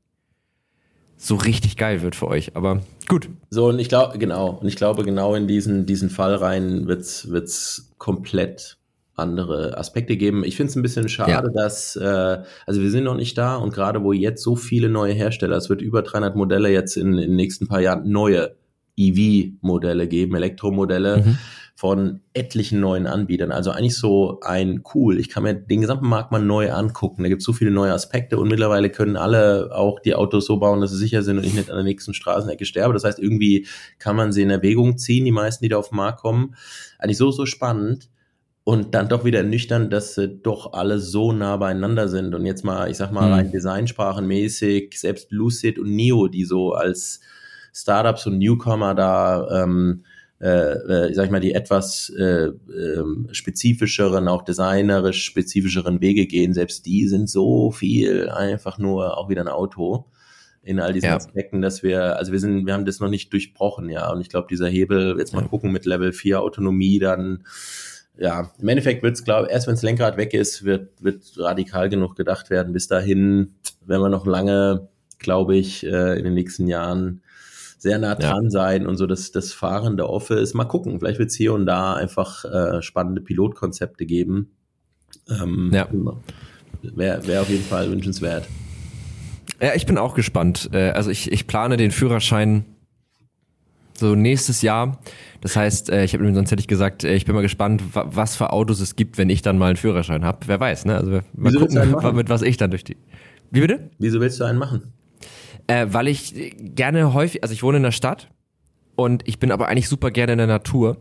so 1.18 1.36
richtig 1.36 1.78
geil 1.78 2.02
wird 2.02 2.16
für 2.16 2.28
euch. 2.28 2.56
Aber 2.56 2.82
gut. 3.08 3.30
So, 3.50 3.70
und 3.70 3.80
ich 3.80 3.90
glaube, 3.90 4.18
genau, 4.18 4.60
und 4.62 4.68
ich 4.68 4.76
glaube, 4.76 5.04
genau 5.04 5.34
in 5.36 5.48
diesen, 5.48 5.86
diesen 5.86 6.10
Fall 6.10 6.36
rein 6.36 6.88
wird's 6.88 7.30
wird's 7.30 7.94
komplett 7.98 8.78
andere 9.16 9.78
Aspekte 9.78 10.18
geben. 10.18 10.44
Ich 10.44 10.58
finde 10.58 10.72
es 10.72 10.76
ein 10.76 10.82
bisschen 10.82 11.08
schade, 11.08 11.32
ja. 11.32 11.42
dass, 11.42 11.96
äh, 11.96 12.44
also 12.66 12.82
wir 12.82 12.92
sind 12.92 13.06
noch 13.06 13.16
nicht 13.16 13.38
da 13.38 13.56
und 13.56 13.74
gerade 13.74 14.04
wo 14.04 14.12
jetzt 14.12 14.44
so 14.44 14.56
viele 14.56 14.90
neue 14.90 15.14
Hersteller, 15.14 15.56
es 15.56 15.70
wird 15.70 15.82
über 15.82 16.02
300 16.02 16.36
Modelle 16.36 16.70
jetzt 16.70 16.98
in, 16.98 17.14
in 17.14 17.18
den 17.18 17.36
nächsten 17.36 17.68
paar 17.68 17.80
Jahren 17.80 18.10
neue 18.10 18.56
EV-Modelle 18.98 20.08
geben, 20.08 20.36
Elektromodelle 20.36 21.18
mhm. 21.18 21.38
von 21.76 22.22
etlichen 22.34 22.80
neuen 22.80 23.08
Anbietern. 23.08 23.52
Also 23.52 23.72
eigentlich 23.72 23.98
so 23.98 24.40
ein 24.42 24.84
cool. 24.94 25.20
Ich 25.20 25.30
kann 25.30 25.44
mir 25.44 25.54
den 25.54 25.82
gesamten 25.82 26.08
Markt 26.08 26.32
mal 26.32 26.42
neu 26.42 26.72
angucken. 26.72 27.24
Da 27.24 27.30
gibt 27.30 27.42
es 27.42 27.46
so 27.46 27.54
viele 27.54 27.72
neue 27.72 27.94
Aspekte 27.94 28.38
und 28.38 28.48
mittlerweile 28.48 28.90
können 28.90 29.18
alle 29.18 29.72
auch 29.74 30.00
die 30.00 30.16
Autos 30.16 30.46
so 30.46 30.58
bauen, 30.58 30.82
dass 30.82 30.92
sie 30.92 30.98
sicher 30.98 31.24
sind 31.24 31.38
und 31.38 31.46
ich 31.46 31.54
nicht 31.54 31.70
an 31.70 31.76
der 31.76 31.84
nächsten 31.84 32.14
Straßenecke 32.14 32.66
sterbe. 32.66 32.94
Das 32.94 33.04
heißt, 33.04 33.20
irgendwie 33.20 33.68
kann 34.00 34.16
man 34.16 34.32
sie 34.32 34.42
in 34.42 34.50
Erwägung 34.50 34.98
ziehen, 34.98 35.26
die 35.26 35.32
meisten, 35.32 35.64
die 35.64 35.70
da 35.70 35.78
auf 35.78 35.90
den 35.90 35.98
Markt 35.98 36.22
kommen. 36.22 36.56
Eigentlich 37.00 37.18
so, 37.18 37.32
so 37.32 37.46
spannend. 37.46 38.10
Und 38.68 38.96
dann 38.96 39.10
doch 39.10 39.26
wieder 39.26 39.44
nüchtern, 39.44 39.92
dass 39.92 40.16
sie 40.16 40.28
doch 40.28 40.74
alle 40.74 40.98
so 40.98 41.32
nah 41.32 41.56
beieinander 41.58 42.08
sind. 42.08 42.34
Und 42.34 42.48
jetzt 42.48 42.66
mal, 42.66 42.90
ich 42.90 42.98
sag 42.98 43.12
mal, 43.12 43.28
mhm. 43.28 43.34
rein 43.34 43.52
designsprachenmäßig, 43.52 45.00
selbst 45.00 45.32
Lucid 45.32 45.78
und 45.78 45.96
Neo, 45.96 46.28
die 46.28 46.46
so 46.46 46.74
als 46.74 47.20
Startups 47.76 48.26
und 48.26 48.38
Newcomer 48.38 48.96
da, 48.96 49.64
ähm, 49.64 50.06
äh, 50.40 50.48
äh, 50.48 51.14
sag 51.14 51.26
ich 51.26 51.32
mal, 51.32 51.42
die 51.42 51.54
etwas 51.54 52.10
äh, 52.18 52.48
äh, 52.48 53.04
spezifischeren, 53.32 54.28
auch 54.30 54.44
designerisch 54.44 55.24
spezifischeren 55.26 56.00
Wege 56.00 56.26
gehen, 56.26 56.54
selbst 56.54 56.86
die 56.86 57.08
sind 57.08 57.30
so 57.30 57.72
viel 57.72 58.30
einfach 58.30 58.78
nur 58.78 59.18
auch 59.18 59.30
wieder 59.30 59.42
ein 59.42 59.50
Auto 59.50 60.06
in 60.64 60.80
all 60.80 60.94
diesen 60.94 61.10
ja. 61.10 61.16
Aspekten, 61.18 61.62
dass 61.62 61.84
wir, 61.84 62.18
also 62.18 62.32
wir 62.32 62.40
sind, 62.40 62.66
wir 62.66 62.74
haben 62.74 62.86
das 62.86 63.00
noch 63.00 63.10
nicht 63.10 63.32
durchbrochen, 63.34 63.90
ja. 63.90 64.12
Und 64.12 64.22
ich 64.22 64.30
glaube, 64.30 64.48
dieser 64.50 64.68
Hebel, 64.68 65.18
jetzt 65.20 65.34
mal 65.34 65.42
ja. 65.42 65.48
gucken 65.48 65.72
mit 65.72 65.86
Level 65.86 66.12
4 66.12 66.42
Autonomie, 66.42 66.98
dann 66.98 67.44
ja, 68.18 68.52
im 68.60 68.68
Endeffekt 68.70 69.04
wird 69.04 69.16
es, 69.16 69.26
glaube 69.26 69.50
erst 69.50 69.68
wenn 69.68 69.76
das 69.76 69.84
Lenkrad 69.84 70.16
weg 70.16 70.34
ist, 70.34 70.64
wird, 70.64 71.04
wird 71.04 71.24
radikal 71.38 71.90
genug 71.90 72.16
gedacht 72.16 72.50
werden. 72.50 72.72
Bis 72.72 72.88
dahin 72.88 73.56
werden 73.86 74.02
wir 74.02 74.10
noch 74.10 74.26
lange, 74.26 74.88
glaube 75.20 75.58
ich, 75.58 75.86
äh, 75.86 76.18
in 76.18 76.24
den 76.24 76.34
nächsten 76.34 76.68
Jahren 76.68 77.22
sehr 77.86 78.00
nah 78.00 78.16
dran 78.16 78.46
ja. 78.46 78.50
sein 78.50 78.88
und 78.88 78.98
so 78.98 79.06
das, 79.06 79.32
das 79.32 79.54
fahrende 79.54 80.10
Office. 80.10 80.56
Mal 80.56 80.66
gucken, 80.66 81.00
vielleicht 81.00 81.20
wird 81.20 81.30
es 81.30 81.36
hier 81.36 81.54
und 81.54 81.68
da 81.68 81.94
einfach 81.94 82.44
äh, 82.44 82.82
spannende 82.82 83.22
Pilotkonzepte 83.22 84.08
geben. 84.08 84.56
Ähm, 85.30 85.70
ja. 85.72 85.88
Wäre 86.82 87.28
wär 87.28 87.42
auf 87.44 87.50
jeden 87.50 87.64
Fall 87.64 87.92
wünschenswert. 87.92 88.48
Ja, 89.62 89.76
ich 89.76 89.86
bin 89.86 90.00
auch 90.00 90.16
gespannt. 90.16 90.72
Äh, 90.74 90.90
also 90.90 91.12
ich, 91.12 91.32
ich 91.32 91.46
plane 91.46 91.78
den 91.78 91.92
Führerschein 91.92 92.66
so 93.94 94.16
nächstes 94.16 94.64
Jahr. 94.64 95.00
Das 95.42 95.56
heißt, 95.56 95.92
äh, 95.92 96.06
ich 96.06 96.16
habe 96.16 96.34
sonst 96.34 96.50
hätte 96.50 96.62
ich 96.62 96.68
gesagt, 96.68 97.04
äh, 97.04 97.14
ich 97.14 97.26
bin 97.26 97.36
mal 97.36 97.42
gespannt, 97.42 97.84
was 97.94 98.36
für 98.36 98.52
Autos 98.52 98.80
es 98.80 98.96
gibt, 98.96 99.20
wenn 99.20 99.30
ich 99.30 99.44
dann 99.44 99.60
mal 99.60 99.68
einen 99.68 99.78
Führerschein 99.78 100.26
habe. 100.26 100.40
Wer 100.48 100.60
weiß, 100.60 100.86
ne? 100.86 100.98
Also 100.98 101.12
mal 101.12 101.22
Wieso 101.36 101.60
gucken, 101.60 102.16
mit 102.16 102.30
was 102.30 102.42
ich 102.42 102.58
dann 102.58 102.72
durch 102.72 102.84
die. 102.84 102.98
Wie 103.52 103.62
bitte? 103.62 103.92
Wieso 104.00 104.20
willst 104.20 104.40
du 104.40 104.44
einen 104.44 104.58
machen? 104.58 104.92
Äh, 105.68 105.88
weil 105.90 106.08
ich 106.08 106.56
gerne 106.60 107.14
häufig, 107.14 107.44
also 107.44 107.54
ich 107.54 107.64
wohne 107.64 107.78
in 107.78 107.84
der 107.84 107.92
Stadt 107.92 108.30
und 108.96 109.28
ich 109.28 109.40
bin 109.40 109.52
aber 109.52 109.68
eigentlich 109.68 109.90
super 109.90 110.12
gerne 110.12 110.34
in 110.34 110.38
der 110.38 110.48
Natur. 110.48 110.98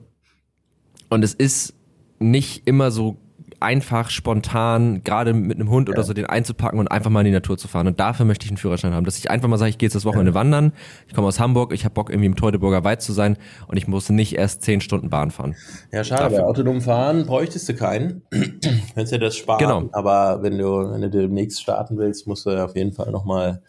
Und 1.10 1.22
es 1.22 1.34
ist 1.34 1.74
nicht 2.18 2.66
immer 2.66 2.90
so 2.90 3.18
einfach, 3.60 4.10
spontan, 4.10 5.02
gerade 5.04 5.32
mit 5.32 5.58
einem 5.58 5.70
Hund 5.70 5.88
ja. 5.88 5.94
oder 5.94 6.04
so, 6.04 6.12
den 6.12 6.26
einzupacken 6.26 6.78
und 6.78 6.88
einfach 6.88 7.10
mal 7.10 7.20
in 7.20 7.26
die 7.26 7.32
Natur 7.32 7.56
zu 7.56 7.66
fahren. 7.66 7.86
Und 7.86 7.98
dafür 7.98 8.26
möchte 8.26 8.44
ich 8.44 8.50
einen 8.50 8.58
Führerschein 8.58 8.92
haben. 8.92 9.04
Dass 9.04 9.18
ich 9.18 9.30
einfach 9.30 9.48
mal 9.48 9.56
sage, 9.56 9.70
ich 9.70 9.78
gehe 9.78 9.86
jetzt 9.86 9.94
das 9.94 10.04
Wochenende 10.04 10.32
ja. 10.32 10.34
wandern, 10.34 10.72
ich 11.08 11.14
komme 11.14 11.26
aus 11.26 11.40
Hamburg, 11.40 11.72
ich 11.72 11.84
habe 11.84 11.94
Bock, 11.94 12.10
irgendwie 12.10 12.26
im 12.26 12.36
Teutoburger 12.36 12.84
Wald 12.84 13.02
zu 13.02 13.12
sein 13.12 13.36
und 13.66 13.76
ich 13.76 13.88
muss 13.88 14.10
nicht 14.10 14.36
erst 14.36 14.62
zehn 14.62 14.80
Stunden 14.80 15.10
Bahn 15.10 15.30
fahren. 15.30 15.56
Ja, 15.92 16.04
schade, 16.04 16.24
dafür. 16.24 16.38
bei 16.38 16.44
autonom 16.44 16.80
fahren 16.80 17.26
bräuchtest 17.26 17.68
du 17.68 17.74
keinen. 17.74 18.22
Könntest 18.30 19.12
ja 19.12 19.18
das 19.18 19.36
sparen. 19.36 19.58
Genau. 19.58 19.88
Aber 19.92 20.42
wenn 20.42 20.58
du, 20.58 20.92
wenn 20.92 21.00
du 21.00 21.10
demnächst 21.10 21.62
starten 21.62 21.96
willst, 21.96 22.26
musst 22.26 22.46
du 22.46 22.62
auf 22.62 22.76
jeden 22.76 22.92
Fall 22.92 23.10
nochmal 23.10 23.62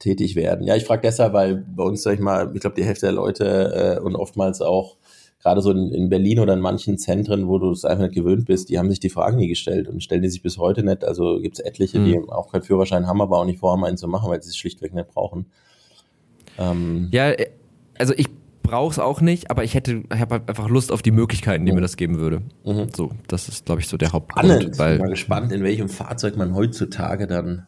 tätig 0.00 0.34
werden. 0.34 0.66
Ja, 0.66 0.74
ich 0.74 0.84
frage 0.84 1.02
deshalb, 1.02 1.32
weil 1.32 1.56
bei 1.56 1.84
uns, 1.84 2.02
sag 2.02 2.14
ich 2.14 2.20
mal, 2.20 2.50
ich 2.54 2.60
glaube, 2.60 2.74
die 2.74 2.84
Hälfte 2.84 3.06
der 3.06 3.12
Leute 3.12 3.98
äh, 3.98 4.02
und 4.02 4.16
oftmals 4.16 4.60
auch 4.60 4.96
gerade 5.40 5.62
so 5.62 5.70
in, 5.70 5.92
in, 5.92 6.08
Berlin 6.08 6.40
oder 6.40 6.54
in 6.54 6.60
manchen 6.60 6.98
Zentren, 6.98 7.46
wo 7.46 7.58
du 7.58 7.70
es 7.70 7.84
einfach 7.84 8.04
nicht 8.04 8.14
gewöhnt 8.14 8.46
bist, 8.46 8.68
die 8.68 8.78
haben 8.78 8.90
sich 8.90 9.00
die 9.00 9.08
Fragen 9.10 9.36
nie 9.36 9.48
gestellt 9.48 9.88
und 9.88 10.02
stellen 10.02 10.22
die 10.22 10.28
sich 10.28 10.42
bis 10.42 10.58
heute 10.58 10.82
nicht. 10.82 11.04
Also 11.04 11.38
gibt 11.40 11.58
es 11.58 11.64
etliche, 11.64 11.98
mhm. 11.98 12.04
die 12.04 12.18
auch 12.28 12.50
keinen 12.50 12.62
Führerschein 12.62 13.06
haben, 13.06 13.20
aber 13.20 13.38
auch 13.38 13.44
nicht 13.44 13.60
vorhaben, 13.60 13.84
einen 13.84 13.96
zu 13.96 14.08
machen, 14.08 14.30
weil 14.30 14.42
sie 14.42 14.50
es 14.50 14.56
schlichtweg 14.56 14.94
nicht 14.94 15.08
brauchen. 15.08 15.46
Ähm, 16.58 17.08
ja, 17.12 17.32
also 17.98 18.12
ich 18.16 18.26
brauche 18.62 18.92
es 18.92 18.98
auch 18.98 19.20
nicht, 19.20 19.50
aber 19.50 19.64
ich 19.64 19.74
hätte, 19.74 20.02
ich 20.12 20.20
habe 20.20 20.36
halt 20.36 20.48
einfach 20.48 20.68
Lust 20.68 20.92
auf 20.92 21.02
die 21.02 21.10
Möglichkeiten, 21.10 21.64
die 21.64 21.72
mhm. 21.72 21.76
mir 21.76 21.82
das 21.82 21.96
geben 21.96 22.18
würde. 22.18 22.42
Mhm. 22.64 22.88
So, 22.94 23.10
das 23.26 23.48
ist, 23.48 23.66
glaube 23.66 23.80
ich, 23.80 23.88
so 23.88 23.96
der 23.96 24.12
Hauptgrund. 24.12 24.46
Spannend. 24.46 24.78
Weil, 24.78 24.92
ich 24.92 24.98
bin 24.98 25.06
mal 25.06 25.10
gespannt, 25.10 25.52
in 25.52 25.62
welchem 25.62 25.88
Fahrzeug 25.88 26.36
man 26.36 26.54
heutzutage 26.54 27.26
dann 27.26 27.66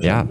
ja, 0.00 0.28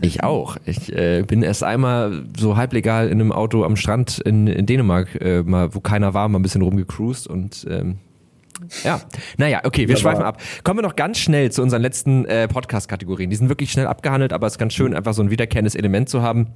ich 0.00 0.22
auch. 0.22 0.56
Ich 0.64 0.92
äh, 0.92 1.22
bin 1.22 1.42
erst 1.42 1.62
einmal 1.62 2.24
so 2.36 2.56
halblegal 2.56 3.08
in 3.08 3.20
einem 3.20 3.32
Auto 3.32 3.64
am 3.64 3.76
Strand 3.76 4.18
in, 4.18 4.46
in 4.46 4.66
Dänemark, 4.66 5.20
äh, 5.20 5.42
mal, 5.42 5.74
wo 5.74 5.80
keiner 5.80 6.14
war, 6.14 6.28
mal 6.28 6.38
ein 6.38 6.42
bisschen 6.42 6.62
rumgecruised 6.62 7.26
und 7.26 7.66
ähm, 7.68 7.98
ja, 8.84 9.00
naja, 9.36 9.60
okay, 9.64 9.86
wir 9.88 9.94
ja, 9.94 10.00
schweifen 10.00 10.24
ab. 10.24 10.40
Kommen 10.64 10.78
wir 10.78 10.82
noch 10.82 10.96
ganz 10.96 11.18
schnell 11.18 11.52
zu 11.52 11.62
unseren 11.62 11.82
letzten 11.82 12.24
äh, 12.24 12.48
Podcast-Kategorien. 12.48 13.30
Die 13.30 13.36
sind 13.36 13.48
wirklich 13.48 13.70
schnell 13.70 13.86
abgehandelt, 13.86 14.32
aber 14.32 14.46
es 14.46 14.54
ist 14.54 14.58
ganz 14.58 14.74
schön, 14.74 14.94
einfach 14.94 15.14
so 15.14 15.22
ein 15.22 15.30
wiederkehrendes 15.30 15.74
Element 15.74 16.08
zu 16.08 16.22
haben. 16.22 16.48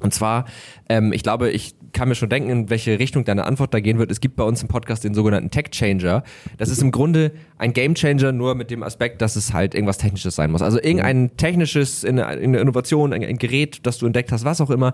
Und 0.00 0.12
zwar, 0.12 0.46
ähm, 0.88 1.12
ich 1.12 1.22
glaube, 1.22 1.50
ich 1.50 1.74
kann 1.96 2.10
mir 2.10 2.14
schon 2.14 2.28
denken, 2.28 2.50
in 2.50 2.70
welche 2.70 2.98
Richtung 2.98 3.24
deine 3.24 3.46
Antwort 3.46 3.72
da 3.72 3.80
gehen 3.80 3.98
wird. 3.98 4.10
Es 4.10 4.20
gibt 4.20 4.36
bei 4.36 4.44
uns 4.44 4.60
im 4.60 4.68
Podcast 4.68 5.02
den 5.02 5.14
sogenannten 5.14 5.50
Tech 5.50 5.70
Changer. 5.70 6.24
Das 6.58 6.68
ist 6.68 6.82
im 6.82 6.90
Grunde 6.90 7.32
ein 7.56 7.72
Game 7.72 7.94
Changer, 7.94 8.32
nur 8.32 8.54
mit 8.54 8.70
dem 8.70 8.82
Aspekt, 8.82 9.22
dass 9.22 9.34
es 9.34 9.54
halt 9.54 9.74
irgendwas 9.74 9.96
Technisches 9.96 10.36
sein 10.36 10.50
muss. 10.50 10.60
Also 10.60 10.78
irgendein 10.78 11.38
technisches, 11.38 12.04
eine, 12.04 12.26
eine 12.26 12.58
Innovation, 12.58 13.14
ein, 13.14 13.24
ein, 13.24 13.38
Gerät, 13.38 13.86
das 13.86 13.96
du 13.96 14.04
entdeckt 14.04 14.30
hast, 14.30 14.44
was 14.44 14.60
auch 14.60 14.68
immer, 14.68 14.92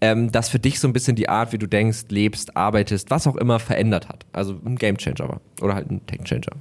ähm, 0.00 0.32
das 0.32 0.48
für 0.48 0.58
dich 0.58 0.80
so 0.80 0.88
ein 0.88 0.94
bisschen 0.94 1.16
die 1.16 1.28
Art, 1.28 1.52
wie 1.52 1.58
du 1.58 1.66
denkst, 1.66 2.06
lebst, 2.08 2.56
arbeitest, 2.56 3.10
was 3.10 3.26
auch 3.26 3.36
immer 3.36 3.58
verändert 3.58 4.08
hat. 4.08 4.24
Also 4.32 4.58
ein 4.64 4.76
Game 4.76 4.96
Changer 4.96 5.28
war. 5.28 5.40
Oder 5.60 5.74
halt 5.74 5.90
ein 5.90 6.06
Tech 6.06 6.24
Changer. 6.24 6.56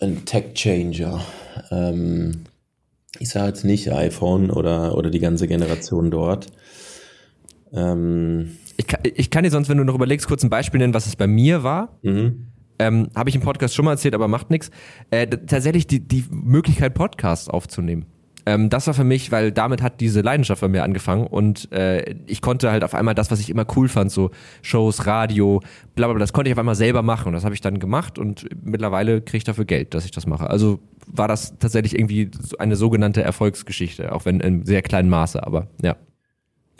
Ein 0.00 0.24
Tech 0.24 0.54
Changer. 0.54 1.20
Ähm 1.72 2.44
ich 3.18 3.28
sage 3.28 3.48
jetzt 3.48 3.64
nicht 3.64 3.92
iPhone 3.92 4.50
oder, 4.50 4.96
oder 4.96 5.10
die 5.10 5.18
ganze 5.18 5.48
Generation 5.48 6.10
dort. 6.10 6.46
Ähm, 7.72 8.56
ich, 8.76 8.86
kann, 8.86 9.00
ich 9.02 9.30
kann 9.30 9.44
dir 9.44 9.50
sonst, 9.50 9.68
wenn 9.68 9.78
du 9.78 9.84
noch 9.84 9.94
überlegst, 9.94 10.26
kurz 10.26 10.42
ein 10.42 10.50
Beispiel 10.50 10.78
nennen, 10.78 10.94
was 10.94 11.06
es 11.06 11.16
bei 11.16 11.26
mir 11.26 11.62
war. 11.62 11.98
Mhm. 12.02 12.46
Ähm, 12.78 13.08
Habe 13.14 13.28
ich 13.28 13.36
im 13.36 13.42
Podcast 13.42 13.74
schon 13.74 13.84
mal 13.84 13.92
erzählt, 13.92 14.14
aber 14.14 14.26
macht 14.28 14.50
nichts. 14.50 14.70
Äh, 15.10 15.26
tatsächlich 15.26 15.86
die, 15.86 16.00
die 16.00 16.24
Möglichkeit, 16.30 16.94
Podcasts 16.94 17.48
aufzunehmen. 17.48 18.06
Ähm, 18.46 18.70
das 18.70 18.86
war 18.86 18.94
für 18.94 19.04
mich, 19.04 19.30
weil 19.32 19.52
damit 19.52 19.82
hat 19.82 20.00
diese 20.00 20.20
Leidenschaft 20.20 20.60
bei 20.60 20.68
mir 20.68 20.82
angefangen 20.82 21.26
und 21.26 21.70
äh, 21.72 22.14
ich 22.26 22.40
konnte 22.40 22.70
halt 22.70 22.84
auf 22.84 22.94
einmal 22.94 23.14
das, 23.14 23.30
was 23.30 23.40
ich 23.40 23.50
immer 23.50 23.66
cool 23.76 23.88
fand, 23.88 24.10
so 24.10 24.30
Shows, 24.62 25.06
Radio, 25.06 25.60
bla 25.94 26.06
bla 26.06 26.14
bla, 26.14 26.20
das 26.20 26.32
konnte 26.32 26.48
ich 26.48 26.54
auf 26.54 26.58
einmal 26.58 26.74
selber 26.74 27.02
machen 27.02 27.28
und 27.28 27.32
das 27.34 27.44
habe 27.44 27.54
ich 27.54 27.60
dann 27.60 27.78
gemacht 27.78 28.18
und 28.18 28.46
mittlerweile 28.64 29.20
kriege 29.20 29.38
ich 29.38 29.44
dafür 29.44 29.64
Geld, 29.64 29.94
dass 29.94 30.04
ich 30.04 30.10
das 30.10 30.26
mache. 30.26 30.48
Also 30.48 30.80
war 31.06 31.28
das 31.28 31.58
tatsächlich 31.58 31.94
irgendwie 31.94 32.30
eine 32.58 32.76
sogenannte 32.76 33.22
Erfolgsgeschichte, 33.22 34.12
auch 34.12 34.24
wenn 34.24 34.40
in 34.40 34.64
sehr 34.64 34.82
kleinem 34.82 35.10
Maße, 35.10 35.44
aber 35.44 35.68
ja. 35.82 35.96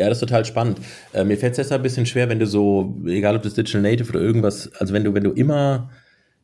Ja, 0.01 0.09
das 0.09 0.16
ist 0.16 0.20
total 0.20 0.46
spannend. 0.46 0.78
Äh, 1.12 1.24
mir 1.24 1.36
fällt 1.36 1.53
es 1.53 1.57
deshalb 1.59 1.82
ein 1.82 1.82
bisschen 1.82 2.07
schwer, 2.07 2.30
wenn 2.30 2.38
du 2.38 2.46
so, 2.46 2.96
egal 3.07 3.36
ob 3.36 3.42
das 3.42 3.53
Digital 3.53 3.82
Native 3.82 4.09
oder 4.09 4.20
irgendwas, 4.22 4.72
also 4.76 4.94
wenn 4.94 5.05
du, 5.05 5.12
wenn 5.12 5.24
du 5.24 5.32
immer 5.32 5.90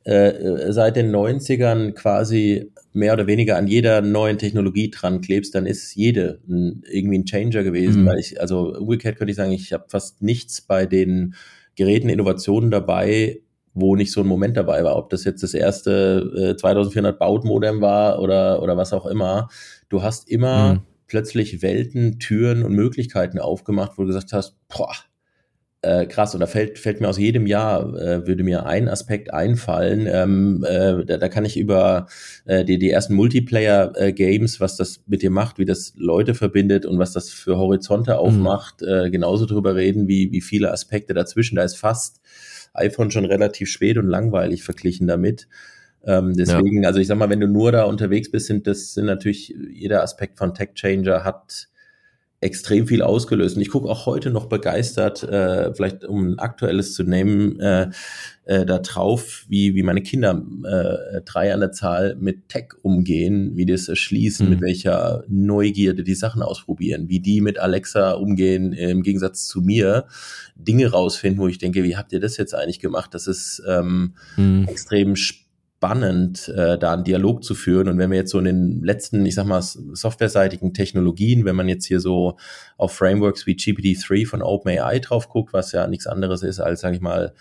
äh, 0.04 0.70
seit 0.74 0.96
den 0.96 1.10
90ern 1.10 1.92
quasi 1.92 2.70
mehr 2.92 3.14
oder 3.14 3.26
weniger 3.26 3.56
an 3.56 3.66
jeder 3.66 4.02
neuen 4.02 4.36
Technologie 4.36 4.90
dran 4.90 5.22
klebst, 5.22 5.54
dann 5.54 5.64
ist 5.64 5.94
jede 5.94 6.38
ein, 6.46 6.82
irgendwie 6.92 7.16
ein 7.16 7.24
Changer 7.24 7.62
gewesen. 7.64 8.02
Mhm. 8.02 8.06
Weil 8.06 8.18
ich, 8.18 8.38
also 8.38 8.74
umgekehrt 8.76 9.16
könnte 9.16 9.30
ich 9.30 9.38
sagen, 9.38 9.52
ich 9.52 9.72
habe 9.72 9.86
fast 9.88 10.20
nichts 10.20 10.60
bei 10.60 10.84
den 10.84 11.34
Geräten, 11.76 12.10
Innovationen 12.10 12.70
dabei, 12.70 13.40
wo 13.72 13.96
nicht 13.96 14.12
so 14.12 14.20
ein 14.20 14.26
Moment 14.26 14.58
dabei 14.58 14.84
war, 14.84 14.96
ob 14.96 15.08
das 15.08 15.24
jetzt 15.24 15.42
das 15.42 15.54
erste 15.54 16.52
äh, 16.52 16.56
2400 16.56 17.18
Baut-Modem 17.18 17.80
war 17.80 18.20
oder, 18.20 18.62
oder 18.62 18.76
was 18.76 18.92
auch 18.92 19.06
immer. 19.06 19.48
Du 19.88 20.02
hast 20.02 20.28
immer 20.28 20.74
mhm. 20.74 20.80
Plötzlich 21.06 21.62
Welten, 21.62 22.18
Türen 22.18 22.62
und 22.62 22.72
Möglichkeiten 22.72 23.38
aufgemacht, 23.38 23.92
wo 23.96 24.02
du 24.02 24.08
gesagt 24.08 24.32
hast, 24.32 24.56
boah, 24.68 24.92
äh, 25.86 26.06
krass, 26.06 26.34
und 26.34 26.40
da 26.40 26.46
fällt, 26.46 26.78
fällt 26.78 27.00
mir 27.00 27.08
aus 27.08 27.18
jedem 27.18 27.46
Jahr, 27.46 27.94
äh, 27.94 28.26
würde 28.26 28.42
mir 28.42 28.66
ein 28.66 28.88
Aspekt 28.88 29.32
einfallen. 29.32 30.08
Ähm, 30.10 30.64
äh, 30.66 31.04
da, 31.04 31.16
da 31.16 31.28
kann 31.28 31.44
ich 31.44 31.56
über 31.56 32.08
äh, 32.44 32.64
die, 32.64 32.78
die 32.78 32.90
ersten 32.90 33.14
Multiplayer-Games, 33.14 34.58
was 34.58 34.76
das 34.76 35.02
mit 35.06 35.22
dir 35.22 35.30
macht, 35.30 35.58
wie 35.58 35.64
das 35.64 35.92
Leute 35.96 36.34
verbindet 36.34 36.86
und 36.86 36.98
was 36.98 37.12
das 37.12 37.30
für 37.30 37.56
Horizonte 37.56 38.12
mhm. 38.12 38.18
aufmacht, 38.18 38.80
mhm. 38.80 38.88
äh, 38.88 39.10
genauso 39.10 39.46
drüber 39.46 39.76
reden, 39.76 40.08
wie, 40.08 40.32
wie 40.32 40.40
viele 40.40 40.72
Aspekte 40.72 41.14
dazwischen. 41.14 41.56
Da 41.56 41.62
ist 41.62 41.76
fast 41.76 42.20
iPhone 42.74 43.12
schon 43.12 43.24
relativ 43.24 43.70
spät 43.70 43.96
und 43.96 44.08
langweilig 44.08 44.64
verglichen 44.64 45.06
damit. 45.06 45.46
Ähm, 46.06 46.34
deswegen, 46.34 46.82
ja. 46.82 46.88
also 46.88 47.00
ich 47.00 47.08
sag 47.08 47.18
mal, 47.18 47.30
wenn 47.30 47.40
du 47.40 47.48
nur 47.48 47.72
da 47.72 47.84
unterwegs 47.84 48.30
bist, 48.30 48.46
sind 48.46 48.66
das 48.66 48.94
sind 48.94 49.06
natürlich 49.06 49.54
jeder 49.72 50.02
Aspekt 50.02 50.38
von 50.38 50.54
Tech 50.54 50.70
Changer 50.74 51.24
hat 51.24 51.68
extrem 52.40 52.86
viel 52.86 53.02
ausgelöst. 53.02 53.56
Und 53.56 53.62
ich 53.62 53.70
gucke 53.70 53.88
auch 53.88 54.06
heute 54.06 54.30
noch 54.30 54.46
begeistert, 54.46 55.22
äh, 55.22 55.72
vielleicht 55.74 56.04
um 56.04 56.32
ein 56.32 56.38
aktuelles 56.38 56.94
zu 56.94 57.02
nehmen, 57.02 57.58
äh, 57.60 57.88
äh, 58.44 58.66
da 58.66 58.78
drauf, 58.78 59.46
wie, 59.48 59.74
wie 59.74 59.82
meine 59.82 60.02
Kinder, 60.02 60.42
äh, 60.64 61.22
drei 61.24 61.52
an 61.54 61.60
der 61.60 61.72
Zahl, 61.72 62.14
mit 62.20 62.48
Tech 62.48 62.68
umgehen, 62.82 63.56
wie 63.56 63.64
die 63.64 63.72
es 63.72 63.88
erschließen, 63.88 64.46
mhm. 64.46 64.52
mit 64.52 64.60
welcher 64.60 65.24
Neugierde 65.28 66.04
die 66.04 66.14
Sachen 66.14 66.42
ausprobieren, 66.42 67.08
wie 67.08 67.20
die 67.20 67.40
mit 67.40 67.58
Alexa 67.58 68.12
umgehen, 68.12 68.72
im 68.74 69.02
Gegensatz 69.02 69.46
zu 69.46 69.62
mir, 69.62 70.06
Dinge 70.54 70.90
rausfinden, 70.90 71.40
wo 71.40 71.48
ich 71.48 71.58
denke, 71.58 71.84
wie 71.84 71.96
habt 71.96 72.12
ihr 72.12 72.20
das 72.20 72.36
jetzt 72.36 72.54
eigentlich 72.54 72.80
gemacht? 72.80 73.14
Das 73.14 73.26
ist 73.26 73.62
ähm, 73.66 74.14
mhm. 74.36 74.66
extrem 74.68 75.16
spannend 75.16 75.45
spannend, 75.76 76.48
äh, 76.48 76.78
da 76.78 76.94
einen 76.94 77.04
Dialog 77.04 77.44
zu 77.44 77.54
führen. 77.54 77.88
Und 77.88 77.98
wenn 77.98 78.10
wir 78.10 78.16
jetzt 78.16 78.30
so 78.30 78.38
in 78.38 78.46
den 78.46 78.82
letzten, 78.82 79.24
ich 79.26 79.34
sag 79.34 79.46
mal, 79.46 79.60
softwareseitigen 79.60 80.72
Technologien, 80.72 81.44
wenn 81.44 81.56
man 81.56 81.68
jetzt 81.68 81.84
hier 81.84 82.00
so 82.00 82.36
auf 82.78 82.92
Frameworks 82.92 83.46
wie 83.46 83.56
GPT-3 83.56 84.26
von 84.26 84.42
OpenAI 84.42 85.00
drauf 85.00 85.28
guckt, 85.28 85.52
was 85.52 85.72
ja 85.72 85.86
nichts 85.86 86.06
anderes 86.06 86.42
ist 86.42 86.60
als, 86.60 86.80
sage 86.80 86.96
ich 86.96 87.02
mal, 87.02 87.34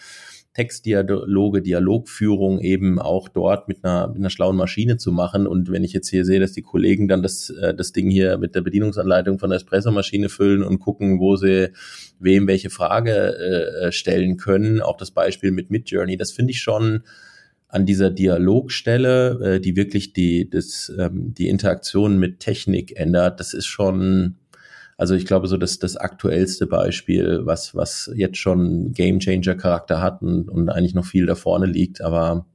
Textdialoge, 0.54 1.62
Dialogführung 1.62 2.60
eben 2.60 3.00
auch 3.00 3.30
dort 3.30 3.68
mit 3.68 3.84
einer, 3.84 4.08
mit 4.08 4.18
einer 4.18 4.30
schlauen 4.30 4.56
Maschine 4.58 4.98
zu 4.98 5.12
machen. 5.12 5.48
Und 5.48 5.72
wenn 5.72 5.84
ich 5.84 5.94
jetzt 5.94 6.10
hier 6.10 6.26
sehe, 6.26 6.40
dass 6.40 6.52
die 6.52 6.62
Kollegen 6.62 7.08
dann 7.08 7.24
das, 7.24 7.50
äh, 7.50 7.74
das 7.74 7.94
Ding 7.94 8.10
hier 8.10 8.38
mit 8.38 8.54
der 8.54 8.62
Bedienungsanleitung 8.62 9.40
von 9.40 9.50
der 9.50 9.58
Espresso-Maschine 9.58 10.28
füllen 10.28 10.62
und 10.64 10.80
gucken, 10.80 11.20
wo 11.20 11.38
sie 11.38 11.70
wem 12.20 12.48
welche 12.48 12.70
Frage 12.70 13.38
äh, 13.38 13.92
stellen 13.94 14.36
können, 14.36 14.82
auch 14.82 14.98
das 14.98 15.12
Beispiel 15.12 15.52
mit 15.52 15.72
Midjourney, 15.72 16.18
das 16.18 16.32
finde 16.32 16.52
ich 16.52 16.62
schon 16.62 17.04
an 17.76 17.86
dieser 17.86 18.10
Dialogstelle, 18.10 19.56
äh, 19.56 19.60
die 19.60 19.76
wirklich 19.76 20.14
die, 20.14 20.50
das, 20.50 20.92
ähm, 20.98 21.34
die 21.34 21.50
Interaktion 21.50 22.18
mit 22.18 22.40
Technik 22.40 22.98
ändert, 22.98 23.42
das 23.42 23.54
ist 23.54 23.66
schon, 23.66 24.38
also 24.98 25.14
ich 25.14 25.26
glaube, 25.26 25.48
so 25.48 25.58
das, 25.58 25.78
das 25.78 25.98
aktuellste 25.98 26.68
Beispiel, 26.68 27.42
was, 27.44 27.76
was 27.76 28.10
jetzt 28.16 28.38
schon 28.38 28.94
Game 28.94 29.20
Changer 29.20 29.56
Charakter 29.56 30.02
hat 30.02 30.22
und, 30.22 30.50
und 30.50 30.70
eigentlich 30.70 30.94
noch 30.94 31.04
viel 31.04 31.26
da 31.26 31.36
vorne 31.36 31.66
liegt, 31.66 32.00
aber 32.00 32.46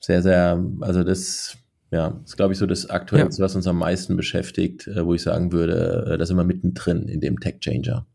sehr, 0.00 0.22
sehr, 0.22 0.64
also 0.80 1.04
das, 1.04 1.58
ja, 1.90 2.18
ist 2.24 2.38
glaube 2.38 2.54
ich 2.54 2.58
so 2.58 2.64
das 2.64 2.88
aktuellste, 2.88 3.42
ja. 3.42 3.44
was 3.44 3.56
uns 3.56 3.66
am 3.66 3.76
meisten 3.76 4.16
beschäftigt, 4.16 4.86
äh, 4.86 5.04
wo 5.04 5.12
ich 5.12 5.20
sagen 5.20 5.52
würde, 5.52 6.12
äh, 6.14 6.16
da 6.16 6.24
sind 6.24 6.38
wir 6.38 6.44
mittendrin 6.44 7.08
in 7.08 7.20
dem 7.20 7.40
Tech 7.40 7.56
Changer. 7.60 8.06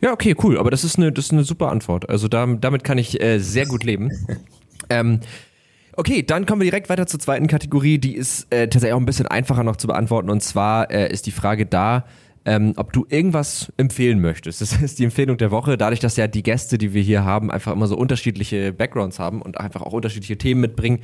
Ja, 0.00 0.12
okay, 0.12 0.34
cool. 0.42 0.58
Aber 0.58 0.70
das 0.70 0.84
ist 0.84 0.96
eine, 0.96 1.12
das 1.12 1.26
ist 1.26 1.32
eine 1.32 1.44
super 1.44 1.70
Antwort. 1.70 2.08
Also 2.08 2.28
da, 2.28 2.46
damit 2.46 2.82
kann 2.82 2.96
ich 2.96 3.20
äh, 3.20 3.40
sehr 3.40 3.66
gut 3.66 3.84
leben. 3.84 4.10
ähm, 4.90 5.20
okay, 5.96 6.22
dann 6.22 6.46
kommen 6.46 6.60
wir 6.60 6.70
direkt 6.70 6.88
weiter 6.88 7.06
zur 7.06 7.20
zweiten 7.20 7.46
Kategorie. 7.46 7.98
Die 7.98 8.14
ist 8.14 8.52
äh, 8.52 8.68
tatsächlich 8.68 8.92
auch 8.92 9.00
ein 9.00 9.06
bisschen 9.06 9.26
einfacher 9.26 9.64
noch 9.64 9.76
zu 9.76 9.86
beantworten. 9.86 10.30
Und 10.30 10.42
zwar 10.42 10.90
äh, 10.90 11.12
ist 11.12 11.26
die 11.26 11.30
Frage 11.30 11.66
da, 11.66 12.04
ähm, 12.44 12.72
ob 12.76 12.92
du 12.92 13.06
irgendwas 13.08 13.72
empfehlen 13.76 14.20
möchtest. 14.20 14.60
Das 14.60 14.72
ist 14.82 14.98
die 14.98 15.04
Empfehlung 15.04 15.36
der 15.36 15.50
Woche. 15.50 15.76
Dadurch, 15.76 16.00
dass 16.00 16.16
ja 16.16 16.26
die 16.26 16.42
Gäste, 16.42 16.78
die 16.78 16.92
wir 16.94 17.02
hier 17.02 17.24
haben, 17.24 17.50
einfach 17.50 17.72
immer 17.72 17.86
so 17.86 17.96
unterschiedliche 17.96 18.72
Backgrounds 18.72 19.18
haben 19.18 19.42
und 19.42 19.58
einfach 19.58 19.82
auch 19.82 19.92
unterschiedliche 19.92 20.38
Themen 20.38 20.60
mitbringen, 20.60 21.00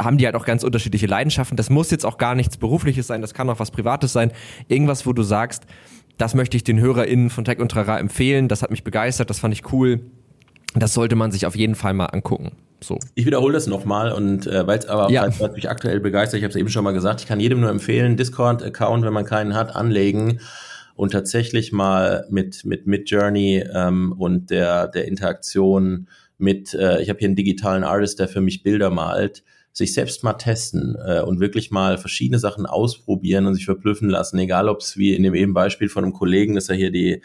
haben 0.00 0.18
die 0.18 0.26
halt 0.26 0.34
auch 0.34 0.44
ganz 0.44 0.64
unterschiedliche 0.64 1.06
Leidenschaften. 1.06 1.56
Das 1.56 1.70
muss 1.70 1.90
jetzt 1.90 2.04
auch 2.04 2.18
gar 2.18 2.34
nichts 2.34 2.56
Berufliches 2.56 3.06
sein, 3.06 3.20
das 3.20 3.34
kann 3.34 3.48
auch 3.48 3.60
was 3.60 3.70
Privates 3.70 4.12
sein. 4.12 4.32
Irgendwas, 4.68 5.06
wo 5.06 5.12
du 5.12 5.22
sagst, 5.22 5.64
das 6.18 6.34
möchte 6.34 6.56
ich 6.56 6.64
den 6.64 6.80
HörerInnen 6.80 7.30
von 7.30 7.44
Tech 7.44 7.58
und 7.58 7.70
Trara 7.70 7.98
empfehlen. 7.98 8.48
Das 8.48 8.62
hat 8.62 8.70
mich 8.70 8.84
begeistert, 8.84 9.30
das 9.30 9.38
fand 9.38 9.54
ich 9.54 9.72
cool. 9.72 10.00
Das 10.74 10.94
sollte 10.94 11.14
man 11.14 11.30
sich 11.30 11.46
auf 11.46 11.54
jeden 11.54 11.74
Fall 11.74 11.94
mal 11.94 12.06
angucken. 12.06 12.52
So. 12.86 12.98
Ich 13.14 13.26
wiederhole 13.26 13.54
das 13.54 13.66
nochmal 13.66 14.12
und 14.12 14.46
äh, 14.46 14.66
weil 14.66 14.78
es 14.78 14.86
aber 14.86 15.10
ja. 15.10 15.26
weil 15.38 15.52
mich 15.52 15.68
aktuell 15.70 16.00
begeistert, 16.00 16.38
ich 16.38 16.44
habe 16.44 16.50
es 16.50 16.56
eben 16.56 16.68
schon 16.68 16.84
mal 16.84 16.92
gesagt, 16.92 17.20
ich 17.20 17.26
kann 17.26 17.40
jedem 17.40 17.60
nur 17.60 17.70
empfehlen, 17.70 18.16
Discord-Account, 18.16 19.04
wenn 19.04 19.12
man 19.12 19.24
keinen 19.24 19.54
hat, 19.54 19.74
anlegen 19.74 20.40
und 20.94 21.12
tatsächlich 21.12 21.72
mal 21.72 22.26
mit 22.30 22.64
mit 22.64 22.86
Midjourney 22.86 23.64
ähm, 23.72 24.14
und 24.18 24.50
der 24.50 24.88
der 24.88 25.06
Interaktion 25.06 26.08
mit, 26.38 26.74
äh, 26.74 27.00
ich 27.00 27.08
habe 27.08 27.18
hier 27.18 27.28
einen 27.28 27.36
digitalen 27.36 27.84
Artist, 27.84 28.18
der 28.18 28.28
für 28.28 28.40
mich 28.40 28.62
Bilder 28.62 28.90
malt, 28.90 29.44
sich 29.72 29.94
selbst 29.94 30.22
mal 30.22 30.34
testen 30.34 30.96
äh, 31.04 31.20
und 31.20 31.40
wirklich 31.40 31.70
mal 31.70 31.98
verschiedene 31.98 32.38
Sachen 32.38 32.66
ausprobieren 32.66 33.46
und 33.46 33.54
sich 33.54 33.64
verblüffen 33.64 34.08
lassen, 34.08 34.38
egal 34.38 34.68
ob 34.68 34.80
es 34.80 34.96
wie 34.96 35.14
in 35.14 35.22
dem 35.22 35.34
eben 35.34 35.54
Beispiel 35.54 35.88
von 35.88 36.04
einem 36.04 36.12
Kollegen, 36.12 36.54
dass 36.54 36.68
er 36.68 36.76
hier 36.76 36.90
die 36.90 37.22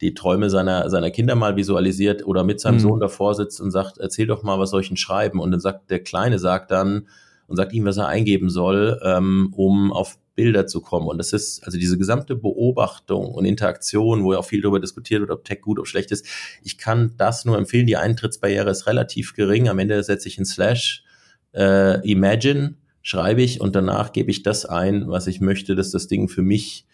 die 0.00 0.14
Träume 0.14 0.50
seiner, 0.50 0.88
seiner 0.90 1.10
Kinder 1.10 1.34
mal 1.34 1.56
visualisiert 1.56 2.26
oder 2.26 2.44
mit 2.44 2.60
seinem 2.60 2.76
mhm. 2.76 2.80
Sohn 2.80 3.00
davor 3.00 3.34
sitzt 3.34 3.60
und 3.60 3.70
sagt, 3.70 3.98
erzähl 3.98 4.26
doch 4.26 4.42
mal, 4.42 4.58
was 4.58 4.70
soll 4.70 4.82
ich 4.82 4.88
denn 4.88 4.96
schreiben? 4.96 5.40
Und 5.40 5.50
dann 5.50 5.60
sagt 5.60 5.90
der 5.90 6.02
Kleine 6.02 6.38
sagt 6.38 6.70
dann 6.70 7.08
und 7.46 7.56
sagt 7.56 7.72
ihm, 7.72 7.84
was 7.84 7.96
er 7.96 8.06
eingeben 8.06 8.50
soll, 8.50 9.00
ähm, 9.02 9.52
um 9.56 9.92
auf 9.92 10.18
Bilder 10.38 10.68
zu 10.68 10.80
kommen. 10.80 11.08
Und 11.08 11.18
das 11.18 11.32
ist 11.32 11.64
also 11.64 11.78
diese 11.78 11.98
gesamte 11.98 12.36
Beobachtung 12.36 13.26
und 13.26 13.44
Interaktion, 13.44 14.22
wo 14.22 14.34
ja 14.34 14.38
auch 14.38 14.44
viel 14.44 14.60
darüber 14.60 14.78
diskutiert 14.78 15.20
wird, 15.20 15.32
ob 15.32 15.44
Tech 15.44 15.60
gut, 15.62 15.80
ob 15.80 15.88
schlecht 15.88 16.12
ist. 16.12 16.26
Ich 16.62 16.78
kann 16.78 17.14
das 17.16 17.44
nur 17.44 17.58
empfehlen. 17.58 17.86
Die 17.86 17.96
Eintrittsbarriere 17.96 18.70
ist 18.70 18.86
relativ 18.86 19.34
gering. 19.34 19.68
Am 19.68 19.80
Ende 19.80 20.00
setze 20.04 20.28
ich 20.28 20.38
in 20.38 20.44
Slash 20.44 21.02
äh, 21.54 22.08
Imagine, 22.08 22.76
schreibe 23.02 23.42
ich 23.42 23.60
und 23.60 23.74
danach 23.74 24.12
gebe 24.12 24.30
ich 24.30 24.44
das 24.44 24.64
ein, 24.64 25.08
was 25.08 25.26
ich 25.26 25.40
möchte, 25.40 25.74
dass 25.74 25.90
das 25.90 26.06
Ding 26.06 26.28
für 26.28 26.42
mich 26.42 26.86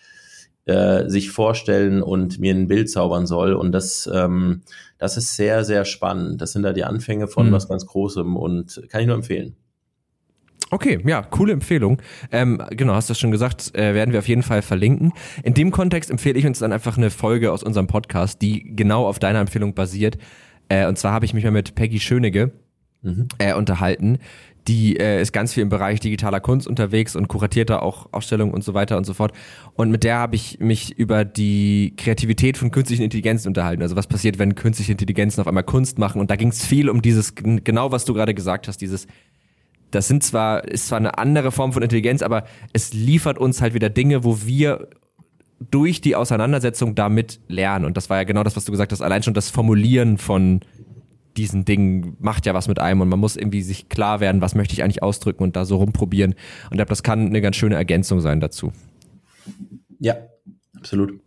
äh, 0.66 1.08
sich 1.08 1.30
vorstellen 1.30 2.02
und 2.02 2.38
mir 2.38 2.54
ein 2.54 2.68
Bild 2.68 2.90
zaubern 2.90 3.26
soll. 3.26 3.54
Und 3.54 3.72
das, 3.72 4.08
ähm, 4.12 4.62
das 4.98 5.16
ist 5.16 5.36
sehr, 5.36 5.64
sehr 5.64 5.84
spannend. 5.84 6.40
Das 6.40 6.52
sind 6.52 6.62
da 6.62 6.72
die 6.72 6.84
Anfänge 6.84 7.28
von 7.28 7.48
mhm. 7.48 7.52
was 7.52 7.68
ganz 7.68 7.86
Großem 7.86 8.36
und 8.36 8.82
kann 8.88 9.00
ich 9.00 9.06
nur 9.06 9.16
empfehlen. 9.16 9.56
Okay, 10.70 10.98
ja, 11.06 11.22
coole 11.22 11.52
Empfehlung. 11.52 12.00
Ähm, 12.32 12.60
genau, 12.70 12.94
hast 12.94 13.08
du 13.08 13.12
das 13.12 13.20
schon 13.20 13.30
gesagt, 13.30 13.76
äh, 13.76 13.94
werden 13.94 14.12
wir 14.12 14.18
auf 14.18 14.28
jeden 14.28 14.42
Fall 14.42 14.62
verlinken. 14.62 15.12
In 15.42 15.54
dem 15.54 15.70
Kontext 15.70 16.10
empfehle 16.10 16.38
ich 16.38 16.46
uns 16.46 16.58
dann 16.58 16.72
einfach 16.72 16.96
eine 16.96 17.10
Folge 17.10 17.52
aus 17.52 17.62
unserem 17.62 17.86
Podcast, 17.86 18.40
die 18.42 18.74
genau 18.74 19.06
auf 19.06 19.18
deiner 19.18 19.40
Empfehlung 19.40 19.74
basiert. 19.74 20.18
Äh, 20.68 20.86
und 20.86 20.98
zwar 20.98 21.12
habe 21.12 21.26
ich 21.26 21.34
mich 21.34 21.44
mal 21.44 21.50
mit 21.50 21.74
Peggy 21.74 22.00
Schönige 22.00 22.52
mhm. 23.02 23.28
äh, 23.38 23.54
unterhalten. 23.54 24.18
Die 24.66 24.97
äh, 24.97 25.20
ist 25.20 25.32
ganz 25.32 25.53
viel 25.53 25.62
im 25.62 25.69
Bereich 25.69 26.01
digitaler 26.01 26.41
Kunst 26.41 26.66
unterwegs 26.66 27.16
und 27.16 27.28
kuratiert 27.28 27.70
da 27.70 27.81
auch 27.81 28.09
Ausstellungen 28.12 28.55
und 28.55 28.65
so 28.65 28.73
weiter 28.73 28.97
und 28.97 29.05
so 29.05 29.12
fort. 29.12 29.32
Und 29.74 29.91
mit 29.91 30.05
der 30.05 30.16
habe 30.16 30.36
ich 30.36 30.59
mich 30.61 30.99
über 30.99 31.24
die 31.24 31.95
Kreativität 31.97 32.57
von 32.57 32.70
künstlichen 32.70 33.03
Intelligenzen 33.03 33.49
unterhalten. 33.49 33.82
Also 33.82 33.97
was 33.97 34.07
passiert, 34.07 34.39
wenn 34.39 34.55
künstliche 34.55 34.93
Intelligenzen 34.93 35.41
auf 35.41 35.47
einmal 35.47 35.65
Kunst 35.65 35.99
machen. 35.99 36.20
Und 36.20 36.31
da 36.31 36.36
ging 36.36 36.49
es 36.49 36.65
viel 36.65 36.89
um 36.89 37.03
dieses, 37.03 37.35
genau 37.35 37.93
was 37.93 38.05
du 38.05 38.15
gerade 38.15 38.32
gesagt 38.35 38.69
hast, 38.69 38.81
dieses 38.81 39.07
das 39.95 40.09
sind 40.09 40.24
zwar, 40.24 40.65
ist 40.65 40.89
zwar 40.89 40.99
eine 40.99 41.19
andere 41.19 41.53
Form 41.53 41.73
von 41.73 41.82
Intelligenz, 41.82 42.23
aber 42.23 42.45
es 42.73 42.93
liefert 42.93 43.39
uns 43.39 43.61
halt 43.61 43.74
wieder 43.74 43.91
Dinge, 43.91 44.24
wo 44.24 44.45
wir 44.45 44.89
durch 45.70 46.01
die 46.01 46.16
Auseinandersetzung 46.16 46.95
damit 46.95 47.41
lernen. 47.49 47.85
Und 47.85 47.97
das 47.97 48.11
war 48.11 48.19
ja 48.19 48.24
genau 48.24 48.43
das, 48.43 48.57
was 48.57 48.65
du 48.65 48.73
gesagt 48.73 48.93
hast. 48.93 49.03
Allein 49.03 49.23
schon 49.23 49.35
das 49.35 49.51
Formulieren 49.51 50.19
von 50.19 50.61
diesen 51.36 51.65
Dingen 51.65 52.16
macht 52.20 52.47
ja 52.47 52.55
was 52.55 52.69
mit 52.69 52.78
einem 52.78 53.01
und 53.01 53.09
man 53.09 53.19
muss 53.19 53.36
irgendwie 53.36 53.62
sich 53.62 53.89
klar 53.89 54.20
werden, 54.20 54.40
was 54.40 54.55
möchte 54.55 54.74
ich 54.74 54.82
eigentlich 54.82 55.02
ausdrücken 55.02 55.43
und 55.43 55.56
da 55.56 55.65
so 55.65 55.77
rumprobieren. 55.77 56.32
Und 56.32 56.73
ich 56.73 56.77
glaube, 56.77 56.89
das 56.89 57.02
kann 57.02 57.27
eine 57.27 57.40
ganz 57.40 57.56
schöne 57.56 57.74
Ergänzung 57.74 58.20
sein 58.20 58.40
dazu. 58.40 58.73
Ja, 59.98 60.16
absolut. 60.77 61.20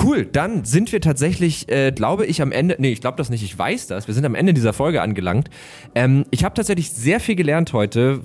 Cool, 0.00 0.26
dann 0.26 0.64
sind 0.64 0.92
wir 0.92 1.00
tatsächlich, 1.00 1.68
äh, 1.68 1.90
glaube 1.90 2.24
ich, 2.24 2.40
am 2.40 2.52
Ende, 2.52 2.76
nee, 2.78 2.92
ich 2.92 3.00
glaube 3.00 3.16
das 3.16 3.30
nicht, 3.30 3.42
ich 3.42 3.58
weiß 3.58 3.88
das, 3.88 4.06
wir 4.06 4.14
sind 4.14 4.24
am 4.24 4.36
Ende 4.36 4.54
dieser 4.54 4.72
Folge 4.72 5.02
angelangt. 5.02 5.50
Ähm, 5.94 6.24
ich 6.30 6.44
habe 6.44 6.54
tatsächlich 6.54 6.92
sehr 6.92 7.18
viel 7.18 7.34
gelernt 7.34 7.72
heute 7.72 8.20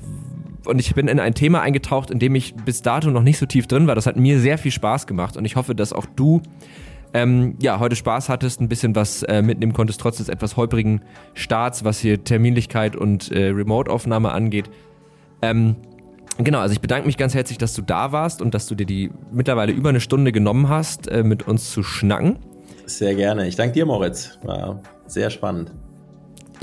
und 0.65 0.79
ich 0.79 0.93
bin 0.93 1.07
in 1.07 1.19
ein 1.19 1.33
Thema 1.33 1.61
eingetaucht, 1.61 2.11
in 2.11 2.19
dem 2.19 2.35
ich 2.35 2.53
bis 2.53 2.83
dato 2.83 3.09
noch 3.09 3.23
nicht 3.23 3.39
so 3.39 3.47
tief 3.47 3.65
drin 3.65 3.87
war. 3.87 3.95
Das 3.95 4.05
hat 4.05 4.17
mir 4.17 4.39
sehr 4.39 4.59
viel 4.59 4.71
Spaß 4.71 5.07
gemacht 5.07 5.35
und 5.35 5.45
ich 5.45 5.55
hoffe, 5.55 5.73
dass 5.73 5.93
auch 5.93 6.05
du 6.05 6.41
ähm, 7.13 7.55
ja, 7.61 7.79
heute 7.79 7.95
Spaß 7.95 8.29
hattest, 8.29 8.61
ein 8.61 8.69
bisschen 8.69 8.95
was 8.95 9.23
äh, 9.23 9.41
mitnehmen 9.41 9.73
konntest, 9.73 10.01
trotz 10.01 10.17
des 10.17 10.29
etwas 10.29 10.57
holprigen 10.57 11.01
Starts, 11.33 11.83
was 11.83 11.99
hier 11.99 12.23
Terminlichkeit 12.23 12.95
und 12.95 13.31
äh, 13.31 13.49
Remote-Aufnahme 13.49 14.31
angeht. 14.31 14.69
Ähm, 15.41 15.75
Genau, 16.39 16.59
also 16.59 16.73
ich 16.73 16.81
bedanke 16.81 17.05
mich 17.05 17.17
ganz 17.17 17.35
herzlich, 17.35 17.57
dass 17.59 17.75
du 17.75 17.83
da 17.83 18.11
warst 18.11 18.41
und 18.41 18.53
dass 18.53 18.67
du 18.67 18.73
dir 18.73 18.85
die 18.85 19.11
mittlerweile 19.31 19.71
über 19.71 19.89
eine 19.89 19.99
Stunde 19.99 20.31
genommen 20.31 20.67
hast, 20.67 21.07
äh, 21.07 21.23
mit 21.23 21.47
uns 21.47 21.71
zu 21.71 21.83
schnacken. 21.83 22.39
Sehr 22.85 23.13
gerne. 23.15 23.47
Ich 23.47 23.55
danke 23.55 23.73
dir, 23.73 23.85
Moritz. 23.85 24.39
War 24.43 24.81
sehr 25.05 25.29
spannend. 25.29 25.71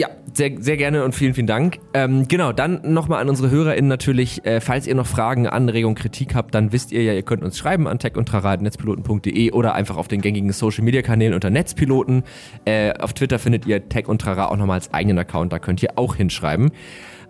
Ja, 0.01 0.09
sehr, 0.33 0.53
sehr 0.59 0.79
gerne 0.79 1.05
und 1.05 1.15
vielen, 1.15 1.35
vielen 1.35 1.47
Dank. 1.47 1.79
Ähm, 1.93 2.27
genau, 2.27 2.55
dann 2.55 2.81
nochmal 2.95 3.21
an 3.21 3.29
unsere 3.29 3.51
HörerInnen 3.51 3.87
natürlich, 3.87 4.43
äh, 4.47 4.63
falls 4.63 4.87
ihr 4.87 4.95
noch 4.95 5.07
Fragen, 5.07 5.47
Anregungen, 5.47 5.95
Kritik 5.95 6.35
habt, 6.35 6.55
dann 6.55 6.73
wisst 6.73 6.91
ihr 6.91 7.03
ja, 7.03 7.13
ihr 7.13 7.23
könnt 7.23 7.45
uns 7.45 7.59
schreiben 7.59 7.87
an 7.87 7.99
techundtrara.netzpiloten.de 7.99 9.53
oder 9.53 9.75
einfach 9.75 9.99
auf 9.99 10.09
den 10.09 10.23
gängigen 10.23 10.53
Social-Media-Kanälen 10.53 11.35
unter 11.35 11.51
Netzpiloten. 11.51 12.23
Äh, 12.65 12.95
auf 12.95 13.13
Twitter 13.13 13.39
findet 13.39 13.67
ihr 13.67 13.91
Tech 13.91 14.09
und 14.09 14.23
Trara 14.23 14.47
auch 14.47 14.57
nochmal 14.57 14.77
als 14.77 14.95
eigenen 14.95 15.19
Account, 15.19 15.53
da 15.53 15.59
könnt 15.59 15.83
ihr 15.83 15.91
auch 15.97 16.15
hinschreiben. 16.15 16.71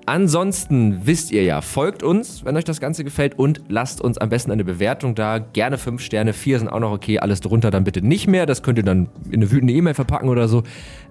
Ansonsten 0.06 1.06
wisst 1.06 1.32
ihr 1.32 1.42
ja, 1.42 1.62
folgt 1.62 2.04
uns, 2.04 2.44
wenn 2.44 2.56
euch 2.56 2.64
das 2.64 2.80
Ganze 2.80 3.02
gefällt 3.02 3.36
und 3.36 3.62
lasst 3.68 4.00
uns 4.00 4.16
am 4.16 4.28
besten 4.28 4.50
eine 4.50 4.64
Bewertung 4.64 5.14
da. 5.14 5.38
Gerne 5.38 5.76
fünf 5.76 6.02
Sterne, 6.02 6.32
vier 6.32 6.58
sind 6.58 6.68
auch 6.68 6.80
noch 6.80 6.92
okay, 6.92 7.18
alles 7.18 7.40
drunter 7.40 7.70
dann 7.70 7.84
bitte 7.84 8.00
nicht 8.00 8.26
mehr. 8.26 8.46
Das 8.46 8.62
könnt 8.62 8.78
ihr 8.78 8.84
dann 8.84 9.08
in 9.26 9.34
eine 9.34 9.50
wütende 9.50 9.74
E-Mail 9.74 9.94
verpacken 9.94 10.28
oder 10.28 10.48
so. 10.48 10.62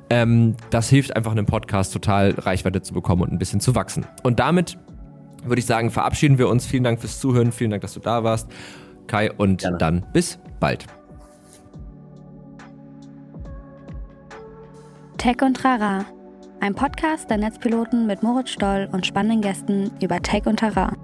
Ähm, 0.10 0.56
das 0.70 0.90
hilft 0.90 1.16
einfach 1.16 1.32
einem 1.32 1.46
Podcast 1.46 1.94
total 1.94 2.32
Reichweite 2.32 2.82
zu 2.82 2.94
bekommen 2.94 3.22
und 3.22 3.32
ein 3.32 3.38
bisschen 3.38 3.60
zu 3.60 3.76
wachsen. 3.76 4.06
Und 4.24 4.40
damit 4.40 4.78
würde 5.44 5.60
ich 5.60 5.66
sagen, 5.66 5.92
verabschieden 5.92 6.38
wir 6.38 6.50
uns. 6.50 6.66
Vielen 6.66 6.84
Dank 6.84 7.00
fürs 7.00 7.20
Zuhören, 7.20 7.52
vielen 7.52 7.72
Dank, 7.72 7.82
dass 7.82 7.94
du 7.94 8.00
da 8.00 8.24
warst, 8.24 8.50
Kai, 9.08 9.32
und 9.32 9.62
Gerne. 9.62 9.78
dann 9.78 10.06
bis 10.14 10.40
bald. 10.60 10.86
Tech 15.18 15.42
und 15.42 15.64
Rara 15.64 16.06
ein 16.62 16.76
Podcast 16.76 17.30
der 17.30 17.38
Netzpiloten 17.38 18.06
mit 18.06 18.22
Moritz 18.22 18.50
Stoll 18.50 18.90
und 18.92 19.06
spannenden 19.06 19.42
Gästen 19.42 19.92
über 20.02 20.22
Tech 20.22 20.46
und 20.46 20.58
Terrain. 20.58 20.98